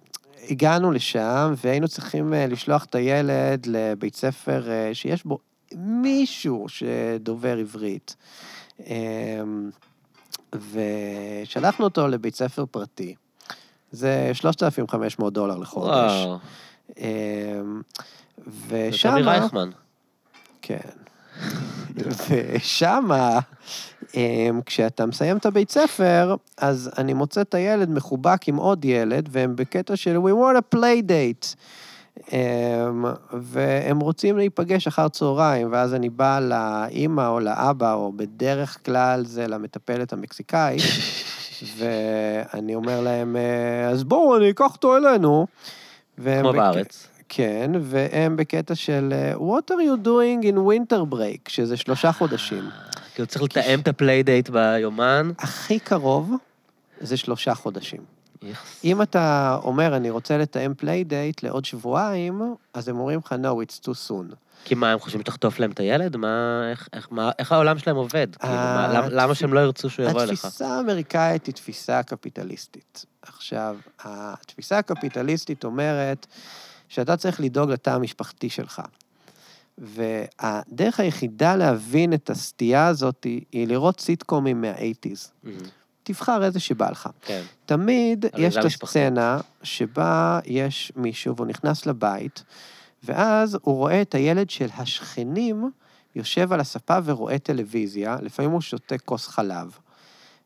הגענו 0.48 0.90
לשם, 0.90 1.54
והיינו 1.64 1.88
צריכים 1.88 2.34
אה, 2.34 2.46
לשלוח 2.46 2.84
את 2.84 2.94
הילד 2.94 3.66
לבית 3.66 4.16
ספר 4.16 4.68
שיש 4.92 5.24
בו 5.24 5.38
מישהו 5.74 6.66
שדובר 6.68 7.58
עברית. 7.58 8.16
ושלחנו 10.54 11.84
אותו 11.84 12.08
לבית 12.08 12.34
ספר 12.34 12.64
פרטי. 12.70 13.14
זה 13.92 14.30
3,500 14.32 15.32
דולר 15.32 15.56
לחודש. 15.56 16.12
וואו. 16.12 16.38
אמ, 16.98 17.82
זה 18.46 18.88
ושם... 18.90 19.10
תמי 19.10 19.22
רייכמן. 19.22 19.70
כן. 20.62 20.78
ושמה, 22.28 23.38
אמ, 24.14 24.60
כשאתה 24.66 25.06
מסיים 25.06 25.36
את 25.36 25.46
הבית 25.46 25.70
ספר, 25.70 26.34
אז 26.56 26.90
אני 26.98 27.14
מוצא 27.14 27.40
את 27.40 27.54
הילד 27.54 27.90
מחובק 27.90 28.48
עם 28.48 28.56
עוד 28.56 28.84
ילד, 28.84 29.28
והם 29.32 29.56
בקטע 29.56 29.96
של 29.96 30.16
We 30.16 30.30
want 30.30 30.58
a 30.58 30.76
play 30.76 31.02
date. 31.02 31.56
אמ, 32.32 33.04
והם 33.32 34.00
רוצים 34.00 34.36
להיפגש 34.36 34.86
אחר 34.86 35.08
צהריים, 35.08 35.68
ואז 35.72 35.94
אני 35.94 36.08
בא 36.08 36.40
לאימא 36.40 37.28
או 37.28 37.40
לאבא, 37.40 37.92
או 37.94 38.12
בדרך 38.16 38.78
כלל 38.84 39.24
זה 39.26 39.46
למטפלת 39.48 40.12
המקסיקאית, 40.12 40.82
ואני 41.78 42.74
אומר 42.74 43.00
להם, 43.00 43.36
"אה, 43.36 43.88
אז 43.88 44.04
בואו, 44.04 44.36
אני 44.36 44.50
אקח 44.50 44.72
אותו 44.74 44.96
אלינו. 44.96 45.46
כמו 46.16 46.50
בק- 46.52 46.56
בארץ. 46.56 47.06
כן, 47.28 47.70
והם 47.80 48.36
בקטע 48.36 48.74
של 48.74 49.12
אה, 49.12 49.32
What 49.34 49.70
are 49.70 49.80
you 49.80 50.06
doing 50.06 50.44
in 50.44 50.56
winter 50.56 51.12
break, 51.14 51.48
שזה 51.48 51.76
שלושה 51.76 52.12
חודשים. 52.12 52.64
כאילו 53.14 53.26
צריך 53.26 53.42
לתאם 53.42 53.80
את 53.80 53.88
ה 53.88 53.95
playdate 53.95 54.48
ביומן. 54.48 55.30
הכי 55.38 55.78
קרוב 55.78 56.32
זה 57.00 57.16
שלושה 57.16 57.54
חודשים. 57.54 58.00
איכס. 58.42 58.84
אם 58.84 59.02
אתה 59.02 59.56
אומר, 59.62 59.96
אני 59.96 60.10
רוצה 60.10 60.38
לתאם 60.38 60.74
playdate 60.74 61.42
לעוד 61.42 61.64
שבועיים, 61.64 62.54
אז 62.74 62.88
הם 62.88 62.98
אומרים 62.98 63.20
לך, 63.24 63.32
no, 63.32 63.46
it's 63.46 63.84
too 63.84 64.08
soon. 64.08 64.34
כי 64.64 64.74
מה, 64.74 64.92
הם 64.92 64.98
חושבים 64.98 65.20
שתחטוף 65.20 65.58
להם 65.58 65.70
את 65.70 65.80
הילד? 65.80 66.16
מה, 66.16 66.62
איך, 66.70 66.88
איך, 66.92 67.08
מה, 67.10 67.30
איך 67.38 67.52
העולם 67.52 67.78
שלהם 67.78 67.96
עובד? 67.96 68.36
כאילו, 68.36 68.54
מה, 68.54 68.88
למה, 68.94 69.08
למה 69.08 69.34
שהם 69.34 69.54
לא 69.54 69.60
ירצו 69.60 69.90
שהוא 69.90 70.06
יבוא 70.06 70.22
אליך? 70.22 70.44
התפיסה 70.44 70.76
האמריקאית 70.76 71.46
היא 71.46 71.54
תפיסה 71.54 72.02
קפיטליסטית. 72.02 73.04
עכשיו, 73.22 73.76
התפיסה 74.04 74.78
הקפיטליסטית 74.78 75.64
אומרת 75.64 76.26
שאתה 76.88 77.16
צריך 77.16 77.40
לדאוג 77.40 77.70
לתא 77.70 77.90
המשפחתי 77.90 78.50
שלך. 78.50 78.82
והדרך 79.78 81.00
היחידה 81.00 81.56
להבין 81.56 82.12
את 82.12 82.30
הסטייה 82.30 82.86
הזאת 82.86 83.24
היא, 83.24 83.68
לראות 83.68 84.00
סיטקומים 84.00 84.60
מה-80's. 84.60 85.28
מהמם, 85.42 85.58
תבחר 86.12 86.44
איזה 86.44 86.60
שבא 86.60 86.90
לך. 86.90 87.08
כן. 87.22 87.42
תמיד 87.66 88.26
יש 88.36 88.56
את. 88.56 88.64
הסצנה 88.64 89.40
שבה 89.62 90.40
יש 90.44 90.92
מישהו 90.96 91.36
והוא 91.36 91.46
נכנס 91.46 91.86
לבית, 91.86 92.44
ואז 93.04 93.58
הוא 93.62 93.76
רואה 93.76 94.02
את 94.02 94.14
הילד 94.14 94.50
של 94.50 94.68
השכנים 94.76 95.70
יושב 96.14 96.52
על 96.52 96.60
הספה 96.60 96.98
ורואה 97.04 97.38
טלוויזיה, 97.38 98.16
לפעמים 98.22 98.50
הוא 98.50 98.60
שותה 98.60 98.98
כוס 98.98 99.26
חלב. 99.26 99.78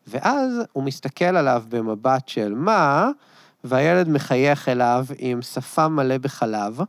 ואז 0.06 0.52
הוא 0.72 0.84
מסתכל 0.84 1.24
עליו 1.24 1.62
במבט 1.68 2.28
של 2.28 2.54
מה, 2.54 3.08
והילד 3.64 4.08
מחייך 4.08 4.68
אליו 4.68 5.06
עם 5.18 5.42
שפה 5.42 5.88
מלא 5.88 6.18
בחלב, 6.18 6.80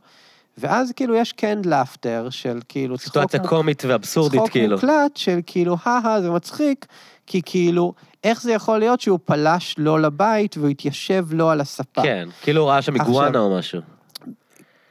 ואז 0.58 0.92
כאילו 0.96 1.14
יש 1.14 1.32
קנד 1.32 1.66
לאפטר 1.66 2.28
של 2.30 2.60
כאילו 2.68 2.98
צחוק 2.98 3.06
סיטואציה 3.06 3.40
קומית 3.40 3.82
ואבסורדית, 3.84 4.40
צחוק 4.40 4.50
כאילו. 4.50 4.74
מוקלט 4.74 5.16
של 5.16 5.40
כאילו, 5.46 5.76
הא 5.84 6.20
זה 6.20 6.30
מצחיק, 6.30 6.86
כי 7.26 7.42
כאילו, 7.44 7.94
איך 8.26 8.42
זה 8.42 8.52
יכול 8.52 8.78
להיות 8.78 9.00
שהוא 9.00 9.18
פלש 9.24 9.74
לו 9.78 9.98
לבית 9.98 10.56
והוא 10.56 10.68
התיישב 10.68 11.26
לו 11.30 11.50
על 11.50 11.60
הספה? 11.60 12.02
כן, 12.02 12.28
כאילו 12.42 12.62
הוא 12.62 12.70
ראה 12.70 12.82
שם 12.82 12.94
איגואנה 12.94 13.38
או 13.38 13.58
משהו. 13.58 13.80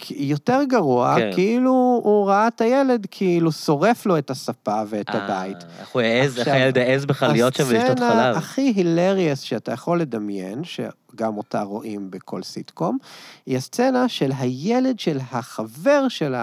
יותר 0.10 0.60
גרוע, 0.70 1.16
כן. 1.18 1.32
כאילו 1.34 2.02
הוא 2.04 2.28
ראה 2.28 2.48
את 2.48 2.62
הילד 2.62 3.08
כאילו 3.12 3.52
שורף 3.52 4.06
לו 4.06 4.18
את 4.18 4.30
הספה 4.30 4.82
ואת 4.90 5.10
אה, 5.10 5.26
הבית. 5.26 5.58
איך 5.80 5.90
הוא 5.90 6.02
העז, 6.02 6.40
איך 6.40 6.48
הילד 6.48 6.78
העז 6.78 7.06
בכלל 7.06 7.32
להיות 7.32 7.54
שם 7.54 7.64
ולשתות 7.68 7.90
הסצנה 7.90 8.24
חלב. 8.24 8.36
הכי 8.36 8.74
הילריאס 8.76 9.40
שאתה 9.40 9.72
יכול 9.72 10.02
לדמיין, 10.02 10.62
שגם 10.64 11.38
אותה 11.38 11.62
רואים 11.62 12.12
בכל 12.12 12.44
סיטקום, 12.44 12.98
היא 13.46 13.58
הסצנה 13.58 14.10
של 14.10 14.32
הילד 14.38 15.00
של 15.00 15.18
החבר 15.32 16.08
של 16.10 16.34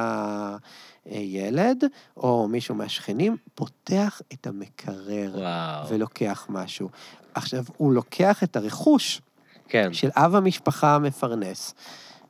הילד, 1.05 1.85
או 2.17 2.49
מישהו 2.49 2.75
מהשכנים, 2.75 3.37
פותח 3.55 4.21
את 4.33 4.47
המקרר 4.47 5.33
וואו. 5.35 5.89
ולוקח 5.89 6.47
משהו. 6.49 6.89
עכשיו, 7.35 7.65
הוא 7.77 7.93
לוקח 7.93 8.43
את 8.43 8.57
הרכוש 8.57 9.21
כן, 9.69 9.93
של 9.93 10.09
אב 10.17 10.35
המשפחה 10.35 10.95
המפרנס, 10.95 11.75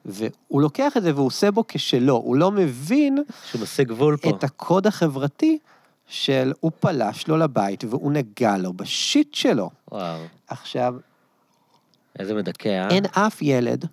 והוא 0.04 0.62
לוקח 0.62 0.96
את 0.96 1.02
זה 1.02 1.14
והוא 1.14 1.26
עושה 1.26 1.50
בו 1.50 1.64
כשלו, 1.68 2.16
הוא 2.16 2.36
לא 2.36 2.50
מבין 2.50 3.18
שהוא 3.50 3.62
משיג 3.62 3.88
גבול 3.88 4.16
פה. 4.16 4.30
את 4.30 4.44
הקוד 4.44 4.86
החברתי 4.86 5.58
של 6.06 6.52
הוא 6.60 6.70
פלש 6.80 7.28
לו 7.28 7.36
לבית 7.36 7.84
והוא 7.84 8.12
נגע 8.12 8.56
לו 8.56 8.72
בשיט 8.72 9.34
שלו. 9.34 9.70
וואו, 9.92 10.20
עכשיו, 10.48 10.94
איזה 12.18 12.34
מדכא, 12.34 12.68
אה? 12.68 12.88
אין 12.88 13.04
אף 13.06 13.42
ילד, 13.42 13.86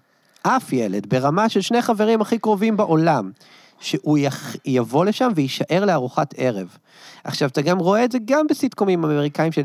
אף 0.44 0.74
ילד, 0.74 1.10
ברמה 1.10 1.50
של 1.50 1.62
שני 1.62 1.82
חברים 1.82 2.22
הכי 2.22 2.40
קרובים 2.40 2.78
בעולם, 2.78 3.32
שהוא. 3.80 4.18
יבוא 4.66 5.06
לשם 5.06 5.32
ויישאר 5.36 5.86
לארוחת 5.86 6.34
ערב. 6.38 6.78
עכשיו, 7.24 7.50
אתה 7.50 7.62
גם 7.62 7.78
רואה 7.80 8.04
את 8.06 8.12
זה 8.12 8.18
גם 8.26 8.48
בסיטקומים 8.50 9.04
אמריקאים 9.04 9.52
של 9.52 9.64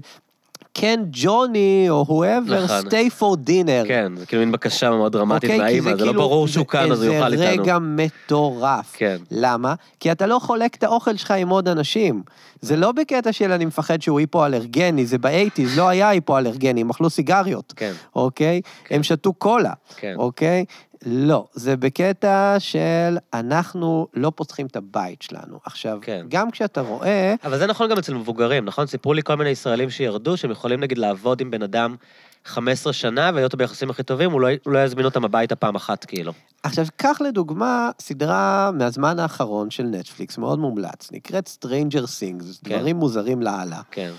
כן, 0.74 1.00
ג'וני, 1.10 1.86
או 1.90 2.04
whoever, 2.08 2.54
נכון. 2.64 2.80
stay 2.86 3.20
for 3.20 3.48
dinner. 3.48 3.88
כן, 3.88 4.12
זה 4.16 4.26
כאילו 4.26 4.42
מין 4.42 4.52
בקשה 4.52 4.90
מאוד 4.90 5.12
דרמטית 5.12 5.50
אוקיי? 5.50 5.56
כי 5.58 5.62
מהאימא, 5.62 5.84
זה 5.96 6.04
לא 6.04 6.10
כאילו- 6.10 6.22
ברור 6.22 6.48
שהוא 6.48 6.66
כאן, 6.66 6.92
אז 6.92 7.02
הוא 7.02 7.14
יאכל 7.14 7.36
זה 7.36 7.50
איתנו. 7.50 7.62
רגע 7.62 7.78
מטורף. 7.80 8.92
כן. 8.96 9.16
למה? 9.30 9.74
כי 10.00 10.12
אתה 10.12 10.26
לא 10.26 10.38
חולק 10.38 10.74
את 10.74 10.82
האוכל 10.82 11.16
שלך 11.16 11.30
עם 11.30 11.48
עוד 11.48 11.68
אנשים. 11.68 12.22
זה 12.60 12.76
לא 12.76 12.92
בקטע 12.92 13.32
של 13.32 13.52
אני 13.52 13.64
מפחד 13.64 14.02
שהוא 14.02 14.20
היפו-אלרגני, 14.20 15.06
זה 15.06 15.18
באייטיז, 15.18 15.78
לא 15.78 15.88
היה 15.88 16.08
היפו-אלרגני, 16.08 16.80
הם 16.80 16.90
אכלו 16.90 17.10
סיגריות, 17.10 17.72
כן, 17.76 17.92
אוקיי? 18.16 18.60
הם 18.90 19.02
שתו 19.02 19.32
קולה, 19.32 19.72
כן. 19.96 20.14
אוקיי? 20.18 20.64
לא, 21.06 21.46
זה 21.52 21.76
בקטע 21.76 22.56
של 22.58 23.16
אנחנו 23.34 24.06
לא 24.14 24.32
פותחים 24.34 24.66
את 24.66 24.76
הבית 24.76 25.22
שלנו. 25.22 25.58
עכשיו, 25.64 25.98
כן. 26.02 26.26
גם 26.28 26.50
כשאתה 26.50 26.80
רואה... 26.80 27.34
אבל 27.44 27.58
זה 27.58 27.66
נכון 27.66 27.90
גם 27.90 27.98
אצל 27.98 28.14
מבוגרים, 28.14 28.64
נכון? 28.64 28.86
סיפרו 28.86 29.14
לי 29.14 29.22
כל 29.22 29.34
מיני 29.34 29.50
ישראלים 29.50 29.90
שירדו, 29.90 30.36
שהם 30.36 30.50
יכולים 30.50 30.80
נגיד 30.80 30.98
לעבוד 30.98 31.40
עם 31.40 31.50
בן 31.50 31.62
אדם 31.62 31.96
15 32.44 32.92
שנה 32.92 33.30
ולהיות 33.34 33.54
ביחסים 33.54 33.90
הכי 33.90 34.02
טובים, 34.02 34.30
הוא 34.30 34.40
לא, 34.40 34.48
הוא 34.64 34.72
לא 34.72 34.84
יזמין 34.84 35.04
אותם 35.04 35.24
הביתה 35.24 35.56
פעם 35.56 35.74
אחת, 35.74 36.04
כאילו. 36.04 36.32
עכשיו, 36.62 36.86
קח 36.96 37.20
לדוגמה 37.20 37.90
סדרה 38.00 38.70
מהזמן 38.74 39.18
האחרון 39.18 39.70
של 39.70 39.82
נטפליקס, 39.82 40.38
מאוד 40.38 40.58
מומלץ, 40.58 41.08
נקראת 41.12 41.50
Stranger 41.58 42.04
Things, 42.04 42.44
כן. 42.64 42.76
דברים 42.76 42.96
מוזרים 42.96 43.42
לאללה. 43.42 43.80
כן. 43.90 44.10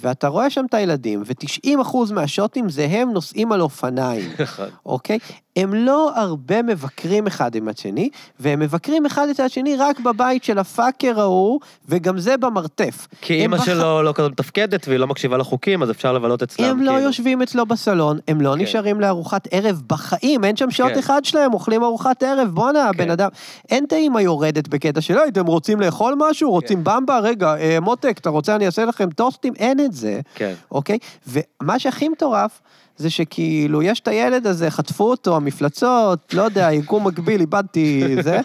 ואתה 0.00 0.28
רואה 0.28 0.50
שם 0.50 0.64
את 0.68 0.74
הילדים, 0.74 1.22
ו-90% 1.26 2.12
מהשוטים 2.12 2.68
זה 2.68 2.86
הם 2.90 3.12
נוסעים 3.12 3.52
על 3.52 3.60
אופניים, 3.60 4.30
נכון. 4.42 4.68
אוקיי? 4.86 5.18
הם 5.56 5.74
לא 5.74 6.12
הרבה 6.16 6.62
מבקרים 6.62 7.26
אחד 7.26 7.54
עם 7.54 7.68
השני, 7.68 8.08
והם 8.40 8.58
מבקרים 8.60 9.06
אחד 9.06 9.28
את 9.28 9.40
השני 9.40 9.76
רק 9.76 10.00
בבית 10.00 10.44
של 10.44 10.58
הפאקר 10.58 11.20
ההוא, 11.20 11.60
וגם 11.88 12.18
זה 12.18 12.36
במרתף. 12.36 13.06
כי 13.20 13.34
אימא 13.34 13.56
בח- 13.56 13.64
שלו 13.64 14.02
לא 14.02 14.12
כזאת 14.12 14.30
מתפקדת 14.32 14.88
והיא 14.88 14.98
לא 14.98 15.06
מקשיבה 15.06 15.36
לחוקים, 15.36 15.82
אז 15.82 15.90
אפשר 15.90 16.12
לבלות 16.12 16.42
אצלם, 16.42 16.64
הם 16.64 16.80
לא 16.82 16.90
כאילו. 16.92 17.04
יושבים 17.04 17.42
אצלו 17.42 17.66
בסלון, 17.66 18.18
הם 18.28 18.40
לא 18.40 18.54
כן. 18.56 18.62
נשארים 18.62 19.00
לארוחת 19.00 19.48
ערב 19.50 19.82
בחיים, 19.86 20.44
אין 20.44 20.56
שם 20.56 20.70
שעות 20.70 20.92
כן. 20.92 20.98
אחד 20.98 21.24
שלהם, 21.24 21.54
אוכלים 21.54 21.82
ארוחת 21.82 22.22
ערב, 22.22 22.48
בואנה, 22.48 22.84
הבן 22.88 23.04
כן. 23.04 23.10
אדם... 23.10 23.28
אין 23.70 23.84
את 23.84 23.92
האמא 23.92 24.18
יורדת 24.18 24.68
בקטע 24.68 25.00
של, 25.00 25.18
"אוי, 25.18 25.28
אתם 25.28 25.46
רוצים 25.46 25.80
לאכול 25.80 26.14
משהו? 26.18 26.48
כן. 26.48 26.52
רוצים 26.54 26.84
במבה? 26.84 27.18
רגע, 27.18 27.54
אה, 27.56 27.80
מותק, 27.80 28.16
אתה 28.20 28.30
רוצה 28.30 28.56
אני 28.56 28.66
אעשה 28.66 28.84
לכם 28.84 29.10
טוסטים? 29.10 29.52
אין 29.58 29.80
את 29.80 29.92
זה. 29.92 30.20
כן. 30.34 30.54
אוקיי? 30.72 30.98
ומה 31.26 31.78
שהכי 31.78 32.08
מטורף, 32.08 32.60
זה 33.00 33.10
שכאילו, 33.10 33.82
יש 33.82 34.00
את 34.00 34.08
הילד 34.08 34.46
הזה, 34.46 34.70
חטפו 34.70 35.10
אותו, 35.10 35.36
המפלצות, 35.36 36.34
לא 36.34 36.42
יודע, 36.42 36.72
יקום 36.72 37.06
מקביל, 37.06 37.40
איבדתי 37.40 38.16
זה. 38.22 38.40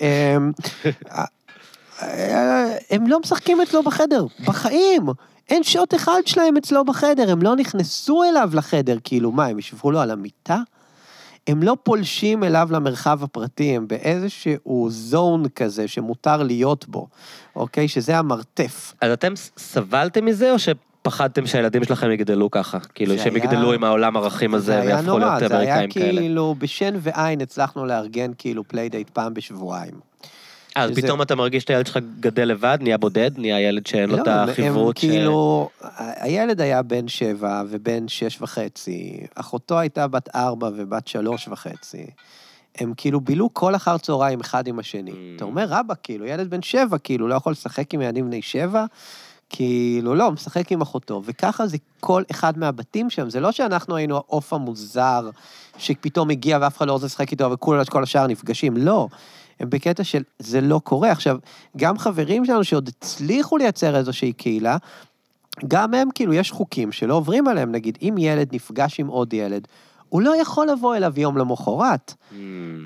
אמ, 0.00 0.52
אה, 2.02 2.76
הם 2.90 3.06
לא 3.06 3.20
משחקים 3.20 3.60
אצלו 3.60 3.82
בחדר, 3.82 4.26
בחיים. 4.46 5.06
אין 5.50 5.62
שוט 5.62 5.94
אחד 5.94 6.20
שלהם 6.26 6.56
אצלו 6.56 6.84
בחדר, 6.84 7.32
הם 7.32 7.42
לא 7.42 7.56
נכנסו 7.56 8.24
אליו 8.24 8.50
לחדר, 8.52 8.98
כאילו, 9.04 9.32
מה, 9.32 9.46
הם 9.46 9.58
ישבו 9.58 9.90
לו 9.90 10.00
על 10.00 10.10
המיטה? 10.10 10.58
הם 11.46 11.62
לא 11.62 11.76
פולשים 11.82 12.44
אליו 12.44 12.68
למרחב 12.70 13.24
הפרטי, 13.24 13.76
הם 13.76 13.88
באיזשהו 13.88 14.86
zone 14.90 15.48
כזה 15.48 15.88
שמותר 15.88 16.42
להיות 16.42 16.88
בו, 16.88 17.06
אוקיי? 17.56 17.88
שזה 17.88 18.18
המרתף. 18.18 18.94
אז 19.00 19.12
אתם 19.12 19.32
סבלתם 19.58 20.24
מזה, 20.24 20.52
או 20.52 20.58
שפחדתם 21.08 21.46
שהילדים 21.46 21.84
שלכם 21.84 22.10
יגדלו 22.10 22.50
ככה? 22.50 22.78
כאילו, 22.94 23.16
זה 23.16 23.22
שהם 23.22 23.34
היה- 23.34 23.44
יגדלו 23.44 23.72
עם 23.72 23.84
העולם 23.84 24.16
הערכים 24.16 24.54
הזה, 24.54 24.64
זה 24.66 24.80
היה 24.80 24.84
ויהפכו 24.84 25.06
נורא, 25.06 25.18
להיות 25.38 25.48
זה 25.50 25.58
היה 25.58 25.74
אמריקאים 25.78 25.90
כאלה. 25.90 26.20
כאילו, 26.20 26.54
בשן 26.58 26.94
ועין 27.00 27.40
הצלחנו 27.40 27.86
לארגן 27.86 28.30
כאילו 28.38 28.64
playdate 28.68 29.10
פעם 29.10 29.34
בשבועיים. 29.34 29.92
אז 30.76 30.90
שזה- 30.90 31.02
פתאום 31.02 31.22
אתה 31.22 31.34
מרגיש 31.34 31.64
שהילד 31.68 31.86
שלך 31.86 31.98
גדל 32.20 32.44
לבד, 32.44 32.78
נהיה 32.80 32.98
בודד, 32.98 33.30
נהיה 33.38 33.60
ילד 33.60 33.86
שאין 33.86 34.10
לו 34.10 34.16
את 34.22 34.26
לא, 34.26 34.32
החברות 34.32 34.96
ש... 34.96 35.00
כאילו, 35.00 35.68
הילד 35.98 36.60
היה 36.60 36.82
בן 36.82 37.08
שבע 37.08 37.62
ובן 37.68 38.08
שש 38.08 38.42
וחצי, 38.42 39.20
אחותו 39.34 39.78
הייתה 39.78 40.06
בת 40.06 40.28
ארבע 40.34 40.70
ובת 40.76 41.08
שלוש 41.08 41.48
וחצי. 41.48 42.06
הם 42.78 42.92
כאילו 42.96 43.20
בילו 43.20 43.50
כל 43.54 43.74
אחר 43.74 43.98
צהריים 43.98 44.40
אחד 44.40 44.66
עם 44.66 44.78
השני. 44.78 45.10
Mm. 45.10 45.36
אתה 45.36 45.44
אומר, 45.44 45.66
רבא, 45.68 45.94
כאילו, 46.02 46.26
ילד 46.26 46.50
בן 46.50 46.62
שבע, 46.62 46.98
כאילו, 46.98 47.28
לא 47.28 47.34
יכול 47.34 47.52
לשחק 47.52 47.94
עם 47.94 48.00
ילדים 48.00 48.26
בני 48.26 48.42
שבע? 48.42 48.84
כאילו, 49.56 50.14
לא, 50.14 50.32
משחק 50.32 50.72
עם 50.72 50.80
אחותו. 50.80 51.22
וככה 51.24 51.66
זה 51.66 51.76
כל 52.00 52.22
אחד 52.30 52.58
מהבתים 52.58 53.10
שם. 53.10 53.30
זה 53.30 53.40
לא 53.40 53.52
שאנחנו 53.52 53.96
היינו 53.96 54.16
העוף 54.16 54.52
המוזר, 54.52 55.30
שפתאום 55.78 56.30
הגיע 56.30 56.58
ואף 56.60 56.76
אחד 56.76 56.86
לא 56.86 56.92
רוצה 56.92 57.06
לשחק 57.06 57.32
איתו, 57.32 57.50
וכולם, 57.50 57.84
כל 57.84 58.02
השאר 58.02 58.26
נפגשים. 58.26 58.76
לא. 58.76 59.08
הם 59.60 59.70
בקטע 59.70 60.04
של 60.04 60.22
זה 60.38 60.60
לא 60.60 60.80
קורה. 60.84 61.10
עכשיו, 61.10 61.36
גם 61.76 61.98
חברים 61.98 62.44
שלנו 62.44 62.64
שעוד 62.64 62.88
הצליחו 62.88 63.56
לייצר 63.56 63.96
איזושהי 63.96 64.32
קהילה, 64.32 64.76
גם 65.68 65.94
הם, 65.94 66.08
כאילו, 66.14 66.34
יש 66.34 66.50
חוקים 66.50 66.92
שלא 66.92 67.14
עוברים 67.14 67.48
עליהם. 67.48 67.72
נגיד, 67.72 67.98
אם 68.02 68.14
ילד 68.18 68.54
נפגש 68.54 69.00
עם 69.00 69.06
עוד 69.06 69.32
ילד, 69.32 69.68
הוא 70.14 70.22
לא 70.22 70.36
יכול 70.40 70.66
לבוא 70.70 70.96
אליו 70.96 71.12
יום 71.16 71.38
למחרת. 71.38 72.14
Mm. 72.30 72.34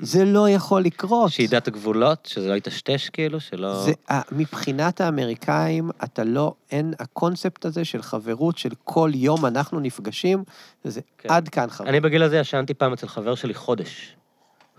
זה 0.01 0.25
לא 0.25 0.49
יכול 0.49 0.81
לקרות. 0.81 1.31
שידע 1.31 1.57
את 1.57 1.67
הגבולות, 1.67 2.25
שזה 2.25 2.49
לא 2.49 2.53
יטשטש 2.53 3.09
כאילו, 3.09 3.39
שלא... 3.39 3.83
זה, 3.83 3.91
ה- 4.09 4.21
מבחינת 4.31 5.01
האמריקאים, 5.01 5.89
אתה 6.03 6.23
לא, 6.23 6.53
אין, 6.71 6.93
הקונספט 6.99 7.65
הזה 7.65 7.85
של 7.85 8.01
חברות, 8.01 8.57
של 8.57 8.69
כל 8.83 9.11
יום 9.13 9.45
אנחנו 9.45 9.79
נפגשים, 9.79 10.43
זה 10.83 11.01
כן. 11.17 11.29
עד 11.29 11.49
כאן 11.49 11.69
חברות. 11.69 11.89
אני 11.89 11.99
בגיל 11.99 12.23
הזה 12.23 12.37
ישנתי 12.37 12.73
פעם 12.73 12.93
אצל 12.93 13.07
חבר 13.07 13.35
שלי 13.35 13.53
חודש. 13.53 14.15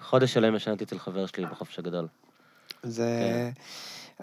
חודש 0.02 0.32
שלם 0.34 0.54
ישנתי 0.54 0.84
אצל 0.84 0.98
חבר 0.98 1.26
שלי 1.26 1.46
בחופש 1.46 1.78
הגדול. 1.78 2.06
זה... 2.82 3.18
כן. 3.54 3.60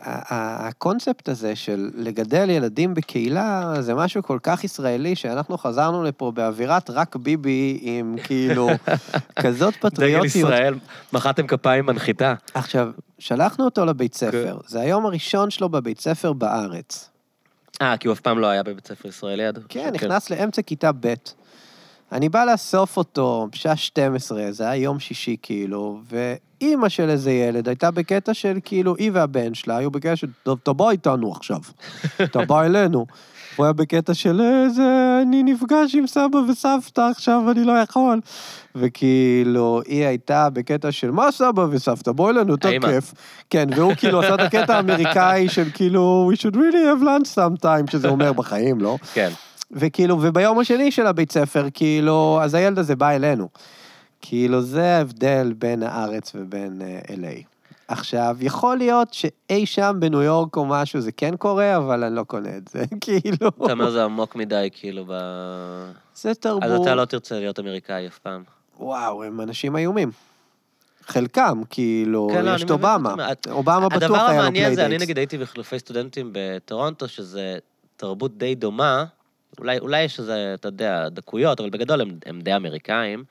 הקונספט 0.04 1.30
הזה 1.30 1.56
של 1.56 1.90
לגדל 1.96 2.50
ילדים 2.50 2.94
בקהילה, 2.94 3.74
זה 3.80 3.96
משהו 3.96 4.24
כל 4.24 4.40
כך 4.44 4.64
ישראלי, 4.64 5.16
שאנחנו 5.16 5.58
חזרנו 5.58 6.04
לפה 6.04 6.32
באווירת 6.32 6.90
רק 6.90 7.16
ביבי, 7.16 7.80
עם 7.82 8.16
כאילו 8.24 8.70
כזאת 9.36 9.74
דגל 9.74 9.90
פטריוטיות. 9.90 10.26
ישראל, 10.26 10.76
מחאתם 11.14 11.48
כפיים 11.48 11.86
מנחיתה. 11.86 12.34
עכשיו, 12.54 12.92
שלחנו 13.20 13.66
אותו 13.66 13.86
לבית 13.86 14.14
ספר, 14.14 14.58
זה 14.68 14.82
היום 14.82 15.06
הראשון 15.06 15.50
שלו 15.50 15.70
בבית 15.70 16.00
ספר 16.00 16.34
בארץ. 16.34 17.10
אה, 17.82 17.98
כי 17.98 18.08
הוא 18.08 18.14
אף 18.14 18.20
פעם 18.20 18.40
לא 18.40 18.48
היה 18.48 18.64
בבית 18.64 18.88
ספר 18.88 19.10
ישראלי 19.10 19.46
עד... 19.46 19.60
כן, 19.70 19.90
נכנס 19.94 20.30
לאמצע 20.30 20.62
כיתה 20.62 20.92
ב'. 20.92 21.14
אני 22.12 22.30
בא 22.30 22.46
לאסוף 22.46 22.98
אותו 22.98 23.48
בשעה 23.52 23.76
12, 23.76 24.52
זה 24.52 24.70
היה 24.70 24.84
יום 24.84 25.00
שישי 25.00 25.36
כאילו, 25.42 26.00
ואימא 26.10 26.90
של 26.90 27.10
איזה 27.10 27.32
ילד 27.32 27.68
הייתה 27.68 27.92
בקטע 27.92 28.34
של 28.34 28.60
כאילו, 28.64 28.96
היא 28.96 29.12
והבן 29.14 29.54
שלה 29.54 29.78
היו 29.78 29.92
בקטע 29.92 30.16
של, 30.16 30.28
טוב, 30.44 30.60
אתה 30.64 30.74
בא 30.74 30.90
איתנו 30.90 31.32
עכשיו, 31.32 31.60
אתה 32.24 32.46
בא 32.46 32.64
אלינו. 32.64 33.06
הוא 33.56 33.66
היה 33.66 33.74
בקטע 33.74 34.14
של 34.14 34.42
איזה, 34.42 35.20
אני 35.22 35.44
נפגש 35.44 35.96
עם 35.96 36.08
סבא 36.08 36.38
וסבתא 36.50 37.02
עכשיו, 37.02 37.52
אני 37.52 37.64
לא 37.64 37.72
יכול. 37.72 38.20
וכאילו, 38.76 39.82
היא 39.88 40.06
הייתה 40.06 40.50
בקטע 40.50 40.92
של 40.92 41.12
מה 41.12 41.32
סבא 41.32 41.68
וסבתא, 41.72 42.12
בואי 42.12 42.34
לנו, 42.34 42.52
יותר. 42.52 42.70
כיף. 42.82 43.14
כן, 43.50 43.68
והוא 43.76 43.94
כאילו 43.96 44.20
עשה 44.20 44.36
את 44.36 44.40
הקטע 44.40 44.76
האמריקאי 44.76 45.50
של 45.50 45.70
כאילו, 45.74 46.32
we 46.34 46.38
should 46.38 46.56
really 46.56 47.02
have 47.02 47.04
lunch 47.04 47.36
sometime, 47.36 47.92
שזה 47.92 48.08
אומר 48.08 48.34
בחיים, 48.34 48.82
לא? 48.82 48.98
כן. 49.14 49.30
וכאילו, 49.72 50.18
וביום 50.22 50.60
השני 50.60 50.92
של 50.92 51.08
הבית 51.08 51.32
ספר, 51.32 51.68
כאילו, 51.74 52.40
אז 52.44 52.54
הילד 52.54 52.80
הזה 52.80 52.96
בא 52.96 53.10
אלינו. 53.10 53.50
כאילו, 54.22 54.62
זה 54.62 54.98
ההבדל 54.98 55.54
בין 55.58 55.84
הארץ 55.84 56.32
ובין 56.36 56.82
uh, 56.82 57.10
LA. 57.10 57.44
עכשיו, 57.88 58.38
יכול 58.40 58.78
להיות 58.78 59.14
שאי 59.14 59.66
שם 59.66 59.96
בניו 60.00 60.22
יורק 60.22 60.58
או 60.58 60.66
משהו 60.66 61.02
זה 61.02 61.12
כן 61.12 61.36
קורה, 61.36 61.78
אבל 61.78 62.04
אני 62.04 62.16
לא 62.16 62.24
קונה 62.24 62.58
את 62.58 62.68
זה, 62.68 62.84
כאילו. 63.02 63.48
אתה 63.48 63.72
אומר 63.72 63.92
זה 63.92 64.04
עמוק 64.04 64.36
מדי, 64.36 64.70
כאילו, 64.72 65.06
ב... 65.08 65.14
זה 66.16 66.34
תרבות. 66.36 66.64
אז 66.64 66.82
אתה 66.82 66.96
לא 66.96 67.06
תרצה 67.06 67.40
להיות 67.40 67.60
אמריקאי 67.60 68.08
אף 68.08 68.20
פעם. 68.20 68.44
וואו, 68.80 69.24
הם 69.24 69.42
אנשים 69.42 69.78
איומים. 69.78 70.12
חלקם, 71.08 71.62
כאילו, 71.70 72.30
כן, 72.34 72.46
לא, 72.46 72.52
יש 72.52 72.64
את 72.64 72.72
אובמה. 72.72 73.16
אובמה 73.52 73.90
בטוח 73.90 74.04
הדבר 74.04 74.16
היה 74.16 74.34
לו 74.34 74.40
המעניין 74.40 74.76
זה, 74.76 74.82
אני 74.82 74.88
playdates. 74.88 75.04
נגיד 75.04 75.18
הייתי 75.18 75.38
בחילופי 75.38 75.80
סטודנטים 75.80 76.30
בטורונטו, 76.34 77.08
שזה 77.08 77.58
תרבות 77.98 78.38
די 78.38 78.56
דומה, 78.56 79.06
אולי, 79.60 79.80
אולי 79.80 80.04
יש 80.04 80.20
איזה, 80.20 80.54
אתה 80.54 80.68
יודע, 80.68 81.10
דקויות, 81.10 81.60
אבל 81.60 81.70
בגדול 81.70 82.02
הם, 82.02 82.10
הם 82.26 82.42
די 82.42 82.56
אמריקאים. 82.56 83.24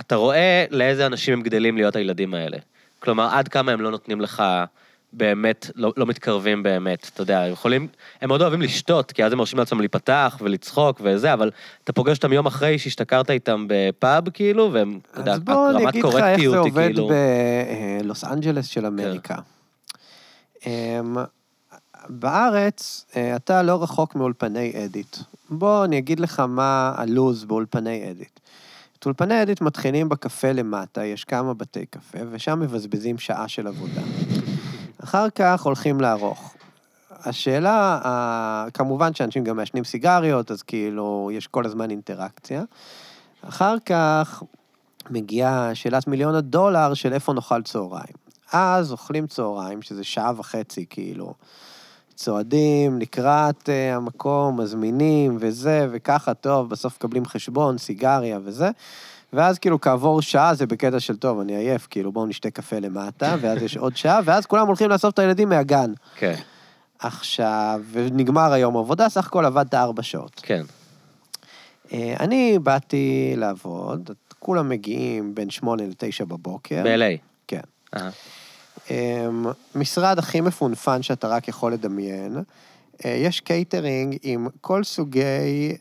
אתה 0.00 0.16
רואה 0.16 0.64
לאיזה 0.70 1.06
אנשים 1.06 1.34
הם 1.34 1.42
גדלים 1.42 1.76
להיות 1.76 1.96
הילדים 1.96 2.34
האלה. 2.34 2.56
כלומר, 2.98 3.28
עד 3.32 3.48
כמה 3.48 3.72
הם 3.72 3.80
לא 3.80 3.90
נותנים 3.90 4.20
לך 4.20 4.42
באמת, 5.12 5.70
לא, 5.74 5.92
לא 5.96 6.06
מתקרבים 6.06 6.62
באמת, 6.62 7.10
אתה 7.14 7.22
יודע, 7.22 7.42
הם 7.42 7.52
יכולים, 7.52 7.88
הם 8.20 8.28
מאוד 8.28 8.42
אוהבים 8.42 8.62
לשתות, 8.62 9.12
כי 9.12 9.24
אז 9.24 9.32
הם 9.32 9.38
מרשים 9.38 9.58
לעצמם 9.58 9.80
להיפתח 9.80 10.38
ולצחוק 10.40 11.00
וזה, 11.04 11.32
אבל 11.32 11.50
אתה 11.84 11.92
פוגש 11.92 12.16
אותם 12.16 12.32
יום 12.32 12.46
אחרי 12.46 12.78
שהשתכרת 12.78 13.30
איתם 13.30 13.66
בפאב, 13.68 14.30
כאילו, 14.30 14.72
והם, 14.72 14.98
אתה 15.10 15.20
יודע, 15.20 15.32
אז 15.32 15.40
בוא 15.40 15.70
אני 15.70 15.88
אגיד 15.88 16.04
לך 16.04 16.14
איך 16.14 16.14
קורקטיות 16.14 16.52
זה 16.52 16.60
היא 16.60 16.70
עובד 16.70 16.86
כאילו... 16.86 17.10
בלוס 18.02 18.24
אנג'לס 18.24 18.66
של 18.66 18.86
אמריקה. 18.86 19.34
אמ, 20.66 21.16
בארץ, 22.08 23.06
אה, 23.16 23.36
אתה 23.36 23.62
לא 23.62 23.82
רחוק 23.82 24.14
מאולפני 24.14 24.72
אדיט. 24.84 25.16
בוא 25.50 25.84
אני 25.84 25.98
אגיד 25.98 26.20
לך 26.20 26.40
מה 26.40 26.92
הלו"ז 26.96 27.44
באולפני 27.44 28.10
אדיט. 28.10 28.40
את 28.98 29.06
אולפני 29.06 29.42
אדיט 29.42 29.60
מתחילים 29.60 30.08
בקפה 30.08 30.52
למטה, 30.52 31.04
יש 31.04 31.24
כמה 31.24 31.54
בתי 31.54 31.86
קפה, 31.86 32.18
ושם 32.30 32.60
מבזבזים 32.60 33.18
שעה 33.18 33.48
של 33.48 33.66
עבודה. 33.66 34.02
אחר 35.04 35.30
כך 35.30 35.62
הולכים 35.62 36.00
לערוך. 36.00 36.54
השאלה, 37.10 38.00
כמובן 38.74 39.14
שאנשים 39.14 39.44
גם 39.44 39.56
מעשנים 39.56 39.84
סיגריות, 39.84 40.50
אז 40.50 40.62
כאילו, 40.62 41.30
יש 41.32 41.46
כל 41.46 41.66
הזמן 41.66 41.90
אינטראקציה. 41.90 42.62
אחר 43.48 43.74
כך 43.86 44.42
מגיעה 45.10 45.74
שאלת 45.74 46.06
מיליון 46.06 46.34
הדולר 46.34 46.94
של 46.94 47.12
איפה 47.12 47.32
נאכל 47.32 47.62
צהריים. 47.62 48.14
אז 48.52 48.92
אוכלים 48.92 49.26
צהריים, 49.26 49.82
שזה 49.82 50.04
שעה 50.04 50.32
וחצי, 50.36 50.86
כאילו. 50.90 51.34
צועדים 52.18 52.98
לקראת 52.98 53.68
uh, 53.68 53.96
המקום, 53.96 54.60
מזמינים 54.60 55.36
וזה, 55.40 55.88
וככה, 55.90 56.34
טוב, 56.34 56.70
בסוף 56.70 56.96
מקבלים 56.96 57.26
חשבון, 57.26 57.78
סיגריה 57.78 58.38
וזה. 58.44 58.70
ואז 59.32 59.58
כאילו 59.58 59.80
כעבור 59.80 60.22
שעה 60.22 60.54
זה 60.54 60.66
בקטע 60.66 61.00
של 61.00 61.16
טוב, 61.16 61.40
אני 61.40 61.56
עייף, 61.56 61.86
כאילו 61.90 62.12
בואו 62.12 62.26
נשתה 62.26 62.50
קפה 62.50 62.78
למטה, 62.78 63.36
ואז 63.40 63.62
יש 63.62 63.76
עוד 63.76 63.96
שעה, 63.96 64.20
ואז 64.24 64.46
כולם 64.46 64.66
הולכים 64.66 64.90
לאסוף 64.90 65.14
את 65.14 65.18
הילדים 65.18 65.48
מהגן. 65.48 65.92
כן, 66.16 66.34
עכשיו, 66.98 67.80
ונגמר 67.92 68.52
היום 68.52 68.76
עבודה, 68.76 69.08
סך 69.08 69.26
הכל 69.26 69.44
עבדת 69.44 69.74
ארבע 69.74 70.02
שעות. 70.02 70.40
כן. 70.42 70.62
אה, 71.92 72.14
אני 72.20 72.58
באתי 72.62 73.34
לעבוד, 73.36 74.10
כולם 74.38 74.68
מגיעים 74.68 75.34
בין 75.34 75.50
שמונה 75.50 75.82
לתשע 75.86 76.24
בבוקר. 76.24 76.82
ב-LA. 76.84 77.18
כן. 77.46 77.60
אהה. 77.96 78.10
אמ, 78.90 79.46
משרד 79.74 80.18
הכי 80.18 80.40
מפונפן 80.40 81.02
שאתה 81.02 81.28
רק 81.28 81.48
יכול 81.48 81.72
לדמיין. 81.72 82.42
אה, 83.04 83.10
יש 83.10 83.40
קייטרינג 83.40 84.16
עם 84.22 84.48
כל 84.60 84.84
סוגי 84.84 85.20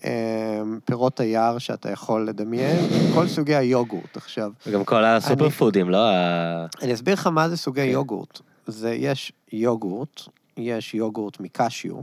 אמ, 0.04 0.80
פירות 0.86 1.20
היער 1.20 1.58
שאתה 1.58 1.92
יכול 1.92 2.28
לדמיין, 2.28 2.80
כל 3.14 3.28
סוגי 3.28 3.56
היוגורט. 3.56 4.18
עכשיו, 4.18 4.52
וגם 4.68 4.84
כל 4.84 5.06
הסופר 5.06 5.50
פודים, 5.50 5.90
לא 5.90 6.10
ה... 6.10 6.66
אני 6.82 6.94
אסביר 6.94 7.14
לך 7.14 7.28
מה 7.28 7.50
זה 7.50 7.58
סוגי 7.58 7.82
כן. 7.82 7.88
יוגורט. 7.88 8.40
זה, 8.68 8.94
יש 8.94 9.32
יוגורט, 9.54 10.22
יש 10.58 10.94
יוגורט 10.94 11.40
מקשיו, 11.40 11.96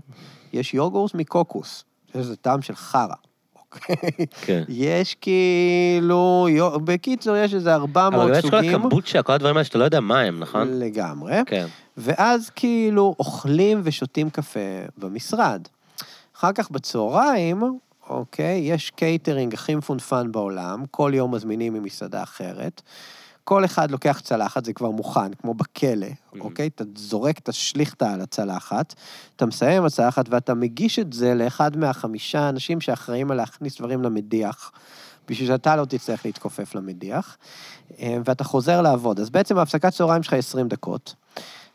יש 0.52 0.74
יוגורט 0.74 1.14
מקוקוס, 1.14 1.84
שזה 2.12 2.36
טעם 2.36 2.62
של 2.62 2.74
חרא? 2.74 3.14
כן. 4.46 4.62
יש 4.68 5.16
כאילו, 5.20 6.48
בקיצור, 6.84 7.36
יש 7.36 7.55
איזה 7.55 7.74
400 7.74 8.22
אבל 8.22 8.38
יש 8.38 8.44
כל 8.44 8.51
סוגים. 8.51 8.74
הקמבוצ'ה, 8.74 9.22
כל 9.22 9.32
הדברים 9.32 9.56
האלה 9.56 9.64
שאתה 9.64 9.78
לא 9.78 9.84
יודע 9.84 10.01
מה 10.01 10.20
הם, 10.20 10.40
נכון? 10.40 10.78
לגמרי. 10.78 11.34
כן. 11.46 11.66
ואז 11.96 12.51
כאילו 12.51 13.14
אוכלים 13.18 13.80
ושותים 13.84 14.30
קפה 14.30 14.60
במשרד. 14.98 15.68
אחר 16.36 16.52
כך 16.52 16.70
בצהריים, 16.70 17.62
אוקיי, 18.09 18.59
יש 18.59 18.90
קייטרינג 18.90 19.55
הכי 19.55 19.74
מפונפן 19.74 20.32
בעולם, 20.32 20.84
כל 20.90 21.12
יום 21.14 21.34
מזמינים 21.34 21.72
ממסעדה 21.72 22.22
אחרת. 22.22 22.82
כל 23.44 23.64
אחד 23.64 23.90
לוקח 23.90 24.20
צלחת, 24.20 24.64
זה 24.64 24.72
כבר 24.72 24.90
מוכן, 24.90 25.34
כמו 25.34 25.54
בכלא, 25.54 26.06
אוקיי? 26.40 26.66
אתה 26.66 26.84
זורק 26.96 27.38
את 27.38 27.48
השליכטה 27.48 28.12
על 28.12 28.20
הצלחת, 28.20 28.94
אתה 29.36 29.46
מסיים 29.46 29.76
עם 29.76 29.84
הצלחת 29.84 30.26
ואתה 30.28 30.54
מגיש 30.54 30.98
את 30.98 31.12
זה 31.12 31.34
לאחד 31.34 31.76
מהחמישה 31.76 32.48
אנשים 32.48 32.80
שאחראים 32.80 33.30
על 33.30 33.36
להכניס 33.36 33.78
דברים 33.78 34.02
למדיח, 34.02 34.72
בשביל 35.28 35.48
שאתה 35.48 35.76
לא 35.76 35.84
תצטרך 35.84 36.24
להתכופף 36.24 36.74
למדיח, 36.74 37.36
אה, 37.98 38.16
ואתה 38.24 38.44
חוזר 38.44 38.82
לעבוד. 38.82 39.20
אז 39.20 39.30
בעצם 39.30 39.58
ההפסקת 39.58 39.92
צהריים 39.92 40.22
שלך 40.22 40.32
היא 40.32 40.38
20 40.38 40.68
דקות. 40.68 41.14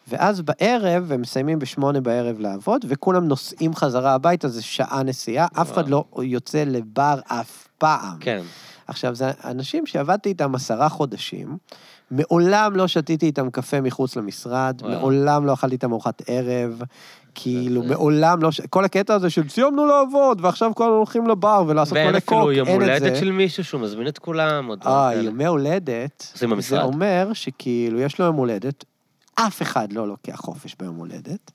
ואז 0.08 0.42
בערב, 0.42 1.12
הם 1.12 1.22
מסיימים 1.22 1.60
בשמונה 1.60 2.02
בערב 2.02 2.40
לעבוד, 2.40 2.86
וכולם 2.88 3.28
נוסעים 3.28 3.76
חזרה 3.76 4.14
הביתה, 4.14 4.48
זה 4.48 4.62
שעה 4.62 5.04
נסיעה, 5.04 5.48
אף 5.54 5.74
אחד 5.74 5.90
לא 5.90 6.06
יוצא 6.22 6.64
לבר 6.64 7.20
אף 7.26 7.69
פעם. 7.80 8.18
כן. 8.20 8.42
עכשיו, 8.88 9.16
זה 9.16 9.32
אנשים 9.44 9.86
שעבדתי 9.86 10.30
איתם 10.30 10.56
עשרה 10.56 10.90
חודשים, 10.90 11.58
מעולם 12.12 12.76
לא 12.76 12.88
שתיתי 12.88 13.26
איתם 13.26 13.50
קפה 13.50 13.82
מחוץ 13.82 14.16
למשרד, 14.16 14.78
וואו. 14.82 14.92
מעולם 14.92 15.46
לא 15.46 15.54
אכלתי 15.54 15.74
איתם 15.76 15.92
ארוחת 15.92 16.22
ערב, 16.28 16.82
כאילו, 17.36 17.82
זה- 17.84 17.88
מעולם 17.90 18.42
לא... 18.44 18.52
ש- 18.52 18.62
כל 18.62 18.86
הקטע 18.86 19.14
הזה 19.16 19.30
של 19.30 19.50
סיימנו 19.50 19.86
לעבוד, 19.86 20.46
ועכשיו 20.46 20.72
כולנו 20.76 20.94
הולכים 20.94 21.28
לבר 21.28 21.64
ולעשות 21.68 21.94
ואין 21.94 22.14
כל 22.14 22.20
קוק, 22.20 22.38
אפילו 22.38 22.52
יום 22.52 22.68
אין 22.68 22.76
את 22.82 22.82
הולדת 22.82 23.14
זה. 23.16 23.20
של 23.20 23.32
מישהו 23.32 23.64
שהוא 23.64 23.82
מזמין 23.82 24.08
את 24.08 24.18
כולם, 24.20 24.70
דברים 24.76 24.96
אה. 24.98 25.24
ימי 25.24 25.46
הולדת, 25.46 26.32
זה 26.36 26.48
במשרד. 26.48 26.84
אומר 26.84 27.30
שכאילו, 27.34 28.00
יש 28.00 28.20
לו 28.20 28.26
יום 28.26 28.36
הולדת, 28.36 28.86
אף 29.36 29.62
אחד 29.62 29.94
לא 29.94 30.08
לוקח 30.08 30.36
חופש 30.36 30.76
ביום 30.80 30.96
הולדת, 30.96 31.52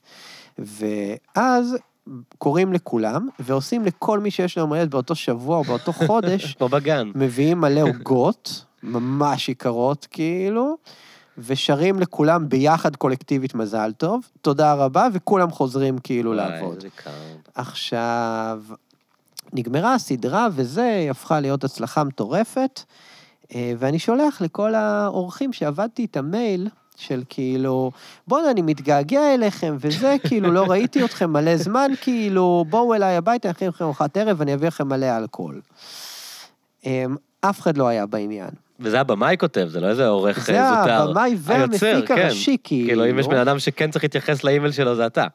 ואז 0.57 1.77
קוראים 2.37 2.73
לכולם, 2.73 3.27
ועושים 3.39 3.85
לכל 3.85 4.19
מי 4.19 4.31
שיש 4.31 4.57
לו 4.57 4.75
יום 4.75 4.89
באותו 4.89 5.15
שבוע 5.15 5.57
או 5.57 5.63
באותו 5.63 5.93
חודש, 6.07 6.53
כמו 6.53 6.69
בגן. 6.69 7.11
מביאים 7.15 7.61
מלא 7.61 7.81
עוגות, 7.81 8.65
ממש 8.83 9.49
יקרות 9.49 10.07
כאילו, 10.11 10.77
ושרים 11.37 11.99
לכולם 11.99 12.49
ביחד 12.49 12.95
קולקטיבית 12.95 13.55
מזל 13.55 13.91
טוב, 13.97 14.29
תודה 14.41 14.73
רבה, 14.73 15.07
וכולם 15.13 15.51
חוזרים 15.51 15.97
כאילו 15.97 16.33
לעבוד. 16.33 16.83
עכשיו, 17.55 18.61
נגמרה 19.53 19.93
הסדרה, 19.93 20.47
וזה, 20.51 20.95
היא 21.01 21.11
הפכה 21.11 21.39
להיות 21.39 21.63
הצלחה 21.63 22.03
מטורפת, 22.03 22.81
אה, 23.55 23.73
ואני 23.77 23.99
שולח 23.99 24.41
לכל 24.41 24.75
האורחים 24.75 25.53
שעבדתי 25.53 26.01
איתם 26.01 26.25
מייל, 26.25 26.69
של 26.95 27.23
כאילו, 27.29 27.91
בואנה, 28.27 28.51
אני 28.51 28.61
מתגעגע 28.61 29.33
אליכם, 29.33 29.77
וזה, 29.79 30.15
כאילו, 30.27 30.51
לא 30.51 30.65
ראיתי 30.69 31.05
אתכם 31.05 31.33
מלא 31.33 31.57
זמן, 31.57 31.91
כאילו, 32.01 32.65
בואו 32.69 32.93
אליי 32.93 33.15
הביתה, 33.15 33.47
אני 33.47 33.55
אכין 33.55 33.67
לכם 33.67 33.85
ארוחת 33.85 34.17
ערב, 34.17 34.39
ואני 34.39 34.53
אביא 34.53 34.67
לכם 34.67 34.87
מלא 34.87 35.17
אלכוהול. 35.17 35.61
אמ, 36.85 37.15
אף 37.41 37.59
אחד 37.59 37.77
לא 37.77 37.87
היה 37.87 38.05
בעניין. 38.05 38.49
וזה 38.79 38.99
הבמאי 38.99 39.35
כותב, 39.39 39.67
זה 39.69 39.79
לא 39.79 39.87
איזה 39.87 40.07
עורך 40.07 40.45
זה 40.45 40.61
אה, 40.61 40.81
זוטר. 40.81 41.03
הבמאי 41.03 41.35
והמפיק 41.39 41.83
היוצר, 41.83 42.05
כן. 42.05 42.17
הראשי, 42.17 42.57
כאילו. 42.63 42.87
כאילו, 42.87 43.09
אם 43.09 43.19
יש 43.19 43.27
בן 43.27 43.37
אדם 43.37 43.59
שכן 43.59 43.91
צריך 43.91 44.03
להתייחס 44.03 44.43
לאימייל 44.43 44.71
שלו, 44.71 44.95
זה 44.95 45.05
אתה. 45.05 45.27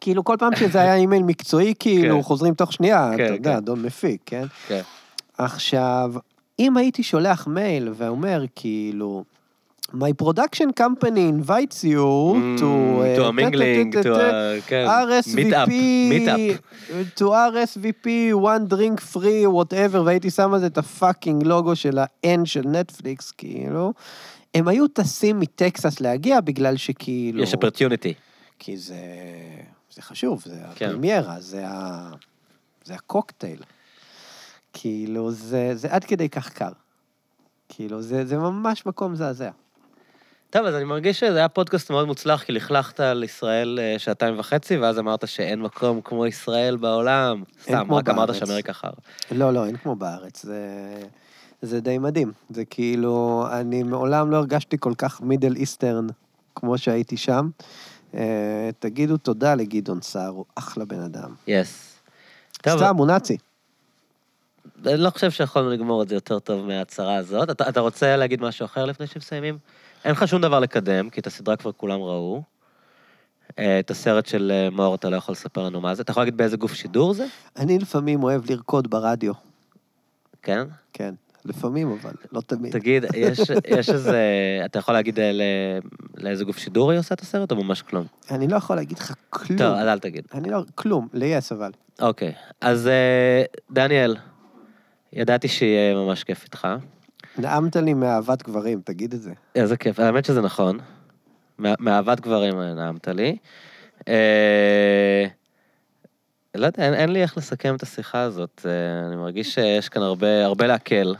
כאילו, 0.00 0.24
כל 0.24 0.36
פעם 0.38 0.56
שזה 0.56 0.80
היה 0.80 0.94
אימייל 0.94 1.22
מקצועי, 1.22 1.74
כאילו, 1.78 2.16
כן. 2.16 2.22
חוזרים 2.22 2.54
תוך 2.54 2.72
שנייה, 2.72 3.10
כן, 3.16 3.24
אתה 3.24 3.34
יודע. 3.34 3.58
אדון 3.58 3.82
מפיק, 3.82 4.20
כן? 4.26 4.46
כן. 4.66 4.80
עכשיו, 5.38 6.12
אם 6.58 6.76
הייתי 6.76 7.02
שולח 7.02 7.46
מייל 7.46 7.88
ואומר, 7.94 8.44
כאילו, 8.54 9.24
My 9.92 10.12
production 10.12 10.72
company 10.72 11.28
invites 11.28 11.84
you 11.84 12.02
to... 12.58 12.66
Mm, 12.66 13.16
to 13.16 13.22
uh, 13.22 13.28
a 13.28 13.32
mingling, 13.32 13.92
to 14.02 14.14
a... 14.14 14.60
כן. 14.66 14.86
RSVP, 14.86 15.70
meet-up. 16.10 17.16
to 17.16 17.24
RSVP, 17.24 18.34
one 18.34 18.66
drink 18.66 19.00
free, 19.00 19.46
whatever, 19.46 20.02
והייתי 20.04 20.30
שם 20.30 20.54
על 20.54 20.60
זה 20.60 20.66
את 20.66 20.78
ה 20.78 20.86
fucking 20.86 21.42
לוגו 21.42 21.76
של 21.76 21.98
ה-N 21.98 22.44
של 22.44 22.62
נטפליקס, 22.68 23.30
כאילו. 23.30 23.92
הם 24.54 24.68
היו 24.68 24.88
טסים 24.88 25.40
מטקסס 25.40 26.00
להגיע 26.00 26.40
בגלל 26.40 26.76
שכאילו... 26.76 27.42
יש 27.42 27.54
opportunity. 27.54 28.14
כי 28.58 28.76
זה... 28.76 28.96
זה 29.94 30.02
חשוב, 30.02 30.42
זה 30.46 30.60
כן. 30.74 30.86
הפרמיירה, 30.86 31.40
זה, 31.40 31.68
ה... 31.68 32.10
זה 32.84 32.94
הקוקטייל. 32.94 33.62
כאילו, 34.72 35.32
זה, 35.32 35.70
זה 35.74 35.88
עד 35.90 36.04
כדי 36.04 36.28
כך 36.28 36.52
קר. 36.52 36.72
כאילו, 37.68 38.02
זה, 38.02 38.26
זה 38.26 38.38
ממש 38.38 38.86
מקום 38.86 39.12
מזעזע. 39.12 39.50
טוב, 40.56 40.66
אז 40.66 40.74
אני 40.74 40.84
מרגיש 40.84 41.20
שזה 41.20 41.38
היה 41.38 41.48
פודקאסט 41.48 41.90
מאוד 41.90 42.06
מוצלח, 42.06 42.42
כי 42.42 42.52
לכלכת 42.52 43.00
על 43.00 43.24
ישראל 43.24 43.78
אה, 43.82 43.98
שעתיים 43.98 44.38
וחצי, 44.38 44.76
ואז 44.76 44.98
אמרת 44.98 45.28
שאין 45.28 45.62
מקום 45.62 46.00
כמו 46.00 46.26
ישראל 46.26 46.76
בעולם. 46.76 47.42
סתם, 47.62 47.92
רק 47.92 48.08
אמרת. 48.08 48.34
שאמריקה 48.34 48.72
חר. 48.72 48.90
לא, 49.30 49.52
לא, 49.52 49.66
אין 49.66 49.76
כמו 49.76 49.96
בארץ, 49.96 50.42
זה, 50.42 50.60
זה 51.62 51.80
די 51.80 51.98
מדהים. 51.98 52.32
זה 52.50 52.64
כאילו, 52.64 53.46
אני 53.52 53.82
מעולם 53.82 54.30
לא 54.30 54.36
הרגשתי 54.36 54.76
כל 54.80 54.92
כך 54.98 55.20
מידל 55.20 55.56
איסטרן 55.56 56.06
כמו 56.54 56.78
שהייתי 56.78 57.16
שם. 57.16 57.48
אה, 58.14 58.70
תגידו 58.78 59.16
תודה 59.16 59.54
לגדעון 59.54 60.00
סער, 60.02 60.28
הוא 60.28 60.44
אחלה 60.54 60.84
בן 60.84 61.00
אדם. 61.00 61.34
יס. 61.46 61.98
טוב, 62.62 62.76
סתם, 62.76 62.96
הוא 62.96 63.06
נאצי. 63.06 63.36
אני 64.86 64.96
לא 64.96 65.10
חושב 65.10 65.30
שיכולנו 65.30 65.70
לגמור 65.70 66.02
את 66.02 66.08
זה 66.08 66.14
יותר 66.14 66.38
טוב 66.38 66.66
מההצהרה 66.66 67.16
הזאת. 67.16 67.50
אתה, 67.50 67.68
אתה 67.68 67.80
רוצה 67.80 68.16
להגיד 68.16 68.42
משהו 68.42 68.64
אחר 68.64 68.84
לפני 68.84 69.06
שמסיימים? 69.06 69.58
אין 70.06 70.12
לך 70.14 70.28
שום 70.28 70.42
דבר 70.42 70.60
לקדם, 70.60 71.10
כי 71.10 71.20
את 71.20 71.26
הסדרה 71.26 71.56
כבר 71.56 71.72
כולם 71.72 72.00
ראו. 72.00 72.42
אה, 73.58 73.78
את 73.80 73.90
הסרט 73.90 74.26
של 74.26 74.52
אה, 74.54 74.70
מאור 74.70 74.94
אתה 74.94 75.10
לא 75.10 75.16
יכול 75.16 75.32
לספר 75.32 75.62
לנו 75.62 75.80
מה 75.80 75.94
זה. 75.94 76.02
אתה 76.02 76.10
יכול 76.10 76.20
להגיד 76.20 76.36
באיזה 76.36 76.56
גוף 76.56 76.74
שידור 76.74 77.14
זה? 77.14 77.26
אני 77.56 77.78
לפעמים 77.78 78.22
אוהב 78.22 78.50
לרקוד 78.50 78.90
ברדיו, 78.90 79.32
כן? 80.42 80.62
כן. 80.92 81.14
לפעמים, 81.44 81.92
אבל 81.92 82.12
לא 82.32 82.40
תמיד. 82.40 82.72
תגיד, 82.72 83.04
יש, 83.16 83.38
יש 83.68 83.90
איזה... 83.90 84.18
אתה 84.64 84.78
יכול 84.78 84.94
להגיד 84.94 85.20
אה, 85.20 85.32
ל- 85.32 85.42
לאיזה 86.24 86.44
גוף 86.44 86.58
שידור 86.58 86.90
היא 86.90 87.00
עושה 87.00 87.14
את 87.14 87.20
הסרט, 87.20 87.50
או 87.50 87.64
ממש 87.64 87.82
כלום? 87.82 88.06
אני 88.30 88.48
לא 88.48 88.56
יכול 88.56 88.76
להגיד 88.76 88.98
לך 88.98 89.14
כלום. 89.30 89.58
טוב, 89.58 89.74
אז 89.74 89.86
אל 89.88 89.98
תגיד. 89.98 90.24
אני 90.34 90.50
לא, 90.50 90.62
כלום, 90.74 91.08
ליס 91.12 91.52
אבל. 91.52 91.70
אוקיי, 92.00 92.32
אז 92.60 92.90
דניאל, 93.70 94.16
ידעתי 95.12 95.48
שיהיה 95.48 95.94
ממש 95.94 96.24
כיף 96.24 96.44
איתך. 96.44 96.68
נעמת 97.38 97.76
לי 97.76 97.94
מאהבת 97.94 98.42
גברים, 98.42 98.80
תגיד 98.84 99.14
את 99.14 99.22
זה. 99.22 99.32
איזה 99.54 99.76
כיף, 99.76 100.00
האמת 100.00 100.24
שזה 100.24 100.40
נכון. 100.40 100.78
מה- 101.58 101.74
מאהבת 101.80 102.20
גברים 102.20 102.60
אה, 102.60 102.74
נעמת 102.74 103.08
לי. 103.08 103.36
אה, 104.08 105.26
לא 106.54 106.66
יודע, 106.66 106.84
אין, 106.84 106.94
אין 106.94 107.12
לי 107.12 107.22
איך 107.22 107.36
לסכם 107.38 107.74
את 107.74 107.82
השיחה 107.82 108.20
הזאת. 108.20 108.66
אה, 108.66 109.06
אני 109.08 109.16
מרגיש 109.16 109.54
שיש 109.54 109.88
כאן 109.88 110.02
הרבה, 110.02 110.44
הרבה 110.44 110.66
להקל. 110.66 111.14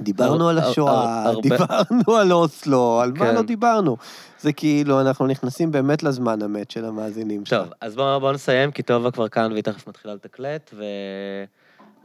דיברנו 0.00 0.48
על 0.48 0.58
הר- 0.58 0.68
השואה, 0.70 0.92
הר- 0.92 1.28
הרבה- 1.28 1.40
דיברנו 1.42 2.16
על 2.16 2.32
אוסלו, 2.32 3.00
על 3.02 3.12
מה 3.12 3.18
כן. 3.26 3.34
לא 3.34 3.42
דיברנו? 3.42 3.96
זה 4.40 4.52
כאילו, 4.52 5.00
אנחנו 5.00 5.26
נכנסים 5.26 5.72
באמת 5.72 6.02
לזמן 6.02 6.42
המת 6.42 6.70
של 6.70 6.84
המאזינים 6.84 7.46
שלך. 7.46 7.62
טוב, 7.62 7.72
אז 7.80 7.94
בואו 7.96 8.20
בוא 8.20 8.32
נסיים, 8.32 8.70
כי 8.70 8.82
טובה 8.82 9.10
כבר 9.10 9.28
כאן 9.28 9.52
והיא 9.52 9.62
תכף 9.62 9.88
מתחילה 9.88 10.14
לתקלט, 10.14 10.74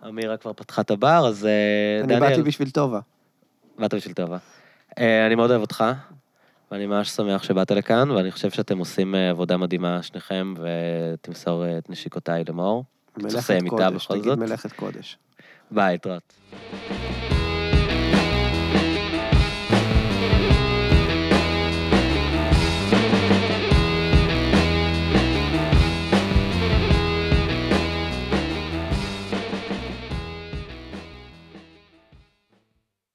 ואמירה 0.04 0.38
כבר 0.38 0.54
פתחה 0.54 0.82
את 0.82 0.92
הבר, 0.92 1.28
אז 1.28 1.46
אה, 1.46 1.52
אני 2.04 2.16
דניאל... 2.16 2.30
באתי 2.30 2.42
בשביל 2.42 2.70
טובה. 2.70 3.00
באת 3.82 3.94
בשביל 3.94 4.14
טובה. 4.14 4.38
אה, 5.00 5.26
אני 5.26 5.36
מאוד 5.36 5.50
אוהב 5.50 5.62
אותך, 5.62 5.84
ואני 6.72 6.86
ממש 6.86 7.10
שמח 7.10 7.44
שבאת 7.44 7.72
לכאן, 7.72 8.12
ואני 8.12 8.32
חושב 8.32 8.50
שאתם 8.50 8.78
עושים 8.78 9.16
אה, 9.16 9.30
עבודה 9.30 9.58
מדהימה 9.58 10.04
שניכם, 10.04 10.54
ותמסור 10.58 11.66
אה, 11.66 11.78
את 11.78 11.90
נשיקותיי 11.90 12.44
למאור. 12.50 12.84
מלאכת 13.18 13.60
קודש, 13.68 14.06
תגיד. 14.06 14.34
מלאכת 14.34 14.72
קודש. 14.72 15.18
ביי, 15.72 15.96
התראות. 15.96 16.34